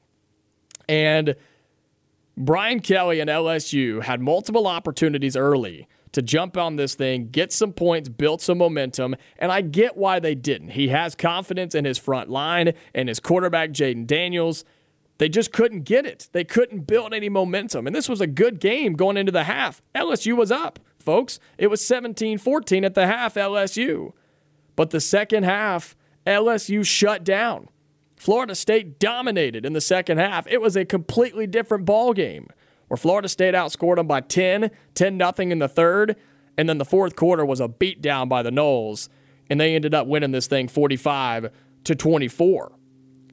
And 0.87 1.35
Brian 2.37 2.79
Kelly 2.79 3.19
and 3.19 3.29
LSU 3.29 4.03
had 4.03 4.21
multiple 4.21 4.67
opportunities 4.67 5.35
early 5.35 5.87
to 6.11 6.21
jump 6.21 6.55
on 6.55 6.77
this 6.77 6.95
thing, 6.95 7.27
get 7.29 7.51
some 7.51 7.73
points, 7.73 8.07
build 8.07 8.41
some 8.41 8.57
momentum, 8.57 9.15
and 9.37 9.51
I 9.51 9.59
get 9.61 9.97
why 9.97 10.19
they 10.19 10.33
didn't. 10.33 10.69
He 10.69 10.87
has 10.87 11.13
confidence 11.13 11.75
in 11.75 11.83
his 11.83 11.97
front 11.97 12.29
line 12.29 12.73
and 12.93 13.09
his 13.09 13.19
quarterback, 13.19 13.71
Jayden 13.71 14.07
Daniels. 14.07 14.63
They 15.17 15.29
just 15.29 15.51
couldn't 15.51 15.83
get 15.83 16.05
it. 16.05 16.29
They 16.31 16.43
couldn't 16.43 16.87
build 16.87 17.13
any 17.13 17.29
momentum. 17.29 17.85
And 17.85 17.95
this 17.95 18.07
was 18.07 18.21
a 18.21 18.27
good 18.27 18.59
game 18.59 18.93
going 18.93 19.17
into 19.17 19.31
the 19.31 19.43
half. 19.43 19.81
LSU 19.93 20.37
was 20.37 20.51
up, 20.51 20.79
folks. 20.99 21.39
It 21.57 21.67
was 21.67 21.85
17 21.85 22.37
14 22.37 22.85
at 22.85 22.95
the 22.95 23.07
half, 23.07 23.35
LSU. 23.35 24.13
But 24.75 24.91
the 24.91 25.01
second 25.01 25.43
half, 25.43 25.95
LSU 26.25 26.85
shut 26.85 27.23
down. 27.23 27.69
Florida 28.25 28.55
State 28.55 28.97
dominated 28.97 29.67
in 29.67 29.73
the 29.73 29.79
second 29.81 30.17
half. 30.17 30.47
It 30.47 30.59
was 30.59 30.75
a 30.75 30.83
completely 30.83 31.45
different 31.45 31.85
ball 31.85 32.11
game. 32.11 32.47
where 32.87 32.97
Florida 32.97 33.29
State 33.29 33.53
outscored 33.53 33.97
them 33.97 34.07
by 34.07 34.19
10, 34.19 34.71
10 34.95 35.15
nothing 35.15 35.51
in 35.51 35.59
the 35.59 35.67
third, 35.67 36.15
and 36.57 36.67
then 36.67 36.79
the 36.79 36.85
fourth 36.85 37.15
quarter 37.15 37.45
was 37.45 37.59
a 37.59 37.67
beatdown 37.67 38.27
by 38.27 38.41
the 38.41 38.49
Noles, 38.49 39.09
and 39.47 39.61
they 39.61 39.75
ended 39.75 39.93
up 39.93 40.07
winning 40.07 40.31
this 40.31 40.47
thing 40.47 40.67
45 40.67 41.51
to 41.83 41.95
24. 41.95 42.71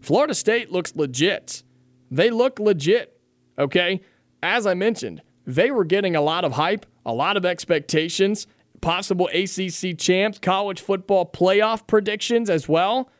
Florida 0.03 0.35
State 0.35 0.71
looks 0.71 0.95
legit. 0.95 1.63
They 2.11 2.29
look 2.29 2.59
legit, 2.59 3.19
okay? 3.59 4.03
As 4.43 4.67
I 4.67 4.75
mentioned, 4.75 5.23
they 5.47 5.71
were 5.71 5.87
getting 5.87 6.15
a 6.15 6.21
lot 6.21 6.45
of 6.45 6.53
hype, 6.53 6.85
a 7.07 7.15
lot 7.15 7.39
of 7.39 7.47
expectations, 7.47 8.47
possible 8.83 9.31
ACC 9.33 9.97
champs, 9.97 10.39
college 10.39 10.83
football 10.83 11.25
playoff 11.25 11.87
predictions 11.87 12.51
as 12.51 12.69
well. 12.69 13.11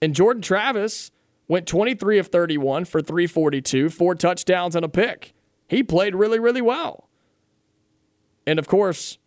And 0.00 0.14
Jordan 0.14 0.42
Travis 0.42 1.10
went 1.48 1.66
23 1.66 2.18
of 2.18 2.28
31 2.28 2.84
for 2.84 3.00
342, 3.00 3.90
four 3.90 4.14
touchdowns 4.14 4.76
and 4.76 4.84
a 4.84 4.88
pick. 4.88 5.32
He 5.66 5.82
played 5.82 6.14
really, 6.14 6.38
really 6.38 6.62
well. 6.62 7.08
And 8.46 8.58
of 8.58 8.66
course, 8.66 9.18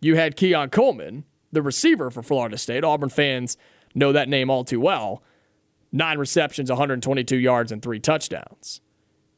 you 0.00 0.16
had 0.16 0.36
Keon 0.36 0.70
Coleman, 0.70 1.24
the 1.50 1.62
receiver 1.62 2.10
for 2.10 2.22
Florida 2.22 2.56
State. 2.56 2.84
Auburn 2.84 3.10
fans 3.10 3.56
know 3.94 4.12
that 4.12 4.28
name 4.28 4.50
all 4.50 4.64
too 4.64 4.80
well. 4.80 5.22
Nine 5.92 6.18
receptions, 6.18 6.70
122 6.70 7.36
yards, 7.36 7.70
and 7.70 7.82
three 7.82 8.00
touchdowns. 8.00 8.80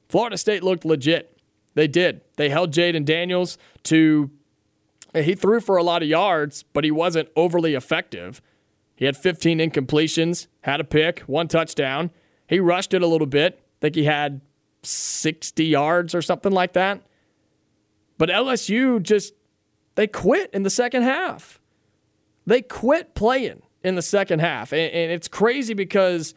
Florida 0.09 0.39
State 0.39 0.63
looked 0.63 0.85
legit. 0.85 1.41
They 1.75 1.89
did. 1.89 2.21
They 2.37 2.51
held 2.51 2.73
Jayden 2.73 3.05
Daniels 3.05 3.59
to, 3.85 4.31
he 5.13 5.35
threw 5.35 5.61
for 5.61 5.77
a 5.77 5.83
lot 5.83 6.03
of 6.03 6.09
yards, 6.09 6.63
but 6.73 6.85
he 6.85 6.93
wasn't 6.93 7.29
overly 7.35 7.75
effective. 7.75 8.41
He 8.97 9.05
had 9.05 9.17
15 9.17 9.59
incompletions, 9.59 10.47
had 10.63 10.81
a 10.81 10.85
pick, 10.85 11.21
one 11.21 11.49
touchdown. 11.49 12.11
He 12.47 12.61
rushed 12.61 12.95
it 12.95 13.03
a 13.03 13.07
little 13.07 13.27
bit. 13.27 13.59
I 13.59 13.81
think 13.81 13.95
he 13.97 14.05
had 14.05 14.41
60 14.83 15.65
yards 15.65 16.15
or 16.15 16.23
something 16.23 16.53
like 16.53 16.75
that. 16.75 17.03
But 18.19 18.29
LSU 18.29 19.03
just, 19.03 19.35
they 19.97 20.07
quit 20.07 20.51
in 20.53 20.63
the 20.63 20.71
second 20.71 21.03
half. 21.03 21.61
They 22.47 22.63
quit 22.63 23.15
playing 23.15 23.63
in 23.83 23.97
the 23.97 24.03
second 24.03 24.41
half. 24.41 24.73
And, 24.73 24.93
it's 24.95 25.29
crazy 25.29 25.75
because 25.75 26.35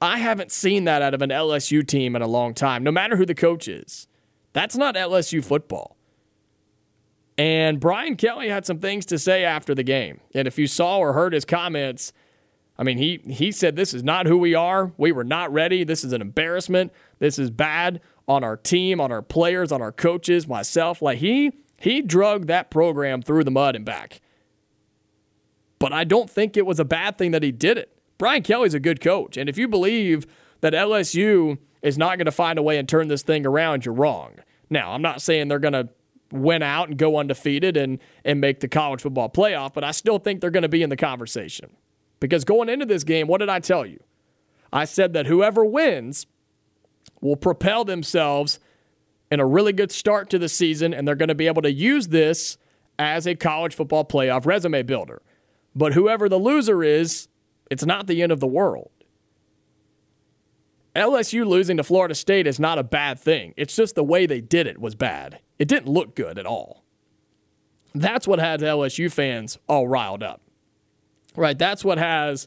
I 0.00 0.18
haven't 0.18 0.52
seen 0.52 0.84
that 0.84 1.02
out 1.02 1.14
of 1.14 1.22
an 1.22 1.30
LSU 1.30 1.86
team 1.86 2.14
in 2.14 2.22
a 2.22 2.26
long 2.26 2.54
time, 2.54 2.84
no 2.84 2.92
matter 2.92 3.16
who 3.16 3.26
the 3.26 3.34
coach 3.34 3.66
is. 3.66 4.06
That's 4.52 4.76
not 4.76 4.94
LSU 4.94 5.44
football. 5.44 5.95
And 7.38 7.78
Brian 7.80 8.16
Kelly 8.16 8.48
had 8.48 8.64
some 8.64 8.78
things 8.78 9.04
to 9.06 9.18
say 9.18 9.44
after 9.44 9.74
the 9.74 9.82
game. 9.82 10.20
And 10.34 10.48
if 10.48 10.58
you 10.58 10.66
saw 10.66 10.98
or 10.98 11.12
heard 11.12 11.32
his 11.32 11.44
comments, 11.44 12.12
I 12.78 12.82
mean, 12.82 12.98
he, 12.98 13.20
he 13.26 13.52
said, 13.52 13.76
This 13.76 13.92
is 13.92 14.02
not 14.02 14.26
who 14.26 14.38
we 14.38 14.54
are. 14.54 14.92
We 14.96 15.12
were 15.12 15.24
not 15.24 15.52
ready. 15.52 15.84
This 15.84 16.04
is 16.04 16.12
an 16.12 16.20
embarrassment. 16.20 16.92
This 17.18 17.38
is 17.38 17.50
bad 17.50 18.00
on 18.28 18.42
our 18.42 18.56
team, 18.56 19.00
on 19.00 19.12
our 19.12 19.22
players, 19.22 19.70
on 19.70 19.82
our 19.82 19.92
coaches, 19.92 20.48
myself. 20.48 21.02
Like 21.02 21.18
he 21.18 21.52
he 21.78 22.00
drug 22.00 22.46
that 22.46 22.70
program 22.70 23.22
through 23.22 23.44
the 23.44 23.50
mud 23.50 23.76
and 23.76 23.84
back. 23.84 24.20
But 25.78 25.92
I 25.92 26.04
don't 26.04 26.30
think 26.30 26.56
it 26.56 26.64
was 26.64 26.80
a 26.80 26.84
bad 26.84 27.18
thing 27.18 27.32
that 27.32 27.42
he 27.42 27.52
did 27.52 27.76
it. 27.76 27.92
Brian 28.18 28.42
Kelly's 28.42 28.72
a 28.72 28.80
good 28.80 29.00
coach. 29.00 29.36
And 29.36 29.48
if 29.48 29.58
you 29.58 29.68
believe 29.68 30.26
that 30.62 30.72
LSU 30.72 31.58
is 31.82 31.98
not 31.98 32.16
going 32.16 32.26
to 32.26 32.32
find 32.32 32.58
a 32.58 32.62
way 32.62 32.78
and 32.78 32.88
turn 32.88 33.08
this 33.08 33.22
thing 33.22 33.44
around, 33.44 33.84
you're 33.84 33.94
wrong. 33.94 34.36
Now, 34.70 34.92
I'm 34.92 35.02
not 35.02 35.20
saying 35.20 35.48
they're 35.48 35.58
going 35.58 35.74
to 35.74 35.90
win 36.32 36.62
out 36.62 36.88
and 36.88 36.98
go 36.98 37.18
undefeated 37.18 37.76
and, 37.76 37.98
and 38.24 38.40
make 38.40 38.60
the 38.60 38.68
college 38.68 39.02
football 39.02 39.28
playoff, 39.28 39.72
but 39.72 39.84
I 39.84 39.90
still 39.90 40.18
think 40.18 40.40
they're 40.40 40.50
going 40.50 40.62
to 40.62 40.68
be 40.68 40.82
in 40.82 40.90
the 40.90 40.96
conversation. 40.96 41.76
Because 42.20 42.44
going 42.44 42.68
into 42.68 42.86
this 42.86 43.04
game, 43.04 43.26
what 43.26 43.38
did 43.38 43.48
I 43.48 43.60
tell 43.60 43.86
you? 43.86 44.00
I 44.72 44.84
said 44.84 45.12
that 45.12 45.26
whoever 45.26 45.64
wins 45.64 46.26
will 47.20 47.36
propel 47.36 47.84
themselves 47.84 48.58
in 49.30 49.40
a 49.40 49.46
really 49.46 49.72
good 49.72 49.90
start 49.90 50.30
to 50.30 50.38
the 50.38 50.48
season, 50.48 50.94
and 50.94 51.06
they're 51.06 51.14
going 51.14 51.28
to 51.28 51.34
be 51.34 51.46
able 51.46 51.62
to 51.62 51.72
use 51.72 52.08
this 52.08 52.58
as 52.98 53.26
a 53.26 53.34
college 53.34 53.74
football 53.74 54.04
playoff 54.04 54.46
resume 54.46 54.82
builder. 54.82 55.22
But 55.74 55.92
whoever 55.92 56.28
the 56.28 56.38
loser 56.38 56.82
is, 56.82 57.28
it's 57.70 57.84
not 57.84 58.06
the 58.06 58.22
end 58.22 58.32
of 58.32 58.40
the 58.40 58.46
world. 58.46 58.90
LSU 60.94 61.46
losing 61.46 61.76
to 61.76 61.84
Florida 61.84 62.14
State 62.14 62.46
is 62.46 62.58
not 62.58 62.78
a 62.78 62.82
bad 62.82 63.18
thing. 63.18 63.52
It's 63.56 63.76
just 63.76 63.94
the 63.94 64.04
way 64.04 64.24
they 64.24 64.40
did 64.40 64.66
it 64.66 64.80
was 64.80 64.94
bad. 64.94 65.40
It 65.58 65.68
didn't 65.68 65.88
look 65.88 66.14
good 66.14 66.38
at 66.38 66.46
all. 66.46 66.84
That's 67.94 68.28
what 68.28 68.38
has 68.38 68.60
LSU 68.60 69.10
fans 69.10 69.58
all 69.68 69.88
riled 69.88 70.22
up. 70.22 70.42
Right? 71.34 71.58
That's 71.58 71.84
what 71.84 71.98
has 71.98 72.46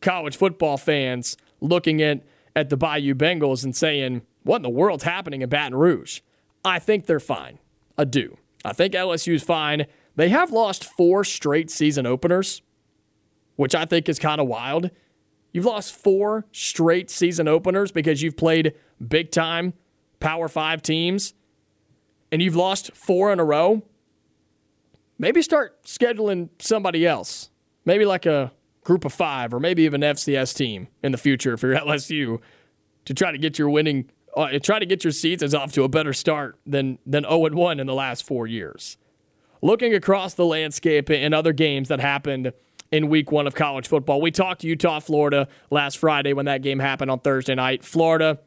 college 0.00 0.36
football 0.36 0.76
fans 0.76 1.36
looking 1.60 2.00
at, 2.02 2.22
at 2.54 2.68
the 2.68 2.76
Bayou 2.76 3.14
Bengals 3.14 3.64
and 3.64 3.74
saying, 3.74 4.22
what 4.42 4.56
in 4.56 4.62
the 4.62 4.70
world's 4.70 5.04
happening 5.04 5.42
in 5.42 5.48
Baton 5.48 5.74
Rouge? 5.74 6.20
I 6.64 6.78
think 6.78 7.06
they're 7.06 7.20
fine. 7.20 7.58
I 7.98 8.04
do. 8.04 8.36
I 8.64 8.72
think 8.72 8.94
LSU's 8.94 9.42
fine. 9.42 9.86
They 10.16 10.28
have 10.28 10.50
lost 10.50 10.84
four 10.84 11.24
straight 11.24 11.70
season 11.70 12.06
openers, 12.06 12.62
which 13.56 13.74
I 13.74 13.84
think 13.84 14.08
is 14.08 14.18
kind 14.18 14.40
of 14.40 14.46
wild. 14.46 14.90
You've 15.52 15.64
lost 15.64 15.94
four 15.94 16.46
straight 16.52 17.10
season 17.10 17.48
openers 17.48 17.92
because 17.92 18.22
you've 18.22 18.36
played 18.36 18.74
big 19.06 19.30
time 19.30 19.74
Power 20.20 20.48
Five 20.48 20.82
teams 20.82 21.34
and 22.34 22.42
you've 22.42 22.56
lost 22.56 22.90
four 22.94 23.32
in 23.32 23.38
a 23.38 23.44
row. 23.44 23.80
Maybe 25.20 25.40
start 25.40 25.84
scheduling 25.84 26.48
somebody 26.58 27.06
else, 27.06 27.50
maybe 27.84 28.04
like 28.04 28.26
a 28.26 28.50
group 28.82 29.04
of 29.04 29.12
five 29.12 29.54
or 29.54 29.60
maybe 29.60 29.84
even 29.84 30.00
FCS 30.00 30.52
team 30.56 30.88
in 31.00 31.12
the 31.12 31.18
future 31.18 31.54
if 31.54 31.62
you're 31.62 31.76
LSU 31.76 32.40
to 33.04 33.14
try 33.14 33.30
to 33.30 33.38
get 33.38 33.56
your 33.56 33.70
winning, 33.70 34.10
uh, 34.36 34.58
try 34.60 34.80
to 34.80 34.84
get 34.84 35.04
your 35.04 35.12
seasons 35.12 35.54
off 35.54 35.70
to 35.74 35.84
a 35.84 35.88
better 35.88 36.12
start 36.12 36.58
than 36.66 36.98
than 37.06 37.22
0 37.22 37.50
1 37.50 37.78
in 37.78 37.86
the 37.86 37.94
last 37.94 38.26
four 38.26 38.48
years 38.48 38.96
looking 39.62 39.94
across 39.94 40.34
the 40.34 40.44
landscape 40.44 41.10
in 41.10 41.32
other 41.32 41.52
games 41.52 41.86
that 41.88 42.00
happened 42.00 42.52
in 42.90 43.08
week 43.08 43.30
one 43.30 43.46
of 43.46 43.54
college 43.54 43.86
football. 43.86 44.20
We 44.20 44.32
talked 44.32 44.64
Utah, 44.64 44.98
Florida 44.98 45.46
last 45.70 45.98
Friday 45.98 46.32
when 46.32 46.46
that 46.46 46.62
game 46.62 46.80
happened 46.80 47.12
on 47.12 47.20
Thursday 47.20 47.54
night. 47.54 47.84
Florida, 47.84 48.40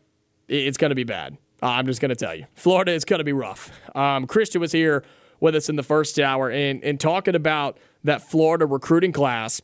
it's 0.49 0.77
going 0.77 0.89
to 0.89 0.95
be 0.95 1.05
bad. 1.05 1.37
I'm 1.61 1.85
just 1.87 2.01
going 2.01 2.09
to 2.09 2.15
tell 2.15 2.35
you. 2.35 2.45
Florida 2.55 2.91
is 2.91 3.05
going 3.05 3.19
to 3.19 3.23
be 3.23 3.33
rough. 3.33 3.71
Um, 3.95 4.27
Christian 4.27 4.61
was 4.61 4.71
here 4.71 5.03
with 5.39 5.55
us 5.55 5.69
in 5.69 5.75
the 5.75 5.83
first 5.83 6.19
hour 6.19 6.49
and, 6.49 6.83
and 6.83 6.99
talking 6.99 7.35
about 7.35 7.77
that 8.03 8.21
Florida 8.21 8.65
recruiting 8.65 9.11
class. 9.11 9.61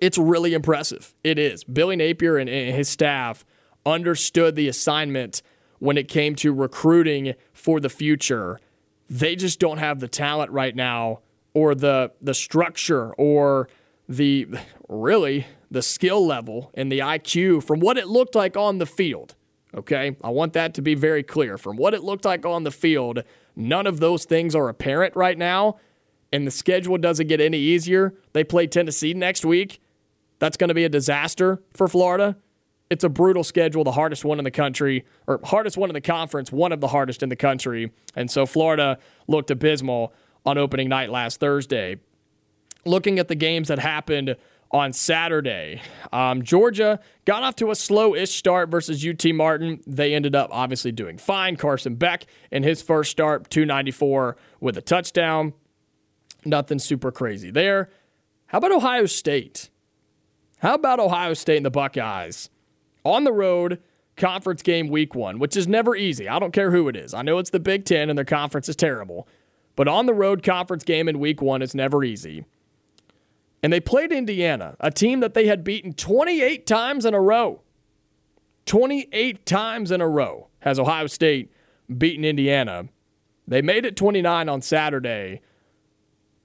It's 0.00 0.18
really 0.18 0.54
impressive. 0.54 1.14
It 1.24 1.38
is. 1.38 1.64
Billy 1.64 1.96
Napier 1.96 2.36
and, 2.36 2.48
and 2.48 2.74
his 2.74 2.88
staff 2.88 3.44
understood 3.86 4.54
the 4.54 4.68
assignment 4.68 5.42
when 5.78 5.96
it 5.96 6.08
came 6.08 6.34
to 6.36 6.52
recruiting 6.52 7.34
for 7.52 7.80
the 7.80 7.88
future 7.88 8.58
they 9.08 9.36
just 9.36 9.58
don't 9.58 9.78
have 9.78 10.00
the 10.00 10.08
talent 10.08 10.50
right 10.50 10.74
now 10.74 11.20
or 11.54 11.74
the 11.74 12.12
the 12.20 12.34
structure 12.34 13.12
or 13.14 13.68
the 14.08 14.46
really 14.88 15.46
the 15.70 15.82
skill 15.82 16.24
level 16.24 16.70
and 16.74 16.90
the 16.90 16.98
IQ 16.98 17.62
from 17.62 17.80
what 17.80 17.98
it 17.98 18.06
looked 18.06 18.34
like 18.34 18.56
on 18.56 18.78
the 18.78 18.86
field. 18.86 19.34
Okay? 19.74 20.16
I 20.22 20.30
want 20.30 20.52
that 20.54 20.74
to 20.74 20.82
be 20.82 20.94
very 20.94 21.22
clear. 21.22 21.58
From 21.58 21.76
what 21.76 21.94
it 21.94 22.02
looked 22.02 22.24
like 22.24 22.46
on 22.46 22.64
the 22.64 22.70
field, 22.70 23.22
none 23.56 23.86
of 23.86 24.00
those 24.00 24.24
things 24.24 24.54
are 24.54 24.68
apparent 24.68 25.14
right 25.16 25.38
now, 25.38 25.78
and 26.32 26.46
the 26.46 26.50
schedule 26.50 26.98
doesn't 26.98 27.26
get 27.26 27.40
any 27.40 27.58
easier. 27.58 28.14
They 28.32 28.44
play 28.44 28.66
Tennessee 28.66 29.14
next 29.14 29.44
week. 29.44 29.80
That's 30.38 30.56
going 30.56 30.68
to 30.68 30.74
be 30.74 30.84
a 30.84 30.88
disaster 30.88 31.62
for 31.74 31.88
Florida 31.88 32.36
it's 32.90 33.04
a 33.04 33.08
brutal 33.08 33.44
schedule, 33.44 33.84
the 33.84 33.92
hardest 33.92 34.24
one 34.24 34.38
in 34.38 34.44
the 34.44 34.50
country, 34.50 35.04
or 35.26 35.40
hardest 35.44 35.76
one 35.76 35.90
in 35.90 35.94
the 35.94 36.00
conference, 36.00 36.50
one 36.50 36.72
of 36.72 36.80
the 36.80 36.88
hardest 36.88 37.22
in 37.22 37.28
the 37.28 37.36
country. 37.36 37.92
And 38.16 38.30
so 38.30 38.46
Florida 38.46 38.98
looked 39.26 39.50
abysmal 39.50 40.14
on 40.46 40.56
opening 40.56 40.88
night 40.88 41.10
last 41.10 41.40
Thursday. 41.40 41.98
Looking 42.86 43.18
at 43.18 43.28
the 43.28 43.34
games 43.34 43.68
that 43.68 43.78
happened 43.78 44.36
on 44.70 44.92
Saturday, 44.92 45.80
um, 46.12 46.42
Georgia 46.42 47.00
got 47.24 47.42
off 47.42 47.56
to 47.56 47.70
a 47.70 47.74
slow 47.74 48.14
ish 48.14 48.34
start 48.34 48.68
versus 48.68 49.06
UT 49.06 49.24
Martin. 49.34 49.80
They 49.86 50.14
ended 50.14 50.34
up 50.34 50.50
obviously 50.52 50.92
doing 50.92 51.16
fine. 51.18 51.56
Carson 51.56 51.94
Beck 51.94 52.26
in 52.50 52.62
his 52.62 52.82
first 52.82 53.10
start, 53.10 53.48
294 53.50 54.36
with 54.60 54.76
a 54.76 54.82
touchdown. 54.82 55.54
Nothing 56.44 56.78
super 56.78 57.10
crazy 57.10 57.50
there. 57.50 57.90
How 58.46 58.58
about 58.58 58.72
Ohio 58.72 59.06
State? 59.06 59.70
How 60.58 60.74
about 60.74 61.00
Ohio 61.00 61.34
State 61.34 61.58
and 61.58 61.66
the 61.66 61.70
Buckeyes? 61.70 62.50
on 63.08 63.24
the 63.24 63.32
road 63.32 63.80
conference 64.16 64.62
game 64.62 64.88
week 64.88 65.14
one, 65.14 65.38
which 65.38 65.56
is 65.56 65.68
never 65.68 65.96
easy. 65.96 66.28
I 66.28 66.38
don't 66.38 66.52
care 66.52 66.70
who 66.70 66.88
it 66.88 66.96
is. 66.96 67.14
I 67.14 67.22
know 67.22 67.38
it's 67.38 67.50
the 67.50 67.60
Big 67.60 67.84
Ten 67.84 68.10
and 68.10 68.18
their 68.18 68.24
conference 68.24 68.68
is 68.68 68.76
terrible, 68.76 69.28
but 69.76 69.88
on 69.88 70.06
the 70.06 70.14
road 70.14 70.42
conference 70.42 70.84
game 70.84 71.08
in 71.08 71.18
week 71.18 71.40
one 71.40 71.62
is 71.62 71.74
never 71.74 72.04
easy. 72.04 72.44
And 73.62 73.72
they 73.72 73.80
played 73.80 74.12
Indiana, 74.12 74.76
a 74.78 74.90
team 74.90 75.20
that 75.20 75.34
they 75.34 75.46
had 75.46 75.64
beaten 75.64 75.92
28 75.92 76.66
times 76.66 77.04
in 77.04 77.14
a 77.14 77.20
row. 77.20 77.62
28 78.66 79.46
times 79.46 79.90
in 79.90 80.00
a 80.00 80.08
row 80.08 80.48
has 80.60 80.78
Ohio 80.78 81.06
State 81.06 81.50
beaten 81.96 82.24
Indiana. 82.24 82.88
They 83.46 83.62
made 83.62 83.84
it 83.84 83.96
29 83.96 84.48
on 84.48 84.62
Saturday 84.62 85.40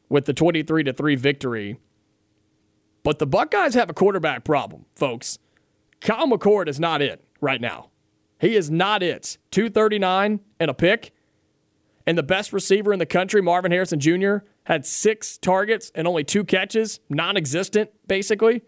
with 0.09 0.25
the 0.25 0.33
23 0.33 0.83
to 0.85 0.93
3 0.93 1.15
victory. 1.15 1.79
But 3.03 3.19
the 3.19 3.27
Buckeyes 3.27 3.73
have 3.73 3.89
a 3.89 3.93
quarterback 3.93 4.43
problem, 4.45 4.85
folks. 4.95 5.37
Kyle 5.99 6.27
McCord 6.27 6.67
is 6.67 6.79
not 6.79 7.01
it 7.01 7.23
right 7.41 7.59
now. 7.59 7.89
He 8.39 8.55
is 8.55 8.71
not 8.71 9.03
it. 9.03 9.37
239 9.51 10.39
and 10.59 10.71
a 10.71 10.73
pick. 10.73 11.13
And 12.05 12.17
the 12.17 12.23
best 12.23 12.51
receiver 12.51 12.91
in 12.91 12.99
the 12.99 13.05
country, 13.05 13.41
Marvin 13.41 13.71
Harrison 13.71 13.99
Jr., 13.99 14.37
had 14.65 14.85
six 14.85 15.37
targets 15.37 15.91
and 15.93 16.07
only 16.07 16.23
two 16.23 16.43
catches, 16.43 16.99
non 17.09 17.37
existent, 17.37 17.91
basically. 18.07 18.61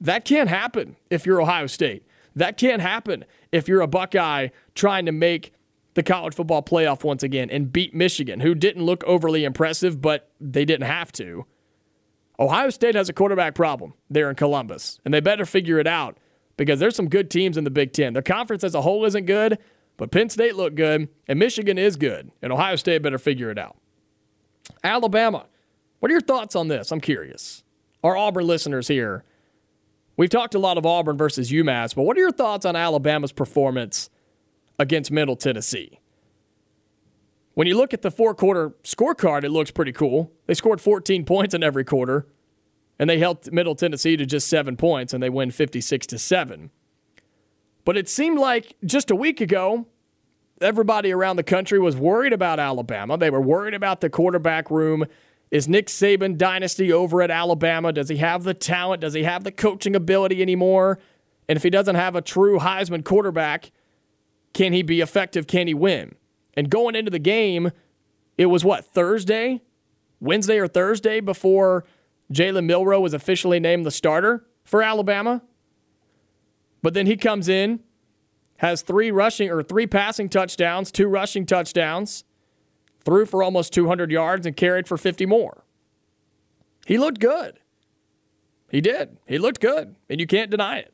That 0.00 0.24
can't 0.24 0.48
happen 0.48 0.96
if 1.10 1.26
you're 1.26 1.40
Ohio 1.40 1.66
State. 1.66 2.04
That 2.36 2.56
can't 2.56 2.80
happen 2.80 3.24
if 3.50 3.66
you're 3.66 3.80
a 3.80 3.88
Buckeye 3.88 4.48
trying 4.74 5.06
to 5.06 5.12
make 5.12 5.52
the 5.94 6.02
college 6.02 6.34
football 6.34 6.62
playoff 6.62 7.02
once 7.02 7.24
again 7.24 7.50
and 7.50 7.72
beat 7.72 7.94
Michigan, 7.94 8.40
who 8.40 8.54
didn't 8.54 8.84
look 8.84 9.02
overly 9.04 9.44
impressive, 9.44 10.00
but 10.00 10.30
they 10.40 10.64
didn't 10.64 10.86
have 10.86 11.10
to. 11.12 11.44
Ohio 12.38 12.70
State 12.70 12.94
has 12.94 13.08
a 13.08 13.12
quarterback 13.12 13.56
problem 13.56 13.94
there 14.08 14.30
in 14.30 14.36
Columbus, 14.36 15.00
and 15.04 15.12
they 15.12 15.18
better 15.18 15.44
figure 15.44 15.80
it 15.80 15.88
out 15.88 16.18
because 16.56 16.78
there's 16.78 16.94
some 16.94 17.08
good 17.08 17.30
teams 17.30 17.56
in 17.56 17.64
the 17.64 17.70
Big 17.70 17.92
Ten. 17.92 18.12
The 18.12 18.22
conference 18.22 18.62
as 18.62 18.76
a 18.76 18.82
whole 18.82 19.04
isn't 19.04 19.26
good, 19.26 19.58
but 19.96 20.12
Penn 20.12 20.28
State 20.28 20.54
looked 20.54 20.76
good, 20.76 21.08
and 21.26 21.38
Michigan 21.38 21.78
is 21.78 21.96
good, 21.96 22.30
and 22.40 22.52
Ohio 22.52 22.76
State 22.76 23.02
better 23.02 23.18
figure 23.18 23.50
it 23.50 23.58
out. 23.58 23.76
Alabama, 24.82 25.46
what 26.00 26.10
are 26.10 26.12
your 26.12 26.20
thoughts 26.20 26.54
on 26.54 26.68
this? 26.68 26.90
I'm 26.92 27.00
curious. 27.00 27.62
Our 28.02 28.16
Auburn 28.16 28.46
listeners 28.46 28.88
here, 28.88 29.24
we've 30.16 30.30
talked 30.30 30.54
a 30.54 30.58
lot 30.58 30.78
of 30.78 30.86
Auburn 30.86 31.16
versus 31.16 31.50
UMass, 31.50 31.94
but 31.94 32.02
what 32.02 32.16
are 32.16 32.20
your 32.20 32.32
thoughts 32.32 32.64
on 32.64 32.76
Alabama's 32.76 33.32
performance 33.32 34.10
against 34.78 35.10
Middle 35.10 35.36
Tennessee? 35.36 35.98
When 37.54 37.66
you 37.66 37.76
look 37.76 37.92
at 37.92 38.02
the 38.02 38.10
four 38.12 38.34
quarter 38.36 38.70
scorecard, 38.84 39.42
it 39.42 39.50
looks 39.50 39.72
pretty 39.72 39.90
cool. 39.90 40.32
They 40.46 40.54
scored 40.54 40.80
14 40.80 41.24
points 41.24 41.54
in 41.54 41.64
every 41.64 41.84
quarter, 41.84 42.28
and 43.00 43.10
they 43.10 43.18
held 43.18 43.52
Middle 43.52 43.74
Tennessee 43.74 44.16
to 44.16 44.24
just 44.24 44.46
seven 44.46 44.76
points, 44.76 45.12
and 45.12 45.20
they 45.20 45.28
win 45.28 45.50
56 45.50 46.06
to 46.06 46.18
7. 46.18 46.70
But 47.84 47.96
it 47.96 48.08
seemed 48.08 48.38
like 48.38 48.76
just 48.84 49.10
a 49.10 49.16
week 49.16 49.40
ago, 49.40 49.88
everybody 50.60 51.12
around 51.12 51.36
the 51.36 51.42
country 51.42 51.78
was 51.78 51.96
worried 51.96 52.32
about 52.32 52.58
Alabama. 52.58 53.16
They 53.16 53.30
were 53.30 53.40
worried 53.40 53.74
about 53.74 54.00
the 54.00 54.10
quarterback 54.10 54.70
room. 54.70 55.06
Is 55.50 55.68
Nick 55.68 55.86
Saban 55.86 56.36
dynasty 56.36 56.92
over 56.92 57.22
at 57.22 57.30
Alabama? 57.30 57.92
Does 57.92 58.08
he 58.08 58.18
have 58.18 58.44
the 58.44 58.54
talent? 58.54 59.00
Does 59.00 59.14
he 59.14 59.22
have 59.22 59.44
the 59.44 59.52
coaching 59.52 59.96
ability 59.96 60.42
anymore? 60.42 60.98
And 61.48 61.56
if 61.56 61.62
he 61.62 61.70
doesn't 61.70 61.94
have 61.94 62.14
a 62.14 62.20
true 62.20 62.58
Heisman 62.58 63.04
quarterback, 63.04 63.70
can 64.52 64.72
he 64.72 64.82
be 64.82 65.00
effective? 65.00 65.46
Can 65.46 65.66
he 65.66 65.74
win? 65.74 66.14
And 66.54 66.70
going 66.70 66.94
into 66.94 67.10
the 67.10 67.18
game, 67.18 67.70
it 68.36 68.46
was 68.46 68.64
what, 68.64 68.84
Thursday? 68.84 69.62
Wednesday 70.20 70.58
or 70.58 70.68
Thursday 70.68 71.20
before 71.20 71.84
Jalen 72.32 72.64
Milroe 72.64 73.00
was 73.00 73.14
officially 73.14 73.60
named 73.60 73.86
the 73.86 73.90
starter 73.90 74.44
for 74.64 74.82
Alabama? 74.82 75.42
But 76.82 76.94
then 76.94 77.06
he 77.06 77.16
comes 77.16 77.48
in, 77.48 77.80
has 78.58 78.82
three 78.82 79.10
rushing 79.10 79.50
or 79.50 79.62
three 79.62 79.86
passing 79.86 80.28
touchdowns, 80.28 80.92
two 80.92 81.08
rushing 81.08 81.46
touchdowns, 81.46 82.24
threw 83.04 83.24
for 83.24 83.42
almost 83.42 83.72
200 83.72 84.10
yards 84.10 84.46
and 84.46 84.56
carried 84.56 84.86
for 84.86 84.96
50 84.96 85.26
more. 85.26 85.64
He 86.86 86.98
looked 86.98 87.20
good. 87.20 87.60
He 88.70 88.80
did. 88.80 89.18
He 89.26 89.38
looked 89.38 89.60
good, 89.60 89.96
and 90.10 90.20
you 90.20 90.26
can't 90.26 90.50
deny 90.50 90.78
it. 90.78 90.92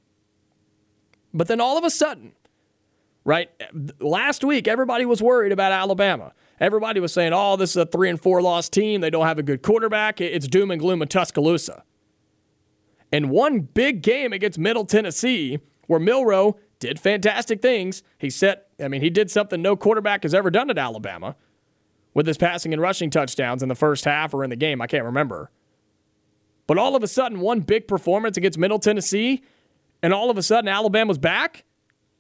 But 1.33 1.49
then 1.49 1.61
all 1.61 1.77
of 1.77 1.85
a 1.85 1.91
sudden, 1.91 2.33
right, 3.25 3.51
last 3.99 4.45
week 4.45 4.69
everybody 4.69 5.05
was 5.05 5.21
worried 5.23 5.51
about 5.51 5.73
Alabama. 5.73 6.33
Everybody 6.61 7.01
was 7.01 7.13
saying, 7.13 7.33
"Oh, 7.35 7.57
this 7.57 7.71
is 7.71 7.77
a 7.77 7.87
3 7.87 8.11
and 8.11 8.21
4 8.21 8.41
loss 8.41 8.69
team. 8.69 9.01
They 9.01 9.11
don't 9.11 9.27
have 9.27 9.39
a 9.39 9.43
good 9.43 9.63
quarterback. 9.63 10.21
It's 10.21 10.47
doom 10.47 10.71
and 10.71 10.81
gloom 10.81 11.03
in 11.03 11.09
Tuscaloosa." 11.09 11.83
And 13.11 13.31
one 13.31 13.61
big 13.61 14.03
game 14.03 14.33
against 14.33 14.59
Middle 14.59 14.85
Tennessee 14.85 15.59
where 15.87 16.01
Milroe 16.01 16.57
did 16.85 17.01
fantastic 17.01 17.63
things. 17.63 18.03
He 18.19 18.29
set, 18.29 18.67
I 18.79 18.89
mean, 18.89 19.01
he 19.01 19.09
did 19.09 19.31
something 19.31 19.63
no 19.63 19.75
quarterback 19.75 20.23
has 20.23 20.35
ever 20.35 20.51
done 20.51 20.69
at 20.69 20.77
Alabama 20.77 21.35
with 22.13 22.27
his 22.27 22.37
passing 22.37 22.75
and 22.75 22.83
rushing 22.83 23.09
touchdowns 23.09 23.63
in 23.63 23.71
the 23.71 23.75
first 23.75 24.05
half 24.05 24.35
or 24.35 24.45
in 24.45 24.51
the 24.51 24.57
game. 24.57 24.83
I 24.83 24.87
can't 24.87 25.07
remember. 25.07 25.51
But 26.67 26.77
all 26.77 26.95
of 26.95 27.03
a 27.03 27.09
sudden, 27.09 27.41
one 27.41 27.61
big 27.61 27.89
performance 27.89 28.37
against 28.37 28.59
Middle 28.59 28.79
Tennessee, 28.79 29.43
and 30.03 30.13
all 30.13 30.29
of 30.29 30.37
a 30.37 30.43
sudden, 30.43 30.69
Alabama's 30.69 31.17
back. 31.17 31.65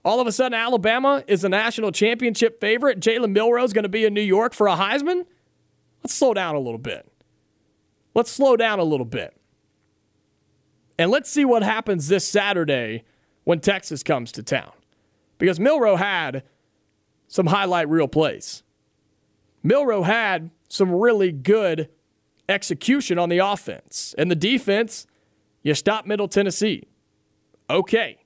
All 0.02 0.18
of 0.18 0.26
a 0.26 0.32
sudden, 0.32 0.54
Alabama 0.54 1.22
is 1.26 1.44
a 1.44 1.50
national 1.50 1.92
championship 1.92 2.58
favorite. 2.58 3.00
Jalen 3.00 3.64
is 3.64 3.74
going 3.74 3.82
to 3.82 3.90
be 3.90 4.06
in 4.06 4.14
New 4.14 4.22
York 4.22 4.54
for 4.54 4.66
a 4.66 4.76
Heisman. 4.76 5.26
Let's 6.02 6.14
slow 6.14 6.32
down 6.32 6.54
a 6.54 6.60
little 6.60 6.78
bit. 6.78 7.10
Let's 8.14 8.30
slow 8.30 8.56
down 8.56 8.78
a 8.78 8.84
little 8.84 9.06
bit. 9.06 9.36
And 10.98 11.10
let's 11.10 11.30
see 11.30 11.44
what 11.44 11.62
happens 11.62 12.08
this 12.08 12.26
Saturday 12.26 13.04
when 13.44 13.60
Texas 13.60 14.02
comes 14.02 14.32
to 14.32 14.42
town. 14.42 14.72
Because 15.38 15.60
Milroe 15.60 15.96
had 15.96 16.42
some 17.28 17.46
highlight 17.46 17.88
reel 17.88 18.08
plays. 18.08 18.62
Milroe 19.62 20.02
had 20.02 20.50
some 20.68 20.90
really 20.92 21.32
good 21.32 21.88
execution 22.48 23.18
on 23.18 23.28
the 23.28 23.38
offense. 23.38 24.14
And 24.18 24.30
the 24.30 24.36
defense, 24.36 25.06
you 25.62 25.74
stop 25.74 26.06
Middle 26.06 26.28
Tennessee. 26.28 26.84
Okay. 27.70 28.18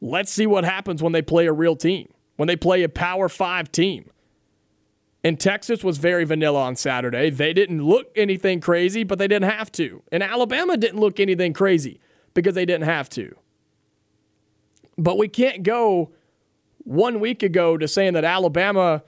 Let's 0.00 0.30
see 0.30 0.46
what 0.46 0.64
happens 0.64 1.02
when 1.02 1.12
they 1.12 1.22
play 1.22 1.46
a 1.46 1.52
real 1.52 1.76
team, 1.76 2.12
when 2.36 2.46
they 2.46 2.56
play 2.56 2.82
a 2.82 2.88
Power 2.88 3.28
Five 3.28 3.72
team. 3.72 4.10
And 5.24 5.40
Texas 5.40 5.82
was 5.82 5.98
very 5.98 6.24
vanilla 6.24 6.60
on 6.60 6.76
Saturday. 6.76 7.30
They 7.30 7.52
didn't 7.52 7.82
look 7.82 8.12
anything 8.14 8.60
crazy, 8.60 9.02
but 9.02 9.18
they 9.18 9.26
didn't 9.26 9.50
have 9.50 9.72
to. 9.72 10.02
And 10.12 10.22
Alabama 10.22 10.76
didn't 10.76 11.00
look 11.00 11.18
anything 11.18 11.52
crazy 11.52 11.98
because 12.34 12.54
they 12.54 12.66
didn't 12.66 12.84
have 12.84 13.08
to. 13.10 13.34
But 14.98 15.18
we 15.18 15.28
can't 15.28 15.62
go 15.62 16.12
one 16.78 17.20
week 17.20 17.42
ago 17.42 17.76
to 17.76 17.88
saying 17.88 18.14
that 18.14 18.24
Alabama 18.24 19.02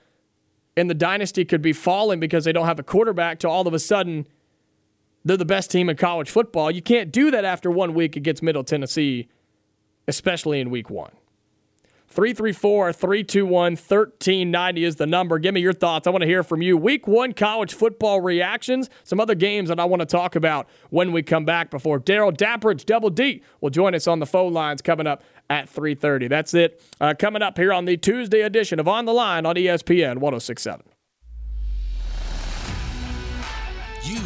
and 0.75 0.89
the 0.89 0.93
dynasty 0.93 1.45
could 1.45 1.61
be 1.61 1.73
falling 1.73 2.19
because 2.19 2.45
they 2.45 2.51
don't 2.51 2.65
have 2.65 2.79
a 2.79 2.83
quarterback 2.83 3.39
to 3.39 3.49
all 3.49 3.67
of 3.67 3.73
a 3.73 3.79
sudden 3.79 4.27
they're 5.25 5.37
the 5.37 5.45
best 5.45 5.69
team 5.69 5.89
in 5.89 5.97
college 5.97 6.29
football. 6.29 6.71
You 6.71 6.81
can't 6.81 7.11
do 7.11 7.31
that 7.31 7.45
after 7.45 7.69
one 7.69 7.93
week 7.93 8.15
against 8.15 8.41
Middle 8.41 8.63
Tennessee, 8.63 9.27
especially 10.07 10.59
in 10.59 10.69
week 10.69 10.89
one. 10.89 11.11
334 12.07 12.91
321 12.91 13.51
1390 13.73 14.83
is 14.83 14.95
the 14.95 15.05
number. 15.05 15.37
Give 15.37 15.53
me 15.53 15.61
your 15.61 15.73
thoughts. 15.73 16.07
I 16.07 16.09
want 16.09 16.23
to 16.23 16.27
hear 16.27 16.41
from 16.41 16.61
you. 16.61 16.75
Week 16.75 17.07
one 17.07 17.33
college 17.33 17.73
football 17.75 18.19
reactions, 18.19 18.89
some 19.03 19.19
other 19.19 19.35
games 19.35 19.69
that 19.69 19.79
I 19.79 19.85
want 19.85 19.99
to 19.99 20.07
talk 20.07 20.35
about 20.35 20.67
when 20.89 21.11
we 21.11 21.21
come 21.21 21.45
back 21.45 21.69
before 21.69 21.99
Darrell 21.99 22.31
Dapprich, 22.31 22.85
Double 22.85 23.11
D, 23.11 23.43
will 23.61 23.69
join 23.69 23.93
us 23.93 24.07
on 24.07 24.17
the 24.17 24.25
phone 24.25 24.53
lines 24.53 24.81
coming 24.81 25.05
up 25.05 25.21
at 25.49 25.73
3.30. 25.73 26.29
That's 26.29 26.53
it. 26.53 26.81
Uh, 27.01 27.13
coming 27.17 27.41
up 27.41 27.57
here 27.57 27.73
on 27.73 27.85
the 27.85 27.97
Tuesday 27.97 28.41
edition 28.41 28.79
of 28.79 28.87
On 28.87 29.05
the 29.05 29.13
Line 29.13 29.45
on 29.45 29.55
ESPN 29.55 30.17
1067. 30.19 30.85
You 34.03 34.21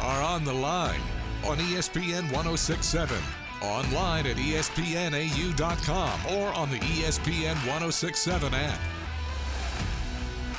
are 0.00 0.22
on 0.22 0.44
the 0.44 0.52
line 0.52 1.00
on 1.44 1.58
ESPN 1.58 2.22
1067 2.32 3.18
online 3.62 4.26
at 4.26 4.36
espnau.com 4.36 6.20
or 6.36 6.52
on 6.54 6.70
the 6.70 6.78
ESPN 6.78 7.54
1067 7.66 8.54
app. 8.54 8.78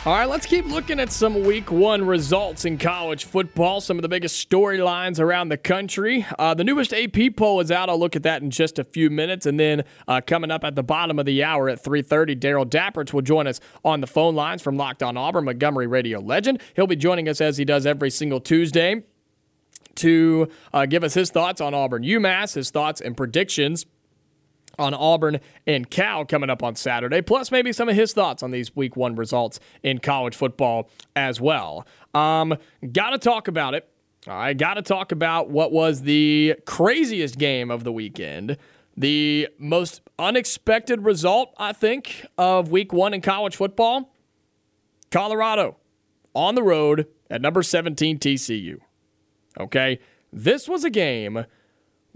All 0.06 0.14
right, 0.14 0.30
let's 0.30 0.46
keep 0.46 0.66
looking 0.66 0.98
at 1.02 1.12
some 1.12 1.44
week 1.44 1.74
one 1.74 2.06
results 2.06 2.64
in 2.64 2.78
college 2.78 3.26
football, 3.26 3.82
some 3.82 3.98
of 3.98 4.02
the 4.02 4.08
biggest 4.08 4.50
storylines 4.50 5.20
around 5.20 5.50
the 5.50 5.58
country. 5.58 6.26
Uh, 6.40 6.54
the 6.54 6.64
newest 6.64 6.94
AP 6.94 7.36
poll 7.36 7.60
is 7.60 7.70
out. 7.70 7.90
I'll 7.90 8.00
look 8.00 8.16
at 8.16 8.24
that 8.24 8.42
in 8.42 8.50
just 8.50 8.80
a 8.80 8.86
few 8.86 9.10
minutes. 9.10 9.46
And 9.46 9.60
then 9.60 9.84
uh, 10.08 10.22
coming 10.26 10.52
up 10.52 10.64
at 10.64 10.76
the 10.76 10.84
bottom 10.84 11.20
of 11.20 11.26
the 11.26 11.44
hour 11.44 11.68
at 11.68 11.84
3.30, 11.84 12.40
Darrell 12.40 12.66
Dapprich 12.66 13.12
will 13.12 13.22
join 13.22 13.46
us 13.46 13.60
on 13.84 14.00
the 14.00 14.08
phone 14.08 14.36
lines 14.36 14.62
from 14.62 14.78
Locked 14.78 15.04
on 15.04 15.18
Auburn, 15.18 15.44
Montgomery 15.44 15.86
radio 15.86 16.22
legend. 16.22 16.62
He'll 16.78 16.88
be 16.88 16.96
joining 16.96 17.28
us 17.28 17.42
as 17.42 17.58
he 17.58 17.66
does 17.66 17.86
every 17.86 18.10
single 18.10 18.40
Tuesday 18.40 19.04
to 19.96 20.48
uh, 20.74 20.86
give 20.86 21.04
us 21.04 21.14
his 21.14 21.30
thoughts 21.30 21.60
on 21.60 21.74
Auburn 21.74 22.04
UMass, 22.04 22.56
his 22.56 22.72
thoughts 22.72 23.02
and 23.02 23.18
predictions 23.18 23.86
on 24.80 24.94
Auburn 24.94 25.40
and 25.68 25.90
Cal 25.90 26.26
coming 26.26 26.50
up 26.50 26.64
on 26.64 26.76
Saturday, 26.76 27.22
plus 27.22 27.52
maybe 27.52 27.72
some 27.72 27.90
of 27.90 27.96
his 27.96 28.14
thoughts 28.14 28.42
on 28.42 28.52
these 28.52 28.76
week 28.76 28.96
one 28.96 29.16
results 29.16 29.60
in 29.84 30.00
college 30.00 30.36
football 30.36 30.90
as 31.16 31.40
well. 31.40 31.86
Um, 32.14 32.56
got 32.92 33.12
to 33.12 33.18
talk 33.18 33.48
about 33.48 33.74
it. 33.74 33.88
I 34.28 34.54
got 34.54 34.76
to 34.76 34.82
talk 34.82 35.12
about 35.12 35.50
what 35.50 35.72
was 35.72 36.02
the 36.02 36.56
craziest 36.66 37.38
game 37.38 37.72
of 37.72 37.84
the 37.84 37.92
weekend. 37.92 38.58
The 38.98 39.48
most 39.58 40.02
unexpected 40.18 41.06
result, 41.06 41.54
I 41.58 41.72
think, 41.72 42.26
of 42.38 42.70
week 42.70 42.92
one 42.92 43.14
in 43.14 43.22
college 43.22 43.56
football 43.56 44.12
Colorado 45.10 45.78
on 46.36 46.56
the 46.56 46.64
road 46.64 47.08
at 47.30 47.42
number 47.42 47.64
17 47.64 48.20
TCU. 48.20 48.78
Okay. 49.60 50.00
This 50.32 50.68
was 50.68 50.84
a 50.84 50.90
game 50.90 51.46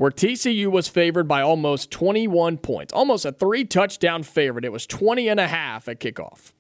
where 0.04 0.12
TCU 0.12 0.68
was 0.68 0.90
favored 0.90 1.30
by 1.30 1.42
almost 1.42 1.90
21 1.90 2.58
points, 2.58 2.92
almost 2.92 3.24
a 3.24 3.32
three 3.32 3.64
touchdown 3.64 4.22
favorite. 4.22 4.66
It 4.66 4.72
was 4.74 4.86
20 4.86 5.30
and 5.30 5.40
a 5.40 5.48
half 5.48 5.88
at 5.88 6.02
kickoff. 6.02 6.52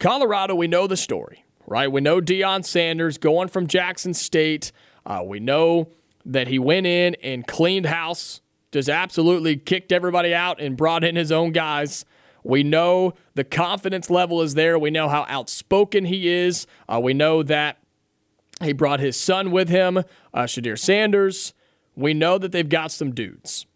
Colorado, 0.00 0.56
we 0.56 0.66
know 0.66 0.88
the 0.88 0.96
story, 0.96 1.44
right? 1.68 1.92
We 1.92 2.00
know 2.00 2.20
Deion 2.20 2.64
Sanders 2.64 3.18
going 3.18 3.46
from 3.46 3.68
Jackson 3.68 4.14
State. 4.14 4.72
Uh, 5.06 5.22
we 5.24 5.38
know 5.38 5.92
that 6.24 6.48
he 6.48 6.58
went 6.58 6.88
in 6.88 7.14
and 7.22 7.46
cleaned 7.46 7.86
house, 7.86 8.40
just 8.72 8.88
absolutely 8.88 9.56
kicked 9.56 9.92
everybody 9.92 10.34
out 10.34 10.60
and 10.60 10.76
brought 10.76 11.04
in 11.04 11.14
his 11.14 11.30
own 11.30 11.52
guys. 11.52 12.04
We 12.42 12.64
know 12.64 13.14
the 13.36 13.44
confidence 13.44 14.10
level 14.10 14.42
is 14.42 14.54
there. 14.54 14.76
We 14.76 14.90
know 14.90 15.08
how 15.08 15.24
outspoken 15.28 16.06
he 16.06 16.28
is. 16.28 16.66
Uh, 16.88 16.98
we 17.00 17.14
know 17.14 17.44
that 17.44 17.78
he 18.60 18.72
brought 18.72 18.98
his 18.98 19.16
son 19.16 19.52
with 19.52 19.68
him, 19.68 19.98
uh, 20.34 20.46
Shedeur 20.46 20.76
Sanders. 20.76 21.54
We 22.00 22.14
know 22.14 22.38
that 22.38 22.52
they've 22.52 22.68
got 22.68 22.92
some 22.92 23.12
dudes. 23.12 23.66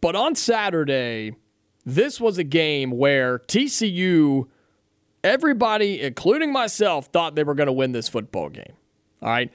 But 0.00 0.16
on 0.16 0.34
Saturday, 0.34 1.34
this 1.84 2.20
was 2.20 2.38
a 2.38 2.44
game 2.44 2.92
where 2.92 3.40
TCU, 3.40 4.48
everybody, 5.24 6.00
including 6.00 6.52
myself, 6.52 7.06
thought 7.06 7.34
they 7.34 7.44
were 7.44 7.54
going 7.54 7.66
to 7.66 7.72
win 7.72 7.92
this 7.92 8.08
football 8.08 8.48
game. 8.48 8.74
All 9.20 9.28
right. 9.28 9.52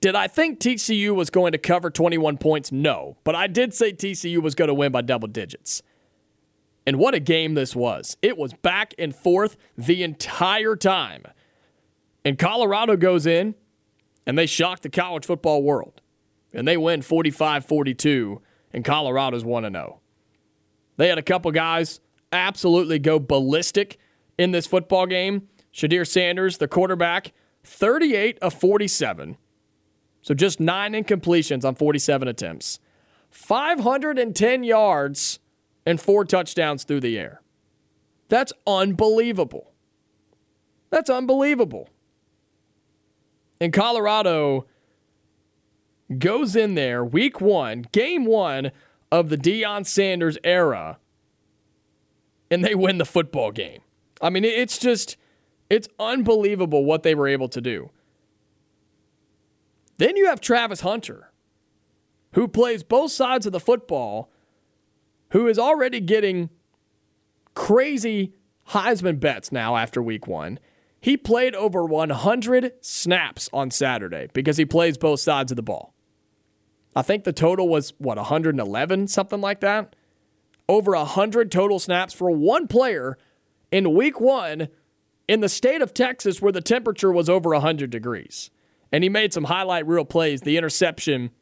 Did 0.00 0.16
I 0.16 0.26
think 0.26 0.60
TCU 0.60 1.14
was 1.14 1.30
going 1.30 1.52
to 1.52 1.58
cover 1.58 1.88
21 1.88 2.36
points? 2.38 2.70
No. 2.70 3.16
But 3.24 3.34
I 3.34 3.46
did 3.46 3.72
say 3.72 3.92
TCU 3.92 4.42
was 4.42 4.54
going 4.54 4.68
to 4.68 4.74
win 4.74 4.92
by 4.92 5.00
double 5.00 5.28
digits. 5.28 5.82
And 6.86 6.98
what 6.98 7.14
a 7.14 7.20
game 7.20 7.54
this 7.54 7.74
was. 7.74 8.16
It 8.20 8.36
was 8.36 8.52
back 8.52 8.92
and 8.98 9.14
forth 9.14 9.56
the 9.78 10.02
entire 10.02 10.76
time. 10.76 11.24
And 12.24 12.38
Colorado 12.38 12.96
goes 12.96 13.24
in 13.24 13.54
and 14.26 14.38
they 14.38 14.46
shock 14.46 14.80
the 14.80 14.90
college 14.90 15.26
football 15.26 15.62
world. 15.62 16.00
And 16.52 16.66
they 16.68 16.76
win 16.76 17.02
45 17.02 17.66
42, 17.66 18.40
and 18.72 18.84
Colorado's 18.84 19.44
1 19.44 19.70
0. 19.72 20.00
They 20.96 21.08
had 21.08 21.18
a 21.18 21.22
couple 21.22 21.50
guys 21.50 22.00
absolutely 22.32 22.98
go 22.98 23.18
ballistic 23.18 23.98
in 24.38 24.52
this 24.52 24.66
football 24.66 25.06
game. 25.06 25.48
Shedeur 25.72 26.06
Sanders, 26.06 26.58
the 26.58 26.68
quarterback, 26.68 27.32
38 27.64 28.38
of 28.40 28.54
47. 28.54 29.36
So 30.22 30.34
just 30.34 30.60
nine 30.60 30.92
incompletions 30.92 31.64
on 31.64 31.74
47 31.74 32.28
attempts. 32.28 32.78
510 33.30 34.62
yards 34.62 35.40
and 35.84 36.00
four 36.00 36.24
touchdowns 36.24 36.84
through 36.84 37.00
the 37.00 37.18
air. 37.18 37.42
That's 38.28 38.52
unbelievable. 38.66 39.72
That's 40.90 41.10
unbelievable. 41.10 41.88
And 43.60 43.72
Colorado 43.72 44.66
goes 46.18 46.54
in 46.56 46.74
there 46.74 47.04
week 47.04 47.40
one, 47.40 47.86
game 47.92 48.24
one 48.24 48.72
of 49.10 49.28
the 49.28 49.38
Deion 49.38 49.86
Sanders 49.86 50.36
era, 50.44 50.98
and 52.50 52.64
they 52.64 52.74
win 52.74 52.98
the 52.98 53.04
football 53.04 53.52
game. 53.52 53.80
I 54.20 54.30
mean, 54.30 54.44
it's 54.44 54.78
just, 54.78 55.16
it's 55.70 55.88
unbelievable 55.98 56.84
what 56.84 57.02
they 57.02 57.14
were 57.14 57.28
able 57.28 57.48
to 57.48 57.60
do. 57.60 57.90
Then 59.98 60.16
you 60.16 60.26
have 60.26 60.40
Travis 60.40 60.80
Hunter, 60.80 61.30
who 62.32 62.48
plays 62.48 62.82
both 62.82 63.12
sides 63.12 63.46
of 63.46 63.52
the 63.52 63.60
football, 63.60 64.30
who 65.30 65.46
is 65.46 65.58
already 65.58 66.00
getting 66.00 66.50
crazy 67.54 68.34
Heisman 68.70 69.20
bets 69.20 69.52
now 69.52 69.76
after 69.76 70.02
week 70.02 70.26
one. 70.26 70.58
He 71.04 71.18
played 71.18 71.54
over 71.54 71.84
100 71.84 72.72
snaps 72.80 73.50
on 73.52 73.70
Saturday 73.70 74.28
because 74.32 74.56
he 74.56 74.64
plays 74.64 74.96
both 74.96 75.20
sides 75.20 75.52
of 75.52 75.56
the 75.56 75.62
ball. 75.62 75.92
I 76.96 77.02
think 77.02 77.24
the 77.24 77.32
total 77.34 77.68
was, 77.68 77.92
what, 77.98 78.16
111, 78.16 79.08
something 79.08 79.42
like 79.42 79.60
that? 79.60 79.94
Over 80.66 80.92
100 80.92 81.52
total 81.52 81.78
snaps 81.78 82.14
for 82.14 82.30
one 82.30 82.68
player 82.68 83.18
in 83.70 83.92
week 83.92 84.18
one 84.18 84.68
in 85.28 85.40
the 85.40 85.48
state 85.50 85.82
of 85.82 85.92
Texas 85.92 86.40
where 86.40 86.52
the 86.52 86.62
temperature 86.62 87.12
was 87.12 87.28
over 87.28 87.50
100 87.50 87.90
degrees. 87.90 88.50
And 88.90 89.04
he 89.04 89.10
made 89.10 89.34
some 89.34 89.44
highlight 89.44 89.86
reel 89.86 90.06
plays. 90.06 90.40
The 90.40 90.56
interception 90.56 91.32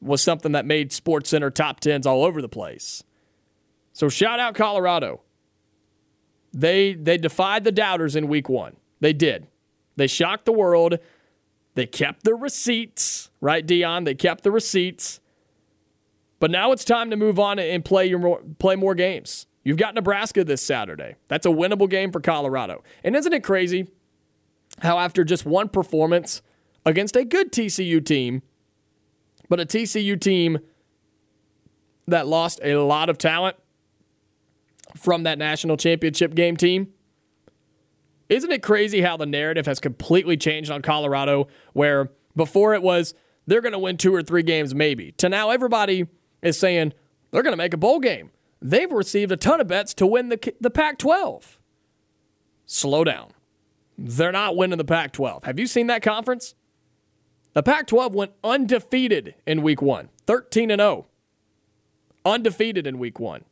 was 0.00 0.22
something 0.22 0.52
that 0.52 0.64
made 0.64 0.90
Sports 0.90 1.28
Center 1.28 1.50
top 1.50 1.80
tens 1.80 2.06
all 2.06 2.24
over 2.24 2.40
the 2.40 2.48
place. 2.48 3.04
So 3.92 4.08
shout 4.08 4.40
out 4.40 4.54
Colorado. 4.54 5.20
They 6.54 6.94
they 6.94 7.18
defied 7.18 7.64
the 7.64 7.72
doubters 7.72 8.16
in 8.16 8.26
week 8.26 8.48
one. 8.48 8.76
They 9.02 9.12
did. 9.12 9.48
They 9.96 10.06
shocked 10.06 10.44
the 10.44 10.52
world. 10.52 10.98
They 11.74 11.86
kept 11.86 12.22
the 12.22 12.34
receipts, 12.34 13.30
right, 13.40 13.66
Deion? 13.66 14.04
They 14.04 14.14
kept 14.14 14.44
the 14.44 14.52
receipts. 14.52 15.20
But 16.38 16.52
now 16.52 16.70
it's 16.70 16.84
time 16.84 17.10
to 17.10 17.16
move 17.16 17.38
on 17.38 17.58
and 17.58 17.84
play 17.84 18.06
your 18.06 18.20
more, 18.20 18.40
play 18.60 18.76
more 18.76 18.94
games. 18.94 19.46
You've 19.64 19.76
got 19.76 19.94
Nebraska 19.94 20.44
this 20.44 20.62
Saturday. 20.62 21.16
That's 21.26 21.46
a 21.46 21.50
winnable 21.50 21.90
game 21.90 22.12
for 22.12 22.20
Colorado. 22.20 22.84
And 23.02 23.16
isn't 23.16 23.32
it 23.32 23.42
crazy 23.42 23.88
how 24.80 24.98
after 24.98 25.24
just 25.24 25.44
one 25.44 25.68
performance 25.68 26.40
against 26.86 27.16
a 27.16 27.24
good 27.24 27.52
TCU 27.52 28.04
team, 28.04 28.42
but 29.48 29.58
a 29.58 29.66
TCU 29.66 30.20
team 30.20 30.60
that 32.06 32.28
lost 32.28 32.60
a 32.62 32.76
lot 32.76 33.10
of 33.10 33.18
talent 33.18 33.56
from 34.96 35.24
that 35.24 35.38
national 35.38 35.76
championship 35.76 36.34
game 36.34 36.56
team, 36.56 36.92
isn't 38.32 38.50
it 38.50 38.62
crazy 38.62 39.02
how 39.02 39.16
the 39.16 39.26
narrative 39.26 39.66
has 39.66 39.78
completely 39.78 40.36
changed 40.36 40.70
on 40.70 40.80
Colorado, 40.80 41.48
where 41.74 42.10
before 42.34 42.74
it 42.74 42.82
was 42.82 43.14
they're 43.46 43.60
going 43.60 43.72
to 43.72 43.78
win 43.78 43.96
two 43.96 44.14
or 44.14 44.22
three 44.22 44.42
games 44.42 44.74
maybe, 44.74 45.12
to 45.12 45.28
now 45.28 45.50
everybody 45.50 46.06
is 46.40 46.58
saying 46.58 46.92
they're 47.30 47.42
going 47.42 47.52
to 47.52 47.58
make 47.58 47.74
a 47.74 47.78
bowl 47.78 48.00
game. 48.00 48.30
They've 48.60 48.90
received 48.90 49.32
a 49.32 49.36
ton 49.36 49.60
of 49.60 49.66
bets 49.66 49.92
to 49.94 50.06
win 50.06 50.28
the, 50.28 50.54
the 50.60 50.70
Pac 50.70 50.98
12. 50.98 51.58
Slow 52.64 53.04
down. 53.04 53.32
They're 53.98 54.32
not 54.32 54.56
winning 54.56 54.78
the 54.78 54.84
Pac 54.84 55.12
12. 55.12 55.44
Have 55.44 55.58
you 55.58 55.66
seen 55.66 55.88
that 55.88 56.02
conference? 56.02 56.54
The 57.54 57.62
Pac 57.62 57.86
12 57.86 58.14
went 58.14 58.32
undefeated 58.42 59.34
in 59.46 59.62
week 59.62 59.82
one, 59.82 60.08
13 60.26 60.70
and 60.70 60.80
0. 60.80 61.06
Undefeated 62.24 62.86
in 62.86 62.98
week 62.98 63.20
one. 63.20 63.44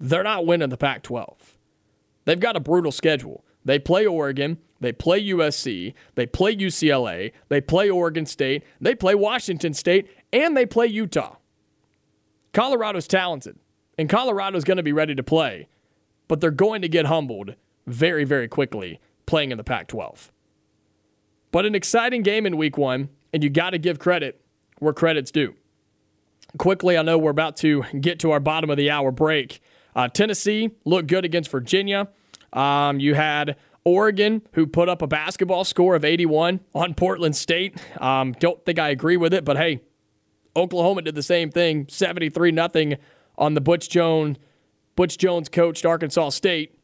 They're 0.00 0.24
not 0.24 0.44
winning 0.44 0.70
the 0.70 0.76
Pac 0.76 1.02
12. 1.02 1.56
They've 2.24 2.40
got 2.40 2.56
a 2.56 2.60
brutal 2.60 2.90
schedule. 2.90 3.44
They 3.66 3.80
play 3.80 4.06
Oregon, 4.06 4.58
they 4.80 4.92
play 4.92 5.22
USC, 5.26 5.92
they 6.14 6.24
play 6.24 6.56
UCLA, 6.56 7.32
they 7.48 7.60
play 7.60 7.90
Oregon 7.90 8.24
State, 8.24 8.62
they 8.80 8.94
play 8.94 9.16
Washington 9.16 9.74
State, 9.74 10.08
and 10.32 10.56
they 10.56 10.64
play 10.64 10.86
Utah. 10.86 11.34
Colorado's 12.52 13.08
talented, 13.08 13.58
and 13.98 14.08
Colorado's 14.08 14.62
going 14.62 14.76
to 14.76 14.84
be 14.84 14.92
ready 14.92 15.16
to 15.16 15.22
play, 15.24 15.66
but 16.28 16.40
they're 16.40 16.52
going 16.52 16.80
to 16.80 16.88
get 16.88 17.06
humbled 17.06 17.56
very, 17.88 18.22
very 18.22 18.46
quickly 18.46 19.00
playing 19.26 19.50
in 19.50 19.58
the 19.58 19.64
Pac 19.64 19.88
12. 19.88 20.30
But 21.50 21.66
an 21.66 21.74
exciting 21.74 22.22
game 22.22 22.46
in 22.46 22.56
week 22.56 22.78
one, 22.78 23.08
and 23.32 23.42
you 23.42 23.50
got 23.50 23.70
to 23.70 23.78
give 23.78 23.98
credit 23.98 24.40
where 24.78 24.92
credit's 24.92 25.32
due. 25.32 25.54
Quickly, 26.56 26.96
I 26.96 27.02
know 27.02 27.18
we're 27.18 27.30
about 27.32 27.56
to 27.58 27.82
get 28.00 28.20
to 28.20 28.30
our 28.30 28.40
bottom 28.40 28.70
of 28.70 28.76
the 28.76 28.90
hour 28.92 29.10
break. 29.10 29.60
Uh, 29.96 30.06
Tennessee 30.06 30.70
looked 30.84 31.08
good 31.08 31.24
against 31.24 31.50
Virginia. 31.50 32.08
Um, 32.56 32.98
you 32.98 33.14
had 33.14 33.56
Oregon, 33.84 34.42
who 34.54 34.66
put 34.66 34.88
up 34.88 35.02
a 35.02 35.06
basketball 35.06 35.62
score 35.62 35.94
of 35.94 36.04
81 36.04 36.60
on 36.74 36.94
Portland 36.94 37.36
State. 37.36 37.80
Um, 38.00 38.32
don't 38.32 38.64
think 38.64 38.80
I 38.80 38.88
agree 38.88 39.16
with 39.16 39.32
it, 39.32 39.44
but 39.44 39.56
hey, 39.56 39.82
Oklahoma 40.56 41.02
did 41.02 41.14
the 41.14 41.22
same 41.22 41.50
thing, 41.50 41.86
73 41.88 42.50
nothing 42.50 42.96
on 43.38 43.54
the 43.54 43.60
Butch 43.60 43.88
Jones 43.88 44.38
Butch 44.96 45.18
Jones 45.18 45.50
coached 45.50 45.84
Arkansas 45.84 46.30
State, 46.30 46.78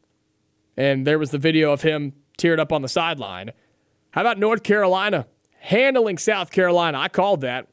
and 0.77 1.05
there 1.05 1.17
was 1.17 1.31
the 1.31 1.39
video 1.39 1.73
of 1.73 1.81
him 1.81 2.13
teared 2.37 2.59
up 2.59 2.71
on 2.71 2.83
the 2.83 2.87
sideline. 2.87 3.51
How 4.11 4.21
about 4.21 4.37
North 4.37 4.61
Carolina 4.61 5.25
handling 5.59 6.19
South 6.19 6.51
Carolina? 6.51 6.99
I 6.99 7.09
called 7.09 7.41
that. 7.41 7.67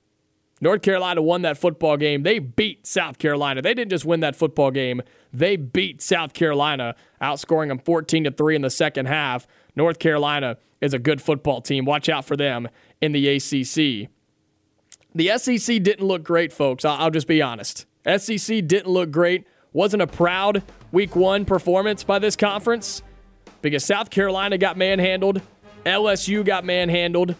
North 0.60 0.82
Carolina 0.82 1.22
won 1.22 1.42
that 1.42 1.56
football 1.56 1.96
game. 1.96 2.22
They 2.22 2.38
beat 2.38 2.86
South 2.86 3.18
Carolina. 3.18 3.62
They 3.62 3.72
didn't 3.72 3.90
just 3.90 4.04
win 4.04 4.20
that 4.20 4.36
football 4.36 4.70
game. 4.70 5.00
They 5.32 5.56
beat 5.56 6.02
South 6.02 6.34
Carolina, 6.34 6.94
outscoring 7.22 7.68
them 7.68 7.78
14 7.78 8.24
to 8.24 8.30
3 8.30 8.56
in 8.56 8.62
the 8.62 8.70
second 8.70 9.06
half. 9.06 9.46
North 9.74 9.98
Carolina 9.98 10.58
is 10.80 10.92
a 10.92 10.98
good 10.98 11.22
football 11.22 11.60
team. 11.62 11.84
Watch 11.84 12.08
out 12.08 12.24
for 12.24 12.36
them 12.36 12.68
in 13.00 13.12
the 13.12 13.28
ACC. 13.28 14.10
The 15.14 15.38
SEC 15.38 15.82
didn't 15.82 16.06
look 16.06 16.22
great, 16.22 16.52
folks. 16.52 16.84
I'll 16.84 17.10
just 17.10 17.26
be 17.26 17.40
honest. 17.40 17.86
SEC 18.16 18.66
didn't 18.66 18.88
look 18.88 19.10
great. 19.10 19.46
Wasn't 19.72 20.02
a 20.02 20.06
proud 20.06 20.62
week 20.92 21.16
1 21.16 21.44
performance 21.44 22.04
by 22.04 22.18
this 22.18 22.36
conference 22.36 23.02
because 23.62 23.84
South 23.84 24.10
Carolina 24.10 24.58
got 24.58 24.76
manhandled, 24.76 25.42
LSU 25.84 26.44
got 26.44 26.64
manhandled. 26.64 27.34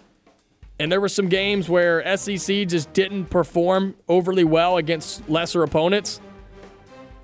And 0.81 0.90
there 0.90 1.01
were 1.01 1.11
some 1.11 1.28
games 1.28 1.69
where 1.69 2.16
SEC 2.16 2.66
just 2.66 2.90
didn't 2.94 3.27
perform 3.27 3.94
overly 4.09 4.44
well 4.44 4.78
against 4.78 5.28
lesser 5.28 5.62
opponents. 5.62 6.23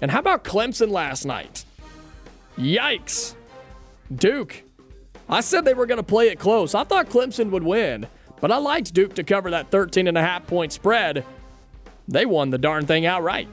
And 0.02 0.10
how 0.10 0.18
about 0.18 0.44
Clemson 0.44 0.90
last 0.90 1.24
night? 1.24 1.64
Yikes. 2.58 3.34
Duke. 4.14 4.62
I 5.26 5.40
said 5.40 5.64
they 5.64 5.72
were 5.72 5.86
going 5.86 5.96
to 5.96 6.02
play 6.02 6.28
it 6.28 6.38
close. 6.38 6.74
I 6.74 6.84
thought 6.84 7.08
Clemson 7.08 7.48
would 7.50 7.62
win, 7.62 8.06
but 8.42 8.52
I 8.52 8.58
liked 8.58 8.92
Duke 8.92 9.14
to 9.14 9.24
cover 9.24 9.50
that 9.52 9.70
13 9.70 10.06
and 10.06 10.18
a 10.18 10.22
half 10.22 10.46
point 10.46 10.70
spread. 10.70 11.24
They 12.06 12.26
won 12.26 12.50
the 12.50 12.58
darn 12.58 12.84
thing 12.84 13.06
outright. 13.06 13.48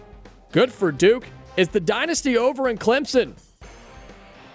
Good 0.51 0.73
for 0.73 0.91
Duke. 0.91 1.25
Is 1.55 1.69
the 1.69 1.79
dynasty 1.79 2.37
over 2.37 2.67
in 2.67 2.77
Clemson? 2.77 3.35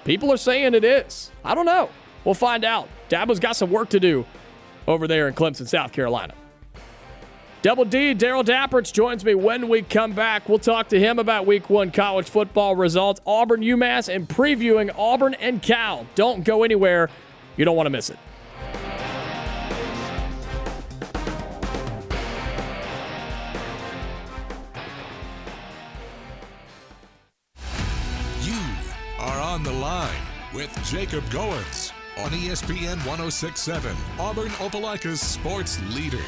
People 0.04 0.30
are 0.30 0.36
saying 0.36 0.74
it 0.74 0.84
is. 0.84 1.30
I 1.42 1.54
don't 1.54 1.66
know. 1.66 1.88
We'll 2.26 2.34
find 2.34 2.66
out. 2.66 2.90
Dabo's 3.08 3.40
got 3.40 3.56
some 3.56 3.70
work 3.70 3.88
to 3.90 3.98
do 4.00 4.26
over 4.88 5.06
there 5.06 5.28
in 5.28 5.34
Clemson, 5.34 5.68
South 5.68 5.92
Carolina. 5.92 6.34
Double 7.60 7.84
D, 7.84 8.14
Darrell 8.14 8.42
Dapprich 8.42 8.92
joins 8.92 9.24
me 9.24 9.34
when 9.34 9.68
we 9.68 9.82
come 9.82 10.12
back. 10.12 10.48
We'll 10.48 10.58
talk 10.58 10.88
to 10.88 10.98
him 10.98 11.18
about 11.18 11.44
week 11.44 11.68
one 11.68 11.90
college 11.90 12.28
football 12.28 12.74
results, 12.74 13.20
Auburn, 13.26 13.60
UMass, 13.60 14.12
and 14.12 14.26
previewing 14.28 14.90
Auburn 14.96 15.34
and 15.34 15.60
Cal. 15.60 16.06
Don't 16.14 16.42
go 16.42 16.62
anywhere. 16.62 17.10
You 17.56 17.64
don't 17.64 17.76
want 17.76 17.86
to 17.86 17.90
miss 17.90 18.10
it. 18.10 18.18
You 28.42 28.60
are 29.18 29.40
on 29.40 29.64
the 29.64 29.72
line 29.72 30.22
with 30.54 30.72
Jacob 30.88 31.24
Goins 31.24 31.92
on 32.18 32.30
ESPN 32.30 32.96
1067, 33.06 33.96
Auburn 34.18 34.48
Opelika's 34.48 35.20
sports 35.20 35.80
leader. 35.94 36.22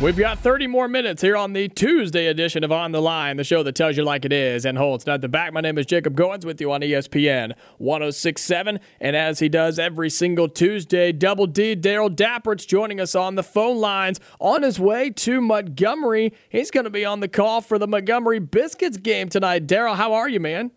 We've 0.00 0.16
got 0.16 0.40
30 0.40 0.66
more 0.66 0.88
minutes 0.88 1.22
here 1.22 1.36
on 1.36 1.54
the 1.54 1.68
Tuesday 1.68 2.26
edition 2.26 2.64
of 2.64 2.72
On 2.72 2.92
the 2.92 3.00
Line, 3.00 3.38
the 3.38 3.44
show 3.44 3.62
that 3.62 3.76
tells 3.76 3.96
you 3.96 4.02
like 4.02 4.24
it 4.24 4.32
is 4.32 4.66
and 4.66 4.76
holds 4.76 5.06
not 5.06 5.22
the 5.22 5.28
back. 5.28 5.52
My 5.54 5.62
name 5.62 5.78
is 5.78 5.86
Jacob 5.86 6.16
Goins 6.16 6.44
with 6.44 6.60
you 6.60 6.70
on 6.70 6.82
ESPN 6.82 7.54
1067. 7.78 8.80
And 9.00 9.16
as 9.16 9.38
he 9.38 9.48
does 9.48 9.78
every 9.78 10.10
single 10.10 10.48
Tuesday, 10.48 11.12
Double 11.12 11.46
D 11.46 11.74
Darrell 11.76 12.10
Dapprich's 12.10 12.66
joining 12.66 13.00
us 13.00 13.14
on 13.14 13.36
the 13.36 13.44
phone 13.44 13.78
lines 13.78 14.20
on 14.40 14.62
his 14.64 14.78
way 14.78 15.10
to 15.10 15.40
Montgomery. 15.40 16.34
He's 16.50 16.72
going 16.72 16.84
to 16.84 16.90
be 16.90 17.04
on 17.04 17.20
the 17.20 17.28
call 17.28 17.60
for 17.60 17.78
the 17.78 17.86
Montgomery 17.86 18.40
Biscuits 18.40 18.98
game 18.98 19.28
tonight. 19.28 19.66
Darrell, 19.66 19.94
how 19.94 20.12
are 20.12 20.28
you, 20.28 20.40
man? 20.40 20.72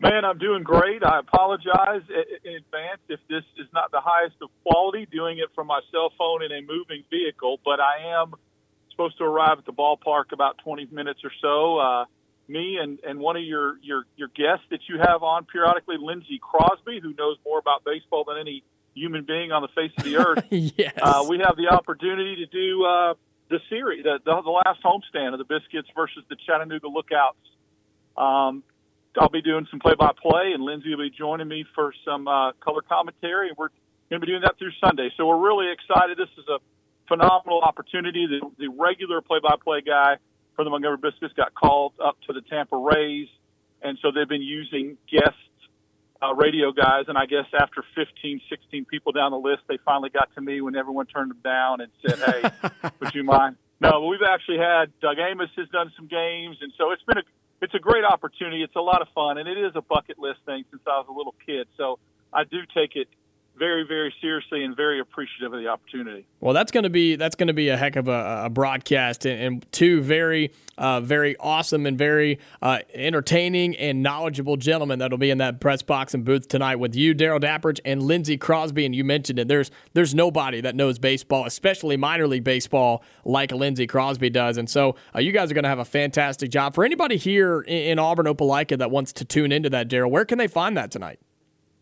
Man, 0.00 0.24
I'm 0.24 0.38
doing 0.38 0.62
great. 0.62 1.04
I 1.04 1.18
apologize 1.18 2.00
in 2.08 2.54
advance 2.54 3.00
if 3.08 3.20
this 3.28 3.44
is 3.58 3.66
not 3.74 3.90
the 3.90 4.00
highest 4.00 4.36
of 4.40 4.48
quality, 4.64 5.06
doing 5.06 5.38
it 5.38 5.50
from 5.54 5.66
my 5.66 5.80
cell 5.92 6.10
phone 6.16 6.42
in 6.42 6.50
a 6.52 6.62
moving 6.62 7.04
vehicle, 7.10 7.60
but 7.62 7.80
I 7.80 8.20
am 8.20 8.32
supposed 8.90 9.18
to 9.18 9.24
arrive 9.24 9.58
at 9.58 9.66
the 9.66 9.74
ballpark 9.74 10.32
about 10.32 10.56
20 10.64 10.88
minutes 10.90 11.20
or 11.22 11.30
so. 11.42 11.78
Uh, 11.78 12.04
me 12.48 12.78
and, 12.80 12.98
and 13.06 13.20
one 13.20 13.36
of 13.36 13.42
your, 13.42 13.76
your, 13.82 14.04
your 14.16 14.28
guests 14.28 14.64
that 14.70 14.80
you 14.88 14.98
have 14.98 15.22
on 15.22 15.44
periodically, 15.44 15.96
Lindsey 16.00 16.40
Crosby, 16.40 17.00
who 17.02 17.12
knows 17.12 17.36
more 17.44 17.58
about 17.58 17.84
baseball 17.84 18.24
than 18.26 18.38
any 18.38 18.64
human 18.94 19.24
being 19.24 19.52
on 19.52 19.60
the 19.60 19.68
face 19.68 19.92
of 19.98 20.04
the 20.04 20.16
earth. 20.16 20.44
yes. 20.50 20.94
Uh, 21.00 21.26
we 21.28 21.38
have 21.44 21.56
the 21.56 21.68
opportunity 21.68 22.36
to 22.36 22.46
do 22.46 22.84
uh, 22.84 23.14
the 23.50 23.60
series, 23.68 24.04
the, 24.04 24.18
the, 24.24 24.42
the 24.42 24.50
last 24.50 24.82
homestand 24.82 25.34
of 25.34 25.38
the 25.38 25.44
Biscuits 25.44 25.88
versus 25.94 26.24
the 26.30 26.36
Chattanooga 26.46 26.88
Lookouts. 26.88 27.36
Um, 28.16 28.62
I'll 29.18 29.28
be 29.28 29.42
doing 29.42 29.66
some 29.70 29.80
play-by-play, 29.80 30.52
and 30.54 30.62
Lindsey 30.62 30.90
will 30.90 31.04
be 31.04 31.10
joining 31.10 31.48
me 31.48 31.64
for 31.74 31.92
some 32.04 32.28
uh, 32.28 32.52
color 32.60 32.82
commentary, 32.82 33.48
and 33.48 33.56
we're 33.58 33.70
going 34.08 34.20
to 34.20 34.26
be 34.26 34.30
doing 34.30 34.42
that 34.42 34.58
through 34.58 34.72
Sunday. 34.84 35.10
So 35.16 35.26
we're 35.26 35.40
really 35.40 35.72
excited. 35.72 36.16
This 36.16 36.30
is 36.38 36.44
a 36.48 36.58
phenomenal 37.08 37.60
opportunity. 37.60 38.26
The, 38.26 38.48
the 38.58 38.68
regular 38.68 39.20
play-by-play 39.20 39.82
guy 39.82 40.16
for 40.54 40.64
the 40.64 40.70
Montgomery 40.70 40.98
Biscuits 41.02 41.34
got 41.34 41.54
called 41.54 41.94
up 42.02 42.18
to 42.28 42.32
the 42.32 42.42
Tampa 42.42 42.76
Rays, 42.76 43.28
and 43.82 43.98
so 44.00 44.12
they've 44.14 44.28
been 44.28 44.42
using 44.42 44.96
guest 45.10 45.34
uh, 46.22 46.34
radio 46.34 46.70
guys. 46.70 47.04
And 47.08 47.16
I 47.18 47.26
guess 47.26 47.46
after 47.58 47.82
15, 47.96 48.40
16 48.48 48.84
people 48.84 49.12
down 49.12 49.32
the 49.32 49.38
list, 49.38 49.62
they 49.68 49.78
finally 49.84 50.10
got 50.10 50.28
to 50.34 50.40
me 50.40 50.60
when 50.60 50.76
everyone 50.76 51.06
turned 51.06 51.30
them 51.30 51.40
down 51.42 51.80
and 51.80 51.90
said, 52.06 52.18
"Hey, 52.18 52.70
would 53.00 53.14
you 53.14 53.24
mind?" 53.24 53.56
No, 53.80 54.06
we've 54.06 54.20
actually 54.28 54.58
had 54.58 54.92
Doug 55.00 55.16
Amos 55.18 55.48
has 55.56 55.68
done 55.70 55.90
some 55.96 56.06
games, 56.06 56.58
and 56.60 56.72
so 56.76 56.92
it's 56.92 57.02
been 57.04 57.18
a 57.18 57.22
it's 57.60 57.74
a 57.74 57.78
great 57.78 58.04
opportunity. 58.04 58.62
It's 58.62 58.76
a 58.76 58.80
lot 58.80 59.02
of 59.02 59.08
fun, 59.14 59.38
and 59.38 59.48
it 59.48 59.58
is 59.58 59.72
a 59.74 59.82
bucket 59.82 60.18
list 60.18 60.40
thing 60.46 60.64
since 60.70 60.82
I 60.86 60.98
was 60.98 61.06
a 61.08 61.12
little 61.12 61.34
kid. 61.44 61.68
So 61.76 61.98
I 62.32 62.44
do 62.44 62.58
take 62.74 62.96
it 62.96 63.08
very, 63.60 63.86
very 63.86 64.12
seriously 64.22 64.64
and 64.64 64.74
very 64.74 64.98
appreciative 64.98 65.52
of 65.52 65.60
the 65.60 65.68
opportunity. 65.68 66.26
Well, 66.40 66.54
that's 66.54 66.72
going 66.72 66.84
to 66.84 66.90
be 66.90 67.14
that's 67.16 67.36
going 67.36 67.48
to 67.48 67.52
be 67.52 67.68
a 67.68 67.76
heck 67.76 67.94
of 67.94 68.08
a, 68.08 68.44
a 68.46 68.50
broadcast, 68.50 69.26
and, 69.26 69.40
and, 69.40 69.72
two 69.72 70.00
very, 70.00 70.50
uh, 70.78 71.02
very 71.02 71.36
awesome 71.36 71.84
and 71.84 71.98
very 71.98 72.38
uh, 72.62 72.78
entertaining 72.94 73.76
and 73.76 74.02
knowledgeable 74.02 74.56
gentlemen 74.56 74.98
that'll 74.98 75.18
be 75.18 75.28
in 75.28 75.38
that 75.38 75.60
press 75.60 75.82
box 75.82 76.14
and 76.14 76.24
booth 76.24 76.48
tonight 76.48 76.76
with 76.76 76.96
you, 76.96 77.12
Darrell 77.12 77.38
Dapprich, 77.38 77.80
and 77.84 78.02
Lindsey 78.02 78.38
Crosby. 78.38 78.86
And 78.86 78.96
you 78.96 79.04
mentioned 79.04 79.38
it. 79.38 79.46
There's 79.46 79.70
there's 79.92 80.14
nobody 80.14 80.62
that 80.62 80.74
knows 80.74 80.98
baseball, 80.98 81.44
especially 81.44 81.98
minor 81.98 82.26
league 82.26 82.44
baseball, 82.44 83.04
like 83.26 83.52
Lindsey 83.52 83.86
Crosby 83.86 84.30
does. 84.30 84.56
And 84.56 84.70
so 84.70 84.96
uh, 85.14 85.20
you 85.20 85.32
guys 85.32 85.50
are 85.50 85.54
going 85.54 85.64
to 85.64 85.68
have 85.68 85.78
a 85.78 85.84
fantastic 85.84 86.50
job. 86.50 86.74
For 86.74 86.82
anybody 86.82 87.18
here 87.18 87.60
in, 87.60 87.92
in 87.92 87.98
Auburn, 87.98 88.24
Opelika 88.24 88.78
that 88.78 88.90
wants 88.90 89.12
to 89.12 89.26
tune 89.26 89.52
into 89.52 89.68
that, 89.68 89.88
Darrell, 89.88 90.10
where 90.10 90.24
can 90.24 90.38
they 90.38 90.48
find 90.48 90.74
that 90.78 90.90
tonight? 90.90 91.20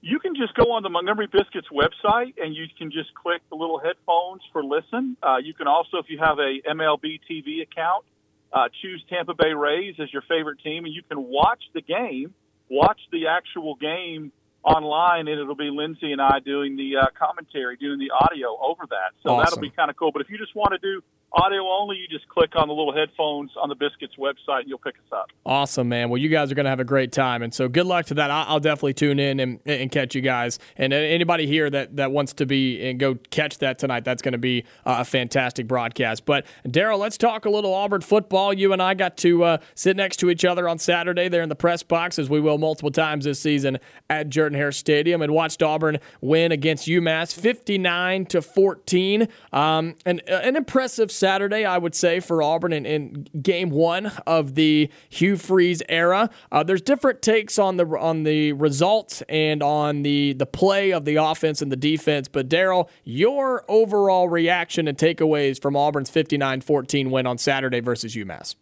You 0.00 0.18
can 0.20 0.34
just 0.34 0.54
go 0.54 0.72
on 0.72 0.82
the 0.82 0.88
Montgomery 0.88 1.26
Biscuits 1.26 1.68
website 1.72 2.34
and 2.38 2.54
you 2.54 2.66
can 2.76 2.90
just 2.90 3.12
click 3.14 3.42
the 3.50 3.56
little 3.56 3.78
headphones 3.78 4.42
for 4.52 4.62
listen. 4.62 5.16
Uh, 5.22 5.38
you 5.42 5.54
can 5.54 5.66
also, 5.66 5.98
if 5.98 6.06
you 6.08 6.18
have 6.18 6.38
a 6.38 6.60
MLB 6.68 7.20
TV 7.28 7.62
account, 7.62 8.04
uh, 8.52 8.68
choose 8.80 9.02
Tampa 9.10 9.34
Bay 9.34 9.52
Rays 9.52 9.96
as 10.00 10.12
your 10.12 10.22
favorite 10.22 10.60
team, 10.62 10.84
and 10.84 10.94
you 10.94 11.02
can 11.02 11.22
watch 11.22 11.62
the 11.74 11.82
game, 11.82 12.32
watch 12.70 13.00
the 13.12 13.26
actual 13.26 13.74
game 13.74 14.32
online, 14.62 15.28
and 15.28 15.40
it'll 15.40 15.54
be 15.54 15.70
Lindsey 15.70 16.12
and 16.12 16.20
I 16.20 16.38
doing 16.44 16.76
the 16.76 16.96
uh, 16.96 17.06
commentary, 17.18 17.76
doing 17.76 17.98
the 17.98 18.10
audio 18.10 18.56
over 18.60 18.84
that. 18.88 19.12
So 19.22 19.30
awesome. 19.30 19.44
that'll 19.44 19.60
be 19.60 19.70
kind 19.70 19.90
of 19.90 19.96
cool. 19.96 20.12
But 20.12 20.22
if 20.22 20.30
you 20.30 20.38
just 20.38 20.54
want 20.54 20.72
to 20.72 20.78
do 20.78 21.02
audio 21.32 21.62
only, 21.68 21.96
you 21.96 22.08
just 22.08 22.28
click 22.28 22.56
on 22.56 22.68
the 22.68 22.74
little 22.74 22.94
headphones 22.94 23.50
on 23.60 23.68
the 23.68 23.74
Biscuits 23.74 24.14
website 24.18 24.60
and 24.60 24.68
you'll 24.68 24.78
pick 24.78 24.94
us 24.94 25.12
up. 25.12 25.26
Awesome, 25.44 25.88
man. 25.88 26.08
Well, 26.08 26.18
you 26.18 26.28
guys 26.28 26.50
are 26.50 26.54
going 26.54 26.64
to 26.64 26.70
have 26.70 26.80
a 26.80 26.84
great 26.84 27.12
time. 27.12 27.42
And 27.42 27.52
so 27.52 27.68
good 27.68 27.86
luck 27.86 28.06
to 28.06 28.14
that. 28.14 28.30
I'll 28.30 28.60
definitely 28.60 28.94
tune 28.94 29.18
in 29.18 29.40
and, 29.40 29.60
and 29.66 29.90
catch 29.90 30.14
you 30.14 30.20
guys. 30.20 30.58
And 30.76 30.92
anybody 30.92 31.46
here 31.46 31.68
that, 31.70 31.96
that 31.96 32.12
wants 32.12 32.32
to 32.34 32.46
be 32.46 32.88
and 32.88 32.98
go 32.98 33.16
catch 33.30 33.58
that 33.58 33.78
tonight, 33.78 34.04
that's 34.04 34.22
going 34.22 34.32
to 34.32 34.38
be 34.38 34.64
a 34.86 35.04
fantastic 35.04 35.68
broadcast. 35.68 36.24
But 36.24 36.46
Darrell, 36.68 36.98
let's 36.98 37.18
talk 37.18 37.44
a 37.44 37.50
little 37.50 37.74
Auburn 37.74 38.00
football. 38.00 38.52
You 38.52 38.72
and 38.72 38.82
I 38.82 38.94
got 38.94 39.16
to 39.18 39.44
uh, 39.44 39.58
sit 39.74 39.96
next 39.96 40.16
to 40.18 40.30
each 40.30 40.44
other 40.44 40.68
on 40.68 40.78
Saturday 40.78 41.28
there 41.28 41.42
in 41.42 41.48
the 41.48 41.56
press 41.56 41.82
box, 41.82 42.18
as 42.18 42.30
we 42.30 42.40
will 42.40 42.58
multiple 42.58 42.90
times 42.90 43.24
this 43.24 43.40
season 43.40 43.78
at 44.08 44.28
Jordan 44.28 44.56
Hare 44.56 44.72
Stadium, 44.72 45.20
and 45.22 45.32
watched 45.32 45.62
Auburn 45.62 45.98
win 46.20 46.52
against 46.52 46.86
UMass 46.86 47.34
59 47.34 48.26
to 48.26 48.40
14. 48.42 49.28
Um, 49.52 49.94
an, 50.06 50.20
an 50.26 50.56
impressive 50.56 51.12
Saturday, 51.18 51.64
I 51.64 51.78
would 51.78 51.94
say, 51.94 52.20
for 52.20 52.42
Auburn 52.42 52.72
in, 52.72 52.86
in 52.86 53.28
game 53.42 53.70
one 53.70 54.06
of 54.26 54.54
the 54.54 54.90
Hugh 55.08 55.36
Freeze 55.36 55.82
era. 55.88 56.30
Uh, 56.50 56.62
there's 56.62 56.80
different 56.80 57.22
takes 57.22 57.58
on 57.58 57.76
the 57.76 57.86
on 57.86 58.22
the 58.22 58.52
results 58.52 59.22
and 59.28 59.62
on 59.62 60.02
the 60.02 60.32
the 60.34 60.46
play 60.46 60.92
of 60.92 61.04
the 61.04 61.16
offense 61.16 61.60
and 61.60 61.70
the 61.72 61.76
defense. 61.76 62.28
But 62.28 62.48
Darrell, 62.48 62.88
your 63.04 63.64
overall 63.68 64.28
reaction 64.28 64.88
and 64.88 64.96
takeaways 64.96 65.60
from 65.60 65.76
Auburn's 65.76 66.10
59-14 66.10 67.10
win 67.10 67.26
on 67.26 67.38
Saturday 67.38 67.80
versus 67.80 68.14
UMass. 68.14 68.54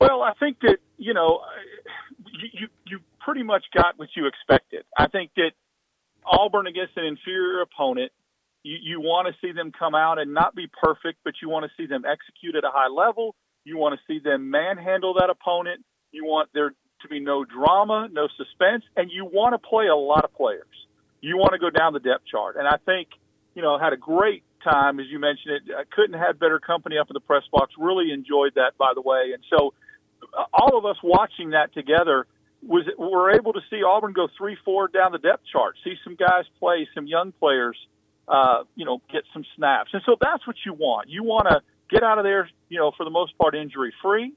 Well, 0.00 0.22
I 0.22 0.32
think 0.38 0.60
that 0.60 0.78
you 0.96 1.14
know 1.14 1.40
you 2.32 2.48
you, 2.52 2.68
you 2.86 3.00
pretty 3.20 3.42
much 3.42 3.64
got 3.74 3.98
what 3.98 4.08
you 4.14 4.26
expected. 4.26 4.84
I 4.96 5.08
think 5.08 5.32
that 5.36 5.50
Auburn 6.24 6.66
against 6.66 6.96
an 6.96 7.04
inferior 7.04 7.62
opponent 7.62 8.12
you, 8.62 8.76
you 8.82 9.00
want 9.00 9.28
to 9.28 9.34
see 9.40 9.52
them 9.52 9.72
come 9.76 9.94
out 9.94 10.18
and 10.18 10.34
not 10.34 10.54
be 10.54 10.66
perfect, 10.82 11.18
but 11.24 11.34
you 11.42 11.48
want 11.48 11.64
to 11.64 11.70
see 11.76 11.86
them 11.86 12.04
execute 12.04 12.54
at 12.56 12.64
a 12.64 12.70
high 12.72 12.88
level. 12.88 13.34
You 13.64 13.76
want 13.76 13.98
to 13.98 14.00
see 14.12 14.22
them 14.22 14.50
manhandle 14.50 15.14
that 15.14 15.30
opponent. 15.30 15.84
You 16.12 16.24
want 16.24 16.50
there 16.54 16.70
to 16.70 17.08
be 17.08 17.20
no 17.20 17.44
drama, 17.44 18.08
no 18.10 18.28
suspense, 18.36 18.84
and 18.96 19.10
you 19.10 19.24
want 19.24 19.54
to 19.54 19.58
play 19.58 19.86
a 19.86 19.96
lot 19.96 20.24
of 20.24 20.34
players. 20.34 20.66
You 21.20 21.36
want 21.36 21.52
to 21.52 21.58
go 21.58 21.70
down 21.70 21.92
the 21.92 22.00
depth 22.00 22.26
chart. 22.26 22.56
And 22.56 22.66
I 22.66 22.76
think, 22.84 23.08
you 23.54 23.62
know, 23.62 23.78
had 23.78 23.92
a 23.92 23.96
great 23.96 24.42
time, 24.64 24.98
as 24.98 25.06
you 25.08 25.18
mentioned 25.18 25.54
it. 25.54 25.62
I 25.76 25.84
couldn't 25.94 26.18
have 26.18 26.38
better 26.38 26.58
company 26.58 26.98
up 26.98 27.08
in 27.10 27.14
the 27.14 27.20
press 27.20 27.44
box. 27.52 27.74
Really 27.78 28.10
enjoyed 28.12 28.54
that, 28.54 28.72
by 28.78 28.92
the 28.94 29.02
way. 29.02 29.32
And 29.34 29.42
so 29.50 29.74
uh, 30.36 30.44
all 30.52 30.76
of 30.78 30.84
us 30.84 30.96
watching 31.02 31.50
that 31.50 31.72
together 31.74 32.26
was 32.66 32.84
we're 32.98 33.34
able 33.34 33.52
to 33.52 33.60
see 33.70 33.82
Auburn 33.84 34.12
go 34.12 34.28
three, 34.36 34.56
four 34.64 34.88
down 34.88 35.12
the 35.12 35.18
depth 35.18 35.44
chart, 35.52 35.76
see 35.84 35.94
some 36.02 36.16
guys 36.16 36.44
play, 36.58 36.88
some 36.94 37.06
young 37.06 37.32
players– 37.32 37.76
uh, 38.28 38.64
you 38.74 38.84
know, 38.84 39.00
get 39.10 39.22
some 39.32 39.44
snaps. 39.56 39.90
And 39.92 40.02
so 40.04 40.16
that's 40.20 40.46
what 40.46 40.56
you 40.64 40.74
want. 40.74 41.08
You 41.08 41.24
want 41.24 41.48
to 41.48 41.60
get 41.90 42.02
out 42.02 42.18
of 42.18 42.24
there, 42.24 42.48
you 42.68 42.78
know, 42.78 42.92
for 42.96 43.04
the 43.04 43.10
most 43.10 43.36
part, 43.38 43.54
injury 43.54 43.92
free. 44.02 44.32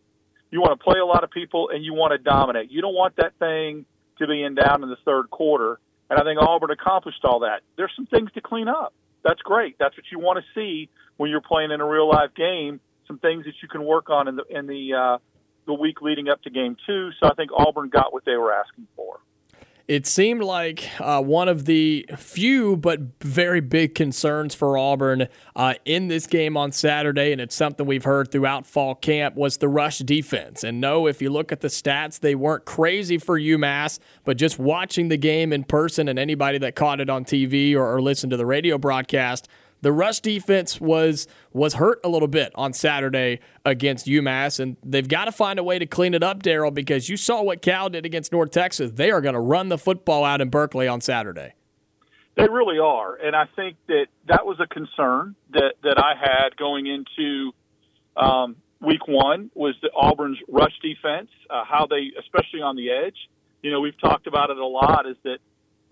You 0.49 0.59
want 0.61 0.77
to 0.77 0.83
play 0.83 0.99
a 0.99 1.05
lot 1.05 1.23
of 1.23 1.31
people 1.31 1.69
and 1.69 1.83
you 1.83 1.93
want 1.93 2.11
to 2.11 2.17
dominate. 2.17 2.71
You 2.71 2.81
don't 2.81 2.95
want 2.95 3.15
that 3.17 3.33
thing 3.39 3.85
to 4.19 4.27
be 4.27 4.43
in 4.43 4.55
down 4.55 4.83
in 4.83 4.89
the 4.89 4.97
third 5.05 5.29
quarter. 5.29 5.79
And 6.09 6.19
I 6.19 6.23
think 6.23 6.41
Auburn 6.41 6.71
accomplished 6.71 7.23
all 7.23 7.39
that. 7.41 7.61
There's 7.77 7.91
some 7.95 8.05
things 8.05 8.31
to 8.33 8.41
clean 8.41 8.67
up. 8.67 8.93
That's 9.23 9.41
great. 9.41 9.77
That's 9.79 9.95
what 9.95 10.05
you 10.11 10.19
want 10.19 10.39
to 10.39 10.59
see 10.59 10.89
when 11.17 11.29
you're 11.29 11.41
playing 11.41 11.71
in 11.71 11.79
a 11.79 11.87
real 11.87 12.09
life 12.09 12.31
game. 12.35 12.79
Some 13.07 13.19
things 13.19 13.45
that 13.45 13.53
you 13.61 13.67
can 13.67 13.83
work 13.83 14.09
on 14.09 14.27
in 14.27 14.35
the 14.35 14.43
in 14.49 14.67
the 14.67 14.93
uh, 14.93 15.17
the 15.67 15.73
week 15.73 16.01
leading 16.01 16.27
up 16.27 16.41
to 16.43 16.49
game 16.49 16.75
two. 16.85 17.09
So 17.19 17.29
I 17.29 17.33
think 17.35 17.51
Auburn 17.53 17.89
got 17.89 18.13
what 18.13 18.25
they 18.25 18.35
were 18.35 18.53
asking 18.53 18.87
for 18.95 19.19
it 19.91 20.07
seemed 20.07 20.41
like 20.41 20.89
uh, 21.01 21.21
one 21.21 21.49
of 21.49 21.65
the 21.65 22.05
few 22.15 22.77
but 22.77 23.01
very 23.19 23.59
big 23.59 23.93
concerns 23.93 24.55
for 24.55 24.77
Auburn 24.77 25.27
uh, 25.53 25.73
in 25.83 26.07
this 26.07 26.27
game 26.27 26.55
on 26.55 26.71
Saturday, 26.71 27.33
and 27.33 27.41
it's 27.41 27.53
something 27.53 27.85
we've 27.85 28.05
heard 28.05 28.31
throughout 28.31 28.65
fall 28.65 28.95
camp, 28.95 29.35
was 29.35 29.57
the 29.57 29.67
rush 29.67 29.99
defense. 29.99 30.63
And 30.63 30.79
no, 30.79 31.07
if 31.07 31.21
you 31.21 31.29
look 31.29 31.51
at 31.51 31.59
the 31.59 31.67
stats, 31.67 32.21
they 32.21 32.35
weren't 32.35 32.63
crazy 32.63 33.17
for 33.17 33.37
UMass, 33.37 33.99
but 34.23 34.37
just 34.37 34.57
watching 34.57 35.09
the 35.09 35.17
game 35.17 35.51
in 35.51 35.65
person 35.65 36.07
and 36.07 36.17
anybody 36.17 36.57
that 36.59 36.73
caught 36.73 37.01
it 37.01 37.09
on 37.09 37.25
TV 37.25 37.75
or, 37.75 37.93
or 37.93 38.01
listened 38.01 38.31
to 38.31 38.37
the 38.37 38.45
radio 38.45 38.77
broadcast, 38.77 39.49
the 39.81 39.91
rush 39.91 40.19
defense 40.19 40.79
was 40.79 41.27
was 41.53 41.75
hurt 41.75 41.99
a 42.03 42.09
little 42.09 42.27
bit 42.27 42.51
on 42.55 42.73
Saturday 42.73 43.39
against 43.65 44.05
UMass, 44.05 44.59
and 44.59 44.77
they've 44.83 45.07
got 45.07 45.25
to 45.25 45.31
find 45.31 45.59
a 45.59 45.63
way 45.63 45.79
to 45.79 45.85
clean 45.85 46.13
it 46.13 46.23
up, 46.23 46.43
Darrell, 46.43 46.71
because 46.71 47.09
you 47.09 47.17
saw 47.17 47.41
what 47.41 47.61
Cal 47.61 47.89
did 47.89 48.05
against 48.05 48.31
North 48.31 48.51
Texas. 48.51 48.91
They 48.93 49.11
are 49.11 49.21
going 49.21 49.33
to 49.33 49.39
run 49.39 49.69
the 49.69 49.77
football 49.77 50.23
out 50.23 50.41
in 50.41 50.49
Berkeley 50.49 50.87
on 50.87 51.01
Saturday. 51.01 51.53
They 52.37 52.47
really 52.47 52.79
are, 52.79 53.15
and 53.15 53.35
I 53.35 53.45
think 53.55 53.75
that 53.87 54.07
that 54.27 54.45
was 54.45 54.59
a 54.59 54.67
concern 54.67 55.35
that 55.51 55.73
that 55.83 55.97
I 55.97 56.13
had 56.19 56.55
going 56.55 56.87
into 56.87 57.51
um, 58.15 58.55
week 58.79 59.07
one 59.07 59.51
was 59.53 59.75
the 59.81 59.89
Auburn's 59.95 60.37
rush 60.47 60.73
defense, 60.81 61.29
uh, 61.49 61.63
how 61.65 61.87
they, 61.87 62.11
especially 62.19 62.61
on 62.61 62.75
the 62.75 62.89
edge. 62.91 63.17
You 63.61 63.71
know, 63.71 63.79
we've 63.79 63.99
talked 63.99 64.27
about 64.27 64.49
it 64.49 64.57
a 64.57 64.65
lot. 64.65 65.07
Is 65.07 65.17
that 65.23 65.39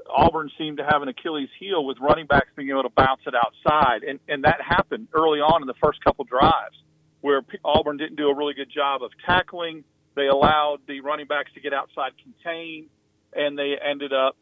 Auburn 0.09 0.49
seemed 0.57 0.77
to 0.77 0.83
have 0.83 1.01
an 1.01 1.07
Achilles 1.07 1.49
heel 1.59 1.85
with 1.85 1.97
running 1.99 2.25
backs 2.25 2.47
being 2.55 2.69
able 2.69 2.83
to 2.83 2.89
bounce 2.89 3.21
it 3.25 3.33
outside, 3.35 4.03
and 4.03 4.19
and 4.27 4.43
that 4.43 4.61
happened 4.61 5.07
early 5.13 5.39
on 5.39 5.61
in 5.61 5.67
the 5.67 5.79
first 5.81 6.03
couple 6.03 6.25
drives 6.25 6.75
where 7.21 7.41
Auburn 7.65 7.97
didn't 7.97 8.15
do 8.15 8.29
a 8.29 8.35
really 8.35 8.53
good 8.53 8.69
job 8.73 9.03
of 9.03 9.11
tackling. 9.25 9.83
They 10.15 10.27
allowed 10.27 10.79
the 10.87 11.01
running 11.01 11.27
backs 11.27 11.51
to 11.53 11.59
get 11.59 11.73
outside 11.73 12.11
contained, 12.23 12.87
and 13.33 13.57
they 13.57 13.75
ended 13.77 14.13
up 14.13 14.35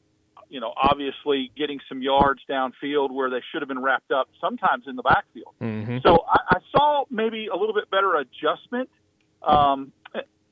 you 0.49 0.61
know, 0.61 0.73
obviously 0.75 1.51
getting 1.57 1.79
some 1.89 2.01
yards 2.01 2.41
downfield 2.49 3.11
where 3.11 3.29
they 3.29 3.41
should 3.51 3.61
have 3.61 3.67
been 3.67 3.81
wrapped 3.81 4.11
up 4.11 4.29
sometimes 4.39 4.85
in 4.87 4.95
the 4.95 5.03
backfield. 5.03 5.53
Mm-hmm. 5.61 5.97
So 6.03 6.23
I, 6.29 6.55
I 6.55 6.59
saw 6.71 7.03
maybe 7.09 7.47
a 7.47 7.55
little 7.55 7.73
bit 7.73 7.89
better 7.91 8.15
adjustment 8.15 8.89
um, 9.43 9.91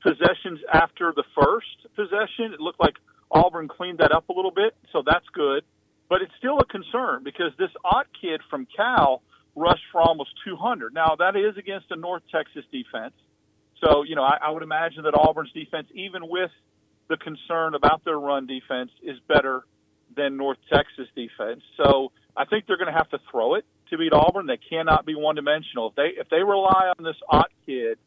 possessions 0.02 0.60
after 0.72 1.12
the 1.14 1.24
first 1.34 1.94
possession. 1.94 2.52
It 2.52 2.60
looked 2.60 2.80
like 2.80 2.94
Auburn 3.30 3.68
cleaned 3.68 3.98
that 3.98 4.12
up 4.12 4.28
a 4.28 4.32
little 4.32 4.50
bit, 4.50 4.74
so 4.92 5.02
that's 5.04 5.26
good. 5.32 5.64
But 6.08 6.22
it's 6.22 6.32
still 6.38 6.58
a 6.60 6.64
concern 6.64 7.24
because 7.24 7.52
this 7.58 7.70
Ott 7.84 8.06
kid 8.20 8.40
from 8.48 8.66
Cal 8.76 9.22
rushed 9.56 9.84
for 9.90 10.00
almost 10.00 10.30
200. 10.44 10.94
Now 10.94 11.16
that 11.18 11.34
is 11.34 11.56
against 11.56 11.86
a 11.90 11.96
North 11.96 12.22
Texas 12.30 12.64
defense, 12.70 13.14
so 13.82 14.04
you 14.04 14.14
know 14.14 14.22
I, 14.22 14.38
I 14.42 14.50
would 14.50 14.62
imagine 14.62 15.02
that 15.04 15.14
Auburn's 15.14 15.52
defense, 15.52 15.88
even 15.94 16.28
with 16.28 16.50
the 17.08 17.16
concern 17.16 17.74
about 17.74 18.04
their 18.04 18.18
run 18.18 18.46
defense, 18.46 18.90
is 19.02 19.18
better 19.26 19.62
than 20.16 20.36
North 20.36 20.58
Texas 20.72 21.08
defense. 21.16 21.62
So 21.76 22.12
I 22.36 22.44
think 22.44 22.66
they're 22.66 22.76
going 22.76 22.92
to 22.92 22.96
have 22.96 23.10
to 23.10 23.18
throw 23.30 23.54
it 23.54 23.64
to 23.90 23.98
beat 23.98 24.12
Auburn. 24.12 24.46
They 24.46 24.58
cannot 24.58 25.06
be 25.06 25.14
one 25.14 25.34
dimensional. 25.34 25.88
If 25.88 25.94
they 25.96 26.20
if 26.20 26.28
they 26.28 26.42
rely 26.42 26.92
on 26.96 27.04
this 27.04 27.16
Ott 27.28 27.50
kid 27.64 27.98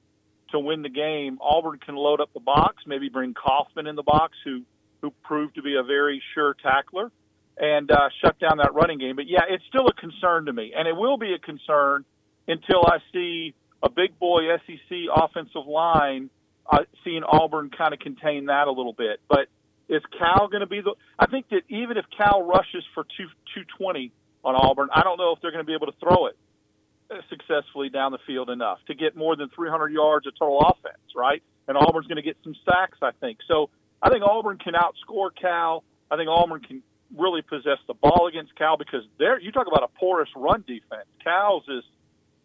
to 0.52 0.60
win 0.60 0.82
the 0.82 0.90
game, 0.90 1.38
Auburn 1.42 1.80
can 1.84 1.96
load 1.96 2.22
up 2.22 2.34
the 2.34 2.40
box, 2.40 2.84
maybe 2.88 3.10
bring 3.10 3.34
Kaufman 3.34 3.88
in 3.88 3.96
the 3.96 4.04
box, 4.04 4.34
who 4.44 4.64
who 5.02 5.12
proved 5.24 5.56
to 5.56 5.62
be 5.62 5.76
a 5.76 5.84
very 5.84 6.22
sure 6.34 6.56
tackler, 6.62 7.12
and 7.58 7.92
uh, 7.92 8.10
shut 8.24 8.40
down 8.40 8.58
that 8.58 8.74
running 8.74 9.00
game. 9.00 9.16
But 9.16 9.28
yeah, 9.28 9.44
it's 9.50 9.64
still 9.68 9.88
a 9.88 9.94
concern 9.94 10.46
to 10.46 10.54
me, 10.54 10.74
and 10.76 10.88
it 10.88 10.96
will 10.96 11.18
be 11.18 11.34
a 11.34 11.40
concern 11.40 12.06
until 12.48 12.86
I 12.86 12.98
see 13.14 13.54
a 13.84 13.90
big 13.90 14.18
boy 14.20 14.42
SEC 14.66 14.98
offensive 15.14 15.68
line 15.68 16.30
uh, 16.70 16.80
seeing 17.04 17.24
Auburn 17.24 17.72
kind 17.76 17.94
of 17.94 18.00
contain 18.00 18.46
that 18.46 18.68
a 18.68 18.72
little 18.72 18.94
bit. 18.94 19.20
But 19.28 19.48
is 19.88 20.02
Cal 20.18 20.48
going 20.48 20.62
to 20.62 20.68
be 20.68 20.82
the? 20.82 20.94
I 21.18 21.26
think 21.26 21.50
that 21.50 21.62
even 21.70 21.98
if 21.98 22.06
Cal 22.16 22.44
rushes 22.44 22.84
for 22.94 23.04
two 23.18 23.28
two 23.56 23.64
twenty 23.78 24.12
on 24.44 24.56
Auburn, 24.56 24.90
I 24.94 25.04
don't 25.04 25.18
know 25.18 25.34
if 25.34 25.42
they're 25.42 25.52
going 25.52 25.64
to 25.64 25.68
be 25.68 25.74
able 25.74 25.88
to 25.88 25.98
throw 26.00 26.28
it 26.28 26.38
successfully 27.30 27.90
down 27.90 28.12
the 28.12 28.20
field 28.28 28.50
enough 28.50 28.78
to 28.88 28.94
get 28.94 29.16
more 29.16 29.36
than 29.36 29.50
300 29.56 29.92
yards 29.92 30.28
of 30.28 30.34
total 30.38 30.60
offense, 30.60 31.02
right? 31.16 31.42
And 31.68 31.76
Auburn's 31.76 32.08
going 32.08 32.18
to 32.18 32.22
get 32.22 32.38
some 32.44 32.56
sacks, 32.66 32.98
I 33.02 33.12
think. 33.20 33.40
So 33.48 33.70
I 34.02 34.10
think 34.10 34.24
Auburn 34.24 34.58
can 34.58 34.74
outscore 34.74 35.30
Cal. 35.40 35.84
I 36.10 36.16
think 36.18 36.30
Auburn 36.30 36.62
can 36.62 36.82
really 37.18 37.42
possess 37.42 37.80
the 37.88 37.94
ball 37.94 38.28
against 38.28 38.56
Cal 38.56 38.78
because 38.78 39.04
there 39.18 39.40
you 39.40 39.52
talk 39.52 39.68
about 39.68 39.84
a 39.84 40.00
porous 40.00 40.30
run 40.36 40.64
defense. 40.68 41.08
Cal's 41.24 41.64
is 41.68 41.84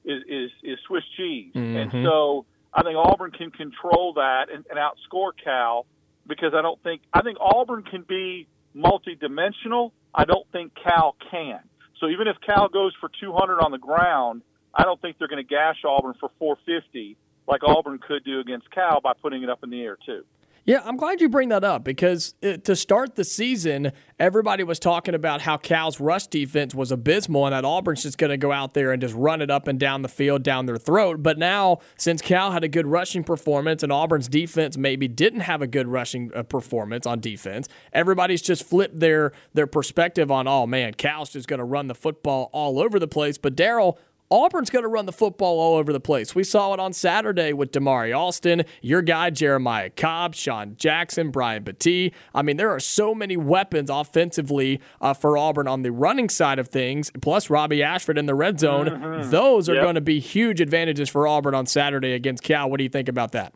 is 0.05 0.23
is, 0.29 0.51
is 0.63 0.79
Swiss 0.87 1.05
cheese, 1.17 1.53
Mm-hmm. 1.55 1.77
and 1.77 2.05
so 2.05 2.45
I 2.73 2.83
think 2.83 2.97
Auburn 2.97 3.31
can 3.31 3.51
control 3.51 4.15
that 4.15 4.47
and, 4.53 4.65
and 4.69 4.79
outscore 4.79 5.33
Cal 5.43 5.87
because 6.27 6.53
I 6.55 6.63
don't 6.63 6.83
think 6.83 7.03
I 7.13 7.23
think 7.23 7.39
Auburn 7.41 7.85
can 7.85 8.03
be 8.03 8.49
multidimensional. 8.75 9.93
I 10.15 10.25
don't 10.25 10.47
think 10.53 10.73
Cal 10.83 11.17
can. 11.31 11.61
So 12.01 12.09
even 12.09 12.27
if 12.29 12.37
Cal 12.45 12.69
goes 12.69 12.93
for 13.01 13.11
200 13.21 13.61
on 13.61 13.71
the 13.71 13.79
ground, 13.79 14.43
I 14.75 14.83
don't 14.83 15.01
think 15.01 15.19
they're 15.19 15.29
going 15.29 15.43
to 15.43 15.49
gash 15.49 15.77
Auburn 15.87 16.15
for 16.19 16.31
450 16.39 17.17
like 17.47 17.61
Auburn 17.63 17.99
could 17.99 18.25
do 18.25 18.41
against 18.41 18.71
Cal 18.71 19.01
by 19.01 19.13
putting 19.21 19.43
it 19.43 19.51
up 19.51 19.63
in 19.63 19.71
the 19.71 19.81
air 19.83 19.97
too. 20.05 20.25
Yeah, 20.67 20.81
I'm 20.83 20.97
glad 20.97 21.21
you 21.21 21.29
bring 21.29 21.51
that 21.51 21.63
up 21.63 21.85
because 21.85 22.35
it, 22.41 22.65
to 22.65 22.75
start 22.75 23.17
the 23.17 23.25
season, 23.25 23.93
everybody 24.19 24.65
was 24.65 24.79
talking 24.79 25.15
about 25.15 25.43
how 25.43 25.59
Cal's 25.59 26.01
rush 26.01 26.27
defense 26.27 26.75
was 26.75 26.91
abysmal 26.91 27.45
and 27.45 27.53
that 27.53 27.67
Auburn's 27.67 28.03
just 28.03 28.17
going 28.17 28.31
to 28.31 28.39
go 28.39 28.51
out 28.51 28.73
there 28.73 28.91
and 28.91 29.03
just 29.03 29.15
run 29.15 29.43
it 29.43 29.51
up 29.51 29.69
and 29.69 29.79
down 29.79 30.01
the 30.01 30.09
field 30.09 30.43
down 30.43 30.65
their 30.65 30.79
throat. 30.79 31.23
But 31.23 31.37
now, 31.37 31.81
since 31.99 32.23
Cal 32.23 32.51
had 32.51 32.65
a 32.65 32.69
good 32.69 32.87
rushing 32.87 33.25
performance 33.25 33.83
and 33.83 33.93
Auburn's 33.93 34.27
defense 34.27 34.79
maybe 34.79 35.07
didn't 35.07 35.41
have 35.41 35.61
a 35.61 35.67
good 35.67 35.87
rushing 35.87 36.33
uh, 36.35 36.43
performance 36.45 37.07
on 37.07 37.21
defense, 37.21 37.69
everybody's 37.93 38.41
just 38.41 38.65
flipped 38.65 39.01
their 39.01 39.33
their 39.53 39.67
perspective 39.67 40.31
on, 40.31 40.49
oh 40.49 40.67
man, 40.67 40.95
Cal's 40.95 41.29
just 41.29 41.47
going 41.47 41.59
to 41.59 41.65
run 41.65 41.89
the 41.89 41.95
football 41.95 42.49
all 42.55 42.81
over 42.81 42.99
the 42.99 43.09
place. 43.09 43.37
But 43.37 43.55
Darrell, 43.55 43.99
Auburn's 44.35 44.69
going 44.69 44.83
to 44.83 44.89
run 44.89 45.07
the 45.07 45.13
football 45.13 45.61
all 45.61 45.77
over 45.77 45.93
the 45.93 46.01
place. 46.01 46.35
We 46.35 46.43
saw 46.43 46.75
it 46.75 46.81
on 46.81 46.93
Saturday 46.93 47.53
with 47.53 47.71
Damari 47.71 48.13
Alston, 48.17 48.65
your 48.83 49.01
guy 49.01 49.31
Jeremiah 49.31 49.91
Cobb, 49.91 50.35
Sean 50.35 50.75
Jackson, 50.77 51.31
Brian 51.31 51.63
Battie. 51.63 52.13
I 52.35 52.43
mean, 52.43 52.57
there 52.57 52.71
are 52.71 52.81
so 52.81 53.15
many 53.15 53.37
weapons 53.37 53.91
offensively 53.91 54.81
uh, 55.01 55.15
for 55.15 55.39
Auburn 55.39 55.69
on 55.69 55.83
the 55.83 55.93
running 55.93 56.29
side 56.29 56.59
of 56.59 56.67
things, 56.67 57.13
plus 57.23 57.49
Robbie 57.49 57.83
Ashford 57.85 58.19
in 58.19 58.27
the 58.27 58.35
red 58.35 58.59
zone. 58.59 58.87
Mhm. 58.89 59.31
Those 59.31 59.69
are 59.69 59.75
Yep. 59.75 59.83
going 59.85 59.95
to 59.95 60.01
be 60.01 60.19
huge 60.19 60.61
advantages 60.61 61.09
for 61.09 61.29
Auburn 61.29 61.55
on 61.55 61.67
Saturday 61.67 62.13
against 62.13 62.43
Cal. 62.43 62.69
What 62.69 62.79
do 62.79 62.83
you 62.83 62.91
think 62.91 63.09
about 63.09 63.31
that? 63.33 63.53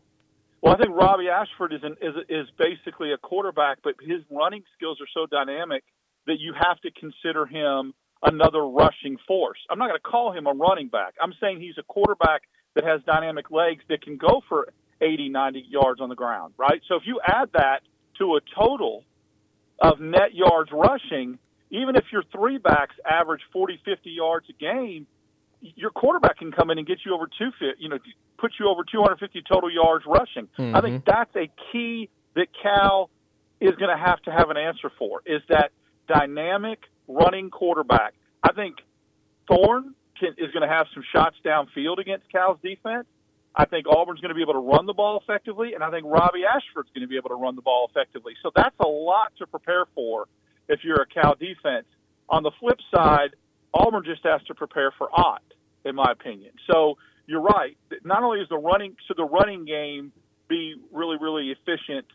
Well, 0.63 0.75
I 0.75 0.77
think 0.77 0.91
Robbie 0.95 1.29
Ashford 1.29 1.73
is 1.73 1.83
an, 1.83 1.97
is 2.01 2.15
is 2.29 2.47
basically 2.57 3.13
a 3.13 3.19
quarterback, 3.19 3.79
but 3.83 3.95
his 4.01 4.23
running 4.31 4.63
skills 4.77 5.01
are 5.01 5.07
so 5.13 5.27
dynamic 5.27 5.83
that 6.27 6.39
you 6.39 6.53
have 6.53 6.81
to 6.83 6.91
consider 6.93 7.47
him 7.47 7.95
another 8.23 8.67
rushing 8.67 9.17
force. 9.27 9.59
I'm 9.71 9.79
not 9.79 9.89
going 9.89 10.01
to 10.03 10.09
call 10.09 10.33
him 10.33 10.47
a 10.47 10.53
running 10.53 10.89
back. 10.89 11.15
I'm 11.21 11.35
saying 11.41 11.61
he's 11.61 11.79
a 11.79 11.83
quarterback 11.83 12.43
that 12.75 12.85
has 12.85 13.01
dynamic 13.07 13.51
legs 13.51 13.83
that 13.89 14.03
can 14.03 14.17
go 14.17 14.43
for 14.49 14.69
80, 15.01 15.29
90 15.29 15.67
yards 15.69 16.01
on 16.01 16.09
the 16.09 16.15
ground, 16.15 16.55
right? 16.57 16.81
So 16.89 16.97
if 16.97 17.03
you 17.07 17.21
add 17.25 17.51
that 17.55 17.81
to 18.19 18.37
a 18.37 18.41
total 18.57 19.05
of 19.81 20.01
net 20.01 20.35
yards 20.35 20.71
rushing, 20.73 21.39
even 21.71 21.97
if 21.97 22.05
your 22.13 22.23
three 22.33 22.59
backs 22.59 22.97
average 23.09 23.43
40, 23.53 23.81
50 23.85 24.11
yards 24.11 24.47
a 24.51 24.53
game, 24.55 25.07
your 25.61 25.91
quarterback 25.91 26.39
can 26.39 26.53
come 26.53 26.71
in 26.71 26.79
and 26.79 26.87
get 26.87 26.99
you 27.05 27.15
over 27.15 27.27
two 27.27 27.51
you 27.79 27.89
know, 27.89 27.99
put 28.39 28.53
you 28.59 28.69
over 28.69 28.83
250 28.85 29.43
total 29.51 29.71
yards 29.73 30.05
rushing. 30.07 30.49
I 30.57 30.81
think 30.81 31.05
mm-hmm. 31.05 31.11
that's 31.11 31.35
a 31.37 31.51
key 31.73 32.09
that 32.35 32.47
Cal 32.63 33.11
is 33.61 33.75
going 33.75 33.97
to 33.97 34.03
have 34.03 34.21
to 34.23 34.31
have 34.31 34.51
an 34.51 34.57
answer 34.57 34.91
for 34.99 35.21
is 35.27 35.43
that 35.49 35.73
dynamic 36.09 36.81
running 37.07 37.51
quarterback. 37.51 38.15
I 38.43 38.53
think 38.53 38.77
Thorne 39.49 39.95
can, 40.19 40.31
is 40.39 40.51
going 40.53 40.69
to 40.69 40.75
have 40.75 40.87
some 40.95 41.05
shots 41.13 41.37
downfield 41.45 41.99
against 41.99 42.31
Cal's 42.31 42.59
defense. 42.63 43.07
I 43.55 43.65
think 43.65 43.87
Auburn's 43.89 44.21
going 44.21 44.29
to 44.29 44.35
be 44.35 44.43
able 44.43 44.53
to 44.53 44.59
run 44.61 44.87
the 44.87 44.93
ball 44.93 45.21
effectively, 45.21 45.75
and 45.75 45.83
I 45.83 45.91
think 45.91 46.07
Robbie 46.07 46.45
Ashford's 46.45 46.91
going 46.95 47.03
to 47.03 47.09
be 47.09 47.17
able 47.17 47.31
to 47.31 47.35
run 47.35 47.57
the 47.57 47.63
ball 47.63 47.89
effectively. 47.91 48.35
So 48.43 48.51
that's 48.55 48.77
a 48.79 48.87
lot 48.87 49.33
to 49.39 49.47
prepare 49.47 49.85
for 49.95 50.27
if 50.69 50.81
you're 50.85 51.03
a 51.03 51.07
Cal 51.07 51.35
defense. 51.35 51.87
On 52.29 52.43
the 52.43 52.53
flip 52.61 52.79
side, 52.95 53.31
Auburn 53.75 54.05
just 54.05 54.23
has 54.25 54.43
to 54.47 54.55
prepare 54.55 54.93
for 54.97 55.09
Ott, 55.13 55.43
in 55.85 55.95
my 55.95 56.13
opinion. 56.13 56.53
So 56.71 56.99
you're 57.27 57.43
right. 57.43 57.77
Not 58.05 58.23
only 58.23 58.41
is 58.41 58.49
the 58.49 58.59
running 58.59 58.97
should 59.07 59.17
the 59.17 59.25
running 59.25 59.65
game 59.65 60.13
be 60.49 60.77
really 60.93 61.17
really 61.21 61.51
efficient 61.51 62.07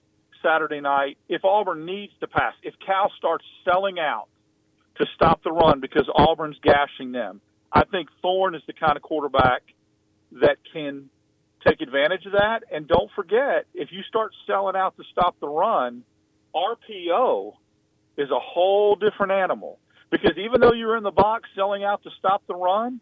Saturday 0.43 0.81
night, 0.81 1.17
if 1.29 1.43
Auburn 1.43 1.85
needs 1.85 2.13
to 2.19 2.27
pass, 2.27 2.53
if 2.61 2.73
Cal 2.85 3.11
starts 3.17 3.45
selling 3.65 3.99
out 3.99 4.27
to 4.97 5.05
stop 5.15 5.43
the 5.43 5.51
run 5.51 5.79
because 5.79 6.07
Auburn's 6.13 6.57
gashing 6.61 7.11
them, 7.11 7.41
I 7.71 7.85
think 7.85 8.09
Thorne 8.21 8.53
is 8.53 8.61
the 8.67 8.73
kind 8.73 8.95
of 8.95 9.01
quarterback 9.01 9.63
that 10.33 10.57
can 10.71 11.09
take 11.65 11.81
advantage 11.81 12.25
of 12.25 12.33
that. 12.33 12.63
And 12.71 12.87
don't 12.87 13.09
forget, 13.15 13.65
if 13.73 13.91
you 13.91 14.03
start 14.03 14.33
selling 14.45 14.75
out 14.75 14.95
to 14.97 15.03
stop 15.11 15.39
the 15.39 15.47
run, 15.47 16.03
RPO 16.53 17.53
is 18.17 18.29
a 18.29 18.39
whole 18.39 18.95
different 18.95 19.31
animal. 19.31 19.79
Because 20.11 20.37
even 20.37 20.61
though 20.61 20.73
you're 20.73 20.97
in 20.97 21.03
the 21.03 21.11
box 21.11 21.49
selling 21.55 21.83
out 21.83 22.03
to 22.03 22.09
stop 22.19 22.43
the 22.47 22.53
run, 22.53 22.99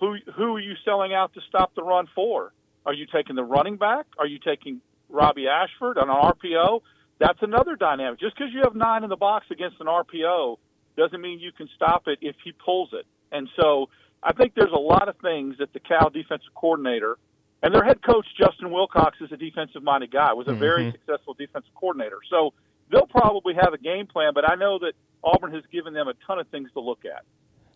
who 0.00 0.16
who 0.36 0.56
are 0.56 0.60
you 0.60 0.74
selling 0.84 1.14
out 1.14 1.32
to 1.34 1.40
stop 1.48 1.74
the 1.74 1.82
run 1.82 2.08
for? 2.14 2.52
Are 2.84 2.92
you 2.92 3.06
taking 3.06 3.36
the 3.36 3.44
running 3.44 3.76
back? 3.76 4.06
Are 4.18 4.26
you 4.26 4.38
taking 4.38 4.80
Robbie 5.08 5.48
Ashford 5.48 5.98
on 5.98 6.10
an 6.10 6.16
RPO? 6.16 6.82
That's 7.18 7.38
another 7.42 7.76
dynamic. 7.76 8.20
Just 8.20 8.36
because 8.36 8.52
you 8.52 8.60
have 8.64 8.74
nine 8.74 9.02
in 9.04 9.10
the 9.10 9.16
box 9.16 9.46
against 9.50 9.80
an 9.80 9.86
RPO 9.86 10.56
doesn't 10.96 11.20
mean 11.20 11.40
you 11.40 11.52
can 11.52 11.68
stop 11.74 12.08
it 12.08 12.18
if 12.20 12.36
he 12.44 12.52
pulls 12.52 12.90
it. 12.92 13.06
And 13.32 13.48
so 13.60 13.88
I 14.22 14.32
think 14.32 14.54
there's 14.54 14.72
a 14.72 14.78
lot 14.78 15.08
of 15.08 15.16
things 15.18 15.56
that 15.58 15.72
the 15.72 15.80
Cal 15.80 16.10
defensive 16.10 16.54
coordinator 16.54 17.16
and 17.62 17.74
their 17.74 17.84
head 17.84 18.02
coach 18.02 18.26
Justin 18.38 18.70
Wilcox 18.70 19.18
is 19.20 19.32
a 19.32 19.36
defensive 19.36 19.82
minded 19.82 20.10
guy, 20.10 20.32
was 20.34 20.46
a 20.46 20.52
very 20.52 20.84
Mhm. 20.84 20.92
successful 20.92 21.34
defensive 21.34 21.74
coordinator. 21.74 22.20
So 22.28 22.52
they'll 22.90 23.06
probably 23.06 23.54
have 23.54 23.72
a 23.72 23.78
game 23.78 24.06
plan, 24.06 24.32
but 24.34 24.50
I 24.50 24.54
know 24.54 24.78
that 24.78 24.94
Auburn 25.24 25.52
has 25.54 25.64
given 25.66 25.94
them 25.94 26.06
a 26.06 26.14
ton 26.26 26.38
of 26.38 26.46
things 26.48 26.70
to 26.72 26.80
look 26.80 27.04
at. 27.04 27.24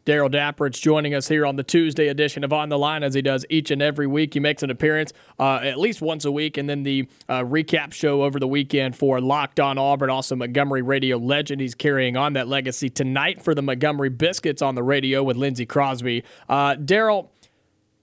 Darrell 0.05 0.31
Dapprich 0.31 0.81
joining 0.81 1.15
us 1.15 1.29
here 1.29 1.45
on 1.45 1.57
the 1.57 1.63
Tuesday 1.63 2.09
edition 2.09 2.45
of 2.45 2.53
On 2.53 2.69
the 2.69 2.79
Line 2.79 3.03
as 3.03 3.15
he 3.15 3.23
does 3.23 3.45
each 3.51 3.71
and 3.71 3.83
every 3.83 4.07
week. 4.07 4.35
He 4.35 4.41
makes 4.41 4.63
an 4.63 4.71
appearance 4.71 5.13
uh, 5.39 5.61
at 5.63 5.79
least 5.79 6.01
once 6.03 6.25
a 6.25 6.33
week, 6.33 6.57
and 6.57 6.69
then 6.69 6.83
the 6.83 7.09
uh, 7.29 7.41
recap 7.41 7.93
show 7.93 8.23
over 8.23 8.39
the 8.39 8.49
weekend 8.49 8.97
for 8.97 9.21
Locked 9.21 9.61
On 9.61 9.79
Auburn, 9.79 10.11
also 10.11 10.35
Montgomery 10.37 10.83
radio 10.83 11.17
legend. 11.17 11.61
He's 11.61 11.75
carrying 11.75 12.17
on 12.17 12.33
that 12.35 12.49
legacy 12.49 12.89
tonight 12.89 13.43
for 13.43 13.55
the 13.55 13.63
Montgomery 13.63 14.11
Biscuits 14.11 14.63
on 14.63 14.75
the 14.75 14.83
radio 14.83 15.23
with 15.23 15.37
Lindsey 15.37 15.67
Crosby. 15.67 16.25
Uh, 16.49 16.75
Darrell, 16.75 17.31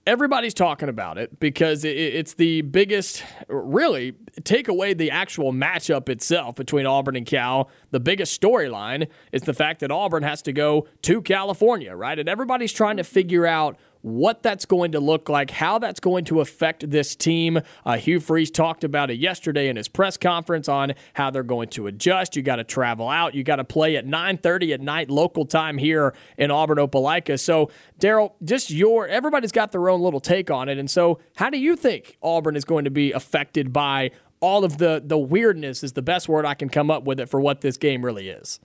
everybody's 0.08 0.54
talking 0.54 0.88
about 0.88 1.18
it 1.18 1.38
because 1.38 1.84
it's 1.84 2.32
the 2.34 2.62
biggest, 2.62 3.22
really, 3.46 4.14
take 4.42 4.66
away 4.66 4.94
the 4.94 5.10
actual 5.10 5.52
matchup 5.52 6.08
itself 6.08 6.56
between 6.56 6.86
Auburn 6.86 7.14
and 7.14 7.26
Cal. 7.26 7.70
The 7.90 8.00
biggest 8.00 8.40
storyline 8.40 9.08
is 9.32 9.42
the 9.42 9.52
fact 9.52 9.80
that 9.80 9.90
Auburn 9.90 10.22
has 10.22 10.40
to 10.42 10.52
go 10.52 10.88
to 11.02 11.20
California, 11.20 11.94
right? 11.94 12.18
And 12.18 12.26
everybody's 12.26 12.72
trying 12.72 12.96
to 12.96 13.04
figure 13.04 13.46
out 13.46 13.76
what 14.02 14.42
that's 14.42 14.64
going 14.64 14.92
to 14.92 15.00
look 15.00 15.28
like, 15.28 15.50
how 15.50 15.78
that's 15.78 16.00
going 16.00 16.24
to 16.26 16.40
affect 16.40 16.90
this 16.90 17.16
team. 17.16 17.60
Uh, 17.84 17.96
Hugh 17.96 18.20
Freeze 18.20 18.50
talked 18.50 18.84
about 18.84 19.10
it 19.10 19.18
yesterday 19.18 19.68
in 19.68 19.76
his 19.76 19.88
press 19.88 20.16
conference 20.16 20.68
on 20.68 20.94
how 21.14 21.30
they're 21.30 21.42
going 21.42 21.68
to 21.70 21.86
adjust. 21.86 22.36
You 22.36 22.42
got 22.42 22.56
to 22.56 22.64
travel 22.64 23.08
out. 23.08 23.34
You 23.34 23.42
got 23.42 23.56
to 23.56 23.64
play 23.64 23.96
at 23.96 24.06
9:30 24.06 24.74
at 24.74 24.80
night 24.80 25.10
local 25.10 25.44
time 25.44 25.78
here 25.78 26.14
in 26.36 26.50
Auburn 26.50 26.78
Opelika. 26.78 27.38
So, 27.38 27.70
Darrell, 27.98 28.36
just 28.44 28.70
your 28.70 29.06
everybody's 29.08 29.52
got 29.52 29.72
their 29.72 29.88
own 29.88 30.00
little 30.00 30.20
take 30.20 30.50
on 30.50 30.68
it. 30.68 30.78
And 30.78 30.90
so, 30.90 31.18
how 31.36 31.50
do 31.50 31.58
you 31.58 31.76
think 31.76 32.16
Auburn 32.22 32.56
is 32.56 32.64
going 32.64 32.84
to 32.84 32.90
be 32.90 33.12
affected 33.12 33.72
by 33.72 34.10
all 34.40 34.64
of 34.64 34.78
the 34.78 35.02
the 35.04 35.18
weirdness? 35.18 35.82
Is 35.82 35.92
the 35.92 36.02
best 36.02 36.28
word 36.28 36.44
I 36.44 36.54
can 36.54 36.68
come 36.68 36.90
up 36.90 37.04
with 37.04 37.20
it 37.20 37.28
for 37.28 37.40
what 37.40 37.60
this 37.60 37.76
game 37.76 38.04
really 38.04 38.28
is. 38.28 38.60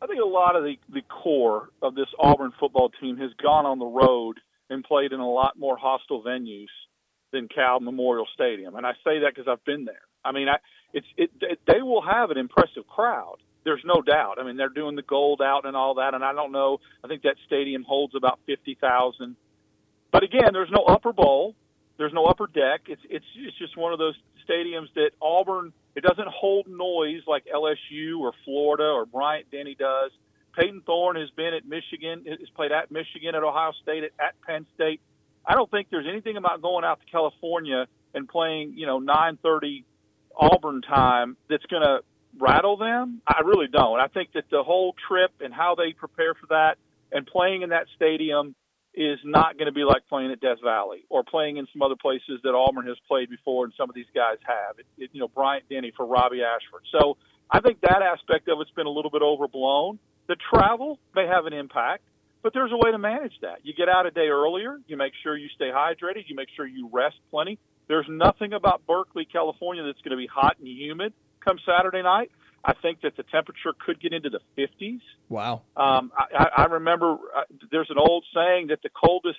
I 0.00 0.06
think 0.06 0.20
a 0.20 0.26
lot 0.26 0.56
of 0.56 0.64
the, 0.64 0.76
the 0.92 1.02
core 1.02 1.70
of 1.82 1.94
this 1.94 2.08
Auburn 2.18 2.52
football 2.60 2.90
team 3.00 3.16
has 3.18 3.30
gone 3.42 3.64
on 3.64 3.78
the 3.78 3.86
road 3.86 4.38
and 4.68 4.84
played 4.84 5.12
in 5.12 5.20
a 5.20 5.28
lot 5.28 5.58
more 5.58 5.76
hostile 5.76 6.22
venues 6.22 6.68
than 7.32 7.48
Cal 7.48 7.80
Memorial 7.80 8.26
Stadium. 8.34 8.76
And 8.76 8.86
I 8.86 8.92
say 9.04 9.20
that 9.20 9.34
because 9.34 9.48
I've 9.48 9.64
been 9.64 9.84
there. 9.84 10.02
I 10.24 10.32
mean, 10.32 10.48
I, 10.48 10.56
it's 10.92 11.06
it, 11.16 11.30
it, 11.40 11.60
they 11.66 11.82
will 11.82 12.02
have 12.02 12.30
an 12.30 12.36
impressive 12.36 12.86
crowd. 12.88 13.36
There's 13.64 13.82
no 13.84 14.00
doubt. 14.02 14.38
I 14.38 14.44
mean, 14.44 14.56
they're 14.56 14.68
doing 14.68 14.96
the 14.96 15.02
gold 15.02 15.40
out 15.42 15.66
and 15.66 15.76
all 15.76 15.94
that, 15.94 16.14
and 16.14 16.24
I 16.24 16.32
don't 16.32 16.52
know. 16.52 16.78
I 17.02 17.08
think 17.08 17.22
that 17.22 17.36
stadium 17.46 17.82
holds 17.82 18.14
about 18.14 18.38
fifty 18.46 18.76
thousand. 18.80 19.36
But 20.12 20.22
again, 20.22 20.50
there's 20.52 20.70
no 20.70 20.84
upper 20.84 21.12
bowl. 21.12 21.54
There's 21.98 22.12
no 22.12 22.26
upper 22.26 22.46
deck. 22.46 22.82
It's 22.88 23.02
it's 23.08 23.24
it's 23.36 23.58
just 23.58 23.76
one 23.76 23.92
of 23.92 23.98
those 23.98 24.14
stadiums 24.48 24.92
that 24.94 25.10
Auburn 25.20 25.72
it 25.96 26.04
doesn't 26.04 26.28
hold 26.28 26.68
noise 26.68 27.22
like 27.26 27.46
LSU 27.46 28.20
or 28.20 28.32
Florida 28.44 28.84
or 28.84 29.06
Bryant 29.06 29.50
Denny 29.50 29.74
does. 29.74 30.10
Payton 30.54 30.82
Thorne 30.84 31.16
has 31.16 31.30
been 31.30 31.54
at 31.54 31.66
Michigan, 31.66 32.24
has 32.28 32.48
played 32.54 32.70
at 32.70 32.90
Michigan, 32.90 33.34
at 33.34 33.42
Ohio 33.42 33.72
State, 33.82 34.04
at, 34.04 34.12
at 34.20 34.40
Penn 34.46 34.66
State. 34.74 35.00
I 35.44 35.54
don't 35.54 35.70
think 35.70 35.88
there's 35.90 36.06
anything 36.08 36.36
about 36.36 36.60
going 36.60 36.84
out 36.84 37.00
to 37.00 37.10
California 37.10 37.86
and 38.14 38.28
playing, 38.28 38.74
you 38.76 38.86
know, 38.86 39.00
9:30 39.00 39.84
Auburn 40.36 40.82
time 40.82 41.36
that's 41.48 41.64
going 41.66 41.82
to 41.82 42.00
rattle 42.38 42.76
them. 42.76 43.22
I 43.26 43.40
really 43.44 43.68
don't. 43.68 43.98
I 43.98 44.08
think 44.08 44.32
that 44.34 44.44
the 44.50 44.62
whole 44.62 44.94
trip 45.08 45.32
and 45.40 45.52
how 45.52 45.76
they 45.76 45.94
prepare 45.94 46.34
for 46.34 46.46
that 46.48 46.76
and 47.10 47.26
playing 47.26 47.62
in 47.62 47.70
that 47.70 47.86
stadium 47.96 48.54
is 48.96 49.18
not 49.24 49.58
going 49.58 49.66
to 49.66 49.72
be 49.72 49.84
like 49.84 50.08
playing 50.08 50.32
at 50.32 50.40
Death 50.40 50.58
Valley 50.64 51.04
or 51.10 51.22
playing 51.22 51.58
in 51.58 51.66
some 51.72 51.82
other 51.82 51.96
places 52.00 52.40
that 52.42 52.54
Auburn 52.54 52.86
has 52.86 52.96
played 53.06 53.28
before 53.28 53.64
and 53.64 53.74
some 53.76 53.90
of 53.90 53.94
these 53.94 54.08
guys 54.14 54.38
have. 54.46 54.78
It, 54.78 54.86
it, 54.96 55.10
you 55.12 55.20
know, 55.20 55.28
Bryant 55.28 55.68
Denny 55.68 55.92
for 55.94 56.06
Robbie 56.06 56.42
Ashford. 56.42 56.82
So 56.90 57.16
I 57.50 57.60
think 57.60 57.80
that 57.82 58.00
aspect 58.02 58.48
of 58.48 58.60
it's 58.60 58.70
been 58.70 58.86
a 58.86 58.90
little 58.90 59.10
bit 59.10 59.22
overblown. 59.22 59.98
The 60.28 60.36
travel 60.50 60.98
may 61.14 61.26
have 61.26 61.44
an 61.44 61.52
impact, 61.52 62.02
but 62.42 62.54
there's 62.54 62.72
a 62.72 62.76
way 62.76 62.90
to 62.90 62.98
manage 62.98 63.34
that. 63.42 63.60
You 63.64 63.74
get 63.74 63.88
out 63.88 64.06
a 64.06 64.10
day 64.10 64.28
earlier, 64.28 64.78
you 64.86 64.96
make 64.96 65.12
sure 65.22 65.36
you 65.36 65.48
stay 65.54 65.70
hydrated, 65.70 66.24
you 66.26 66.34
make 66.34 66.48
sure 66.56 66.66
you 66.66 66.88
rest 66.90 67.16
plenty. 67.30 67.58
There's 67.88 68.06
nothing 68.08 68.54
about 68.54 68.86
Berkeley, 68.86 69.26
California 69.30 69.84
that's 69.84 70.00
going 70.00 70.10
to 70.10 70.16
be 70.16 70.26
hot 70.26 70.56
and 70.58 70.66
humid 70.66 71.12
come 71.46 71.58
Saturday 71.64 72.02
night. 72.02 72.30
I 72.66 72.74
think 72.82 73.02
that 73.02 73.16
the 73.16 73.22
temperature 73.22 73.72
could 73.78 74.00
get 74.00 74.12
into 74.12 74.28
the 74.28 74.40
50s. 74.58 75.00
Wow. 75.28 75.62
Um, 75.76 76.10
I, 76.16 76.48
I 76.56 76.64
remember 76.64 77.12
uh, 77.12 77.42
there's 77.70 77.90
an 77.90 77.96
old 77.96 78.24
saying 78.34 78.66
that 78.68 78.82
the 78.82 78.88
coldest 78.88 79.38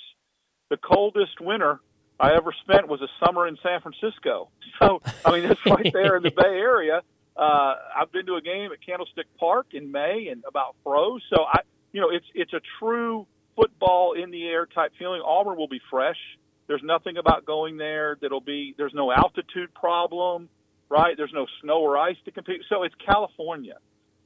the 0.69 0.77
coldest 0.77 1.41
winter 1.41 1.79
I 2.19 2.33
ever 2.35 2.53
spent 2.63 2.87
was 2.87 3.01
a 3.01 3.25
summer 3.25 3.47
in 3.47 3.57
San 3.61 3.81
Francisco. 3.81 4.49
So 4.79 5.01
I 5.25 5.31
mean, 5.31 5.49
it's 5.49 5.65
right 5.65 5.91
there 5.91 6.17
in 6.17 6.21
the 6.21 6.29
Bay 6.29 6.43
Area. 6.43 7.01
Uh, 7.35 7.73
I've 7.99 8.11
been 8.11 8.27
to 8.27 8.35
a 8.35 8.41
game 8.41 8.71
at 8.71 8.77
Candlestick 8.85 9.25
Park 9.39 9.67
in 9.73 9.91
May 9.91 10.27
and 10.29 10.43
about 10.47 10.75
froze. 10.83 11.23
So 11.33 11.45
I, 11.51 11.61
you 11.91 11.99
know, 11.99 12.11
it's 12.11 12.27
it's 12.35 12.53
a 12.53 12.61
true 12.77 13.25
football 13.55 14.13
in 14.13 14.29
the 14.29 14.45
air 14.45 14.67
type 14.67 14.91
feeling. 14.99 15.21
Auburn 15.25 15.57
will 15.57 15.67
be 15.67 15.81
fresh. 15.89 16.19
There's 16.67 16.83
nothing 16.83 17.17
about 17.17 17.43
going 17.43 17.77
there 17.77 18.19
that'll 18.21 18.39
be. 18.39 18.75
There's 18.77 18.93
no 18.93 19.11
altitude 19.11 19.73
problem 19.73 20.47
right? 20.89 21.15
There's 21.18 21.34
no 21.34 21.47
snow 21.61 21.80
or 21.80 21.97
ice 21.97 22.18
to 22.26 22.31
compete. 22.31 22.61
So 22.69 22.84
it's 22.84 22.95
California. 23.05 23.77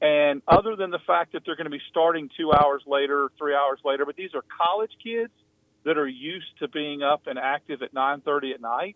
And 0.02 0.42
other 0.48 0.76
than 0.76 0.90
the 0.90 1.00
fact 1.06 1.34
that 1.34 1.44
they're 1.46 1.56
going 1.56 1.66
to 1.66 1.72
be 1.72 1.82
starting 1.90 2.30
two 2.36 2.52
hours 2.52 2.82
later, 2.88 3.30
three 3.38 3.54
hours 3.54 3.80
later, 3.86 4.06
but 4.06 4.16
these 4.16 4.34
are 4.34 4.44
college 4.58 4.92
kids 5.04 5.32
that 5.86 5.98
are 5.98 6.08
used 6.08 6.58
to 6.60 6.68
being 6.68 7.04
up 7.04 7.28
and 7.28 7.38
active 7.38 7.82
at 7.82 7.94
9:30 7.94 8.54
at 8.54 8.62
night. 8.62 8.96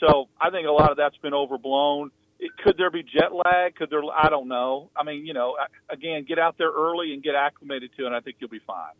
So 0.00 0.28
I 0.40 0.50
think 0.50 0.66
a 0.66 0.70
lot 0.70 0.90
of 0.90 0.96
that's 0.96 1.16
been 1.18 1.34
overblown. 1.34 2.10
It, 2.38 2.50
could 2.62 2.76
there 2.76 2.90
be 2.90 3.02
jet 3.02 3.32
lag? 3.32 3.74
Could 3.76 3.90
there? 3.90 4.02
I 4.12 4.28
don't 4.28 4.48
know. 4.48 4.90
I 4.96 5.04
mean, 5.04 5.26
you 5.26 5.32
know, 5.32 5.56
again, 5.88 6.24
get 6.26 6.38
out 6.38 6.56
there 6.58 6.70
early 6.70 7.14
and 7.14 7.22
get 7.22 7.34
acclimated 7.34 7.90
to 7.96 8.04
it. 8.04 8.06
and 8.06 8.14
I 8.16 8.20
think 8.20 8.36
you'll 8.40 8.50
be 8.50 8.60
fine. 8.66 8.94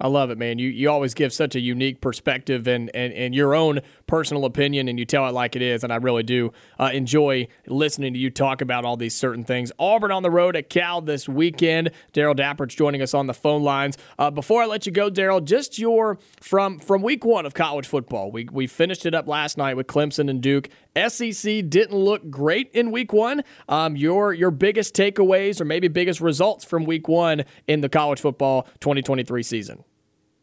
I 0.00 0.08
love 0.08 0.30
it, 0.30 0.38
man. 0.38 0.58
You 0.58 0.70
you 0.70 0.88
always 0.88 1.12
give 1.12 1.30
such 1.30 1.54
a 1.54 1.60
unique 1.60 2.00
perspective 2.00 2.66
and, 2.66 2.90
and, 2.94 3.12
and 3.12 3.34
your 3.34 3.54
own 3.54 3.80
personal 4.06 4.46
opinion, 4.46 4.88
and 4.88 4.98
you 4.98 5.04
tell 5.04 5.26
it 5.28 5.32
like 5.32 5.56
it 5.56 5.62
is. 5.62 5.84
And 5.84 5.92
I 5.92 5.96
really 5.96 6.22
do 6.22 6.52
uh, 6.78 6.90
enjoy 6.94 7.48
listening 7.66 8.14
to 8.14 8.18
you 8.18 8.30
talk 8.30 8.62
about 8.62 8.86
all 8.86 8.96
these 8.96 9.14
certain 9.14 9.44
things. 9.44 9.70
Auburn 9.78 10.10
on 10.10 10.22
the 10.22 10.30
road 10.30 10.56
at 10.56 10.70
Cal 10.70 11.02
this 11.02 11.28
weekend. 11.28 11.90
Darrell 12.14 12.34
Dapprich 12.34 12.74
joining 12.76 13.02
us 13.02 13.12
on 13.12 13.26
the 13.26 13.34
phone 13.34 13.62
lines. 13.62 13.98
Uh, 14.18 14.30
before 14.30 14.62
I 14.62 14.66
let 14.66 14.86
you 14.86 14.92
go, 14.92 15.10
Darrell, 15.10 15.42
just 15.42 15.78
your 15.78 16.18
from 16.40 16.78
from 16.78 17.02
week 17.02 17.24
one 17.24 17.44
of 17.44 17.52
college 17.52 17.86
football. 17.86 18.32
We 18.32 18.48
we 18.50 18.66
finished 18.66 19.04
it 19.04 19.14
up 19.14 19.28
last 19.28 19.58
night 19.58 19.76
with 19.76 19.86
Clemson 19.86 20.30
and 20.30 20.40
Duke. 20.40 20.70
SEC 21.08 21.68
didn't 21.68 21.94
look 21.94 22.30
great 22.30 22.70
in 22.72 22.90
week 22.90 23.12
one. 23.12 23.42
Um, 23.68 23.96
your 23.96 24.32
your 24.32 24.50
biggest 24.50 24.94
takeaways 24.94 25.60
or 25.60 25.66
maybe 25.66 25.88
biggest 25.88 26.22
results 26.22 26.64
from 26.64 26.84
week 26.84 27.06
one 27.06 27.44
in 27.68 27.82
the 27.82 27.90
college 27.90 28.20
football 28.20 28.66
2023 28.80 29.42
season. 29.42 29.84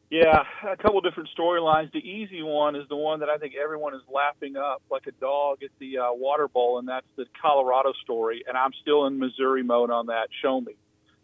Yeah, 0.10 0.44
a 0.66 0.78
couple 0.78 1.02
different 1.02 1.30
storylines. 1.38 1.92
The 1.92 2.00
easy 2.00 2.42
one 2.42 2.78
is 2.78 2.88
the 2.88 2.96
one 2.96 3.20
that 3.20 3.30
I 3.30 3.38
think 3.38 3.56
everyone 3.62 3.94
is 3.94 4.02
lapping 4.08 4.56
up 4.56 4.82
like 4.90 5.06
a 5.06 5.12
dog 5.12 5.64
at 5.64 5.70
the 5.80 5.98
uh, 5.98 6.14
water 6.14 6.48
bowl, 6.48 6.80
and 6.80 6.88
that's 6.88 7.06
the 7.18 7.26
Colorado 7.42 7.92
story. 8.04 8.44
And 8.48 8.58
I'm 8.58 8.72
still 8.82 9.06
in 9.06 9.20
Missouri 9.20 9.64
mode 9.64 9.92
on 9.92 10.06
that. 10.08 10.30
Show 10.42 10.62
me. 10.62 10.76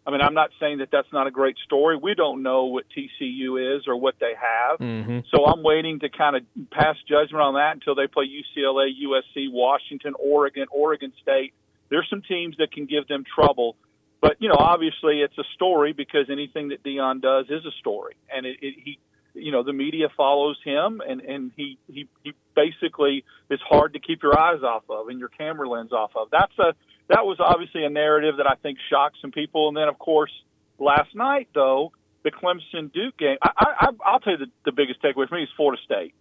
I 0.06 0.10
mean, 0.10 0.20
I'm 0.20 0.34
not 0.34 0.50
saying 0.60 0.78
that 0.78 0.88
that's 0.92 1.10
not 1.14 1.26
a 1.26 1.30
great 1.30 1.56
story. 1.64 1.96
We 1.96 2.14
don't 2.14 2.42
know 2.42 2.64
what 2.66 2.84
TCU 2.94 3.78
is 3.78 3.88
or 3.88 3.96
what 3.96 4.16
they 4.20 4.34
have. 4.38 4.78
Mm-hmm. 4.78 5.20
So 5.34 5.46
I'm 5.46 5.62
waiting 5.62 6.00
to 6.00 6.10
kind 6.10 6.36
of 6.36 6.42
pass 6.70 6.96
judgment 7.08 7.40
on 7.40 7.54
that 7.54 7.72
until 7.72 7.94
they 7.94 8.06
play 8.06 8.26
UCLA, 8.26 8.90
USC, 9.02 9.50
Washington, 9.50 10.12
Oregon, 10.18 10.66
Oregon 10.70 11.14
State. 11.22 11.54
There's 11.88 12.06
some 12.10 12.20
teams 12.20 12.56
that 12.58 12.70
can 12.70 12.84
give 12.84 13.08
them 13.08 13.24
trouble. 13.34 13.76
But 14.24 14.36
you 14.38 14.48
know, 14.48 14.56
obviously, 14.58 15.20
it's 15.20 15.36
a 15.36 15.44
story 15.54 15.92
because 15.92 16.30
anything 16.32 16.68
that 16.68 16.82
Deion 16.82 17.20
does 17.20 17.44
is 17.50 17.62
a 17.66 17.70
story, 17.78 18.14
and 18.34 18.46
it, 18.46 18.56
it, 18.62 18.74
he, 18.82 18.98
you 19.34 19.52
know, 19.52 19.62
the 19.62 19.74
media 19.74 20.08
follows 20.16 20.56
him, 20.64 21.02
and 21.06 21.20
and 21.20 21.52
he 21.54 21.76
he 21.92 22.08
he 22.22 22.32
basically 22.56 23.22
is 23.50 23.60
hard 23.68 23.92
to 23.92 24.00
keep 24.00 24.22
your 24.22 24.38
eyes 24.38 24.62
off 24.62 24.84
of 24.88 25.08
and 25.08 25.18
your 25.18 25.28
camera 25.28 25.68
lens 25.68 25.92
off 25.92 26.12
of. 26.16 26.28
That's 26.32 26.58
a 26.58 26.72
that 27.10 27.26
was 27.26 27.36
obviously 27.38 27.84
a 27.84 27.90
narrative 27.90 28.38
that 28.38 28.46
I 28.46 28.54
think 28.54 28.78
shocked 28.88 29.18
some 29.20 29.30
people, 29.30 29.68
and 29.68 29.76
then 29.76 29.88
of 29.88 29.98
course 29.98 30.32
last 30.78 31.14
night 31.14 31.48
though 31.54 31.92
the 32.22 32.30
Clemson 32.30 32.90
Duke 32.94 33.18
game. 33.18 33.36
I, 33.42 33.50
I 33.58 33.88
I'll 34.06 34.20
tell 34.20 34.38
you 34.38 34.46
the, 34.46 34.50
the 34.64 34.72
biggest 34.72 35.02
takeaway 35.02 35.28
for 35.28 35.34
me 35.34 35.42
is 35.42 35.50
Florida 35.54 35.82
State. 35.84 36.14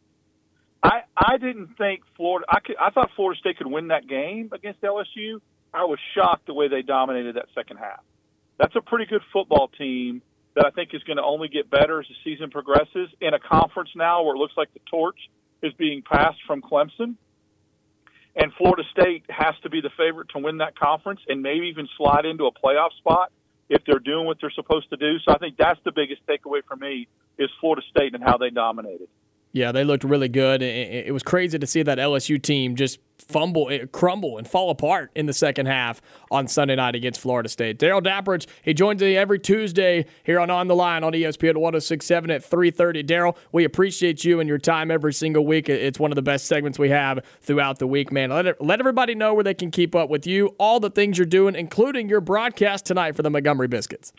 I 0.84 1.04
I 1.16 1.38
didn't 1.38 1.78
think 1.78 2.02
Florida. 2.18 2.48
I 2.50 2.60
could, 2.60 2.76
I 2.76 2.90
thought 2.90 3.12
Florida 3.16 3.40
State 3.40 3.60
could 3.60 3.68
win 3.68 3.88
that 3.88 4.10
game 4.10 4.50
against 4.52 4.82
LSU. 4.82 5.40
I 5.74 5.86
was 5.86 6.00
shocked 6.16 6.46
the 6.46 6.54
way 6.54 6.68
they 6.68 6.82
dominated 6.82 7.36
that 7.36 7.48
second 7.56 7.78
half. 7.78 8.02
That's 8.60 8.76
a 8.76 8.82
pretty 8.82 9.06
good 9.06 9.22
football 9.32 9.70
team 9.78 10.22
that 10.56 10.66
I 10.66 10.70
think 10.70 10.94
is 10.94 11.02
going 11.04 11.18
to 11.18 11.24
only 11.24 11.48
get 11.48 11.70
better 11.70 12.00
as 12.00 12.08
the 12.08 12.16
season 12.24 12.52
progresses 12.52 13.10
in 13.20 13.34
a 13.34 13.40
conference 13.40 13.90
now 13.96 14.24
where 14.24 14.36
it 14.36 14.38
looks 14.38 14.54
like 14.56 14.72
the 14.74 14.82
torch 14.90 15.18
is 15.64 15.74
being 15.74 16.04
passed 16.04 16.38
from 16.46 16.62
Clemson. 16.62 17.16
And 18.36 18.52
Florida 18.58 18.84
State 18.92 19.24
has 19.30 19.56
to 19.64 19.70
be 19.70 19.82
the 19.82 19.92
favorite 19.98 20.30
to 20.30 20.40
win 20.40 20.58
that 20.58 20.78
conference 20.78 21.22
and 21.28 21.42
maybe 21.42 21.68
even 21.68 21.88
slide 21.98 22.26
into 22.26 22.46
a 22.46 22.52
playoff 22.52 22.92
spot 22.98 23.32
if 23.70 23.82
they're 23.86 24.00
doing 24.00 24.26
what 24.26 24.38
they're 24.42 24.52
supposed 24.52 24.90
to 24.90 24.98
do. 24.98 25.18
So 25.20 25.34
I 25.34 25.38
think 25.38 25.58
that's 25.58 25.80
the 25.86 25.92
biggest 25.92 26.22
takeaway 26.28 26.62
for 26.68 26.76
me 26.76 27.08
is 27.38 27.50
Florida 27.60 27.82
State 27.90 28.14
and 28.14 28.24
how 28.24 28.38
they 28.38 28.50
dominated. 28.50 29.08
Yeah, 29.54 29.72
they 29.72 29.84
looked 29.84 30.04
really 30.04 30.30
good. 30.30 30.64
It, 30.64 31.14
was 31.14 31.22
crazy 31.22 31.60
to 31.60 31.68
see 31.68 31.84
that 31.84 32.00
LSU 32.00 32.42
team 32.42 32.76
just 32.76 32.98
fumble, 33.20 33.70
eh, 33.70 33.86
crumble, 33.92 34.40
and 34.40 34.48
fall 34.48 34.72
apart 34.72 35.12
in 35.14 35.28
the 35.28 35.34
second 35.34 35.68
half 35.68 36.02
on 36.32 36.48
Sunday 36.48 36.76
night 36.76 36.96
against 36.96 37.20
Florida 37.20 37.48
State. 37.48 37.78
Darrell 37.78 38.02
Dapprich, 38.02 38.48
he 38.64 38.74
joins 38.74 39.00
me 39.00 39.16
every 39.16 39.38
Tuesday 39.38 40.08
here 40.24 40.40
on 40.40 40.50
On 40.50 40.68
the 40.68 40.76
Line 40.76 41.04
on 41.04 41.14
ESPN 41.14 41.58
1067 41.58 42.32
at 42.32 42.42
3.30. 42.44 43.06
Darrell, 43.06 43.38
we 43.52 43.64
appreciate 43.64 44.26
you 44.26 44.40
and 44.40 44.50
your 44.50 44.58
time 44.58 44.90
every 44.90 45.14
single 45.14 45.46
week. 45.46 45.70
It's 45.70 46.00
one 46.00 46.12
of 46.12 46.16
the 46.16 46.24
best 46.24 46.48
segments 46.48 46.80
we 46.80 46.90
have 46.90 47.20
throughout 47.42 47.78
the 47.78 47.88
week, 47.88 48.12
man. 48.12 48.32
Let, 48.32 48.48
it, 48.48 48.58
let 48.60 48.80
everybody 48.80 49.14
know 49.14 49.36
where 49.36 49.44
they 49.44 49.54
can 49.54 49.70
keep 49.70 49.94
up 49.94 50.10
with 50.10 50.26
you, 50.26 50.56
all 50.58 50.80
the 50.80 50.90
things 50.90 51.20
you're 51.20 51.28
doing, 51.28 51.54
including 51.54 52.10
your 52.10 52.22
broadcast 52.22 52.88
tonight 52.88 53.16
for 53.16 53.22
the 53.22 53.30
Montgomery 53.30 53.68
Biscuits. 53.68 54.14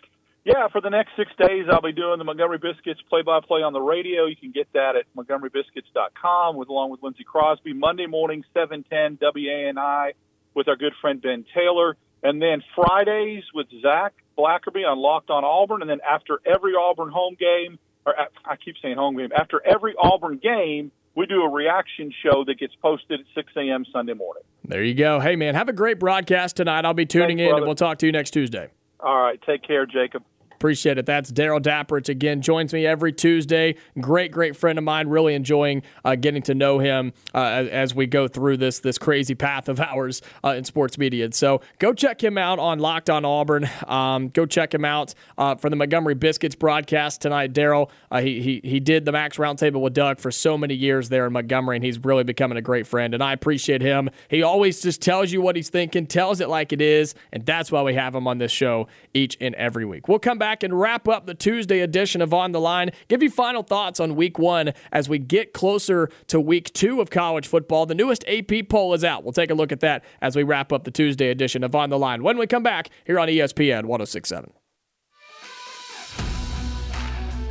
Yeah, 0.44 0.68
for 0.68 0.82
the 0.82 0.90
next 0.90 1.12
six 1.16 1.30
days, 1.38 1.64
I'll 1.70 1.80
be 1.80 1.92
doing 1.92 2.18
the 2.18 2.24
Montgomery 2.24 2.58
Biscuits 2.58 3.00
play-by-play 3.08 3.62
on 3.62 3.72
the 3.72 3.80
radio. 3.80 4.26
You 4.26 4.36
can 4.36 4.50
get 4.52 4.68
that 4.74 4.94
at 4.94 5.06
montgomerybiscuits.com, 5.16 6.56
with 6.56 6.68
along 6.68 6.90
with 6.90 7.02
Lindsey 7.02 7.24
Crosby. 7.24 7.72
Monday 7.72 8.06
morning, 8.06 8.44
seven 8.52 8.84
ten 8.90 9.16
WANI, 9.16 10.12
with 10.54 10.68
our 10.68 10.76
good 10.76 10.92
friend 11.00 11.22
Ben 11.22 11.46
Taylor, 11.54 11.96
and 12.22 12.42
then 12.42 12.62
Fridays 12.74 13.44
with 13.54 13.68
Zach 13.80 14.12
Blackerby 14.36 14.86
on 14.86 14.98
Locked 14.98 15.30
On 15.30 15.44
Auburn, 15.44 15.80
and 15.80 15.90
then 15.90 16.00
after 16.08 16.40
every 16.44 16.74
Auburn 16.74 17.08
home 17.08 17.36
game, 17.40 17.78
or 18.04 18.18
uh, 18.18 18.24
I 18.44 18.56
keep 18.56 18.74
saying 18.82 18.96
home 18.96 19.16
game, 19.16 19.30
after 19.34 19.62
every 19.64 19.94
Auburn 19.98 20.38
game, 20.42 20.92
we 21.14 21.24
do 21.24 21.42
a 21.42 21.48
reaction 21.48 22.12
show 22.22 22.44
that 22.44 22.58
gets 22.58 22.74
posted 22.82 23.20
at 23.20 23.26
6 23.34 23.52
a.m. 23.56 23.86
Sunday 23.92 24.14
morning. 24.14 24.42
There 24.64 24.82
you 24.82 24.94
go. 24.94 25.20
Hey, 25.20 25.36
man, 25.36 25.54
have 25.54 25.68
a 25.68 25.72
great 25.72 25.98
broadcast 25.98 26.56
tonight. 26.56 26.84
I'll 26.84 26.92
be 26.92 27.06
tuning 27.06 27.38
Thanks, 27.38 27.40
in, 27.40 27.48
brother. 27.48 27.62
and 27.62 27.66
we'll 27.66 27.76
talk 27.76 27.98
to 27.98 28.06
you 28.06 28.12
next 28.12 28.32
Tuesday. 28.32 28.70
All 29.00 29.22
right. 29.22 29.40
Take 29.46 29.62
care, 29.62 29.86
Jacob. 29.86 30.24
Appreciate 30.64 30.96
it. 30.96 31.04
That's 31.04 31.30
Darrell 31.30 31.60
Dapprich 31.60 32.08
again. 32.08 32.40
Joins 32.40 32.72
me 32.72 32.86
every 32.86 33.12
Tuesday. 33.12 33.74
Great, 34.00 34.32
great 34.32 34.56
friend 34.56 34.78
of 34.78 34.84
mine. 34.84 35.08
Really 35.08 35.34
enjoying 35.34 35.82
uh, 36.06 36.14
getting 36.14 36.40
to 36.44 36.54
know 36.54 36.78
him 36.78 37.12
uh, 37.34 37.66
as 37.70 37.94
we 37.94 38.06
go 38.06 38.28
through 38.28 38.56
this 38.56 38.78
this 38.78 38.96
crazy 38.96 39.34
path 39.34 39.68
of 39.68 39.78
ours 39.94 40.22
uh, 40.42 40.54
in 40.56 40.64
sports 40.64 40.96
media. 40.96 41.30
So 41.32 41.60
go 41.78 41.92
check 41.92 42.24
him 42.24 42.38
out 42.38 42.58
on 42.58 42.78
Locked 42.78 43.10
On 43.10 43.26
Auburn. 43.26 43.68
Um, 43.86 44.30
go 44.30 44.46
check 44.46 44.72
him 44.72 44.86
out 44.86 45.12
uh, 45.36 45.54
for 45.56 45.68
the 45.68 45.76
Montgomery 45.76 46.14
Biscuits 46.14 46.54
broadcast 46.54 47.20
tonight. 47.20 47.52
Darrell, 47.52 47.90
uh, 48.10 48.22
he, 48.22 48.40
he 48.40 48.62
he 48.64 48.80
did 48.80 49.04
the 49.04 49.12
Max 49.12 49.36
Roundtable 49.36 49.82
with 49.82 49.92
Doug 49.92 50.18
for 50.18 50.30
so 50.30 50.56
many 50.56 50.72
years 50.72 51.10
there 51.10 51.26
in 51.26 51.34
Montgomery, 51.34 51.76
and 51.76 51.84
he's 51.84 52.02
really 52.02 52.24
becoming 52.24 52.56
a 52.56 52.62
great 52.62 52.86
friend. 52.86 53.12
And 53.12 53.22
I 53.22 53.34
appreciate 53.34 53.82
him. 53.82 54.08
He 54.30 54.42
always 54.42 54.80
just 54.80 55.02
tells 55.02 55.30
you 55.30 55.42
what 55.42 55.56
he's 55.56 55.68
thinking, 55.68 56.06
tells 56.06 56.40
it 56.40 56.48
like 56.48 56.72
it 56.72 56.80
is, 56.80 57.14
and 57.34 57.44
that's 57.44 57.70
why 57.70 57.82
we 57.82 57.92
have 57.92 58.14
him 58.14 58.26
on 58.26 58.38
this 58.38 58.50
show 58.50 58.88
each 59.12 59.36
and 59.42 59.54
every 59.56 59.84
week. 59.84 60.08
We'll 60.08 60.18
come 60.18 60.38
back 60.38 60.53
back 60.54 60.62
and 60.62 60.78
wrap 60.78 61.08
up 61.08 61.26
the 61.26 61.34
Tuesday 61.34 61.80
edition 61.80 62.22
of 62.22 62.32
On 62.32 62.52
the 62.52 62.60
Line. 62.60 62.90
Give 63.08 63.24
you 63.24 63.28
final 63.28 63.64
thoughts 63.64 63.98
on 63.98 64.14
week 64.14 64.38
one 64.38 64.72
as 64.92 65.08
we 65.08 65.18
get 65.18 65.52
closer 65.52 66.08
to 66.28 66.38
week 66.38 66.72
two 66.72 67.00
of 67.00 67.10
college 67.10 67.48
football. 67.48 67.86
The 67.86 67.94
newest 67.96 68.24
AP 68.28 68.68
poll 68.68 68.94
is 68.94 69.02
out. 69.02 69.24
We'll 69.24 69.32
take 69.32 69.50
a 69.50 69.54
look 69.54 69.72
at 69.72 69.80
that 69.80 70.04
as 70.22 70.36
we 70.36 70.44
wrap 70.44 70.72
up 70.72 70.84
the 70.84 70.92
Tuesday 70.92 71.30
edition 71.30 71.64
of 71.64 71.74
On 71.74 71.90
the 71.90 71.98
Line 71.98 72.22
when 72.22 72.38
we 72.38 72.46
come 72.46 72.62
back 72.62 72.88
here 73.04 73.18
on 73.18 73.26
ESPN 73.26 73.86
1067. 73.86 74.52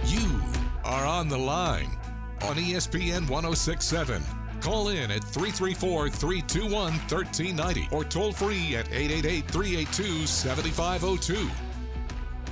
You 0.06 0.42
are 0.86 1.06
on 1.06 1.28
the 1.28 1.38
line 1.38 1.92
on 2.44 2.56
ESPN 2.56 3.30
1067. 3.30 4.24
Call 4.62 4.88
in 4.88 5.12
at 5.12 5.26
334 5.26 6.10
321 6.10 6.72
1390 6.72 7.90
or 7.92 8.06
toll 8.06 8.32
free 8.32 8.78
at 8.78 8.88
888 8.94 9.52
382 9.52 10.26
7502. 10.26 11.73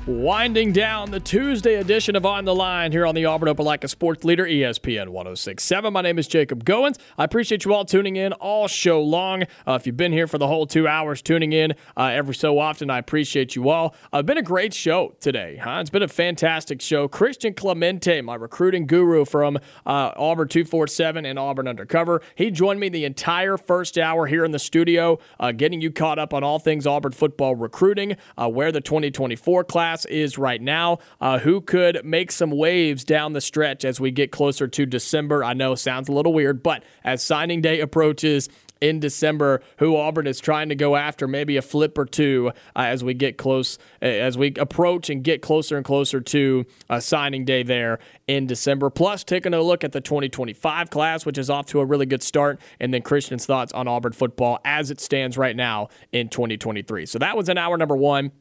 Winding 0.08 0.72
down 0.74 1.12
the 1.12 1.20
Tuesday 1.20 1.76
edition 1.76 2.16
of 2.16 2.26
On 2.26 2.44
the 2.44 2.56
Line 2.56 2.92
here 2.92 3.06
on 3.06 3.14
the 3.14 3.26
Auburn 3.26 3.56
Opelika 3.56 3.88
Sports 3.88 4.24
Leader 4.24 4.46
ESPN 4.46 5.10
1067. 5.10 5.94
My 5.94 6.02
name 6.02 6.18
is 6.18 6.28
Jacob 6.28 6.66
Goins. 6.66 6.98
I 7.20 7.24
appreciate 7.24 7.66
you 7.66 7.76
all 7.76 7.86
tuning 7.86 8.16
in 8.16 8.34
all 8.34 8.68
show 8.68 9.00
long. 9.00 9.44
Uh, 9.68 9.74
if 9.74 9.86
you've 9.86 9.98
been 9.98 10.12
here 10.12 10.26
for 10.26 10.40
the 10.40 10.48
whole 10.48 10.66
two 10.66 10.88
hours 10.88 11.22
tuning 11.22 11.54
in 11.54 11.74
uh, 11.96 12.06
every 12.06 12.34
so 12.34 12.58
often, 12.58 12.90
I 12.90 12.98
appreciate 12.98 13.56
you 13.56 13.70
all. 13.70 13.94
Uh, 14.12 14.18
it's 14.18 14.26
been 14.26 14.40
a 14.40 14.42
great 14.42 14.74
show 14.74 15.14
today. 15.20 15.58
Huh? 15.58 15.78
It's 15.82 15.92
been 15.92 16.02
a 16.02 16.08
fantastic 16.08 16.82
show. 16.82 17.08
Christian 17.08 17.54
Clemente, 17.54 18.22
my 18.22 18.34
recruiting 18.34 18.88
guru 18.88 19.24
from 19.24 19.58
uh, 19.86 20.14
Auburn 20.18 20.48
247 20.48 21.28
and 21.28 21.38
Auburn 21.38 21.68
Undercover, 21.68 22.24
he 22.34 22.50
joined 22.50 22.80
me 22.80 22.90
the 22.90 23.06
entire 23.06 23.56
first 23.56 24.00
hour 24.00 24.26
here 24.26 24.44
in 24.46 24.52
the 24.52 24.58
studio, 24.58 25.20
uh, 25.40 25.52
getting 25.52 25.80
you 25.80 25.92
caught 25.92 26.18
up 26.18 26.34
on 26.34 26.44
all 26.44 26.58
things 26.58 26.88
Auburn 26.88 27.12
football 27.12 27.54
recruiting, 27.54 28.18
uh, 28.36 28.50
where 28.50 28.72
the 28.72 28.82
2024 28.82 29.64
class 29.66 29.91
class 29.92 30.06
is 30.06 30.38
right 30.38 30.62
now. 30.62 31.00
Uh, 31.20 31.40
who 31.40 31.60
could 31.62 32.04
make 32.06 32.32
some 32.32 32.52
waves 32.52 33.04
down 33.04 33.34
the 33.34 33.42
stretch 33.42 33.84
as 33.84 34.00
we 34.00 34.12
get 34.12 34.32
closer 34.32 34.68
to 34.68 34.86
December? 34.86 35.44
I 35.44 35.54
know 35.54 35.76
sounds 35.76 36.08
a 36.08 36.14
little 36.14 36.34
weird, 36.34 36.64
but 36.64 36.84
as 37.04 37.22
signing 37.22 37.62
day 37.62 37.80
approaches, 37.80 38.50
in 38.82 39.00
December 39.00 39.62
who 39.78 39.96
Auburn 39.96 40.26
is 40.26 40.40
trying 40.40 40.70
to 40.70 40.76
go 40.76 40.96
after, 40.96 41.28
maybe 41.28 41.56
a 41.56 41.62
flip 41.62 42.00
or 42.00 42.06
two 42.06 42.52
uh, 42.76 42.80
as 42.80 43.04
we 43.04 43.14
get 43.14 43.38
close, 43.38 43.78
uh, 44.02 44.06
as 44.06 44.40
we 44.40 44.54
approach 44.58 45.08
and 45.08 45.24
get 45.24 45.44
closer 45.44 45.78
and 45.78 45.86
closer 45.86 46.20
to 46.20 46.66
a 46.90 47.00
signing 47.00 47.46
day 47.46 47.62
there 47.62 48.00
in 48.28 48.48
December. 48.48 48.90
Plus, 48.90 49.24
taking 49.24 49.54
a 49.54 49.62
look 49.62 49.84
at 49.84 49.92
the 49.92 50.02
2025 50.02 50.90
class, 50.90 51.28
which 51.28 51.38
is 51.38 51.48
off 51.48 51.68
to 51.68 51.80
a 51.80 51.86
really 51.86 52.08
good 52.08 52.24
start, 52.24 52.60
and 52.80 52.92
then 52.92 53.04
Christian's 53.04 53.46
thoughts 53.46 53.72
on 53.72 53.88
Auburn 53.88 54.14
football 54.14 54.58
as 54.66 54.90
it 54.90 55.00
stands 55.00 55.38
right 55.38 55.56
now 55.56 55.90
in 56.12 56.28
2023. 56.28 57.06
So 57.06 57.20
that 57.20 57.38
was 57.38 57.50
an 57.50 57.60
hour 57.60 57.78
number 57.78 57.96
one. 57.96 58.32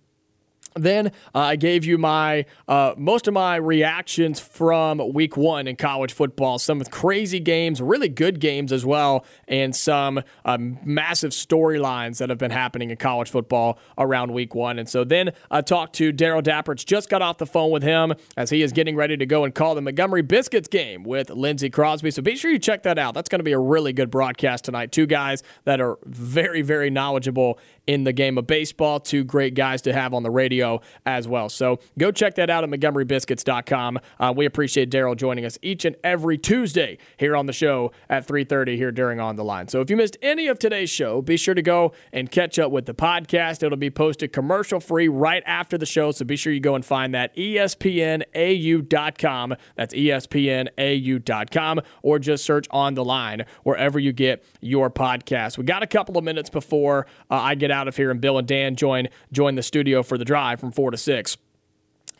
Then 0.74 1.08
uh, 1.34 1.38
I 1.38 1.56
gave 1.56 1.84
you 1.84 1.98
my 1.98 2.46
uh, 2.68 2.94
most 2.96 3.26
of 3.26 3.34
my 3.34 3.56
reactions 3.56 4.40
from 4.40 5.12
Week 5.12 5.36
One 5.36 5.66
in 5.66 5.76
college 5.76 6.12
football. 6.12 6.58
Some 6.58 6.80
crazy 6.84 7.40
games, 7.40 7.80
really 7.80 8.08
good 8.08 8.40
games 8.40 8.72
as 8.72 8.86
well, 8.86 9.24
and 9.48 9.74
some 9.74 10.22
um, 10.44 10.78
massive 10.84 11.32
storylines 11.32 12.18
that 12.18 12.28
have 12.28 12.38
been 12.38 12.50
happening 12.50 12.90
in 12.90 12.96
college 12.96 13.30
football 13.30 13.78
around 13.98 14.32
Week 14.32 14.54
One. 14.54 14.78
And 14.78 14.88
so 14.88 15.04
then 15.04 15.32
I 15.50 15.60
talked 15.60 15.94
to 15.96 16.12
Darrell 16.12 16.42
Dapprich. 16.42 16.84
Just 16.86 17.08
got 17.08 17.22
off 17.22 17.38
the 17.38 17.46
phone 17.46 17.70
with 17.70 17.82
him 17.82 18.14
as 18.36 18.50
he 18.50 18.62
is 18.62 18.72
getting 18.72 18.96
ready 18.96 19.16
to 19.16 19.26
go 19.26 19.44
and 19.44 19.54
call 19.54 19.74
the 19.74 19.80
Montgomery 19.80 20.22
Biscuits 20.22 20.68
game 20.68 21.02
with 21.02 21.30
Lindsey 21.30 21.70
Crosby. 21.70 22.10
So 22.10 22.22
be 22.22 22.36
sure 22.36 22.50
you 22.50 22.58
check 22.58 22.82
that 22.84 22.98
out. 22.98 23.14
That's 23.14 23.28
going 23.28 23.40
to 23.40 23.44
be 23.44 23.52
a 23.52 23.58
really 23.58 23.92
good 23.92 24.10
broadcast 24.10 24.64
tonight. 24.64 24.92
Two 24.92 25.06
guys 25.06 25.42
that 25.64 25.80
are 25.80 25.98
very, 26.04 26.62
very 26.62 26.90
knowledgeable 26.90 27.58
in 27.90 28.04
the 28.04 28.12
game 28.12 28.38
of 28.38 28.46
baseball. 28.46 29.00
Two 29.00 29.24
great 29.24 29.54
guys 29.54 29.82
to 29.82 29.92
have 29.92 30.14
on 30.14 30.22
the 30.22 30.30
radio 30.30 30.80
as 31.04 31.26
well. 31.26 31.48
So 31.48 31.80
go 31.98 32.12
check 32.12 32.36
that 32.36 32.48
out 32.48 32.62
at 32.62 32.70
montgomerybiscuits.com. 32.70 33.98
Uh, 34.20 34.32
we 34.36 34.46
appreciate 34.46 34.90
Darrell 34.90 35.16
joining 35.16 35.44
us 35.44 35.58
each 35.60 35.84
and 35.84 35.96
every 36.04 36.38
Tuesday 36.38 36.98
here 37.16 37.34
on 37.34 37.46
the 37.46 37.52
show 37.52 37.90
at 38.08 38.28
3.30 38.28 38.76
here 38.76 38.92
during 38.92 39.18
On 39.18 39.34
The 39.34 39.42
Line. 39.42 39.66
So 39.66 39.80
if 39.80 39.90
you 39.90 39.96
missed 39.96 40.16
any 40.22 40.46
of 40.46 40.60
today's 40.60 40.88
show, 40.88 41.20
be 41.20 41.36
sure 41.36 41.54
to 41.54 41.62
go 41.62 41.92
and 42.12 42.30
catch 42.30 42.60
up 42.60 42.70
with 42.70 42.86
the 42.86 42.94
podcast. 42.94 43.64
It'll 43.64 43.76
be 43.76 43.90
posted 43.90 44.32
commercial 44.32 44.78
free 44.78 45.08
right 45.08 45.42
after 45.44 45.76
the 45.76 45.84
show. 45.84 46.12
So 46.12 46.24
be 46.24 46.36
sure 46.36 46.52
you 46.52 46.60
go 46.60 46.76
and 46.76 46.84
find 46.84 47.12
that 47.14 47.34
espnau.com. 47.34 48.36
That's 49.74 49.94
espnau.com 49.94 51.80
or 52.02 52.18
just 52.20 52.44
search 52.44 52.68
On 52.70 52.94
The 52.94 53.04
Line 53.04 53.46
wherever 53.64 53.98
you 53.98 54.12
get 54.12 54.44
your 54.60 54.90
podcast. 54.90 55.58
We 55.58 55.64
got 55.64 55.82
a 55.82 55.88
couple 55.88 56.16
of 56.16 56.22
minutes 56.22 56.50
before 56.50 57.08
uh, 57.28 57.34
I 57.34 57.56
get 57.56 57.72
out 57.72 57.79
out 57.80 57.88
of 57.88 57.96
here, 57.96 58.10
and 58.10 58.20
Bill 58.20 58.38
and 58.38 58.46
Dan 58.46 58.76
join 58.76 59.08
join 59.32 59.54
the 59.54 59.62
studio 59.62 60.02
for 60.02 60.18
the 60.18 60.24
drive 60.24 60.60
from 60.60 60.70
four 60.70 60.90
to 60.90 60.96
six. 60.96 61.36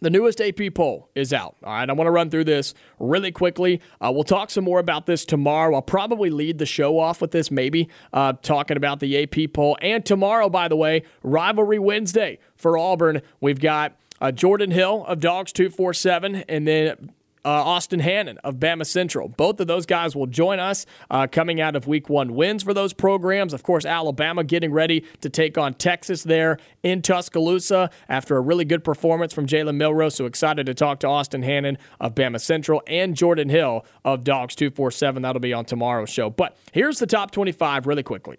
The 0.03 0.09
newest 0.09 0.41
AP 0.41 0.73
poll 0.75 1.11
is 1.15 1.31
out. 1.31 1.57
All 1.63 1.75
right, 1.75 1.89
I 1.89 1.93
want 1.93 2.07
to 2.07 2.11
run 2.11 2.31
through 2.31 2.45
this 2.45 2.73
really 2.99 3.31
quickly. 3.31 3.83
Uh, 4.01 4.11
we'll 4.15 4.25
talk 4.25 4.49
some 4.51 4.65
more 4.65 4.79
about 4.79 5.05
this 5.05 5.27
tomorrow. 5.27 5.75
I'll 5.75 5.83
probably 5.83 6.31
lead 6.31 6.57
the 6.57 6.65
show 6.65 6.99
off 6.99 7.21
with 7.21 7.33
this, 7.33 7.51
maybe 7.51 7.87
uh, 8.15 8.33
talking 8.41 8.79
about 8.79 9.01
the 9.01 9.23
AP 9.23 9.53
poll. 9.53 9.77
And 9.83 10.05
tomorrow, 10.05 10.49
by 10.49 10.69
the 10.69 10.77
way, 10.77 11.03
Rivalry 11.23 11.79
Wednesday 11.79 12.39
for 12.57 12.79
Auburn. 12.79 13.21
We've 13.43 13.61
got 13.61 13.95
uh, 14.23 14.33
Jordan 14.33 14.71
Hill 14.71 15.05
of 15.05 15.21
Dogs 15.21 15.53
247, 15.53 16.45
and 16.49 16.67
then 16.67 17.13
uh, 17.45 17.49
Austin 17.49 18.01
Hannon 18.01 18.39
of 18.39 18.57
Bama 18.57 18.87
Central. 18.87 19.29
Both 19.29 19.61
of 19.61 19.67
those 19.67 19.87
guys 19.87 20.15
will 20.15 20.27
join 20.27 20.59
us 20.59 20.87
uh, 21.11 21.27
coming 21.31 21.61
out 21.61 21.77
of 21.77 21.87
week 21.87 22.09
one 22.09 22.35
wins 22.35 22.63
for 22.63 22.75
those 22.75 22.93
programs. 22.93 23.53
Of 23.53 23.63
course, 23.63 23.85
Alabama 23.85 24.45
getting 24.45 24.73
ready 24.73 25.05
to 25.21 25.29
take 25.31 25.57
on 25.57 25.75
Texas 25.75 26.23
there 26.23 26.59
in 26.83 27.03
Tuscaloosa 27.03 27.91
after 28.09 28.37
a 28.37 28.41
really 28.41 28.65
good 28.65 28.85
performance 28.85 29.33
from 29.33 29.47
Jalen 29.47 29.77
Milroe. 29.77 30.09
So 30.09 30.27
excited 30.27 30.67
to 30.67 30.75
talk 30.75 31.01
to 31.01 31.09
Austin 31.09 31.43
Hannon 31.43 31.79
of 32.01 32.15
Bama 32.15 32.41
Central 32.41 32.83
and 32.87 33.17
Jordan 33.17 33.49
Hill 33.49 33.85
of 34.05 34.25
Dogs 34.25 34.55
247. 34.55 35.23
That'll 35.23 35.41
be 35.41 35.53
on 35.53 35.65
tomorrow's 35.65 36.11
show. 36.11 36.31
But 36.31 36.57
here's 36.73 36.99
the 36.99 37.07
top 37.07 37.31
25 37.31 37.87
really 37.87 38.03
quickly 38.03 38.39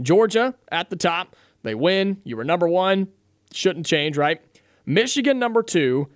Georgia 0.00 0.54
at 0.70 0.90
the 0.90 0.96
top. 0.96 1.36
They 1.62 1.74
win. 1.74 2.20
You 2.24 2.36
were 2.36 2.44
number 2.44 2.68
one. 2.68 3.08
Shouldn't 3.52 3.86
change, 3.86 4.16
right? 4.16 4.40
Michigan, 4.86 5.38
number 5.38 5.62
two. 5.62 6.08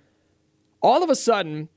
All 0.81 1.03
of 1.03 1.09
a 1.09 1.15
sudden, 1.15 1.69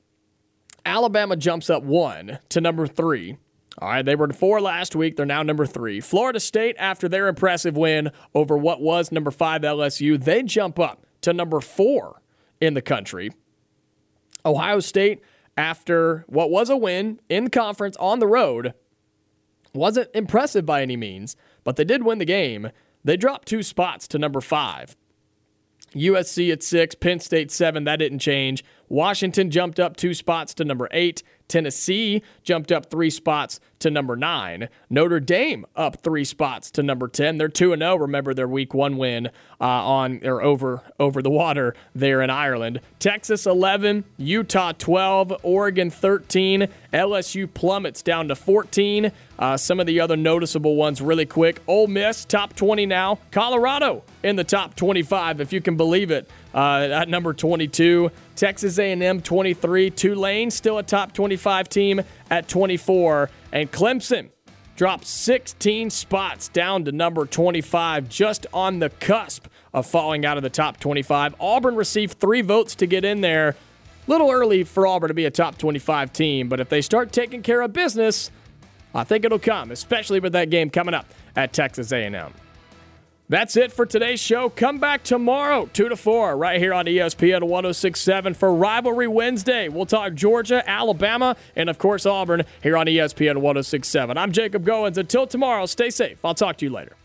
Alabama 0.85 1.35
jumps 1.35 1.69
up 1.69 1.83
one 1.83 2.39
to 2.49 2.61
number 2.61 2.87
three. 2.87 3.37
All 3.77 3.89
right, 3.89 4.05
they 4.05 4.15
were 4.15 4.31
four 4.33 4.59
last 4.59 4.95
week. 4.95 5.15
They're 5.15 5.25
now 5.25 5.43
number 5.43 5.65
three. 5.65 6.01
Florida 6.01 6.39
State, 6.39 6.75
after 6.77 7.07
their 7.07 7.27
impressive 7.27 7.77
win 7.77 8.11
over 8.35 8.57
what 8.57 8.81
was 8.81 9.11
number 9.11 9.31
five 9.31 9.61
LSU, 9.61 10.21
they 10.21 10.43
jump 10.43 10.79
up 10.79 11.05
to 11.21 11.31
number 11.31 11.61
four 11.61 12.21
in 12.59 12.73
the 12.73 12.81
country. 12.81 13.31
Ohio 14.45 14.79
State 14.79 15.21
after 15.55 16.25
what 16.27 16.49
was 16.49 16.69
a 16.69 16.77
win 16.77 17.19
in 17.29 17.49
conference 17.49 17.95
on 17.97 18.19
the 18.19 18.27
road. 18.27 18.73
Wasn't 19.73 20.09
impressive 20.13 20.65
by 20.65 20.81
any 20.81 20.97
means, 20.97 21.35
but 21.63 21.75
they 21.75 21.83
did 21.83 22.03
win 22.03 22.17
the 22.17 22.25
game. 22.25 22.71
They 23.03 23.17
dropped 23.17 23.47
two 23.47 23.63
spots 23.63 24.07
to 24.09 24.17
number 24.17 24.41
five. 24.41 24.95
USC 25.95 26.51
at 26.51 26.63
six, 26.63 26.95
Penn 26.95 27.19
State 27.19 27.51
seven. 27.51 27.83
That 27.83 27.97
didn't 27.97 28.19
change. 28.19 28.63
Washington 28.89 29.51
jumped 29.51 29.79
up 29.79 29.95
two 29.95 30.13
spots 30.13 30.53
to 30.55 30.65
number 30.65 30.87
eight. 30.91 31.23
Tennessee 31.47 32.21
jumped 32.43 32.71
up 32.71 32.91
three 32.91 33.09
spots 33.09 33.59
to 33.79 33.89
number 33.89 34.15
nine. 34.15 34.69
Notre 34.89 35.19
Dame 35.19 35.65
up 35.75 36.01
three 36.03 36.23
spots 36.23 36.69
to 36.71 36.83
number 36.83 37.07
ten. 37.07 37.37
They're 37.37 37.47
two 37.47 37.73
and 37.73 37.81
zero. 37.81 37.95
Remember 37.97 38.33
their 38.33 38.47
week 38.47 38.73
one 38.73 38.97
win 38.97 39.27
uh, 39.59 39.63
on 39.63 40.19
or 40.23 40.43
over 40.43 40.83
over 40.99 41.21
the 41.23 41.29
water 41.31 41.75
there 41.95 42.21
in 42.21 42.29
Ireland. 42.29 42.81
Texas 42.99 43.47
eleven, 43.47 44.03
Utah 44.17 44.73
twelve, 44.77 45.33
Oregon 45.41 45.89
thirteen. 45.89 46.67
LSU 46.93 47.51
plummets 47.51 48.03
down 48.03 48.27
to 48.27 48.35
fourteen. 48.35 49.11
Uh, 49.39 49.57
some 49.57 49.79
of 49.79 49.87
the 49.87 49.99
other 49.99 50.17
noticeable 50.17 50.75
ones, 50.75 51.01
really 51.01 51.25
quick. 51.25 51.61
Ole 51.65 51.87
Miss 51.87 52.25
top 52.25 52.55
twenty 52.55 52.85
now. 52.85 53.17
Colorado 53.31 54.03
in 54.21 54.35
the 54.35 54.43
top 54.43 54.75
twenty-five, 54.75 55.41
if 55.41 55.51
you 55.51 55.61
can 55.61 55.77
believe 55.77 56.11
it. 56.11 56.29
Uh, 56.53 56.87
at 56.91 57.09
number 57.09 57.33
22, 57.33 58.11
Texas 58.35 58.79
A&M 58.79 59.21
23, 59.21 59.89
Tulane 59.91 60.49
still 60.49 60.77
a 60.77 60.83
top 60.83 61.13
25 61.13 61.69
team 61.69 62.01
at 62.29 62.47
24, 62.47 63.29
and 63.51 63.71
Clemson 63.71 64.29
dropped 64.75 65.05
16 65.05 65.89
spots 65.89 66.47
down 66.47 66.85
to 66.85 66.91
number 66.91 67.25
25, 67.25 68.09
just 68.09 68.47
on 68.53 68.79
the 68.79 68.89
cusp 68.89 69.47
of 69.73 69.85
falling 69.85 70.25
out 70.25 70.37
of 70.37 70.43
the 70.43 70.49
top 70.49 70.79
25. 70.79 71.35
Auburn 71.39 71.75
received 71.75 72.19
three 72.19 72.41
votes 72.41 72.75
to 72.75 72.87
get 72.87 73.05
in 73.05 73.21
there. 73.21 73.55
Little 74.07 74.31
early 74.31 74.63
for 74.63 74.87
Auburn 74.87 75.09
to 75.09 75.13
be 75.13 75.25
a 75.25 75.31
top 75.31 75.57
25 75.57 76.11
team, 76.13 76.49
but 76.49 76.59
if 76.59 76.69
they 76.69 76.81
start 76.81 77.11
taking 77.11 77.43
care 77.43 77.61
of 77.61 77.73
business, 77.73 78.31
I 78.95 79.03
think 79.03 79.23
it'll 79.23 79.37
come, 79.37 79.69
especially 79.69 80.19
with 80.19 80.33
that 80.33 80.49
game 80.49 80.69
coming 80.71 80.95
up 80.95 81.05
at 81.35 81.53
Texas 81.53 81.91
A&M. 81.91 82.33
That's 83.29 83.55
it 83.55 83.71
for 83.71 83.85
today's 83.85 84.19
show. 84.19 84.49
Come 84.49 84.79
back 84.79 85.03
tomorrow, 85.03 85.69
2 85.71 85.89
to 85.89 85.95
4, 85.95 86.35
right 86.35 86.59
here 86.59 86.73
on 86.73 86.85
ESPN 86.85 87.43
1067 87.43 88.33
for 88.33 88.51
Rivalry 88.51 89.07
Wednesday. 89.07 89.69
We'll 89.69 89.85
talk 89.85 90.15
Georgia, 90.15 90.67
Alabama, 90.67 91.35
and 91.55 91.69
of 91.69 91.77
course 91.77 92.07
Auburn 92.07 92.43
here 92.63 92.75
on 92.75 92.87
ESPN 92.87 93.37
1067. 93.37 94.17
I'm 94.17 94.31
Jacob 94.31 94.65
Goins. 94.65 94.97
Until 94.97 95.27
tomorrow, 95.27 95.67
stay 95.67 95.91
safe. 95.91 96.17
I'll 96.25 96.33
talk 96.33 96.57
to 96.57 96.65
you 96.65 96.71
later. 96.71 96.95